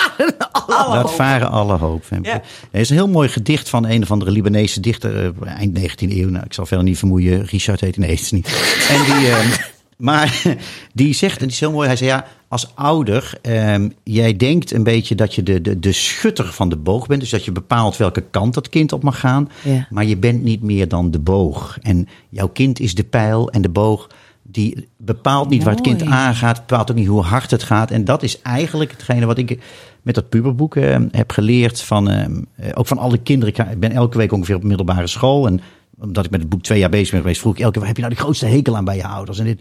Laat 0.67 1.13
varen 1.15 1.51
alle 1.51 1.77
hoop. 1.77 2.05
Ja. 2.23 2.43
Er 2.71 2.81
is 2.81 2.91
een 2.91 2.97
heel 2.97 3.09
mooi 3.09 3.29
gedicht 3.29 3.69
van 3.69 3.87
een 3.87 4.03
of 4.03 4.11
andere 4.11 4.31
Libanese 4.31 4.81
dichter. 4.81 5.33
eh, 5.43 5.53
eind 5.57 5.79
19e 5.79 6.09
eeuw. 6.17 6.29
Nou, 6.29 6.45
ik 6.45 6.53
zal 6.53 6.67
verder 6.67 6.85
niet 6.87 6.99
vermoeien. 6.99 7.45
Richard 7.45 7.81
heet 7.81 7.97
hij. 7.97 8.05
Nee, 8.07 8.15
het 8.15 8.25
is 8.25 8.31
niet. 8.31 8.47
En 8.89 9.05
die, 9.05 9.31
ehm, 9.31 9.49
maar 10.03 10.43
die 10.95 11.15
zegt, 11.15 11.41
en 11.41 11.47
die 11.47 11.55
is 11.55 11.61
heel 11.61 11.73
mooi. 11.73 11.87
Hij 11.87 11.97
zei 11.97 12.11
ja, 12.11 12.27
als 12.49 12.71
ouder, 12.75 13.33
ehm, 13.43 13.89
jij 14.03 14.37
denkt 14.37 14.73
een 14.73 14.83
beetje 14.83 15.15
dat 15.15 15.35
je 15.35 15.43
de, 15.43 15.61
de, 15.61 15.79
de 15.79 15.93
schutter 15.93 16.53
van 16.53 16.69
de 16.69 16.77
boog 16.77 17.07
bent. 17.07 17.21
Dus 17.21 17.31
dat 17.31 17.45
je 17.45 17.53
bepaalt 17.53 17.97
welke 17.97 18.25
kant 18.31 18.55
dat 18.55 18.69
kind 18.69 18.93
op 18.93 19.03
mag 19.03 19.21
gaan. 19.21 19.51
Ja. 19.63 19.87
Maar 19.91 20.05
je 20.05 20.17
bent 20.17 20.43
niet 20.43 20.63
meer 20.63 20.89
dan 20.89 21.11
de 21.11 21.19
boog. 21.19 21.79
En 21.83 22.09
jouw 22.29 22.49
kind 22.49 22.81
is 22.81 22.95
de 22.95 23.05
pijl 23.05 23.51
en 23.51 23.63
de 23.63 23.69
boog. 23.69 24.11
Die 24.43 24.89
bepaalt 24.97 25.49
niet 25.49 25.63
waar 25.63 25.75
het 25.75 25.83
kind 25.83 26.03
aangaat. 26.03 26.67
Bepaalt 26.67 26.91
ook 26.91 26.97
niet 26.97 27.07
hoe 27.07 27.23
hard 27.23 27.51
het 27.51 27.63
gaat. 27.63 27.91
En 27.91 28.05
dat 28.05 28.23
is 28.23 28.43
eigenlijk 28.43 28.91
hetgene 28.91 29.27
wat 29.27 29.39
ik 29.39 29.59
met 30.03 30.15
dat 30.15 30.29
puberboek 30.29 30.77
eh, 30.77 30.97
heb 31.11 31.31
geleerd. 31.31 31.83
Van, 31.83 32.11
eh, 32.11 32.25
eh, 32.25 32.71
ook 32.75 32.87
van 32.87 32.99
alle 32.99 33.19
kinderen. 33.19 33.71
Ik 33.71 33.81
ben 33.81 33.93
elke 33.93 34.19
week 34.19 34.33
ongeveer 34.33 34.57
op 34.57 34.63
middelbare 34.63 35.07
school. 35.07 35.47
En 35.47 35.61
omdat 35.99 36.25
ik 36.25 36.31
met 36.31 36.41
het 36.41 36.49
boek 36.49 36.63
twee 36.63 36.79
jaar 36.79 36.91
bezig 36.91 37.11
ben 37.11 37.21
geweest, 37.21 37.41
vroeg 37.41 37.55
ik 37.55 37.61
elke 37.61 37.79
keer, 37.79 37.87
heb 37.87 37.97
je 37.97 38.03
nou 38.03 38.15
de 38.15 38.21
grootste 38.21 38.47
hekel 38.47 38.77
aan 38.77 38.85
bij 38.85 38.97
je 38.97 39.07
ouders? 39.07 39.39
En 39.39 39.45
dit. 39.45 39.61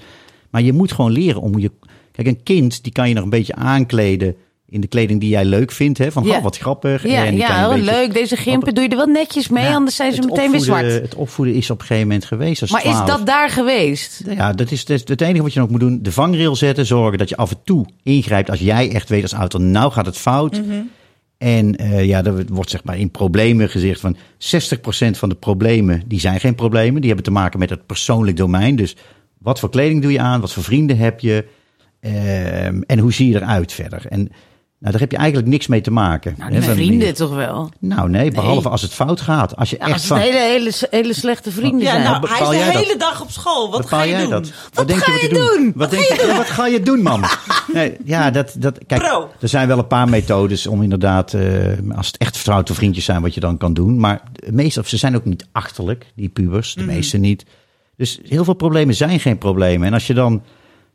Maar 0.51 0.61
je 0.61 0.73
moet 0.73 0.91
gewoon 0.91 1.11
leren 1.11 1.41
om 1.41 1.59
je... 1.59 1.71
Kijk, 2.11 2.27
een 2.27 2.43
kind, 2.43 2.83
die 2.83 2.91
kan 2.91 3.07
je 3.09 3.13
nog 3.15 3.23
een 3.23 3.29
beetje 3.29 3.55
aankleden 3.55 4.35
in 4.69 4.81
de 4.81 4.87
kleding 4.87 5.19
die 5.19 5.29
jij 5.29 5.45
leuk 5.45 5.71
vindt. 5.71 5.97
Hè? 5.97 6.11
Van, 6.11 6.23
Ja. 6.23 6.37
oh, 6.37 6.43
wat 6.43 6.57
grappig. 6.57 7.03
Ja, 7.07 7.25
En 7.25 7.35
ja 7.35 7.59
heel 7.59 7.69
beetje- 7.69 7.91
leuk. 7.91 8.13
Deze 8.13 8.35
gimpen 8.35 8.73
doe 8.73 8.83
je 8.83 8.89
er 8.89 8.95
wel 8.97 9.05
netjes 9.05 9.49
mee, 9.49 9.63
Ja, 9.63 9.73
anders 9.73 9.95
zijn 9.95 10.13
ze 10.13 10.21
meteen 10.21 10.51
weer 10.51 10.59
zwart. 10.59 10.85
Het 10.85 11.15
opvoeden 11.15 11.55
is 11.55 11.69
op 11.69 11.79
een 11.79 11.85
gegeven 11.85 12.07
moment 12.07 12.25
geweest. 12.25 12.61
Als 12.61 12.71
Maar 12.71 12.85
is 12.85 12.91
12. 12.91 13.05
dat 13.09 13.25
daar 13.25 13.49
geweest? 13.49 14.23
Ja, 14.29 14.53
dat 14.53 14.71
is, 14.71 14.85
dat 14.85 14.97
is 14.97 15.03
het 15.07 15.21
enige 15.21 15.43
wat 15.43 15.53
je 15.53 15.59
nog 15.59 15.69
moet 15.69 15.79
doen. 15.79 15.99
De 16.01 16.11
vangrail 16.11 16.55
zetten. 16.55 16.85
Zorgen 16.85 17.17
dat 17.17 17.29
je 17.29 17.37
af 17.37 17.51
en 17.51 17.59
toe 17.63 17.85
ingrijpt 18.03 18.49
als 18.49 18.59
jij 18.59 18.91
echt 18.91 19.09
weet 19.09 19.21
als 19.21 19.33
auto. 19.33 19.59
Nou 19.59 19.91
gaat 19.91 20.05
het 20.05 20.17
fout. 20.17 20.57
Mhm. 20.65 20.79
En 21.37 21.75
eh, 21.75 22.05
ja, 22.05 22.23
er 22.23 22.45
wordt 22.51 22.69
zeg 22.69 22.83
maar 22.83 22.97
in 22.97 23.11
problemen 23.11 23.69
gezegd 23.69 23.99
van 23.99 24.15
60% 24.37 25.17
van 25.17 25.29
de 25.29 25.35
problemen, 25.35 26.03
die 26.05 26.19
zijn 26.19 26.39
geen 26.39 26.55
problemen. 26.55 26.95
Die 27.01 27.05
hebben 27.11 27.25
te 27.25 27.31
maken 27.39 27.59
met 27.59 27.69
het 27.69 27.85
persoonlijk 27.85 28.37
domein. 28.37 28.75
Dus 28.75 28.95
wat 29.41 29.59
voor 29.59 29.69
kleding 29.69 30.01
doe 30.01 30.11
je 30.11 30.19
aan? 30.19 30.41
Wat 30.41 30.51
voor 30.53 30.63
vrienden 30.63 30.97
heb 30.97 31.19
je? 31.19 31.45
Ehm, 31.99 32.81
en 32.85 32.99
hoe 32.99 33.13
zie 33.13 33.29
je 33.31 33.35
eruit 33.35 33.71
verder? 33.73 34.05
En 34.09 34.19
nou, 34.79 34.91
daar 34.93 35.01
heb 35.01 35.11
je 35.11 35.17
eigenlijk 35.17 35.47
niks 35.47 35.67
mee 35.67 35.81
te 35.81 35.91
maken. 35.91 36.35
Nou, 36.37 36.53
Hè, 36.53 36.61
vrienden 36.61 37.13
toch 37.13 37.35
wel? 37.35 37.71
Nou 37.79 38.09
nee, 38.09 38.31
behalve 38.31 38.69
als 38.69 38.81
het 38.81 38.93
fout 38.93 39.21
gaat. 39.21 39.55
Als 39.55 39.69
je 39.69 39.75
Ja, 39.79 39.83
echt 39.83 39.93
als 39.93 40.01
het 40.01 40.11
van- 40.11 40.19
hele, 40.19 40.37
hele, 40.39 40.71
hele 40.89 41.13
slechte 41.13 41.51
vrienden 41.51 41.79
Ja, 41.81 41.91
zijn. 41.91 42.03
nou, 42.03 42.27
hij 42.29 42.41
is 42.41 42.65
de 42.67 42.71
dat? 42.73 42.83
hele 42.85 42.97
dag 42.97 43.21
op 43.21 43.31
school. 43.31 43.71
Wat 43.71 43.81
Bepaal 43.81 43.99
ga 43.99 44.05
je 44.05 44.11
jij 44.11 44.21
doen? 44.21 44.29
dat? 44.29 44.51
Wat, 44.73 44.87
denk 44.87 44.99
ga 45.03 45.11
je 45.13 45.19
wat 45.19 45.29
je 45.29 45.35
doen? 45.35 45.65
Wat, 45.65 45.73
Wat 45.75 45.89
denk 45.91 46.03
je, 46.21 46.33
wat 46.37 46.49
ga 46.49 46.67
je 46.67 46.81
doen, 46.81 47.01
man? 47.01 47.23
Nee, 47.73 47.97
ja, 48.05 48.31
dat, 48.31 48.55
dat, 48.57 48.77
kijk, 48.87 49.01
Pro. 49.01 49.29
er 49.39 49.49
zijn 49.49 49.67
wel 49.67 49.77
een 49.77 49.87
paar 49.87 50.09
methodes 50.09 50.67
om 50.67 50.81
inderdaad, 50.83 51.33
eh, 51.33 51.43
als 51.95 52.07
het 52.07 52.17
echt 52.17 52.35
vertrouwde 52.35 52.73
vriendjes 52.73 53.05
zijn, 53.05 53.21
wat 53.21 53.33
je 53.33 53.39
dan 53.39 53.57
kan 53.57 53.73
doen. 53.73 53.99
Maar 53.99 54.21
de 54.33 54.51
meeste, 54.51 54.79
of 54.79 54.87
ze 54.87 54.97
zijn 54.97 55.15
ook 55.15 55.25
niet 55.25 55.47
achterlijk, 55.51 56.05
die 56.15 56.29
pubers, 56.29 56.73
de 56.73 56.83
meeste 56.83 57.17
niet. 57.17 57.45
Dus 57.95 58.19
heel 58.23 58.43
veel 58.43 58.53
problemen 58.53 58.95
zijn 58.95 59.19
geen 59.19 59.37
problemen. 59.37 59.87
En 59.87 59.93
als 59.93 60.07
je 60.07 60.13
dan 60.13 60.43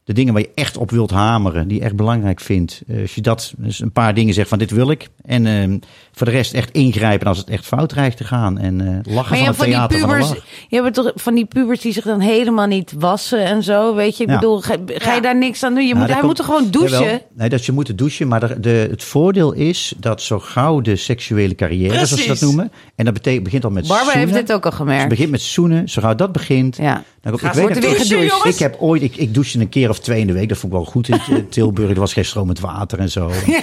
de 0.07 0.13
dingen 0.13 0.33
waar 0.33 0.43
je 0.43 0.51
echt 0.55 0.77
op 0.77 0.91
wilt 0.91 1.11
hameren, 1.11 1.69
die 1.69 1.79
je 1.79 1.85
echt 1.85 1.97
belangrijk 1.97 2.41
vindt, 2.41 2.83
eh, 2.89 3.01
als 3.01 3.15
je 3.15 3.21
dat, 3.21 3.53
dus 3.57 3.81
een 3.81 3.93
paar 3.93 4.15
dingen 4.15 4.35
zegt 4.35 4.49
van 4.49 4.59
dit 4.59 4.71
wil 4.71 4.91
ik. 4.91 5.09
En 5.25 5.47
eh, 5.47 5.69
voor 6.13 6.27
de 6.27 6.33
rest 6.33 6.53
echt 6.55 6.71
ingrijpen 6.71 7.27
als 7.27 7.39
het 7.39 7.49
echt 7.51 7.67
fout 7.67 7.89
dreigt 7.89 8.17
te 8.17 8.25
gaan. 8.25 8.59
En 8.59 8.81
eh, 8.81 8.87
lachen 8.87 9.15
Maar 9.15 9.25
van 9.25 9.37
je 9.39 9.45
het 9.45 9.47
hebt 9.47 9.57
van 9.57 9.67
die 9.67 9.75
theater 9.75 9.99
van 9.99 10.09
pubers, 10.09 10.41
je 10.69 10.83
hebt 10.83 10.95
toch 10.95 11.13
van 11.15 11.35
die 11.35 11.45
pubers 11.45 11.81
die 11.81 11.93
zich 11.93 12.05
dan 12.05 12.21
helemaal 12.21 12.67
niet 12.67 12.93
wassen 12.99 13.45
en 13.45 13.63
zo, 13.63 13.95
weet 13.95 14.17
je? 14.17 14.23
Ik 14.23 14.29
Ja. 14.31 14.35
bedoel, 14.35 14.61
ga, 14.61 14.75
ga 14.87 15.11
je 15.11 15.17
Ja. 15.17 15.21
daar 15.21 15.37
niks 15.37 15.63
aan 15.63 15.75
doen? 15.75 15.87
Je 15.87 15.95
Nou, 15.95 15.99
moet, 15.99 16.07
hij 16.13 16.21
komt- 16.21 16.29
moet 16.29 16.39
er 16.39 16.45
gewoon 16.45 16.71
douchen. 16.71 17.01
Jawel. 17.05 17.27
Nee, 17.35 17.49
dat 17.49 17.65
je 17.65 17.73
moet 17.73 17.99
douchen. 17.99 18.29
Maar 18.29 18.41
de, 18.49 18.61
de, 18.61 18.87
het 18.91 19.05
voordeel 19.05 19.53
is 19.53 19.95
dat 19.99 20.23
zo 20.23 20.39
gauw 20.39 20.81
de 20.81 20.97
seksuele 20.97 21.55
carrière, 21.55 21.93
zoals 21.95 22.09
ze 22.09 22.17
dat 22.17 22.25
Precies. 22.27 22.41
noemen. 22.47 22.73
En 22.95 23.05
dat 23.05 23.15
betekent, 23.15 23.45
begint 23.45 23.65
al 23.65 23.71
met 23.71 23.87
Barbara 23.87 24.11
heeft 24.19 24.23
zoenen. 24.29 24.47
dit 24.47 24.57
ook 24.57 24.65
al 24.65 24.71
Het 24.71 24.79
gemerkt. 24.81 25.09
begint 25.09 25.31
met 25.31 25.43
zoenen. 25.43 25.89
Zo 25.89 26.03
gauw 26.03 26.15
dat 26.15 26.33
begint. 26.33 26.77
Ja. 26.77 27.05
Dan 27.21 27.35
ik 27.35 27.41
weet 27.41 27.55
weer 27.55 27.67
gedoucht. 27.97 28.09
jongens? 28.09 28.45
Ik 28.45 28.59
heb 28.59 28.77
ooit, 28.81 29.03
ik, 29.03 29.17
ik 29.17 29.35
douche 29.35 29.61
een 29.61 29.69
keer 29.69 29.89
of 29.89 29.96
twee 29.99 30.21
in 30.21 30.27
de 30.27 30.33
week. 30.33 30.49
Dat 30.49 30.59
vond 30.59 30.73
ik 30.73 30.79
wel 30.79 30.89
goed 30.89 31.09
in 31.09 31.15
eh, 31.15 31.37
Tilburg. 31.51 31.91
Er 31.91 32.01
was 32.01 32.13
geen 32.13 32.25
stromend 32.25 32.61
water 32.61 32.99
en 32.99 33.11
zo. 33.11 33.31
ja, 33.47 33.63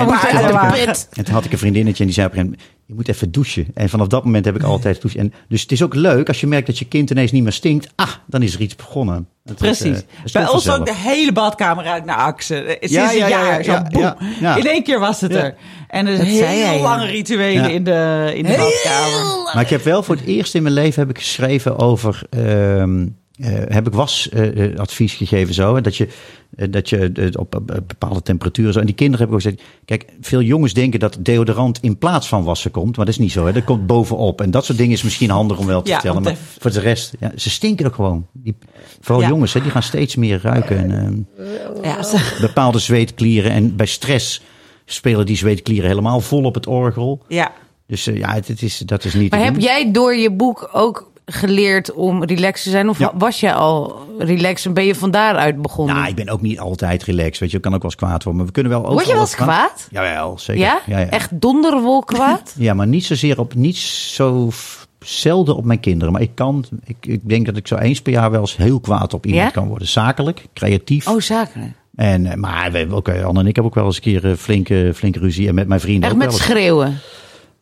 En 0.00 0.06
maar 0.06 0.28
toen 0.30 0.38
had 0.56 0.76
ik 0.76 0.86
een- 0.86 0.94
En 1.12 1.24
toen 1.24 1.34
had 1.34 1.44
ik 1.44 1.52
een 1.52 1.58
vriendinnetje 1.58 1.98
en 2.00 2.04
die 2.06 2.14
zei 2.14 2.26
op 2.26 2.32
een 2.32 2.38
gegeven 2.38 2.58
moment, 2.60 2.78
je 2.86 2.94
moet 2.94 3.08
even 3.08 3.32
douchen. 3.32 3.66
En 3.74 3.88
vanaf 3.88 4.06
dat 4.06 4.24
moment 4.24 4.44
heb 4.44 4.56
ik 4.56 4.62
altijd 4.62 4.94
gedoucht. 4.96 5.16
En 5.16 5.32
dus 5.48 5.62
het 5.62 5.72
is 5.72 5.82
ook 5.82 5.94
leuk 5.94 6.28
als 6.28 6.40
je 6.40 6.46
merkt 6.46 6.66
dat 6.66 6.78
je 6.78 6.84
kind 6.84 7.10
ineens 7.10 7.32
niet 7.32 7.42
meer 7.42 7.52
stinkt. 7.52 7.88
Ah, 7.96 8.08
dan 8.26 8.42
is 8.42 8.54
er 8.54 8.60
iets 8.60 8.76
begonnen. 8.76 9.28
Precies. 9.56 9.80
eh, 9.96 10.02
het 10.22 10.32
Bij 10.32 10.48
ons 10.48 10.70
ook 10.70 10.86
de 10.86 10.94
hele 10.94 11.32
badkamer 11.32 11.84
uit 11.84 12.04
naar 12.04 12.16
Axen. 12.16 12.64
Sinds 12.80 12.92
Ja, 12.94 13.02
ja, 13.04 13.10
een 13.10 13.18
ja, 13.18 13.28
jaar. 13.28 13.56
ja, 13.58 13.62
zo 13.64 13.70
ja, 13.72 13.82
boem. 13.90 14.02
ja, 14.02 14.16
ja. 14.40 14.56
In 14.56 14.66
één 14.66 14.82
keer 14.82 14.98
was 15.00 15.20
het 15.20 15.32
Ja. 15.32 15.38
er. 15.42 15.54
En 15.88 16.06
er 16.06 16.16
zei 16.16 16.34
jij, 16.36 16.56
heel 16.68 16.76
ja. 16.76 16.82
lange 16.82 17.06
rituelen 17.06 17.62
Ja. 17.62 17.68
in 17.68 17.84
de, 17.84 18.32
in 18.34 18.42
de 18.44 18.56
badkamer. 18.56 19.50
Maar 19.54 19.62
ik 19.62 19.70
heb 19.70 19.82
wel 19.84 20.02
voor 20.02 20.16
het 20.16 20.24
eerst 20.24 20.54
in 20.54 20.62
mijn 20.62 20.74
leven 20.74 21.00
heb 21.00 21.10
ik 21.10 21.18
geschreven 21.18 21.78
over. 21.78 22.22
ehm, 22.30 23.00
eh, 23.00 23.06
heb 23.48 23.86
ik 23.86 23.92
wasadvies 23.92 25.14
gegeven 25.14 25.54
zo. 25.54 25.74
En 25.76 25.82
dat 25.82 25.96
je, 25.96 26.08
eh, 26.56 26.66
dat 26.70 26.88
je 26.88 27.12
eh, 27.14 27.26
op, 27.40 27.60
bepaalde 27.86 28.22
temperaturen. 28.22 28.72
Zo. 28.72 28.80
En 28.80 28.86
die 28.86 28.94
kinderen 28.94 29.20
heb 29.20 29.28
ik 29.28 29.34
ook 29.34 29.42
gezegd. 29.42 29.62
Kijk, 29.84 30.04
veel 30.20 30.42
jongens 30.42 30.72
denken 30.74 31.00
dat 31.00 31.16
deodorant 31.20 31.78
in 31.82 31.98
plaats 31.98 32.28
van 32.28 32.44
wassen 32.44 32.70
komt. 32.70 32.96
Maar 32.96 33.04
dat 33.04 33.14
is 33.14 33.20
niet 33.20 33.32
zo. 33.32 33.46
Hè. 33.46 33.52
Dat 33.52 33.64
komt 33.64 33.86
bovenop. 33.86 34.40
En 34.40 34.50
dat 34.50 34.64
soort 34.64 34.78
dingen 34.78 34.92
is 34.92 35.02
misschien 35.02 35.30
handig 35.30 35.58
om 35.58 35.66
wel 35.66 35.82
te 35.82 35.88
Ja, 35.90 35.94
vertellen. 36.00 36.22
Maar 36.22 36.36
voor 36.58 36.70
de 36.72 36.80
rest, 36.80 37.14
ja, 37.20 37.32
ze 37.36 37.50
stinken 37.50 37.86
ook 37.86 37.94
gewoon. 37.94 38.26
Die, 38.32 38.56
vooral 39.00 39.22
Ja. 39.22 39.28
jongens, 39.28 39.52
hè, 39.52 39.60
die 39.60 39.70
gaan 39.70 39.82
steeds 39.82 40.16
meer 40.16 40.40
ruiken. 40.42 40.76
En, 40.90 41.26
ehm, 41.38 41.82
Ja, 41.82 42.02
ze- 42.02 42.36
bepaalde 42.40 42.78
zweetklieren. 42.78 43.50
En 43.50 43.76
bij 43.76 43.86
stress 43.86 44.42
spelen 44.84 45.26
die 45.26 45.36
zweetklieren 45.36 45.88
helemaal 45.88 46.20
vol 46.20 46.42
op 46.44 46.54
het 46.54 46.66
orgel. 46.66 47.22
ja. 47.28 47.52
Dus 47.86 48.06
eh, 48.06 48.16
ja, 48.16 48.34
het, 48.34 48.48
het 48.48 48.62
is, 48.62 48.78
dat 48.78 49.04
is 49.04 49.14
niet. 49.14 49.30
Maar 49.30 49.44
heb 49.44 49.56
jij 49.60 49.90
door 49.92 50.14
je 50.16 50.30
boek 50.32 50.70
ook 50.72 51.09
geleerd 51.32 51.92
om 51.92 52.24
relaxed 52.24 52.62
te 52.64 52.70
zijn? 52.70 52.88
Of 52.88 52.98
Ja. 52.98 53.12
was 53.18 53.40
jij 53.40 53.54
al 53.54 54.06
relaxed 54.18 54.66
en 54.66 54.74
ben 54.74 54.84
je 54.84 54.94
van 54.94 55.10
daaruit 55.10 55.62
begonnen? 55.62 55.94
Nou, 55.94 56.08
ik 56.08 56.14
ben 56.14 56.28
ook 56.28 56.40
niet 56.40 56.58
altijd 56.58 57.02
relaxed. 57.02 57.38
Weet 57.38 57.50
je, 57.50 57.56
ik 57.56 57.62
kan 57.62 57.74
ook 57.74 57.82
wel 57.82 57.90
eens 57.90 58.00
kwaad 58.00 58.22
worden. 58.22 58.36
Maar 58.36 58.46
we 58.46 58.52
kunnen 58.52 58.72
wel 58.72 58.86
ook 58.86 58.92
Word 58.92 59.06
je 59.06 59.12
wel 59.12 59.20
eens 59.20 59.34
kwaad? 59.34 59.88
Jawel, 59.90 60.38
zeker. 60.38 60.62
Ja? 60.62 60.80
Ja, 60.86 60.98
ja. 60.98 61.06
Echt 61.08 61.40
donderwol 61.40 62.02
kwaad? 62.02 62.54
Ja, 62.58 62.74
maar 62.74 62.86
niet 62.86 63.04
zozeer 63.04 63.38
op, 63.40 63.54
niet 63.54 63.76
zo 63.76 64.50
zelden 64.98 65.56
op 65.56 65.64
mijn 65.64 65.80
kinderen. 65.80 66.12
Maar 66.12 66.22
ik 66.22 66.34
kan, 66.34 66.64
ik, 66.84 66.96
ik 67.00 67.28
denk 67.28 67.46
dat 67.46 67.56
ik 67.56 67.66
zo 67.66 67.76
eens 67.76 68.02
per 68.02 68.12
jaar 68.12 68.30
wel 68.30 68.40
eens 68.40 68.56
heel 68.56 68.80
kwaad 68.80 69.14
op 69.14 69.26
iemand 69.26 69.52
kan 69.52 69.68
worden. 69.68 69.88
Zakelijk, 69.88 70.46
creatief. 70.54 71.08
Oh, 71.08 71.20
zakelijk. 71.20 71.70
En, 71.94 72.26
eh, 72.26 72.34
maar 72.36 72.72
we 72.72 72.86
ook, 72.90 73.08
eh, 73.08 73.24
Anne 73.24 73.40
en 73.40 73.46
ik 73.46 73.54
hebben 73.54 73.64
ook 73.72 73.74
wel 73.74 73.84
eens 73.84 73.96
een 73.96 74.02
keer 74.02 74.30
eh, 74.30 74.36
flinke, 74.36 74.92
flinke 74.94 75.18
ruzie. 75.18 75.48
En 75.48 75.54
met 75.54 75.68
mijn 75.68 75.80
vrienden 75.80 76.02
Echt 76.02 76.12
ook 76.12 76.18
met 76.18 76.26
wel 76.28 76.36
eens. 76.36 76.46
schreeuwen. 76.46 76.98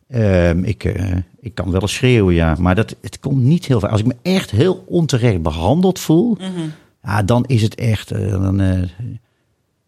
Ehm, 0.09 0.63
ik, 0.63 0.83
eh, 0.83 1.15
ik 1.39 1.55
kan 1.55 1.71
wel 1.71 1.81
eens 1.81 1.93
schreeuwen, 1.93 2.33
ja. 2.33 2.55
Maar 2.59 2.75
dat, 2.75 2.95
het 3.01 3.19
komt 3.19 3.41
niet 3.43 3.65
heel 3.65 3.79
veel. 3.79 3.89
Als 3.89 3.99
ik 3.99 4.05
me 4.05 4.15
echt 4.21 4.51
heel 4.51 4.83
onterecht 4.87 5.41
behandeld 5.41 5.99
voel, 5.99 6.37
ja, 7.03 7.23
dan 7.23 7.45
is 7.45 7.61
het 7.61 7.75
echt. 7.75 8.11
eh, 8.11 8.29
dan, 8.31 8.59
eh, 8.61 8.81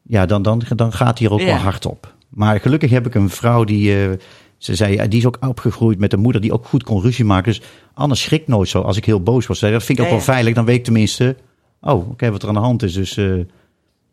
ja, 0.02 0.26
dan, 0.26 0.42
dan, 0.42 0.62
dan 0.76 0.94
gaat 0.94 1.18
hij 1.20 1.28
er 1.28 1.34
ook 1.34 1.40
Ja. 1.40 1.46
wel 1.46 1.56
hard 1.56 1.86
op. 1.86 2.14
Maar 2.30 2.60
gelukkig 2.60 2.90
heb 2.90 3.06
ik 3.06 3.16
een 3.16 3.30
vrouw 3.30 3.64
die. 3.64 4.18
ze 4.58 4.76
zei, 4.76 5.08
die 5.08 5.20
is 5.20 5.26
ook 5.26 5.38
opgegroeid 5.48 6.00
met 6.00 6.14
een 6.14 6.20
moeder 6.20 6.42
die 6.42 6.54
ook 6.54 6.66
goed 6.66 6.84
kon 6.84 7.02
ruzie 7.02 7.26
maken. 7.26 7.52
Dus 7.52 7.62
Anne 7.94 8.16
schrikt 8.16 8.48
nooit 8.48 8.70
zo 8.70 8.82
als 8.82 8.98
ik 8.98 9.06
heel 9.06 9.24
boos 9.24 9.48
was. 9.48 9.60
Dat 9.60 9.84
vind 9.84 9.98
ik 9.98 10.00
ook 10.04 10.10
Ja, 10.12 10.16
wel 10.16 10.24
veilig. 10.26 10.54
Dan 10.54 10.66
weet 10.66 10.76
ik 10.78 10.84
tenminste. 10.84 11.36
Oh, 11.82 12.10
oké, 12.10 12.32
wat 12.32 12.42
er 12.42 12.48
aan 12.48 12.54
de 12.54 12.60
hand 12.60 12.84
is. 12.84 12.94
Dus. 12.94 13.16
ja. 13.16 13.44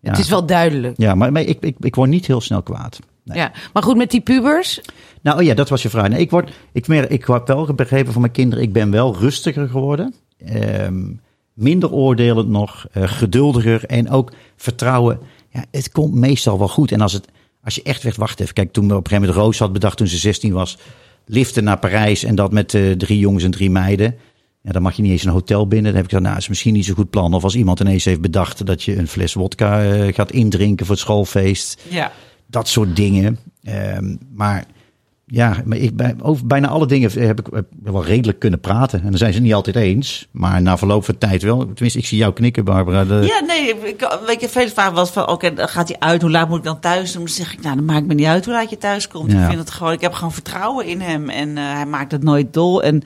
Het 0.01 0.19
is 0.19 0.29
wel 0.29 0.47
duidelijk. 0.47 0.95
Ja, 0.97 1.15
maar, 1.15 1.33
maar 1.33 1.43
ik, 1.43 1.59
ik, 1.61 1.77
ik 1.81 1.95
word 1.95 2.11
niet 2.11 2.27
heel 2.27 2.41
snel 2.41 2.63
kwaad. 2.63 2.99
Nee. 3.29 3.39
Ja. 3.39 3.53
Maar 3.73 3.83
goed, 3.83 3.97
met 3.97 4.11
die 4.11 4.21
pubers. 4.21 4.81
Nou 5.23 5.39
oh 5.39 5.45
ja, 5.45 5.55
dat 5.55 5.69
was 5.69 5.83
je 5.83 5.89
vraag. 5.89 6.09
Nee, 6.09 6.21
ik, 6.21 6.31
word, 6.31 6.51
ik, 6.73 6.89
mer- 6.89 7.11
ik 7.11 7.25
heb 7.25 7.47
wel 7.47 7.75
begrepen 7.75 8.13
van 8.13 8.21
mijn 8.21 8.33
kinderen, 8.33 8.65
ik 8.65 8.73
ben 8.73 8.91
wel 8.91 9.17
rustiger 9.17 9.69
geworden. 9.69 10.15
Ehm, 10.39 11.05
minder 11.55 11.93
oordelend 11.93 12.49
nog, 12.49 12.87
eh, 12.93 13.03
geduldiger 13.07 13.85
en 13.85 14.11
ook 14.11 14.33
vertrouwen. 14.57 15.19
Ja, 15.53 15.65
het 15.71 15.91
komt 15.93 16.15
meestal 16.15 16.59
wel 16.59 16.69
goed. 16.69 16.93
En 16.93 17.01
als, 17.01 17.13
het, 17.13 17.29
als 17.65 17.75
je 17.75 17.83
echt 17.83 18.03
werd, 18.03 18.17
wacht 18.17 18.41
even. 18.41 18.55
Kijk, 18.55 18.73
toen 18.73 18.89
we 18.89 18.95
op 18.95 19.05
een 19.05 19.07
gegeven 19.11 19.29
moment 19.29 19.45
Roos 19.45 19.59
had 19.59 19.73
bedacht 19.73 19.97
toen 19.97 20.07
ze 20.07 20.19
16 20.19 20.53
was, 20.53 20.79
liften 21.27 21.65
naar 21.65 21.79
Parijs 21.79 22.25
en 22.25 22.35
dat 22.35 22.53
met 22.53 22.75
eh, 22.75 22.91
drie 22.91 23.19
jongens 23.19 23.45
en 23.45 23.51
drie 23.51 23.71
meiden. 23.71 24.15
Ja, 24.63 24.73
dan 24.73 24.83
mag 24.83 24.97
je 24.97 25.03
niet 25.03 25.11
eens 25.13 25.25
een 25.25 25.31
hotel 25.31 25.67
binnen. 25.69 25.87
Dan 25.87 25.95
heb 25.95 26.05
ik 26.05 26.11
gezegd, 26.11 26.29
nou, 26.29 26.39
is 26.39 26.49
misschien 26.49 26.73
niet 26.75 26.85
zo'n 26.85 26.95
goed 26.95 27.11
plan. 27.11 27.35
Of 27.35 27.45
als 27.45 27.55
iemand 27.57 27.81
ineens 27.81 28.05
heeft 28.05 28.21
bedacht 28.21 28.67
dat 28.67 28.83
je 28.83 28.97
een 28.97 29.09
fles 29.09 29.35
wodka 29.35 29.85
eh, 29.85 30.15
gaat 30.15 30.31
indrinken 30.33 30.87
voor 30.87 30.95
het 30.95 31.05
schoolfeest 31.05 31.83
ja. 31.89 32.13
Dat 32.51 32.69
soort 32.69 32.97
dingen. 32.97 33.39
Ehm, 33.63 34.17
maar 34.35 34.65
ja, 35.27 35.57
maar 35.65 35.79
ik, 35.79 35.97
bij, 35.97 36.15
over 36.23 36.47
bijna 36.47 36.69
alle 36.69 36.87
dingen 36.87 37.11
heb 37.27 37.39
ik 37.41 37.47
wel 37.83 38.05
redelijk 38.05 38.39
kunnen 38.39 38.61
praten. 38.61 38.99
En 39.03 39.09
dan 39.09 39.19
zijn 39.19 39.33
ze 39.33 39.41
niet 39.41 39.55
altijd 39.55 39.77
eens. 39.77 40.29
Maar 40.31 40.63
na 40.63 40.79
verloop 40.79 41.05
van 41.05 41.19
tijd 41.19 41.43
wel. 41.43 41.59
Tenminste, 41.59 41.99
ik 41.99 42.07
zie 42.07 42.19
jou 42.19 42.33
knikken, 42.33 42.65
Barbara. 42.65 43.05
De- 43.05 43.15
Ja, 43.27 43.41
nee, 43.47 43.69
ik, 43.69 44.09
weet 44.27 44.41
je, 44.41 44.49
veel 44.49 44.69
vragen 44.69 44.95
was 44.95 45.11
van, 45.11 45.29
oké, 45.29 45.53
dan 45.55 45.69
gaat 45.69 45.89
hij 45.89 45.99
uit, 45.99 46.23
hoe 46.23 46.31
laat 46.31 46.49
moet 46.49 46.59
ik 46.59 46.65
dan 46.65 46.81
thuis? 46.81 47.13
doen? 47.13 47.25
Dan 47.25 47.33
zeg 47.33 47.53
ik, 47.53 47.63
nou, 47.63 47.77
dan 47.77 47.85
maakt 47.85 48.07
me 48.07 48.15
niet 48.15 48.27
uit 48.27 48.45
hoe 48.45 48.55
laat 48.55 48.71
je 48.71 48.79
thuis 48.79 49.09
komt. 49.09 49.33
Ja. 49.33 49.41
Ik 49.43 49.47
vind 49.47 49.59
het 49.59 49.71
gewoon, 49.71 49.93
ik 49.93 50.01
heb 50.01 50.13
gewoon 50.13 50.33
vertrouwen 50.33 50.87
in 50.87 51.01
hem 51.01 51.29
en 51.29 51.59
eh, 51.59 51.73
hij 51.73 51.87
maakt 51.87 52.13
het 52.13 52.23
nooit 52.23 52.53
dol. 52.55 52.83
En 52.83 53.03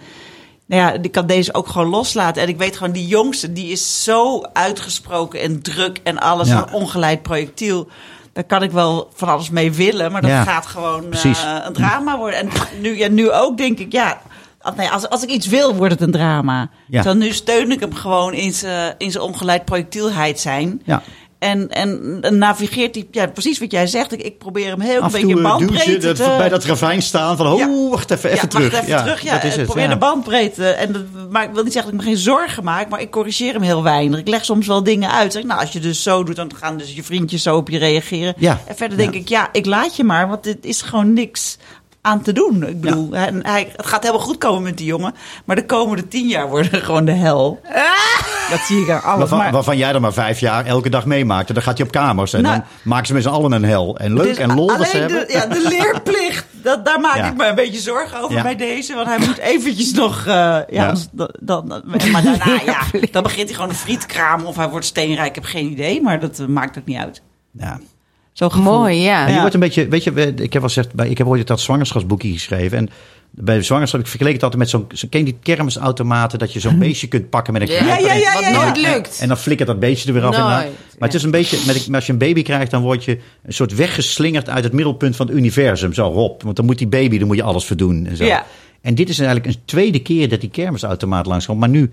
nou 0.67 0.83
ja, 0.83 0.93
ik 1.03 1.13
kan 1.13 1.27
deze 1.27 1.55
ook 1.55 1.69
gewoon 1.69 1.89
loslaten. 1.89 2.43
En 2.43 2.49
ik 2.49 2.59
weet 2.59 2.77
gewoon, 2.77 2.93
die 2.93 3.07
jongste, 3.07 3.53
die 3.53 3.69
is 3.71 4.05
zo 4.05 4.41
uitgesproken 4.53 5.41
en 5.41 5.63
druk 5.63 6.01
en 6.03 6.19
alles, 6.19 6.49
Ja. 6.49 6.67
een 6.67 6.73
ongeleid 6.75 7.23
projectiel. 7.23 7.89
Daar 8.33 8.45
kan 8.45 8.63
ik 8.63 8.71
wel 8.71 9.11
van 9.15 9.29
alles 9.29 9.51
mee 9.51 9.73
willen, 9.73 10.13
maar 10.13 10.21
dat 10.21 10.31
Ja, 10.31 10.43
gaat 10.45 10.67
gewoon 10.67 11.13
eh, 11.13 11.57
een 11.65 11.73
drama 11.73 12.17
worden. 12.19 12.39
En 12.39 12.49
nu, 12.81 12.97
ja, 12.99 13.09
nu 13.09 13.31
ook 13.33 13.57
denk 13.57 13.79
ik, 13.79 13.93
ja, 13.93 14.21
als- 14.61 14.75
nee, 14.77 14.89
als, 14.89 15.09
als 15.09 15.23
ik 15.23 15.29
iets 15.31 15.47
wil, 15.47 15.75
wordt 15.75 15.93
het 15.93 16.03
een 16.03 16.11
drama. 16.11 16.69
Ja. 16.87 17.03
Dan 17.03 17.19
nu 17.19 17.33
steun 17.33 17.71
ik 17.71 17.81
hem 17.81 17.95
gewoon 17.95 18.33
in 18.33 18.53
zijn 18.53 18.95
in 18.99 19.11
zijn 19.11 19.25
ongeleid 19.25 19.65
projectielheid 19.65 20.41
zijn. 20.41 20.83
Ja. 20.85 21.03
En, 21.43 21.69
en, 21.69 22.19
en 22.21 22.39
navigeert 22.39 22.95
hij, 22.95 23.07
ja, 23.11 23.27
precies 23.27 23.59
wat 23.59 23.73
jij 23.73 23.87
zegt. 23.87 24.13
Ik, 24.13 24.23
ik 24.23 24.39
probeer 24.39 24.69
hem 24.69 24.81
heel 24.81 25.01
Af 25.01 25.15
een 25.15 25.21
en 25.21 25.27
beetje 25.27 25.43
eh, 25.43 25.51
bandbreedte 25.51 26.07
dat, 26.07 26.17
te... 26.17 26.35
bij 26.39 26.49
dat 26.49 26.65
ravijn 26.65 27.03
staan 27.03 27.37
van, 27.37 27.47
oh, 27.47 27.59
Ja. 27.59 27.89
wacht 27.91 28.11
even, 28.11 28.31
even 28.31 28.43
ja, 28.43 28.49
terug. 28.49 28.73
Wacht 28.73 28.85
even 28.85 29.03
terug, 29.03 29.23
ja. 29.23 29.43
Ik 29.43 29.53
het. 29.53 29.65
probeer 29.65 29.89
de 29.89 29.97
bandbreedte. 29.97 30.69
En 30.69 30.93
dat, 30.93 31.03
maar 31.31 31.43
ik 31.45 31.51
wil 31.53 31.63
niet 31.63 31.73
zeggen 31.73 31.93
dat 31.93 32.01
ik 32.01 32.07
me 32.07 32.13
geen 32.15 32.23
zorgen 32.23 32.65
maak, 32.65 32.89
maar 32.89 33.01
ik 33.01 33.11
corrigeer 33.11 33.53
hem 33.53 33.63
heel 33.63 33.83
weinig. 33.83 34.19
Ik 34.19 34.29
leg 34.29 34.45
soms 34.45 34.67
wel 34.67 34.83
dingen 34.83 35.11
uit. 35.11 35.33
Zeg, 35.33 35.43
nou, 35.43 35.61
als 35.61 35.73
je 35.73 35.81
dus 35.81 36.03
zo 36.03 36.25
doet, 36.25 36.37
dan 36.37 36.51
gaan 36.57 36.77
dus 36.77 36.95
je 36.95 37.03
vriendjes 37.03 37.43
zo 37.43 37.57
op 37.57 37.69
je 37.69 37.79
reageren. 37.79 38.35
En 38.39 38.77
verder 38.77 38.99
denk 38.99 39.15
ik, 39.15 39.29
ja, 39.29 39.49
ik 39.53 39.67
laat 39.67 39.97
je 39.97 40.05
maar, 40.05 40.29
want 40.29 40.45
dit 40.45 40.65
is 40.65 40.83
gewoon 40.83 41.13
niks 41.13 41.59
aan 42.03 42.23
te 42.23 42.33
doen. 42.33 42.67
Ik 42.67 42.81
bedoel, 42.81 43.13
hij, 43.13 43.33
hij- 43.43 43.73
het 43.77 43.87
gaat 43.87 44.03
helemaal 44.03 44.27
goed 44.27 44.39
komen 44.39 44.63
met 44.63 44.77
die 44.77 44.87
jongen. 44.87 45.15
Maar 45.45 45.57
de 45.57 45.67
komende 45.67 46.09
tien 46.09 46.29
jaar 46.29 46.49
worden 46.49 46.81
gewoon 46.83 47.05
de 47.05 47.13
hel. 47.13 47.61
Dat 48.51 48.61
zie 48.61 48.81
ik 48.83 48.91
aan 48.91 49.03
alles. 49.03 49.19
Waarvan, 49.19 49.39
Maar- 49.39 49.53
waarvan 49.53 49.77
jij 49.77 49.93
er 49.93 50.01
maar 50.01 50.13
vijf 50.13 50.41
jaar 50.41 50.67
elke 50.67 50.89
dag 50.91 51.07
meemaakt. 51.07 51.49
En 51.49 51.55
dan 51.55 51.63
gaat 51.63 51.77
hij 51.79 51.87
op 51.87 51.93
kamers. 51.93 52.33
En 52.33 52.43
Nou, 52.43 52.55
dan 52.57 52.65
maken 52.85 53.07
ze 53.07 53.13
met 53.13 53.23
z'n 53.23 53.29
allen 53.29 53.53
een 53.53 53.65
hel. 53.65 53.97
En 53.99 54.15
leuk 54.15 54.27
Dus 54.27 54.37
en 54.37 54.55
lol 54.55 54.67
dat 54.67 54.87
ze 54.89 54.97
hebben. 54.97 55.27
de, 55.27 55.33
ja, 55.33 55.47
de 55.47 55.67
leerplicht, 55.79 56.47
dat, 56.63 56.85
daar 56.85 57.01
maak 57.01 57.17
Ja. 57.17 57.27
ik 57.27 57.37
me 57.37 57.47
een 57.47 57.55
beetje 57.55 57.81
zorgen 57.81 58.21
over 58.21 58.37
Ja. 58.37 58.43
bij 58.43 58.57
deze. 58.57 58.95
Want 58.95 59.07
hij 59.09 59.19
moet 59.19 59.39
eventjes 59.39 59.93
nog... 59.93 60.27
eh, 60.27 60.59
ja, 60.69 60.95
dan, 61.13 61.31
dan, 61.41 61.83
maar 62.13 62.23
daarna, 62.23 62.61
ja, 62.67 62.81
dan 63.11 63.23
begint 63.23 63.47
hij 63.47 63.55
gewoon 63.55 63.71
een 63.71 63.77
frietkraam 63.77 64.45
of 64.45 64.57
hij 64.57 64.69
wordt 64.69 64.87
steenrijk. 64.87 65.29
Ik 65.29 65.35
heb 65.35 65.45
geen 65.45 65.71
idee, 65.71 66.03
maar 66.03 66.21
dat 66.21 66.39
eh, 66.39 66.47
maakt 66.47 66.79
ook 66.79 66.85
niet 66.87 66.99
uit. 66.99 67.23
Ja. 67.53 67.79
Zo 68.33 68.49
gevoel. 68.49 68.79
Mooi, 68.79 68.97
ja. 68.97 69.27
En 69.27 69.33
je 69.35 69.39
wordt 69.41 69.55
een 69.55 69.61
beetje, 69.61 69.89
weet 69.89 70.05
je, 70.05 70.11
ik 70.35 70.39
heb 70.53 70.53
wel 70.53 70.63
gezegd, 70.63 70.95
bij- 70.95 71.09
ik 71.09 71.19
heb 71.19 71.27
ooit 71.27 71.47
dat 71.47 71.61
zwangerschapsboekje 71.61 72.33
geschreven. 72.33 72.79
En 72.79 72.89
bij 73.31 73.57
de 73.57 73.63
zwangerschap, 73.63 74.01
ik 74.01 74.07
vergeleek 74.07 74.33
het 74.33 74.43
altijd 74.43 74.61
met 74.61 74.71
zo'n, 74.71 74.87
zo, 74.95 75.07
ken 75.11 75.19
je 75.21 75.25
die 75.27 75.37
kermisautomaten, 75.43 76.39
dat 76.39 76.53
je 76.53 76.61
zo'n 76.61 76.79
beestje 76.85 77.07
kunt 77.07 77.31
pakken 77.31 77.53
met 77.53 77.63
een 77.63 77.69
Ja, 77.75 77.79
knijper 77.81 78.07
ja, 78.07 78.15
ja, 78.15 78.33
Wat 78.33 78.43
ja, 78.43 78.49
ja. 78.49 78.63
nooit 78.65 78.77
lukt. 78.77 79.19
En 79.21 79.29
dan 79.29 79.37
flikkert 79.37 79.69
dat 79.69 79.81
beestje 79.81 80.09
er 80.09 80.15
weer 80.15 80.25
af 80.25 80.35
en 80.37 80.41
Maar 80.43 80.69
het 80.99 81.15
is 81.15 81.23
een 81.23 81.31
beetje, 81.31 81.59
met, 81.67 81.89
als 81.95 82.07
je 82.07 82.13
een 82.13 82.19
baby 82.19 82.43
krijgt, 82.43 82.71
dan 82.71 82.83
word 82.83 83.05
je 83.05 83.19
een 83.45 83.53
soort 83.53 83.75
weggeslingerd 83.75 84.49
uit 84.49 84.65
het 84.65 84.73
middelpunt 84.73 85.17
van 85.17 85.27
het 85.27 85.37
universum. 85.37 85.93
Zo, 85.93 86.07
Rob. 86.09 86.43
Want 86.43 86.57
dan 86.57 86.65
moet 86.65 86.79
die 86.79 86.87
baby, 86.87 87.19
dan 87.19 87.27
moet 87.27 87.37
je 87.37 87.43
alles 87.43 87.65
voor 87.65 87.77
doen. 87.77 88.07
En, 88.07 88.17
zo. 88.17 88.25
Ja. 88.25 88.45
en 88.81 88.95
dit 88.95 89.09
is 89.09 89.19
eigenlijk 89.19 89.49
een 89.49 89.63
tweede 89.65 89.99
keer 89.99 90.29
dat 90.29 90.41
die 90.41 90.51
kermisautomaat 90.51 91.27
langskomt. 91.27 91.61
Maar 91.61 91.69
nu 91.69 91.91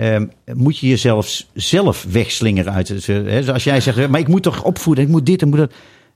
ehm, 0.00 0.26
moet 0.54 0.78
je 0.78 0.88
jezelf 0.88 1.42
zelf 1.54 2.06
wegslingeren 2.10 2.72
uit 2.72 2.88
het... 2.88 3.08
eh, 3.08 3.16
Hè, 3.16 3.42
zoals 3.42 3.64
jij 3.64 3.80
zegt, 3.80 4.08
maar 4.08 4.20
ik 4.20 4.28
moet 4.28 4.42
toch 4.42 4.62
opvoeden, 4.64 5.04
ik 5.04 5.10
moet 5.10 5.26
dit, 5.26 5.42
ik 5.42 5.48
moet 5.48 5.58
dat. 5.58 5.72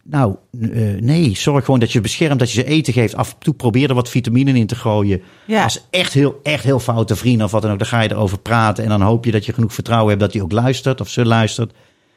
Nou, 0.07 0.35
eh, 0.61 0.69
nee, 1.01 1.37
zorg 1.37 1.65
gewoon 1.65 1.81
dat 1.81 1.93
je 1.93 2.01
beschermt, 2.01 2.39
dat 2.39 2.51
je 2.53 2.61
ze 2.61 2.67
eten 2.67 2.93
geeft. 2.93 3.15
Af 3.17 3.31
en 3.31 3.39
toe 3.39 3.55
probeer 3.55 3.89
er 3.89 3.95
wat 3.95 4.09
vitamine 4.09 4.53
in 4.59 4.67
te 4.67 4.75
gooien. 4.75 5.23
Ja. 5.47 5.63
Als 5.63 5.87
echt 5.91 6.13
heel, 6.13 6.41
echt 6.43 6.65
heel 6.65 6.79
foute 6.81 7.17
vrienden 7.17 7.47
of 7.47 7.53
wat 7.53 7.63
dan 7.63 7.71
ook, 7.73 7.79
dan 7.79 7.87
ga 7.87 8.01
je 8.01 8.11
erover 8.11 8.39
praten. 8.39 8.85
En 8.85 8.91
dan 8.91 9.01
hoop 9.01 9.25
je 9.25 9.31
dat 9.31 9.47
je 9.47 9.53
genoeg 9.53 9.75
vertrouwen 9.75 10.09
hebt 10.09 10.21
dat 10.21 10.33
hij 10.33 10.43
ook 10.43 10.53
luistert 10.53 11.01
of 11.01 11.09
ze 11.09 11.25
luistert. 11.27 11.73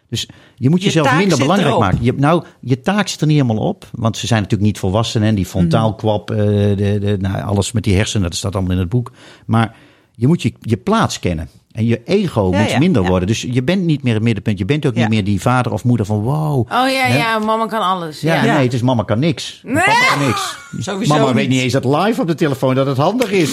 Dus 0.09 0.27
je 0.55 0.69
moet 0.69 0.79
Je 0.79 0.85
jezelf 0.85 1.17
minder 1.17 1.37
belangrijk 1.37 1.69
erop. 1.69 1.81
maken. 1.81 2.03
Je, 2.03 2.13
nou, 2.13 2.43
je 2.61 2.81
taak 2.81 3.07
zit 3.07 3.21
er 3.21 3.27
niet 3.27 3.41
helemaal 3.41 3.67
op. 3.67 3.89
Want 3.91 4.17
ze 4.17 4.27
zijn 4.27 4.41
natuurlijk 4.41 4.69
niet 4.69 4.79
volwassen. 4.79 5.23
En 5.23 5.35
die 5.35 5.45
frontaalkwap, 5.45 6.31
eh, 6.31 6.37
de, 6.37 6.75
de, 6.99 7.17
nou, 7.19 7.41
alles 7.43 7.71
met 7.71 7.83
die 7.83 7.95
hersenen, 7.95 8.29
dat 8.29 8.37
staat 8.37 8.55
allemaal 8.55 8.71
in 8.73 8.79
het 8.79 8.89
boek. 8.89 9.11
Maar 9.45 9.75
je 10.15 10.27
moet 10.27 10.41
je, 10.41 10.53
je 10.59 10.77
plaats 10.77 11.19
kennen. 11.19 11.49
En 11.77 11.85
je 11.85 12.01
ego 12.05 12.49
Ja, 12.51 12.59
moet 12.59 12.69
ja, 12.71 12.79
minder 12.79 13.01
ja. 13.03 13.07
worden. 13.09 13.27
Dus 13.27 13.41
je 13.51 13.63
bent 13.63 13.83
niet 13.83 14.03
meer 14.03 14.13
het 14.13 14.23
middenpunt. 14.23 14.57
Je 14.59 14.65
bent 14.65 14.85
ook 14.85 14.93
niet 14.95 15.09
meer 15.09 15.23
die 15.23 15.41
vader 15.41 15.71
of 15.71 15.83
moeder 15.83 16.05
van 16.05 16.19
wow. 16.19 16.57
Oh 16.59 16.65
ja, 16.69 16.85
Hè? 17.05 17.17
ja, 17.17 17.39
mama 17.39 17.65
kan 17.65 17.81
alles. 17.81 18.21
Ja, 18.21 18.43
Ja. 18.43 18.53
nee, 18.55 18.63
het 18.63 18.73
is 18.73 18.81
mama 18.81 19.03
kan 19.03 19.19
niks. 19.19 19.61
Nee. 19.63 19.83
Papa 19.83 20.05
kan 20.15 20.25
niks. 20.27 20.57
Sowieso 20.79 21.13
mama 21.17 21.33
weet 21.33 21.49
niet. 21.49 21.61
eens 21.61 21.73
dat 21.73 21.85
live 21.85 22.21
op 22.21 22.27
de 22.27 22.35
telefoon 22.35 22.75
dat 22.75 22.85
het 22.87 22.97
handig 22.97 23.31
is. 23.31 23.51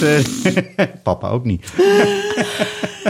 Papa 1.03 1.29
ook 1.29 1.43
niet. 1.45 1.69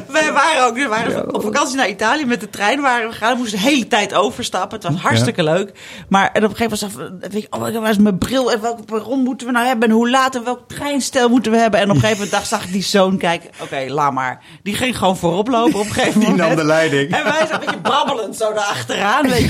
Wij 0.08 0.32
waren 0.34 0.55
ook 0.66 0.76
we 0.76 0.88
waren 0.88 1.34
op 1.34 1.42
vakantie 1.42 1.76
naar 1.76 1.90
Italië 1.90 2.26
met 2.26 2.40
de 2.40 2.50
trein. 2.50 2.82
Waren 2.82 3.08
we 3.08 3.14
gegaan. 3.14 3.32
We 3.34 3.38
moesten 3.38 3.60
de 3.60 3.66
hele 3.66 3.88
tijd 3.88 4.14
overstappen. 4.14 4.80
Het 4.80 4.92
was 4.92 5.02
hartstikke 5.02 5.44
leuk. 5.44 5.72
Maar 6.10 6.30
en 6.34 6.44
op 6.44 6.50
een 6.50 6.56
gegeven 6.56 6.90
moment 6.98 7.34
weet 7.34 7.42
je, 7.42 7.48
oh, 7.50 7.60
waar 7.60 7.90
is 7.90 7.98
mijn 7.98 8.18
bril? 8.18 8.52
En 8.52 8.62
welke 8.62 8.84
perron 8.84 9.20
moeten 9.20 9.48
we 9.48 9.54
nou 9.54 9.66
hebben? 9.66 9.90
En 9.90 9.96
hoe 9.96 10.10
laat? 10.10 10.36
En 10.36 10.44
welk 10.44 10.68
treinstel 10.68 11.30
moeten 11.30 11.52
we 11.52 11.58
hebben? 11.58 11.80
En 11.80 11.90
op 11.90 11.96
een 11.96 12.02
gegeven 12.02 12.26
moment 12.26 12.48
zag 12.48 12.64
ik 12.66 12.72
die 12.72 12.84
zoon 12.84 13.18
kijken. 13.18 13.50
Oké, 13.62 13.86
laat 13.88 14.14
maar. 14.14 14.44
Die 14.64 14.74
ging 14.76 14.98
gewoon 14.98 15.18
voorop 15.18 15.48
lopen 15.48 15.80
op 15.80 15.86
een 15.86 15.94
gegeven 15.94 16.20
Die 16.20 16.30
moment. 16.30 16.48
nam 16.48 16.58
de 16.58 16.64
leiding. 16.64 17.12
En 17.16 17.24
wij 17.24 17.46
zo 17.48 17.54
een 17.54 17.60
beetje 17.60 17.78
babbelend 17.78 18.36
zo 18.36 18.54
daarachteraan. 18.54 19.30
Weet 19.30 19.42
je. 19.42 19.48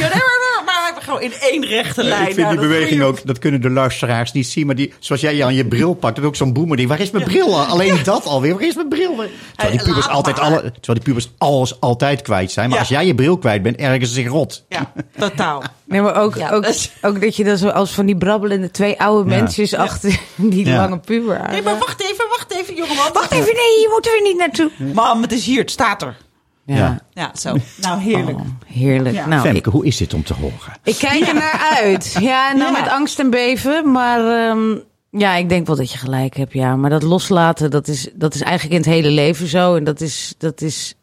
Maar, 0.66 0.92
maar 0.94 1.02
gewoon 1.02 1.22
in 1.22 1.34
één 1.34 1.66
rechte 1.66 2.04
lijn. 2.04 2.28
Ik 2.28 2.34
vind 2.34 2.38
Nou, 2.38 2.50
die 2.52 2.60
dat 2.60 2.70
beweging 2.70 3.02
ook, 3.02 3.26
dat 3.26 3.40
kunnen 3.40 3.62
de 3.62 3.70
luisteraars 3.70 4.32
niet 4.32 4.48
zien. 4.48 4.66
Maar 4.66 4.76
die, 4.76 4.94
zoals 5.00 5.22
jij 5.22 5.44
aan 5.46 5.54
je 5.54 5.66
bril 5.66 5.94
pakt, 5.94 6.16
dat 6.16 6.26
ook 6.26 6.36
zo'n 6.36 6.54
boemer 6.54 6.78
die, 6.78 6.88
waar 6.88 7.00
is 7.00 7.12
mijn 7.12 7.24
bril? 7.24 7.60
Alleen 7.60 8.00
dat 8.04 8.26
alweer, 8.26 8.54
waar 8.54 8.64
is 8.64 8.76
mijn 8.76 8.88
bril? 8.88 9.16
Terwijl 9.56 9.78
die 9.78 9.88
pubers 9.88 10.08
altijd, 10.08 10.40
alle, 10.40 10.62
terwijl 10.62 10.94
die 10.94 11.02
pubers 11.06 11.32
alles 11.38 11.80
altijd 11.80 12.22
kwijt 12.22 12.52
zijn. 12.52 12.66
Maar 12.66 12.76
Ja. 12.78 12.82
als 12.84 12.92
jij 12.92 13.06
je 13.06 13.16
bril 13.16 13.38
kwijt 13.38 13.62
bent, 13.62 13.76
ergens 13.76 14.14
zich 14.14 14.28
rot. 14.28 14.66
Ja, 14.70 14.92
totaal. 15.18 15.64
Nee, 15.88 16.02
maar 16.02 16.16
ook, 16.22 16.36
Ja, 16.36 16.50
ook, 16.52 16.66
ook 17.02 17.22
dat 17.22 17.36
je 17.36 17.44
dan 17.44 17.58
zo 17.58 17.68
als 17.68 17.92
van 17.92 18.06
die 18.06 18.18
brabbelende 18.18 18.72
twee 18.72 19.02
oude 19.02 19.30
Ja. 19.30 19.36
mensjes 19.40 19.74
achter 19.74 20.20
die 20.36 20.66
Ja. 20.66 20.76
lange 20.78 21.00
puber 21.00 21.40
aan. 21.40 21.52
Nee, 21.52 21.62
maar 21.62 21.78
wacht 21.78 22.02
even, 22.04 22.26
wacht 22.30 22.54
even, 22.54 22.76
jongeman. 22.76 23.10
Wacht 23.14 23.32
even, 23.32 23.54
nee, 23.54 23.78
hier 23.80 23.90
moeten 23.92 24.12
we 24.12 24.20
niet 24.24 24.38
naartoe. 24.38 24.72
Mam, 24.94 25.22
het 25.22 25.32
is 25.32 25.46
hier, 25.46 25.60
het 25.60 25.72
staat 25.72 26.02
er. 26.02 26.18
Ja. 26.66 27.02
Ja. 27.14 27.32
Zo. 27.36 27.56
Nou, 27.82 28.00
heerlijk. 28.02 28.38
Oh, 28.38 28.46
heerlijk. 28.66 29.16
Ja. 29.16 29.26
Nou, 29.28 29.42
Femke, 29.42 29.70
hoe 29.70 29.86
is 29.86 29.98
dit 29.98 30.14
om 30.14 30.24
te 30.24 30.34
horen? 30.34 30.78
ik 30.84 30.96
kijk 30.98 31.28
er 31.28 31.34
naar 31.34 31.78
uit. 31.84 32.16
Ja, 32.20 32.52
nou 32.54 32.74
Ja. 32.74 32.80
met 32.82 32.90
angst 32.90 33.20
en 33.20 33.30
beven. 33.30 33.92
Maar 33.92 34.50
ehm, 34.50 34.76
ja, 35.18 35.36
ik 35.36 35.50
denk 35.50 35.68
wel 35.68 35.76
dat 35.76 35.92
je 35.92 35.98
gelijk 35.98 36.36
hebt. 36.38 36.54
Ja, 36.54 36.76
maar 36.76 36.90
dat 36.90 37.04
loslaten, 37.04 37.72
dat 37.72 37.88
is, 37.88 38.10
dat 38.14 38.34
is 38.34 38.42
eigenlijk 38.42 38.72
in 38.74 38.80
het 38.82 38.90
hele 38.90 39.12
leven 39.16 39.48
zo. 39.48 39.76
En 39.76 39.84
dat 39.84 40.02
is, 40.02 40.36
dat 40.38 40.62
is 40.62 40.96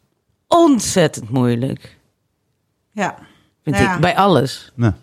ontzettend 0.47 1.29
moeilijk. 1.29 1.97
Ja. 2.91 3.15
Vind 3.63 3.77
Ja. 3.77 3.95
ik, 3.95 4.01
bij 4.01 4.15
alles. 4.15 4.71
Nou, 4.75 4.93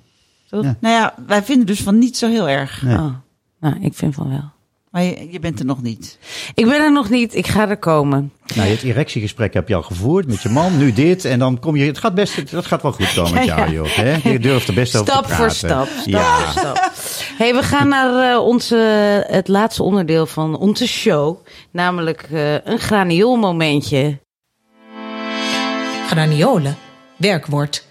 Nou 0.50 0.74
ja, 0.80 1.14
wij 1.26 1.42
vinden 1.42 1.66
dus 1.66 1.82
van 1.82 1.98
niet 1.98 2.16
zo 2.16 2.28
heel 2.28 2.48
erg. 2.48 2.82
Nee. 2.82 2.96
Oh, 2.96 3.14
nou, 3.60 3.80
ik 3.80 3.94
vind 3.94 4.14
van 4.14 4.28
wel. 4.28 4.50
Maar 4.90 5.02
je, 5.02 5.28
je 5.30 5.38
bent 5.40 5.58
er 5.58 5.64
nog 5.64 5.82
niet. 5.82 6.18
Ik 6.54 6.64
ben 6.64 6.80
er 6.80 6.92
nog 6.92 7.10
niet. 7.10 7.34
Ik 7.34 7.46
ga 7.46 7.68
er 7.68 7.76
komen. 7.76 8.32
nou, 8.54 8.68
het 8.68 8.82
erectiegesprek 8.82 9.54
heb 9.54 9.68
je 9.68 9.74
al 9.74 9.82
gevoerd 9.82 10.26
met 10.26 10.42
je 10.42 10.48
man, 10.48 10.78
nu 10.78 10.92
dit. 10.92 11.24
En 11.24 11.38
dan 11.38 11.58
kom 11.58 11.76
je, 11.76 11.84
het 11.84 11.98
gaat 11.98 12.14
best, 12.14 12.50
dat 12.50 12.66
gaat 12.66 12.82
wel 12.82 12.92
goed 12.92 13.12
komen 13.14 13.34
met 13.34 13.44
Ja, 13.50 13.56
jou, 13.56 13.68
ja. 13.68 13.74
joh. 13.74 13.86
Hè? 13.94 14.30
Je 14.30 14.38
durft 14.38 14.68
er 14.68 14.74
best 14.74 14.96
over 14.96 15.12
Stap 15.12 15.22
te 15.22 15.28
praten. 15.28 15.44
voor 15.44 15.54
stap. 15.56 15.88
Ja. 16.04 16.38
voor 16.38 16.60
stap. 16.60 16.92
Hey, 17.38 17.54
we 17.54 17.62
gaan 17.62 17.88
naar 17.88 18.32
eh, 18.32 18.44
onze, 18.46 18.76
het 19.28 19.48
laatste 19.48 19.82
onderdeel 19.82 20.26
van 20.26 20.56
onze 20.58 20.88
show. 20.88 21.36
Namelijk 21.70 22.28
eh, 22.32 22.54
een 22.64 22.78
granioolmomentje. 22.78 24.18
Graniolen. 26.06 26.76
Werkwoord. 27.16 27.84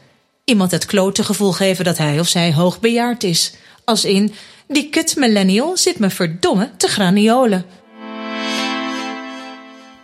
Iemand 0.44 0.72
het 0.72 0.86
klote 0.86 1.24
gevoel 1.24 1.52
geven 1.52 1.86
dat 1.86 1.98
hij 1.98 2.20
of 2.20 2.28
zij 2.28 2.54
hoogbejaard 2.54 3.24
is. 3.24 3.54
Als 3.86 4.06
in, 4.06 4.34
die 4.74 4.90
kut 4.90 5.16
millennial 5.18 5.78
zit 5.78 6.00
me 6.00 6.10
verdomme 6.10 6.70
te 6.78 6.88
graniolen. 6.88 7.66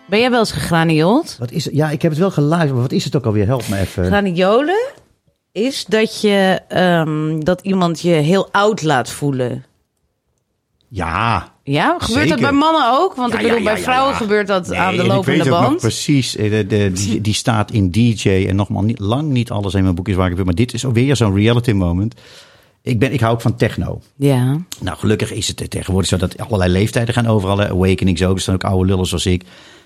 Ben 0.09 0.19
jij 0.19 0.29
wel 0.29 0.39
eens 0.39 0.51
gegraniold? 0.51 1.35
Wat 1.39 1.51
is? 1.51 1.67
Ja, 1.71 1.89
ik 1.89 2.01
heb 2.01 2.11
het 2.11 2.19
wel 2.19 2.31
geluisterd, 2.31 2.71
maar 2.73 2.81
wat 2.81 2.91
is 2.91 3.03
het 3.03 3.15
ook 3.15 3.25
alweer? 3.25 3.45
Help 3.45 3.67
me 3.67 3.79
even. 3.79 4.05
Graniolen 4.05 4.91
is 5.51 5.85
dat, 5.85 6.21
je, 6.21 6.61
ehm, 6.67 7.39
dat 7.39 7.61
iemand 7.61 8.01
je 8.01 8.09
heel 8.13 8.49
oud 8.51 8.81
laat 8.81 9.09
voelen. 9.09 9.65
Ja. 10.87 11.53
Ja, 11.63 11.95
gebeurt 11.99 12.29
dat 12.29 12.39
bij 12.39 12.51
mannen 12.51 12.91
ook? 12.99 13.15
Want 13.15 13.31
Ja, 13.33 13.37
ik 13.39 13.43
bedoel, 13.43 13.61
ja, 13.61 13.69
ja, 13.69 13.73
bij 13.73 13.83
vrouwen 13.83 14.11
ja. 14.11 14.17
gebeurt 14.17 14.47
dat 14.47 14.67
Nee, 14.67 14.79
aan 14.79 14.95
de 14.95 15.01
en 15.01 15.07
lopende 15.07 15.37
ik 15.37 15.43
weet 15.43 15.53
ook 15.53 15.59
nog 15.59 15.67
band. 15.69 15.79
precies, 15.81 16.35
eh, 16.35 16.49
de, 16.51 16.67
de, 16.67 16.91
die, 16.91 17.21
die 17.21 17.33
staat 17.33 17.71
in 17.71 17.91
DJ. 17.91 18.45
En 18.49 18.55
nogmaals, 18.55 18.85
niet, 18.85 18.99
lang 18.99 19.29
niet 19.29 19.51
alles 19.51 19.73
in 19.73 19.83
mijn 19.83 19.95
boek 19.95 20.07
is 20.07 20.15
waar 20.15 20.29
ik 20.29 20.35
wil. 20.35 20.45
Maar 20.45 20.55
dit 20.55 20.73
is 20.73 20.83
weer 20.83 21.15
zo'n 21.15 21.35
reality 21.35 21.71
moment. 21.71 22.15
Ik, 22.85 22.99
ben, 22.99 23.13
ik 23.13 23.19
hou 23.19 23.33
ook 23.33 23.41
van 23.41 23.55
techno. 23.55 24.01
Ja. 24.15 24.57
Nou, 24.81 24.97
gelukkig 24.97 25.31
is 25.31 25.47
het 25.47 25.69
tegenwoordig 25.69 26.09
zo 26.09 26.17
dat 26.17 26.37
allerlei 26.37 26.71
leeftijden 26.71 27.13
gaan 27.13 27.27
overal. 27.27 27.57
hè. 27.57 27.69
Awakenings 27.69 28.23
ook, 28.23 28.35
er 28.35 28.41
staan 28.41 28.53
ook 28.55 28.63
oude 28.63 28.85
lullen 28.89 29.05
zoals 29.05 29.25
ik. 29.25 29.43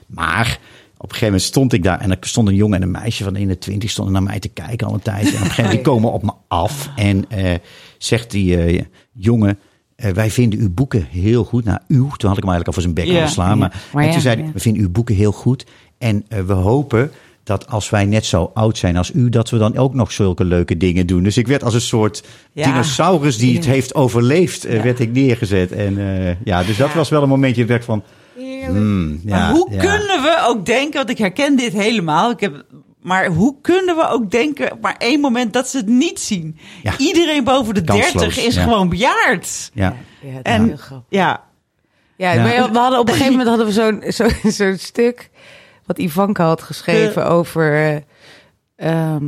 Maar 0.08 0.60
op 0.94 1.04
een 1.04 1.10
gegeven 1.10 1.26
moment 1.26 1.42
stond 1.44 1.74
ik 1.74 1.84
daar 1.84 2.00
en 2.00 2.12
er 2.12 2.18
stond 2.22 2.48
een 2.48 2.56
jongen 2.56 2.76
en 2.78 2.84
een 2.84 2.92
meisje 2.92 3.24
van 3.24 3.36
21 3.36 3.90
stonden 3.90 4.14
naar 4.14 4.24
mij 4.24 4.40
te 4.40 4.48
kijken 4.48 4.88
al 4.88 4.94
een 4.94 5.02
tijd. 5.02 5.22
En 5.28 5.28
op 5.28 5.34
een 5.34 5.40
gegeven 5.40 5.64
moment 5.64 5.84
die 5.84 5.94
komen 5.94 6.12
op 6.12 6.24
me 6.24 6.32
af 6.48 6.90
en 6.96 7.30
eh, 7.30 7.54
zegt 7.98 8.32
die 8.32 8.58
eh, 8.58 8.84
jongen, 9.14 9.60
eh, 9.96 10.12
wij 10.12 10.32
vinden 10.32 10.60
uw 10.60 10.70
boeken 10.74 11.06
heel 11.10 11.44
goed. 11.44 11.64
Nou, 11.66 11.80
uw, 11.88 12.10
toen 12.10 12.30
had 12.30 12.38
ik 12.38 12.44
hem 12.44 12.54
eigenlijk 12.54 12.68
al 12.68 12.74
voor 12.74 12.82
zijn 12.82 12.94
bek 12.94 13.06
Ja. 13.06 13.22
aan 13.22 13.30
slaan. 13.30 13.58
Maar, 13.58 13.84
Maar 13.94 14.02
en 14.02 14.08
ja, 14.08 14.14
toen 14.14 14.22
zei 14.24 14.36
hij, 14.36 14.46
ja. 14.46 14.52
we 14.52 14.60
vinden 14.60 14.82
uw 14.82 14.90
boeken 14.90 15.16
heel 15.16 15.32
goed 15.32 15.66
en 15.98 16.26
we 16.46 16.54
hopen 16.54 17.12
dat 17.50 17.68
als 17.68 17.90
wij 17.90 18.06
net 18.06 18.26
zo 18.26 18.52
oud 18.54 18.78
zijn 18.78 18.98
als 18.98 19.12
u, 19.14 19.30
dat 19.30 19.50
we 19.50 19.58
dan 19.58 19.78
ook 19.78 19.94
nog 19.94 20.12
zulke 20.12 20.44
leuke 20.44 20.78
dingen 20.78 21.08
doen. 21.08 21.24
Dus 21.24 21.38
ik 21.38 21.48
werd 21.48 21.64
als 21.64 21.74
een 21.74 21.82
soort 21.82 22.24
Ja. 22.54 22.64
dinosaurus 22.66 23.38
die 23.38 23.56
het 23.56 23.66
heeft 23.66 23.96
overleefd, 23.96 24.66
eh, 24.66 24.82
werd 24.82 25.00
ik 25.00 25.12
neergezet. 25.12 25.72
En 25.72 25.98
eh, 25.98 26.36
ja, 26.44 26.64
dus 26.64 26.78
dat 26.78 26.90
Ja. 26.90 26.96
was 26.96 27.10
wel 27.10 27.22
een 27.24 27.30
momentje 27.30 27.66
dat 27.66 27.78
ik 27.78 27.84
van... 27.84 28.04
hmm, 28.66 29.22
ja, 29.26 29.38
maar 29.38 29.52
hoe 29.52 29.68
ja. 29.72 29.80
kunnen 29.80 30.22
we 30.22 30.38
ook 30.48 30.66
denken, 30.66 30.94
want 30.98 31.10
ik 31.10 31.18
herken 31.18 31.56
dit 31.56 31.74
helemaal. 31.74 32.32
Ik 32.32 32.40
heb, 32.40 32.66
maar 33.02 33.26
hoe 33.28 33.56
kunnen 33.62 33.96
we 33.96 34.08
ook 34.10 34.32
denken, 34.32 34.78
maar 34.82 34.96
één 34.98 35.20
moment 35.20 35.54
dat 35.54 35.68
ze 35.68 35.78
het 35.78 35.88
niet 35.88 36.20
zien? 36.20 36.58
Ja. 36.84 36.98
Iedereen 36.98 37.44
boven 37.44 37.74
de 37.74 37.82
Kansloos, 37.84 38.12
30 38.24 38.46
is 38.46 38.56
ja. 38.56 38.64
gewoon 38.64 38.90
bejaard. 38.90 39.72
Ja. 39.74 39.96
En 40.44 40.78
ja, 41.10 41.44
Ja, 42.16 42.32
Ja. 42.34 42.44
maar 42.44 42.72
we 42.72 42.78
hadden 42.78 43.00
op 43.00 43.08
een 43.08 43.14
gegeven 43.20 43.38
moment 43.38 43.50
hadden 43.50 43.66
we 43.68 43.74
zo'n 43.74 44.04
zo'n 44.12 44.52
zo'n 44.52 44.78
stuk 44.78 45.30
wat 45.90 45.98
Ivanka 45.98 46.46
had 46.46 46.62
geschreven 46.62 47.26
over 47.28 48.04
ehm, 48.76 49.26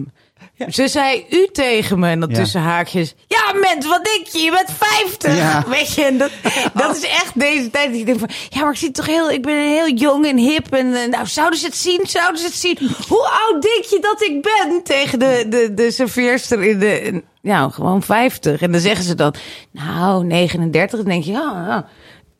Ze 0.69 0.87
zei 0.87 1.25
u 1.29 1.47
tegen 1.51 1.99
me 1.99 2.07
en 2.09 2.19
dan 2.19 2.29
Ja. 2.29 2.35
tussen 2.35 2.61
haakjes. 2.61 3.15
Ja, 3.27 3.53
mens, 3.59 3.87
wat 3.87 4.03
denk 4.05 4.27
je? 4.27 4.39
Je 4.39 4.51
bent 4.51 4.71
50. 4.77 5.37
Ja. 5.37 5.63
Weet 5.77 5.93
je, 5.93 6.03
en 6.03 6.17
dat, 6.17 6.31
dat 6.73 6.95
is 6.97 7.03
echt 7.03 7.39
deze 7.39 7.69
tijd. 7.69 7.89
dat 7.91 7.99
Ik 7.99 8.05
denk 8.05 8.19
van, 8.19 8.29
ja, 8.49 8.61
maar 8.61 8.71
ik 8.71 8.77
zie 8.77 8.91
toch 8.91 9.05
heel, 9.05 9.31
ik 9.31 9.41
ben 9.41 9.55
heel 9.73 9.89
jong 9.93 10.25
en 10.25 10.37
hip. 10.37 10.73
En 10.73 10.93
eh, 10.93 11.09
nou, 11.09 11.27
zouden 11.27 11.59
ze 11.59 11.65
het 11.65 11.75
zien? 11.75 11.99
Zouden 12.03 12.39
ze 12.41 12.45
het 12.45 12.55
zien? 12.55 12.77
Hoe 13.07 13.29
oud 13.47 13.61
denk 13.61 13.83
je 13.83 13.97
dat 14.01 14.21
ik 14.21 14.41
ben? 14.41 14.83
Tegen 14.83 15.19
de, 15.19 15.45
de, 15.49 15.73
de 15.73 15.91
serveerster 15.91 16.63
in 16.63 16.79
de, 16.79 17.23
ja, 17.41 17.69
gewoon 17.69 18.01
50. 18.03 18.61
En 18.61 18.71
dan 18.71 18.81
zeggen 18.81 19.05
ze 19.05 19.15
dan, 19.15 19.33
nou, 19.71 20.23
39. 20.25 20.99
Dan 20.99 21.09
denk 21.09 21.23
je, 21.23 21.31
ja, 21.31 21.65
ja. 21.67 21.87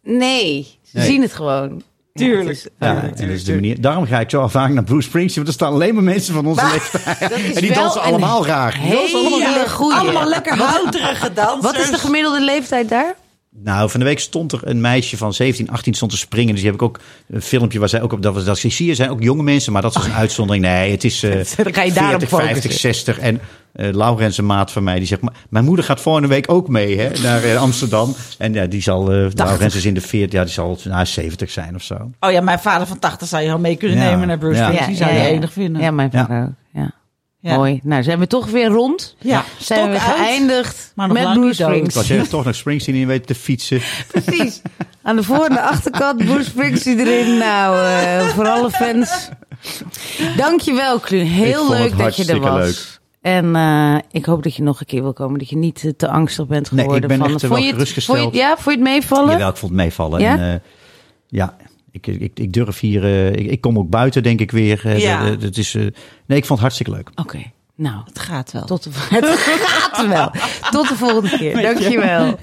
nee, 0.03 0.79
ze 0.83 0.97
Nee. 0.97 1.05
zien 1.05 1.21
het 1.21 1.33
gewoon. 1.33 1.83
Tuurlijk. 2.13 2.69
Ja, 2.79 3.09
en 3.15 3.29
is 3.29 3.43
de 3.43 3.53
manier. 3.53 3.81
Daarom 3.81 4.05
ga 4.05 4.19
ik 4.19 4.29
zo 4.29 4.47
vaak 4.47 4.69
naar 4.69 4.83
Bruce 4.83 5.07
Springsteen, 5.07 5.43
want 5.43 5.47
er 5.47 5.53
staan 5.53 5.73
alleen 5.73 5.93
maar 5.93 6.03
mensen 6.03 6.33
van 6.33 6.45
onze 6.45 6.65
leeftijd. 6.71 7.31
En 7.55 7.61
die 7.61 7.73
dansen 7.73 8.01
allemaal 8.01 8.41
graag. 8.41 8.79
Die 8.79 8.91
dansen 8.91 9.19
allemaal 9.19 9.39
Hele 9.39 9.69
goeie. 9.69 9.97
Allemaal 9.97 10.27
lekker 10.27 10.57
houterige 10.57 11.33
dansers. 11.33 11.61
Wat 11.61 11.77
is 11.77 11.91
de 11.91 11.97
gemiddelde 11.97 12.41
leeftijd 12.41 12.89
daar? 12.89 13.15
Nou, 13.55 13.89
van 13.89 13.99
de 13.99 14.05
week 14.05 14.19
stond 14.19 14.51
er 14.51 14.59
een 14.67 14.81
meisje 14.81 15.17
van 15.17 15.33
17, 15.33 15.69
18 15.69 15.93
stond 15.93 16.11
te 16.11 16.17
springen. 16.17 16.51
Dus 16.51 16.61
die 16.61 16.65
heb 16.71 16.79
ik 16.81 16.87
ook 16.87 16.99
een 17.27 17.41
filmpje 17.41 17.79
waar 17.79 17.89
zij 17.89 18.01
ook 18.01 18.13
op. 18.13 18.21
Dat 18.21 18.33
was 18.33 18.45
dat 18.45 18.57
zie, 18.57 18.89
er 18.89 18.95
zijn 18.95 19.09
ook 19.09 19.23
jonge 19.23 19.43
mensen, 19.43 19.73
maar 19.73 19.81
dat 19.81 19.95
is 19.95 20.05
een 20.05 20.13
uitzondering. 20.13 20.65
Nee, 20.65 20.91
het 20.91 21.03
is 21.03 21.23
eh 21.23 21.31
Dan 21.63 21.73
ga 21.73 21.81
je 21.83 21.91
daarop 21.93 22.19
40, 22.19 22.29
50, 22.29 22.47
focussen. 22.61 22.79
60. 22.79 23.19
En 23.19 23.39
eh 23.73 23.93
Laurens, 23.93 24.37
een 24.37 24.45
maat 24.45 24.71
van 24.71 24.83
mij, 24.83 24.97
die 24.97 25.07
zegt: 25.07 25.21
maar, 25.21 25.33
Mijn 25.49 25.65
moeder 25.65 25.85
gaat 25.85 26.01
volgende 26.01 26.27
week 26.27 26.51
ook 26.51 26.67
mee 26.67 26.99
hè, 26.99 27.09
naar 27.23 27.43
eh, 27.43 27.55
Amsterdam. 27.61 28.15
En 28.37 28.53
ja, 28.53 28.65
die 28.65 28.81
zal. 28.81 29.11
eh 29.11 29.27
Laurens 29.33 29.75
is 29.75 29.85
in 29.85 29.93
de 29.93 30.01
40, 30.01 30.31
ja, 30.31 30.43
die 30.43 30.53
zal 30.53 30.77
nou, 30.83 31.05
70 31.05 31.51
zijn 31.51 31.75
of 31.75 31.83
zo. 31.83 32.11
Oh 32.19 32.31
ja, 32.31 32.41
mijn 32.41 32.59
vader 32.59 32.87
van 32.87 32.99
80 32.99 33.27
zou 33.27 33.43
je 33.43 33.51
al 33.51 33.59
mee 33.59 33.75
kunnen 33.75 33.97
Ja. 33.97 34.09
nemen 34.09 34.27
naar 34.27 34.37
Bruce 34.37 34.57
Ja. 34.59 34.63
Springsteen. 34.63 34.95
Die 34.95 35.05
zou 35.05 35.13
je 35.27 35.35
enig 35.35 35.51
vinden. 35.53 35.81
Ja, 35.81 35.91
mijn 35.91 36.09
Ja. 36.11 36.25
vader 36.25 36.43
ook. 36.43 36.49
Ja. 37.41 37.55
Mooi. 37.55 37.79
Nou, 37.83 38.03
zijn 38.03 38.19
we 38.19 38.27
toch 38.27 38.49
weer 38.49 38.67
rond? 38.67 39.15
Ja, 39.19 39.43
Zijn 39.59 39.91
we 39.91 39.99
geëindigd 39.99 40.91
Maar 40.95 41.07
nog 41.07 41.15
met 41.17 41.25
lang 41.25 41.39
Bruce. 41.39 41.63
Ik 41.63 41.67
was 41.69 41.75
Springsteen. 41.77 42.21
je 42.21 42.27
toch 42.27 42.43
naar 42.43 42.55
Springsteen 42.55 42.95
in 42.95 43.07
weet 43.07 43.27
te 43.27 43.35
fietsen. 43.35 43.81
Precies. 44.11 44.61
Aan 45.01 45.15
de 45.15 45.23
voor- 45.23 45.45
en 45.45 45.53
de 45.53 45.61
achterkant 45.61 46.25
Bruce 46.25 46.49
Springsteen 46.49 46.99
erin. 46.99 47.37
Nou, 47.37 47.85
eh, 47.85 48.27
voor 48.27 48.47
alle 48.47 48.69
fans. 48.71 49.29
Dankjewel, 50.37 50.99
Klu. 50.99 51.17
Heel 51.17 51.69
leuk 51.69 51.97
dat 51.97 52.15
je 52.15 52.25
er 52.33 52.39
was. 52.39 52.53
leuk. 52.65 52.99
En 53.21 53.55
eh, 53.55 53.95
ik 54.11 54.25
hoop 54.25 54.43
dat 54.43 54.55
je 54.55 54.63
nog 54.63 54.79
een 54.79 54.85
keer 54.85 55.01
wil 55.01 55.13
komen. 55.13 55.39
Dat 55.39 55.49
je 55.49 55.57
niet 55.57 55.83
eh, 55.85 55.91
te 55.97 56.07
angstig 56.09 56.47
bent 56.47 56.71
Nee, 56.71 56.79
geworden. 56.83 57.09
ik 57.09 57.17
ben 57.17 57.17
van, 57.25 57.29
echt, 57.31 57.39
vond 57.39 57.51
wel 57.51 57.61
je 57.61 57.65
het- 57.65 57.73
gerustgesteld. 57.73 58.17
Vond 58.17 58.33
je, 58.33 58.39
ja, 58.39 58.47
vond 58.53 58.63
je 58.65 58.71
het 58.71 58.79
meevallen? 58.81 59.31
Jawel, 59.31 59.49
ik 59.49 59.55
vond 59.55 59.71
het 59.71 59.81
meevallen. 59.81 60.19
Ja? 60.19 60.37
En, 60.37 60.53
eh, 60.53 60.59
ja, 61.27 61.55
ik, 61.91 62.07
ik, 62.07 62.31
ik 62.39 62.53
durf 62.53 62.79
hier. 62.79 63.03
eh, 63.03 63.27
ik, 63.27 63.51
ik 63.51 63.61
kom 63.61 63.77
ook 63.77 63.89
buiten, 63.89 64.23
denk 64.23 64.39
ik 64.39 64.51
weer. 64.51 64.81
Eh, 64.85 64.99
Ja. 64.99 65.25
het 65.25 65.57
is, 65.57 65.75
eh, 65.75 65.81
nee, 66.25 66.37
ik 66.37 66.45
vond 66.45 66.49
het 66.49 66.59
hartstikke 66.59 66.91
leuk. 66.91 67.09
Oké. 67.15 67.39
Nou, 67.75 68.01
Het 68.05 68.19
gaat 68.19 68.51
wel. 68.51 68.65
tot 68.65 68.83
de, 68.83 68.89
het 69.15 69.25
gaat 69.25 70.07
wel. 70.07 70.31
Tot 70.71 70.87
de 70.87 70.95
volgende 70.95 71.37
keer. 71.37 71.61
Dankjewel. 71.61 72.37